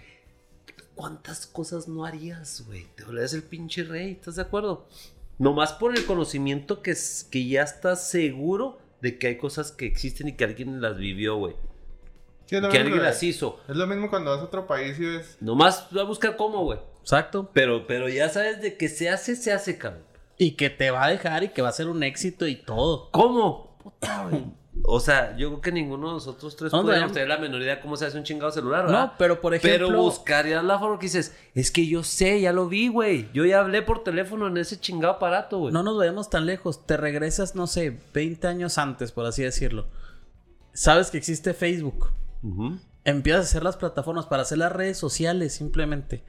¿cuántas 1.03 1.47
cosas 1.49 1.89
no 1.89 2.05
harías, 2.05 2.63
güey? 2.65 2.87
Te 2.95 3.03
volverías 3.03 3.35
el 3.35 3.43
pinche 3.43 3.83
rey, 3.83 4.13
¿estás 4.13 4.37
de 4.37 4.43
acuerdo? 4.43 4.87
Nomás 5.37 5.73
por 5.73 5.99
el 5.99 6.07
conocimiento 6.07 6.81
que, 6.81 6.93
es- 6.93 7.27
que 7.29 7.45
ya 7.49 7.63
estás 7.65 8.07
seguro 8.09 8.79
de 9.01 9.19
que 9.19 9.27
hay 9.27 9.37
cosas 9.37 9.73
que 9.73 9.85
existen 9.85 10.29
y 10.29 10.37
que 10.37 10.45
alguien 10.45 10.81
las 10.81 10.97
vivió, 10.97 11.39
güey. 11.39 11.57
Sí, 12.47 12.55
Que 12.71 12.79
alguien 12.79 13.03
las 13.03 13.21
hizo. 13.25 13.59
Es 13.69 13.75
lo 13.75 13.85
mismo 13.89 14.11
cuando 14.11 14.31
vas 14.31 14.39
a 14.43 14.45
otro 14.45 14.69
país 14.69 14.97
y 15.01 15.05
ves. 15.07 15.39
Nomás 15.41 15.89
va 15.97 16.03
a 16.03 16.05
buscar 16.05 16.37
cómo, 16.37 16.63
güey. 16.63 16.79
Exacto. 17.01 17.51
Pero, 17.53 17.85
pero 17.89 18.09
ya 18.09 18.29
sabes 18.29 18.63
de 18.63 18.77
que 18.77 18.89
se 18.89 19.11
hace, 19.11 19.35
se 19.35 19.53
hace, 19.53 19.79
cabrón. 19.79 20.05
Y 20.39 20.53
que 20.53 20.71
te 20.71 20.93
va 20.93 21.07
a 21.07 21.09
dejar 21.11 21.43
y 21.43 21.49
que 21.49 21.63
va 21.63 21.71
a 21.71 21.73
ser 21.73 21.89
un 21.89 22.05
éxito 22.05 22.47
y 22.47 22.55
todo. 22.55 23.11
¿Cómo? 23.11 23.77
Puta, 23.83 24.29
güey. 24.29 24.45
O 24.85 25.01
sea, 25.01 25.37
yo 25.37 25.49
creo 25.49 25.61
que 25.61 25.73
ninguno 25.73 26.09
de 26.09 26.15
nosotros 26.15 26.57
tres 26.57 26.73
No, 26.73 26.83
podríamos 26.83 27.13
tener 27.13 27.29
la 27.29 27.39
menor 27.39 27.61
idea 27.61 27.81
cómo 27.81 27.97
se 27.97 28.07
hace 28.07 28.17
un 28.17 28.25
chingado 28.25 28.51
celular, 28.51 28.87
¿verdad? 28.87 29.01
No, 29.01 29.13
pero 29.19 29.41
por 29.41 29.55
ejemplo. 29.55 29.89
Pero 29.89 30.03
buscarías 30.03 30.65
la 30.65 30.79
forma 30.79 30.99
que 30.99 31.07
dices, 31.07 31.37
es 31.55 31.71
que 31.71 31.87
yo 31.87 32.03
sé, 32.03 32.41
ya 32.41 32.53
lo 32.53 32.69
vi, 32.69 32.89
güey. 32.89 33.29
Yo 33.33 33.45
ya 33.45 33.61
hablé 33.61 33.83
por 33.83 34.03
teléfono 34.03 34.47
en 34.47 34.57
ese 34.57 34.81
chingado 34.81 35.15
aparato, 35.15 35.59
güey. 35.59 35.73
No 35.73 35.83
nos 35.83 35.99
vayamos 35.99 36.31
tan 36.31 36.47
lejos. 36.47 36.87
Te 36.87 36.97
regresas, 36.97 37.55
no 37.55 37.67
sé, 37.67 37.99
20 38.15 38.47
años 38.49 38.79
antes, 38.79 39.13
por 39.13 39.27
así 39.27 39.43
decirlo. 39.43 39.89
Sabes 40.73 41.11
que 41.11 41.19
existe 41.19 41.53
Facebook. 41.53 42.11
Empiezas 43.05 43.41
a 43.41 43.45
hacer 43.45 43.63
las 43.63 43.77
plataformas 43.77 44.27
para 44.27 44.43
hacer 44.43 44.59
las 44.59 44.73
redes 44.73 44.97
sociales 44.97 45.53
simplemente. 45.53 46.25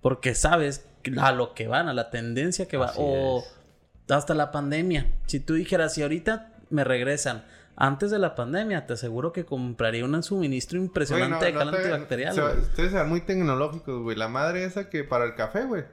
Porque 0.00 0.34
sabes 0.34 0.86
a 1.20 1.32
lo 1.32 1.52
que 1.52 1.66
van, 1.66 1.88
a 1.88 1.94
la 1.94 2.10
tendencia 2.10 2.68
que 2.68 2.76
va. 2.76 2.86
Así 2.86 3.00
o 3.02 3.40
es. 3.40 4.12
hasta 4.12 4.34
la 4.34 4.52
pandemia. 4.52 5.10
Si 5.26 5.40
tú 5.40 5.54
dijeras, 5.54 5.94
si 5.94 6.02
ahorita 6.02 6.52
me 6.70 6.84
regresan 6.84 7.44
antes 7.80 8.10
de 8.10 8.18
la 8.18 8.34
pandemia, 8.34 8.86
te 8.86 8.94
aseguro 8.94 9.32
que 9.32 9.44
compraría 9.44 10.04
un 10.04 10.22
suministro 10.22 10.78
impresionante 10.78 11.52
Güey, 11.52 11.58
de 11.58 11.64
no 11.64 11.70
te- 11.70 11.76
antibacterial. 11.78 12.34
se 12.34 12.40
va- 12.40 12.48
güey. 12.50 12.60
Ustedes 12.62 12.90
sean 12.92 13.08
muy 13.08 13.20
tecnológicos, 13.20 14.02
güey. 14.02 14.16
La 14.16 14.28
madre 14.28 14.64
esa 14.64 14.90
que 14.90 15.04
para 15.04 15.24
el 15.24 15.34
café, 15.34 15.64
güey. 15.64 15.84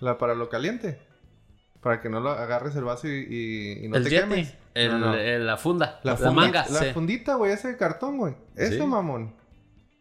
La 0.00 0.18
para 0.18 0.34
lo 0.34 0.48
caliente. 0.48 0.98
Para 1.82 2.00
que 2.00 2.08
no 2.08 2.20
lo 2.20 2.30
agarres 2.30 2.74
el 2.74 2.84
vaso 2.84 3.06
y, 3.06 3.26
y- 3.30 3.84
y 3.84 3.88
no 3.88 3.96
El 3.96 4.04
te 4.04 4.10
Yeti. 4.10 4.22
quemes. 4.28 4.54
El- 4.74 4.90
No, 4.92 4.98
no. 4.98 5.14
el- 5.14 5.46
la 5.46 5.56
funda, 5.56 6.00
La, 6.02 6.12
la, 6.12 6.16
funda- 6.16 6.32
manga. 6.32 6.66
La 6.70 6.80
sí. 6.80 6.86
fundita, 6.92 7.34
güey, 7.36 7.52
ese 7.52 7.68
de 7.68 7.76
cartón, 7.76 8.18
güey. 8.18 8.34
Eso, 8.56 8.72
Sí. 8.82 8.86
mamón. 8.86 9.34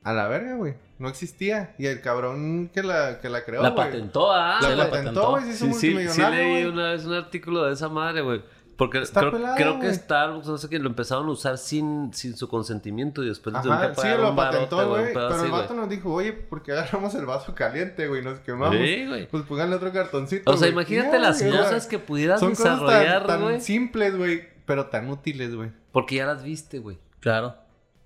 A 0.03 0.13
la 0.13 0.27
verga, 0.27 0.55
güey. 0.55 0.75
No 0.99 1.09
existía. 1.09 1.75
Y 1.77 1.87
el 1.87 1.99
cabrón 2.01 2.69
que 2.73 2.81
la, 2.83 3.19
que 3.19 3.27
la 3.29 3.43
creó, 3.43 3.61
La 3.61 3.71
güey. 3.71 3.85
patentó, 3.87 4.31
ah. 4.31 4.59
La 4.61 4.69
Sí, 4.69 4.75
la 4.75 4.89
patentó, 4.89 5.31
güey. 5.31 5.43
Sí, 5.51 5.73
sí, 5.73 5.73
sí 5.73 5.93
leí 5.93 6.61
güey. 6.61 6.65
una 6.65 6.91
vez 6.91 7.05
un 7.05 7.13
artículo 7.13 7.65
de 7.65 7.73
esa 7.73 7.89
madre, 7.89 8.21
güey. 8.21 8.41
Porque 8.77 8.99
Está 9.01 9.21
creo, 9.21 9.31
pelada, 9.31 9.55
creo 9.55 9.73
que 9.79 9.85
güey. 9.85 9.93
Starbucks, 9.95 10.47
no 10.47 10.57
sé 10.57 10.67
qué, 10.67 10.79
lo 10.79 10.89
empezaron 10.89 11.27
a 11.27 11.31
usar 11.31 11.57
sin, 11.57 12.13
sin 12.13 12.35
su 12.35 12.49
consentimiento 12.49 13.23
y 13.23 13.27
después 13.29 13.55
Ajá, 13.55 13.93
que 13.93 14.01
sí, 14.01 14.07
lo 14.17 14.35
patentó, 14.35 14.75
güey, 14.89 15.01
güey. 15.03 15.13
Pero 15.13 15.27
así, 15.27 15.45
el 15.45 15.51
vato 15.51 15.67
güey. 15.69 15.79
nos 15.79 15.89
dijo, 15.89 16.13
oye, 16.13 16.33
¿por 16.33 16.61
qué 16.61 16.73
agarramos 16.73 17.15
el 17.15 17.25
vaso 17.25 17.55
caliente, 17.55 18.07
güey? 18.09 18.21
Nos 18.21 18.39
quemamos. 18.39 18.75
Sí, 18.75 19.05
güey. 19.07 19.27
Pues 19.29 19.43
pónganle 19.43 19.77
otro 19.77 19.93
cartoncito. 19.93 20.51
O 20.51 20.57
sea, 20.57 20.67
güey. 20.69 20.73
imagínate 20.73 21.13
Ya, 21.17 21.19
las 21.19 21.41
güey, 21.41 21.57
cosas 21.57 21.87
que 21.87 21.99
pudieras 21.99 22.39
Son 22.41 22.49
cosas 22.49 22.79
tan- 22.79 22.85
desarrollar, 22.87 23.27
tan, 23.27 23.41
güey. 23.43 23.61
simples, 23.61 24.17
güey. 24.17 24.43
Pero 24.65 24.87
tan 24.87 25.09
útiles, 25.09 25.55
güey. 25.55 25.71
Porque 25.93 26.15
ya 26.15 26.25
las 26.25 26.43
viste, 26.43 26.79
güey. 26.79 26.97
Claro. 27.21 27.55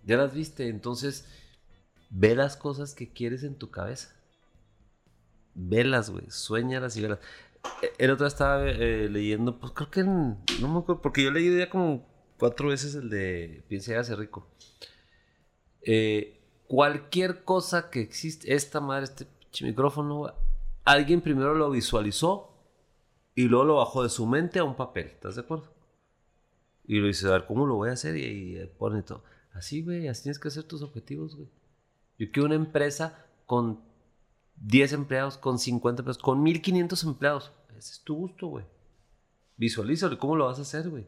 Ya 0.06 0.18
las 0.18 0.34
viste. 0.36 0.68
Entonces, 0.70 1.26
ve 2.12 2.36
las 2.36 2.58
cosas 2.58 2.94
que 2.94 3.12
quieres 3.12 3.44
en 3.44 3.56
tu 3.56 3.72
cabeza. 3.72 4.10
Velas, 5.56 6.10
güey. 6.10 6.26
Suéñalas 6.30 6.96
y 6.96 7.02
velas. 7.02 7.20
El 7.98 8.12
otro 8.12 8.28
estaba 8.28 8.66
eh, 8.68 9.08
leyendo, 9.10 9.60
pues 9.60 9.72
creo 9.74 9.90
que 9.92 10.00
en- 10.02 10.38
no 10.62 10.68
me 10.74 10.80
acuerdo, 10.80 11.02
porque 11.02 11.24
yo 11.24 11.32
leí 11.32 11.58
ya 11.58 11.70
como 11.70 12.08
cuatro 12.38 12.70
veces 12.70 12.96
el 12.96 13.10
de 13.10 13.64
Piensa 13.68 13.92
y 13.92 13.94
hágase 13.96 14.16
rico. 14.16 14.48
Eh, 15.82 16.40
cualquier 16.68 17.44
cosa 17.44 17.90
que 17.90 18.02
existe, 18.02 18.54
esta 18.54 18.80
madre, 18.80 19.06
este 19.06 19.28
micrófono, 19.62 20.34
alguien 20.86 21.22
primero 21.22 21.54
lo 21.56 21.70
visualizó 21.72 22.52
y 23.36 23.44
luego 23.44 23.66
lo 23.66 23.76
bajó 23.76 24.04
de 24.04 24.10
su 24.10 24.26
mente 24.26 24.60
a 24.60 24.64
un 24.64 24.76
papel. 24.76 25.08
¿Estás 25.08 25.36
de 25.36 25.42
acuerdo? 25.42 25.74
Y 26.86 27.00
lo 27.00 27.08
dice, 27.08 27.28
a 27.28 27.32
ver, 27.32 27.46
¿cómo 27.46 27.66
lo 27.66 27.76
voy 27.76 27.90
a 27.90 27.94
hacer? 27.94 28.18
Y, 28.18 28.58
y 28.58 28.66
pone 28.78 29.04
todo. 29.04 29.24
Así, 29.54 29.84
güey, 29.84 30.08
así 30.08 30.24
tienes 30.24 30.40
que 30.40 30.48
hacer 30.48 30.64
tus 30.64 30.82
objetivos, 30.82 31.36
güey. 31.36 31.50
Yo 32.18 32.32
quiero 32.32 32.48
una 32.48 32.56
empresa 32.56 33.26
con 33.46 33.82
10 34.62 34.94
empleados, 34.94 35.38
con 35.38 35.58
50 35.60 36.02
empleados, 36.02 36.22
con 36.22 36.42
1500 36.44 37.04
empleados. 37.04 37.52
Ese 37.78 37.94
es 37.94 38.02
tu 38.04 38.16
gusto, 38.16 38.48
güey. 38.48 38.66
Visualízalo, 39.58 40.18
¿cómo 40.18 40.36
lo 40.36 40.46
vas 40.46 40.60
a 40.60 40.64
hacer, 40.64 40.90
güey? 40.90 41.06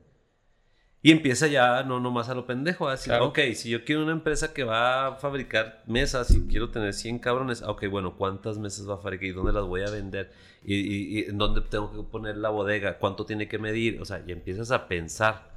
Y 1.03 1.11
empieza 1.11 1.47
ya, 1.47 1.81
no 1.83 1.99
nomás 1.99 2.29
a 2.29 2.35
lo 2.35 2.45
pendejo, 2.45 2.87
a 2.87 2.91
decir, 2.91 3.07
Claro. 3.07 3.27
ok, 3.29 3.39
si 3.55 3.69
yo 3.71 3.83
quiero 3.83 4.03
una 4.03 4.11
empresa 4.11 4.53
que 4.53 4.63
va 4.63 5.07
a 5.07 5.15
fabricar 5.15 5.83
mesas 5.87 6.29
y 6.29 6.45
quiero 6.47 6.69
tener 6.69 6.93
100 6.93 7.17
cabrones, 7.19 7.63
ok, 7.63 7.87
bueno, 7.89 8.15
¿cuántas 8.17 8.59
mesas 8.59 8.87
va 8.87 8.95
a 8.95 8.97
fabricar 8.97 9.25
y 9.25 9.31
dónde 9.31 9.51
las 9.51 9.63
voy 9.65 9.81
a 9.81 9.89
vender? 9.89 10.31
¿Y, 10.63 10.75
y, 10.75 11.19
y 11.19 11.23
en 11.23 11.39
dónde 11.39 11.61
tengo 11.61 11.91
que 11.91 12.03
poner 12.07 12.37
la 12.37 12.49
bodega? 12.49 12.99
¿Cuánto 12.99 13.25
tiene 13.25 13.47
que 13.47 13.57
medir? 13.57 13.99
O 13.99 14.05
sea, 14.05 14.23
y 14.27 14.31
empiezas 14.31 14.69
a 14.69 14.87
pensar 14.87 15.49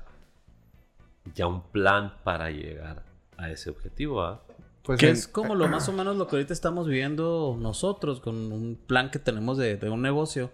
ya 1.34 1.46
un 1.46 1.62
plan 1.70 2.14
para 2.24 2.50
llegar 2.50 3.04
a 3.36 3.50
ese 3.50 3.68
objetivo, 3.68 4.22
¿ah? 4.22 4.42
Pues 4.84 5.00
Que 5.00 5.06
en- 5.08 5.12
es 5.14 5.26
como 5.26 5.54
lo 5.54 5.66
más 5.68 5.88
o 5.88 5.92
menos 5.92 6.16
lo 6.16 6.26
que 6.28 6.36
ahorita 6.36 6.52
estamos 6.52 6.86
viviendo 6.86 7.56
nosotros 7.58 8.20
con 8.20 8.52
un 8.52 8.76
plan 8.86 9.10
que 9.10 9.18
tenemos 9.18 9.56
de, 9.58 9.76
de 9.76 9.90
un 9.90 10.02
negocio. 10.02 10.50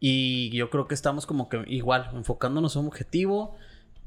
Y 0.00 0.50
yo 0.56 0.70
creo 0.70 0.86
que 0.86 0.94
estamos 0.94 1.26
como 1.26 1.48
que 1.48 1.64
igual, 1.66 2.08
enfocándonos 2.14 2.76
a 2.76 2.80
un 2.80 2.86
objetivo. 2.86 3.56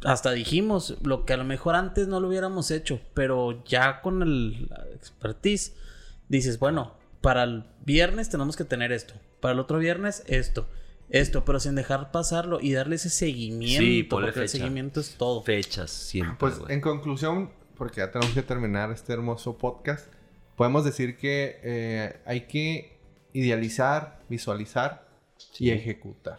Hasta 0.04 0.32
dijimos 0.32 0.95
lo 1.04 1.26
que 1.26 1.34
a 1.34 1.38
lo 1.38 1.43
mejor 1.43 1.76
antes 1.76 2.08
no 2.08 2.20
lo 2.20 2.30
hubiéramos 2.30 2.72
hecho, 2.72 2.99
pero 3.14 3.64
ya 3.66 4.02
con 4.02 4.22
el 4.24 4.70
expertise 4.95 5.76
dices, 6.30 6.58
bueno, 6.58 6.93
para 7.20 7.43
el 7.43 7.66
viernes 7.86 8.30
tenemos 8.30 8.56
que 8.56 8.64
tener 8.64 8.91
esto, 8.91 9.14
para 9.41 9.54
el 9.54 9.60
otro 9.60 9.78
viernes 9.78 10.24
esto, 10.28 10.68
esto, 11.10 11.45
pero 11.45 11.60
sin 11.60 11.76
dejar 11.76 12.10
pasarlo 12.12 12.60
y 12.62 12.72
darle 12.72 12.95
ese 12.95 13.10
seguimiento, 13.12 13.84
Sí, 13.84 14.02
porque 14.04 14.28
el 14.30 14.34
fecha. 14.34 14.47
seguimiento 14.47 15.02
es 15.02 15.16
todo. 15.18 15.43
Fechas 15.43 15.91
siempre, 15.91 16.38
Pues 16.39 16.58
güey. 16.58 16.74
en 16.74 16.82
conclusión, 16.82 17.52
porque 17.82 17.98
ya 18.02 18.12
tenemos 18.12 18.32
que 18.36 18.44
terminar 18.44 18.92
este 18.92 19.12
hermoso 19.12 19.58
podcast, 19.58 20.06
podemos 20.56 20.86
decir 20.86 21.18
que 21.18 21.60
eh, 21.64 22.22
hay 22.28 22.42
que 22.42 23.00
idealizar, 23.34 24.20
visualizar 24.30 25.08
y 25.54 25.66
Sí. 25.66 25.72
ejecutar. 25.72 26.38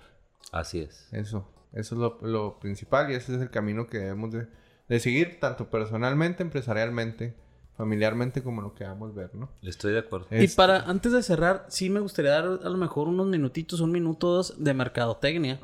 Así 0.53 0.79
es. 0.83 1.09
Eso, 1.13 1.49
eso 1.73 1.95
es 1.97 2.01
lo, 2.01 2.19
lo 2.23 2.61
principal 2.61 3.11
y 3.11 3.15
ese 3.17 3.35
es 3.35 3.43
el 3.43 3.51
camino 3.51 3.89
que 3.89 3.99
debemos 3.99 4.31
de, 4.31 4.47
de 4.89 5.01
seguir, 5.01 5.41
tanto 5.41 5.69
personalmente, 5.69 6.45
empresarialmente, 6.45 7.35
familiarmente, 7.77 8.45
como 8.45 8.63
lo 8.63 8.73
que 8.77 8.85
vamos 8.85 9.11
a 9.11 9.15
ver, 9.15 9.35
¿no? 9.35 9.51
Estoy 9.63 9.95
de 9.95 9.99
acuerdo. 9.99 10.29
Y 10.31 10.47
para, 10.47 10.83
antes 10.83 11.11
de 11.11 11.25
cerrar, 11.25 11.67
sí 11.71 11.91
me 11.91 11.99
gustaría 11.99 12.31
dar 12.31 12.45
a 12.45 12.69
lo 12.69 12.77
mejor 12.77 13.09
unos 13.09 13.27
minutitos, 13.27 13.81
un 13.81 13.91
minuto 13.91 14.29
o 14.29 14.35
dos 14.35 14.63
de 14.63 14.75
mercadotecnia. 14.75 15.59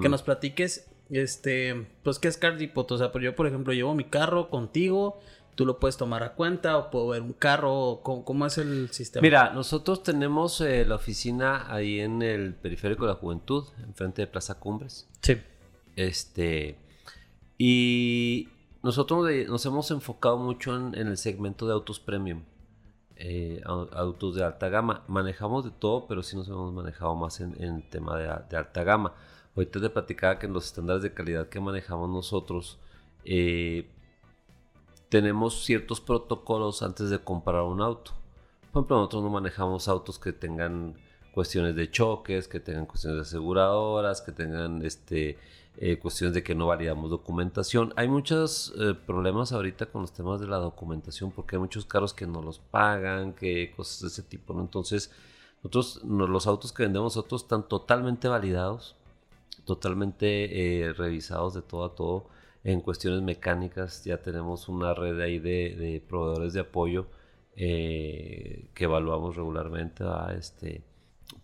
Que 0.00 0.08
nos 0.08 0.22
platiques, 0.22 0.88
este, 1.10 1.86
pues 2.02 2.18
qué 2.18 2.28
es 2.28 2.36
Cardipot. 2.36 2.90
O 2.92 2.98
sea, 2.98 3.12
pues 3.12 3.24
yo, 3.24 3.34
por 3.34 3.46
ejemplo, 3.46 3.72
llevo 3.72 3.94
mi 3.94 4.04
carro 4.04 4.50
contigo, 4.50 5.20
tú 5.54 5.64
lo 5.66 5.78
puedes 5.78 5.96
tomar 5.96 6.22
a 6.22 6.34
cuenta 6.34 6.76
o 6.78 6.90
puedo 6.90 7.08
ver 7.08 7.22
un 7.22 7.32
carro, 7.32 8.00
¿cómo, 8.02 8.24
cómo 8.24 8.46
es 8.46 8.58
el 8.58 8.90
sistema? 8.90 9.22
Mira, 9.22 9.52
nosotros 9.52 10.02
tenemos 10.02 10.60
eh, 10.60 10.84
la 10.84 10.96
oficina 10.96 11.72
ahí 11.72 12.00
en 12.00 12.22
el 12.22 12.54
periférico 12.54 13.04
de 13.06 13.12
la 13.12 13.18
juventud, 13.18 13.64
enfrente 13.84 14.22
de 14.22 14.26
Plaza 14.26 14.58
Cumbres. 14.58 15.08
Sí. 15.22 15.36
Este. 15.96 16.76
Y 17.58 18.48
nosotros 18.82 19.26
nos 19.48 19.64
hemos 19.66 19.90
enfocado 19.90 20.38
mucho 20.38 20.74
en, 20.76 20.94
en 20.98 21.08
el 21.08 21.16
segmento 21.16 21.66
de 21.66 21.72
autos 21.72 22.00
premium. 22.00 22.42
eh, 23.16 23.60
au- 23.64 23.88
autos 23.94 24.34
de 24.34 24.42
alta 24.42 24.68
gama. 24.68 25.04
Manejamos 25.06 25.64
de 25.64 25.70
todo, 25.70 26.06
pero 26.08 26.22
sí 26.24 26.36
nos 26.36 26.48
hemos 26.48 26.72
manejado 26.72 27.14
más 27.14 27.40
en, 27.40 27.54
en 27.62 27.76
el 27.76 27.88
tema 27.88 28.18
de 28.18 28.56
alta 28.56 28.82
gama. 28.82 29.14
Ahorita 29.56 29.80
te 29.80 29.90
platicaba 29.90 30.38
que 30.38 30.46
en 30.46 30.52
los 30.52 30.66
estándares 30.66 31.02
de 31.02 31.14
calidad 31.14 31.48
que 31.48 31.60
manejamos 31.60 32.08
nosotros, 32.10 32.78
eh, 33.24 33.88
tenemos 35.08 35.64
ciertos 35.64 36.00
protocolos 36.00 36.82
antes 36.82 37.10
de 37.10 37.18
comprar 37.18 37.62
un 37.62 37.80
auto. 37.80 38.12
Por 38.72 38.80
ejemplo, 38.80 38.96
nosotros 38.96 39.22
no 39.22 39.30
manejamos 39.30 39.86
autos 39.88 40.18
que 40.18 40.32
tengan 40.32 40.94
cuestiones 41.32 41.76
de 41.76 41.90
choques, 41.90 42.48
que 42.48 42.60
tengan 42.60 42.86
cuestiones 42.86 43.16
de 43.18 43.22
aseguradoras, 43.22 44.20
que 44.22 44.32
tengan 44.32 44.84
este, 44.84 45.38
eh, 45.76 45.98
cuestiones 45.98 46.34
de 46.34 46.42
que 46.42 46.54
no 46.56 46.66
validamos 46.66 47.10
documentación. 47.10 47.92
Hay 47.96 48.08
muchos 48.08 48.72
eh, 48.78 48.94
problemas 48.94 49.52
ahorita 49.52 49.86
con 49.86 50.02
los 50.02 50.12
temas 50.12 50.40
de 50.40 50.48
la 50.48 50.56
documentación 50.56 51.30
porque 51.30 51.54
hay 51.56 51.60
muchos 51.60 51.86
carros 51.86 52.12
que 52.12 52.26
no 52.26 52.42
los 52.42 52.58
pagan, 52.58 53.32
que 53.34 53.72
cosas 53.76 54.00
de 54.00 54.08
ese 54.08 54.22
tipo. 54.24 54.58
Entonces, 54.60 55.12
nosotros, 55.62 56.00
no- 56.04 56.26
los 56.26 56.46
autos 56.48 56.72
que 56.72 56.82
vendemos 56.84 57.16
nosotros 57.16 57.42
están 57.42 57.68
totalmente 57.68 58.26
validados, 58.28 58.96
totalmente 59.64 60.86
eh, 60.86 60.92
revisados 60.92 61.54
de 61.54 61.62
todo 61.62 61.84
a 61.84 61.94
todo. 61.94 62.28
En 62.64 62.80
cuestiones 62.80 63.22
mecánicas 63.22 64.04
ya 64.04 64.22
tenemos 64.22 64.68
una 64.68 64.94
red 64.94 65.20
ahí 65.20 65.38
de, 65.38 66.02
proveedores 66.08 66.54
de 66.54 66.60
apoyo 66.60 67.06
eh, 67.56 68.70
que 68.74 68.84
evaluamos 68.84 69.36
regularmente 69.36 70.02
¿verdad? 70.02 70.34
este, 70.34 70.82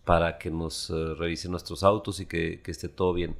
para 0.03 0.37
que 0.37 0.49
nos 0.51 0.89
eh, 0.89 1.13
revisen 1.15 1.51
nuestros 1.51 1.83
autos 1.83 2.19
y 2.19 2.25
que, 2.25 2.61
que 2.61 2.71
esté 2.71 2.89
todo 2.89 3.13
bien. 3.13 3.35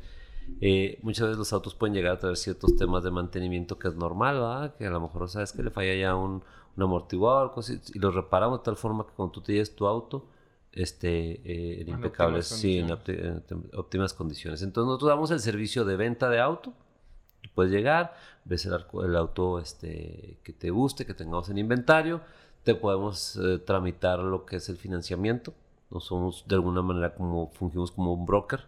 Eh, 0.60 1.00
muchas 1.02 1.28
veces 1.28 1.38
los 1.38 1.54
autos 1.54 1.76
pueden 1.76 1.96
llegar 1.96 2.14
a 2.14 2.20
traer 2.20 2.38
ciertos 2.38 2.76
temas 2.76 3.04
de 3.04 3.12
mantenimiento 3.12 3.80
que 3.80 3.88
es 3.88 3.96
normal, 3.96 4.74
que 4.78 4.86
a 4.86 4.90
lo 4.90 5.00
mejor 5.00 5.30
sabes 5.30 5.52
que 5.52 5.64
le 5.64 5.72
falla 5.72 5.96
ya 5.96 6.16
un, 6.16 6.44
un 6.76 6.84
amortiguador 6.84 7.52
cosas, 7.52 7.92
y 7.94 8.00
los 8.00 8.14
reparamos 8.14 8.60
de 8.60 8.66
tal 8.66 8.78
forma 8.78 9.06
que 9.06 9.14
cuando 9.14 9.32
tú 9.34 9.42
te 9.42 9.54
lleves 9.54 9.76
tu 9.76 9.88
auto 9.88 10.26
este, 10.74 11.42
eh, 11.44 11.82
en 11.82 11.90
En 11.90 11.96
impecables, 11.96 12.52
óptimas 12.52 12.60
sí, 12.62 12.78
en, 12.78 13.44
en 13.50 13.70
óptimas 13.74 14.14
condiciones. 14.14 14.62
Entonces 14.62 14.88
nosotros 14.88 15.10
damos 15.10 15.32
el 15.32 15.40
servicio 15.40 15.86
de 15.86 15.96
venta 15.98 16.30
de 16.30 16.40
auto. 16.40 16.74
Puedes 17.56 17.72
llegar, 17.72 18.14
ves 18.46 18.66
el, 18.66 18.74
el 19.04 19.16
auto 19.16 19.60
este, 19.60 20.38
que 20.44 20.54
te 20.54 20.70
guste, 20.70 21.06
que 21.06 21.14
tengamos 21.14 21.50
en 21.50 21.58
inventario, 21.58 22.22
te 22.64 22.76
podemos 22.76 23.36
eh, 23.38 23.58
tramitar 23.58 24.20
lo 24.20 24.46
que 24.46 24.58
es 24.58 24.70
el 24.70 24.78
financiamiento. 24.78 25.54
No 25.90 26.00
somos 26.00 26.46
de 26.48 26.56
alguna 26.56 26.82
manera 26.82 27.14
como 27.14 27.50
fungimos 27.50 27.92
como 27.92 28.14
un 28.14 28.26
broker. 28.26 28.62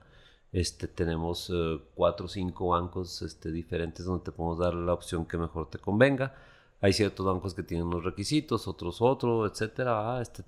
Este, 0.51 0.87
tenemos 0.87 1.49
eh, 1.53 1.79
cuatro 1.95 2.25
o 2.25 2.29
cinco 2.29 2.67
bancos 2.69 3.21
este, 3.21 3.51
diferentes 3.51 4.05
donde 4.05 4.25
te 4.25 4.31
podemos 4.31 4.59
dar 4.59 4.73
la 4.73 4.93
opción 4.93 5.25
que 5.25 5.37
mejor 5.37 5.69
te 5.69 5.79
convenga. 5.79 6.35
Hay 6.81 6.91
ciertos 6.91 7.25
bancos 7.25 7.53
que 7.53 7.63
tienen 7.63 7.87
unos 7.87 8.03
requisitos, 8.03 8.67
otros 8.67 9.01
otro, 9.01 9.45
etcétera. 9.45 10.21
Este, 10.21 10.43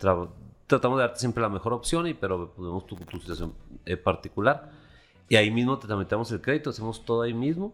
tratamos 0.68 0.98
de 0.98 1.04
darte 1.04 1.20
siempre 1.20 1.42
la 1.42 1.50
mejor 1.50 1.74
opción, 1.74 2.08
y, 2.08 2.14
pero 2.14 2.54
podemos 2.54 2.86
tu, 2.86 2.96
tu 2.96 3.20
situación 3.20 3.54
eh, 3.86 3.98
particular. 3.98 4.72
Y 5.30 5.36
ahí 5.38 5.50
mismo 5.52 5.78
te 5.80 5.88
tramitamos 5.88 6.32
el 6.32 6.42
crédito, 6.42 6.70
hacemos 6.70 7.04
todo 7.06 7.24
ahí 7.24 7.34
mismo. 7.34 7.74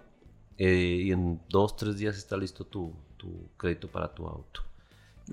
eh, 0.57 1.03
y 1.05 1.11
en 1.11 1.41
dos, 1.49 1.75
tres 1.75 1.97
días 1.97 2.17
está 2.17 2.37
listo 2.37 2.65
tu, 2.65 2.93
tu 3.17 3.49
crédito 3.57 3.87
para 3.87 4.13
tu 4.13 4.27
auto. 4.27 4.61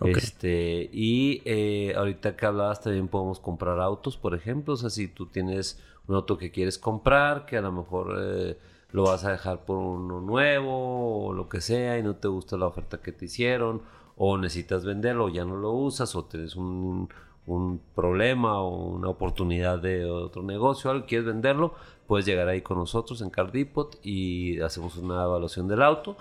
Ok. 0.01 0.17
Este, 0.17 0.89
y 0.93 1.43
eh, 1.45 1.95
ahorita 1.97 2.37
que 2.37 2.47
hablabas 2.47 2.81
también 2.81 3.09
podemos 3.09 3.41
comprar 3.41 3.81
autos, 3.81 4.17
por 4.17 4.35
ejemplo. 4.35 4.75
O 4.75 4.77
sea, 4.77 4.91
si 4.91 5.09
tú 5.09 5.27
tienes 5.27 5.81
un 6.07 6.15
auto 6.15 6.39
que 6.39 6.51
quieres 6.51 6.79
comprar, 6.79 7.47
que 7.47 7.57
a 7.57 7.61
lo 7.63 7.73
mejor 7.73 8.17
eh, 8.21 8.59
lo 8.93 9.05
vas 9.05 9.25
a 9.25 9.33
dejar 9.33 9.65
por 9.65 9.79
uno 9.79 10.21
nuevo 10.21 11.27
o 11.27 11.33
lo 11.33 11.49
que 11.49 11.61
sea 11.61 11.99
y 11.99 12.03
no 12.03 12.17
te 12.17 12.29
gusta 12.29 12.57
la 12.57 12.67
oferta 12.67 13.01
que 13.03 13.13
te 13.13 13.27
hicieron 13.27 13.83
o 14.17 14.37
necesitas 14.39 14.85
venderlo 14.85 15.29
ya 15.29 15.45
no 15.45 15.57
lo 15.57 15.73
usas 15.73 16.15
o 16.17 16.25
tienes 16.25 16.57
un, 16.57 17.09
un 17.55 17.81
problema 17.95 18.61
o 18.61 18.69
una 18.69 19.09
oportunidad 19.09 19.79
de 19.79 20.05
otro 20.05 20.43
negocio, 20.43 20.91
algo 20.91 21.07
quieres 21.07 21.27
venderlo, 21.27 21.75
puedes 22.07 22.27
llegar 22.27 22.49
ahí 22.49 22.63
con 22.63 22.79
nosotros 22.79 23.21
en 23.21 23.31
Car 23.31 23.53
Depot 23.53 23.99
y 24.03 24.61
hacemos 24.61 24.97
una 24.97 25.25
evaluación 25.25 25.69
del 25.69 25.83
auto. 25.83 26.17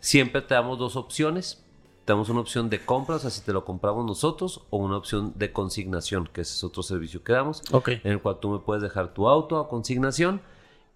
Siempre 0.00 0.42
te 0.42 0.54
damos 0.54 0.78
dos 0.78 0.96
opciones. 0.96 1.64
Te 2.04 2.12
damos 2.12 2.30
una 2.30 2.40
opción 2.40 2.70
de 2.70 2.82
compra, 2.82 3.16
o 3.16 3.18
sea, 3.18 3.28
si 3.28 3.42
te 3.42 3.52
lo 3.52 3.66
compramos 3.66 4.06
nosotros, 4.06 4.62
o 4.70 4.78
una 4.78 4.96
opción 4.96 5.34
de 5.36 5.52
consignación, 5.52 6.26
que 6.32 6.40
ese 6.40 6.54
es 6.54 6.64
otro 6.64 6.82
servicio 6.82 7.22
que 7.22 7.34
damos, 7.34 7.62
Ok. 7.70 7.88
en 7.88 8.12
el 8.12 8.22
cual 8.22 8.38
tú 8.40 8.48
me 8.48 8.60
puedes 8.60 8.82
dejar 8.82 9.12
tu 9.12 9.28
auto 9.28 9.58
a 9.58 9.68
consignación 9.68 10.40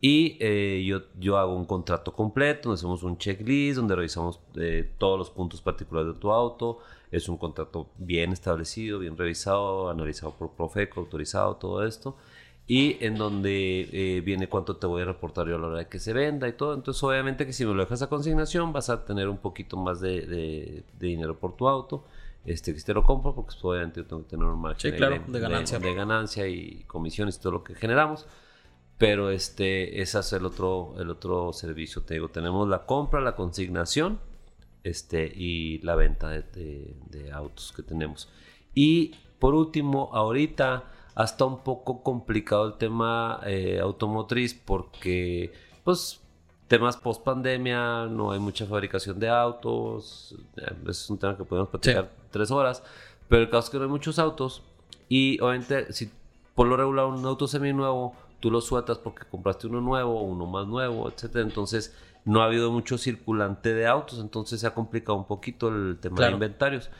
y 0.01 0.37
eh, 0.41 0.83
yo, 0.87 1.03
yo 1.21 1.37
hago 1.37 1.55
un 1.55 1.65
contrato 1.67 2.13
completo, 2.13 2.71
donde 2.71 2.81
hacemos 2.81 3.03
un 3.03 3.19
checklist, 3.19 3.77
donde 3.77 3.95
revisamos 3.95 4.41
eh, 4.57 4.91
todos 4.99 5.19
los 5.19 5.31
puntos 5.31 5.61
particulares 5.61 6.15
de 6.15 6.19
tu 6.19 6.33
auto. 6.33 6.79
Es 7.13 7.29
un 7.29 7.37
contrato 7.37 7.91
bien 7.99 8.33
establecido, 8.33 8.99
bien 8.99 9.17
revisado, 9.17 9.89
analizado 9.91 10.33
por 10.33 10.51
Profeco, 10.53 10.99
autorizado, 11.01 11.55
todo 11.57 11.87
esto. 11.87 12.17
Y 12.67 12.97
en 13.05 13.17
donde 13.17 13.89
eh, 13.93 14.21
viene 14.23 14.49
cuánto 14.49 14.77
te 14.77 14.87
voy 14.87 15.03
a 15.03 15.05
reportar 15.05 15.47
yo 15.47 15.57
a 15.57 15.59
la 15.59 15.67
hora 15.67 15.79
de 15.79 15.89
que 15.89 15.99
se 15.99 16.13
venda 16.13 16.49
y 16.49 16.53
todo. 16.55 16.75
Entonces, 16.75 17.03
obviamente 17.03 17.45
que 17.45 17.53
si 17.53 17.65
me 17.67 17.75
lo 17.75 17.83
dejas 17.83 18.03
a 18.03 18.09
consignación, 18.09 18.73
vas 18.73 18.89
a 18.89 19.05
tener 19.05 19.29
un 19.29 19.39
poquito 19.39 19.77
más 19.77 20.01
de, 20.01 20.23
de- 20.27 20.85
de 20.99 21.07
dinero 21.07 21.37
por 21.39 21.55
tu 21.57 21.69
auto. 21.69 22.05
Este, 22.45 22.73
que 22.73 22.81
si 22.81 22.87
te 22.87 22.95
lo 22.95 23.03
compro, 23.05 23.35
porque 23.35 23.53
pues, 23.53 23.65
obviamente 23.65 24.01
yo 24.01 24.07
tengo 24.07 24.23
que 24.25 24.31
tener 24.31 24.47
un 24.47 24.61
margen 24.61 24.91
Sí, 24.93 24.97
claro, 24.97 25.23
de 25.29 25.39
ganancia. 25.41 25.79
de 25.79 25.95
ganancia 25.95 26.49
y 26.49 26.83
comisiones 26.89 27.37
y 27.37 27.41
todo 27.41 27.53
lo 27.53 27.63
que 27.65 27.75
generamos. 27.75 28.27
Pero 28.99 29.31
este, 29.31 30.01
ese 30.01 30.21
es 30.21 30.33
el 30.33 30.47
otro, 30.47 30.95
el 30.99 31.11
otro 31.11 31.53
servicio. 31.53 32.03
Te 32.03 32.15
digo, 32.15 32.29
tenemos 32.29 32.69
la 32.69 32.87
compra, 32.87 33.21
la 33.21 33.35
consignación 33.37 34.19
este, 34.85 35.27
y 35.35 35.79
la 35.79 35.95
venta 35.97 36.29
de, 36.31 36.43
de- 36.43 36.97
de 37.11 37.33
autos 37.33 37.73
que 37.73 37.83
tenemos. 37.83 38.29
Y 38.75 39.15
por 39.39 39.55
último, 39.55 40.11
ahorita 40.13 40.85
hasta 41.15 41.45
un 41.45 41.59
poco 41.63 42.03
complicado 42.03 42.67
el 42.67 42.75
tema 42.75 43.41
eh, 43.45 43.79
automotriz 43.81 44.55
porque, 44.55 45.53
pues, 45.85 46.21
temas 46.69 46.97
post 46.97 47.23
pandemia, 47.23 48.07
no 48.07 48.33
hay 48.33 48.39
mucha 48.39 48.65
fabricación 48.67 49.19
de 49.21 49.29
autos. 49.29 50.35
eh, 50.57 50.73
Es 50.89 51.11
un 51.11 51.19
tema 51.19 51.37
que 51.37 51.45
podemos 51.45 51.69
platicar 51.71 52.11
tres 52.31 52.51
horas. 52.51 52.83
Pero 53.29 53.43
el 53.43 53.51
caso 53.51 53.67
es 53.67 53.71
que 53.71 53.77
no 53.79 53.85
hay 53.85 53.91
muchos 53.91 54.19
autos. 54.19 54.63
Y 55.09 55.39
obviamente, 55.41 55.93
si 55.93 56.11
por 56.55 56.67
lo 56.67 56.77
regular 56.77 57.07
un 57.07 57.25
auto 57.27 57.47
seminuevo, 57.47 58.15
tú 58.41 58.51
lo 58.51 58.61
sueltas 58.63 58.99
porque 58.99 59.25
compraste 59.31 59.67
uno 59.67 59.81
nuevo, 59.83 60.23
uno 60.23 60.47
más 60.47 60.67
nuevo, 60.67 61.09
etcétera. 61.11 61.45
Entonces, 61.45 61.95
no 62.25 62.41
ha 62.43 62.45
habido 62.47 62.71
mucho 62.71 62.99
circulante 62.99 63.75
de 63.75 63.87
autos. 63.87 64.19
Entonces, 64.21 64.61
se 64.61 64.67
ha 64.67 64.75
complicado 64.75 65.17
un 65.19 65.27
poquito 65.27 65.69
el 65.69 65.99
tema 66.01 66.17
Claro. 66.17 66.31
de 66.33 66.35
inventarios. 66.35 66.91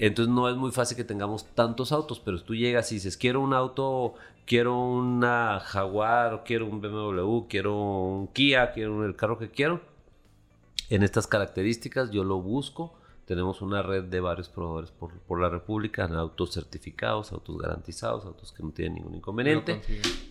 Entonces 0.00 0.32
no 0.32 0.48
es 0.48 0.54
muy 0.56 0.70
fácil 0.70 0.96
que 0.96 1.02
tengamos 1.04 1.44
tantos 1.54 1.90
autos, 1.90 2.20
pero 2.20 2.40
tú 2.42 2.54
llegas 2.54 2.92
y 2.92 2.96
dices, 2.96 3.16
quiero 3.16 3.40
un 3.40 3.52
auto, 3.52 4.14
quiero 4.46 4.78
una 4.80 5.58
Jaguar, 5.60 6.44
quiero 6.44 6.66
un 6.66 6.80
BMW, 6.80 7.48
quiero 7.48 7.74
un 7.76 8.28
Kia, 8.28 8.70
quiero 8.72 9.04
el 9.04 9.16
carro 9.16 9.38
que 9.38 9.50
quiero. 9.50 9.80
En 10.88 11.02
estas 11.02 11.26
características 11.26 12.10
yo 12.12 12.22
lo 12.22 12.40
busco. 12.40 12.94
Tenemos 13.26 13.60
una 13.60 13.82
red 13.82 14.04
de 14.04 14.20
varios 14.20 14.48
proveedores 14.48 14.90
por, 14.92 15.12
por 15.20 15.40
la 15.40 15.48
República, 15.50 16.04
en 16.04 16.14
autos 16.14 16.52
certificados, 16.54 17.32
autos 17.32 17.58
garantizados, 17.58 18.24
autos 18.24 18.52
que 18.52 18.62
no 18.62 18.70
tienen 18.70 18.94
ningún 18.94 19.16
inconveniente. 19.16 19.82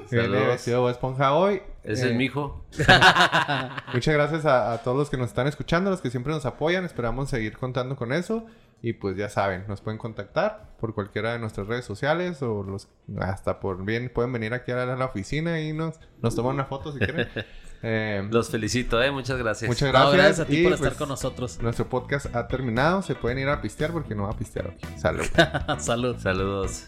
Saludos. 0.08 0.46
vestido 0.46 0.82
Bob 0.82 0.90
esponja 0.90 1.34
hoy. 1.34 1.60
Ese 1.82 2.06
Eh, 2.06 2.10
es 2.12 2.16
mi 2.16 2.26
hijo. 2.26 2.64
Muchas 3.92 4.14
gracias 4.14 4.46
a, 4.46 4.72
a 4.72 4.78
todos 4.78 4.96
los 4.96 5.10
que 5.10 5.16
nos 5.16 5.26
están 5.26 5.48
escuchando, 5.48 5.90
los 5.90 6.00
que 6.00 6.10
siempre 6.10 6.32
nos 6.32 6.46
apoyan. 6.46 6.84
Esperamos 6.84 7.28
seguir 7.28 7.58
contando 7.58 7.96
con 7.96 8.12
eso. 8.12 8.46
Y 8.80 8.92
pues 8.92 9.16
ya 9.16 9.28
saben, 9.28 9.64
nos 9.66 9.80
pueden 9.80 9.98
contactar 9.98 10.76
por 10.78 10.94
cualquiera 10.94 11.32
de 11.32 11.40
nuestras 11.40 11.66
redes 11.66 11.84
sociales 11.84 12.42
o 12.42 12.62
los 12.62 12.86
hasta 13.18 13.58
por 13.58 13.84
bien 13.84 14.08
pueden 14.14 14.32
venir 14.32 14.54
aquí 14.54 14.70
a 14.70 14.76
la, 14.86 14.94
la 14.94 15.04
oficina 15.06 15.60
y 15.60 15.72
nos, 15.72 15.98
nos 16.22 16.36
toman 16.36 16.54
una 16.54 16.66
foto 16.66 16.92
si 16.92 17.00
quieren. 17.00 17.26
Eh, 17.82 18.26
Los 18.30 18.50
felicito, 18.50 19.02
eh. 19.02 19.10
Muchas 19.10 19.38
gracias. 19.38 19.68
muchas 19.68 19.92
No, 19.92 20.10
gracias. 20.10 20.40
a 20.40 20.46
ti 20.46 20.58
y, 20.58 20.62
por 20.64 20.72
estar 20.72 20.88
pues, 20.88 20.98
con 20.98 21.08
nosotros. 21.08 21.58
Nuestro 21.62 21.88
podcast 21.88 22.34
ha 22.34 22.46
terminado. 22.48 23.02
Se 23.02 23.14
pueden 23.14 23.38
ir 23.38 23.48
a 23.48 23.60
pistear 23.60 23.92
porque 23.92 24.14
no 24.14 24.24
va 24.24 24.30
a 24.30 24.36
pistear 24.36 24.68
hoy. 24.68 24.98
Salud. 24.98 25.24
Salud. 25.78 26.16
Saludos. 26.18 26.84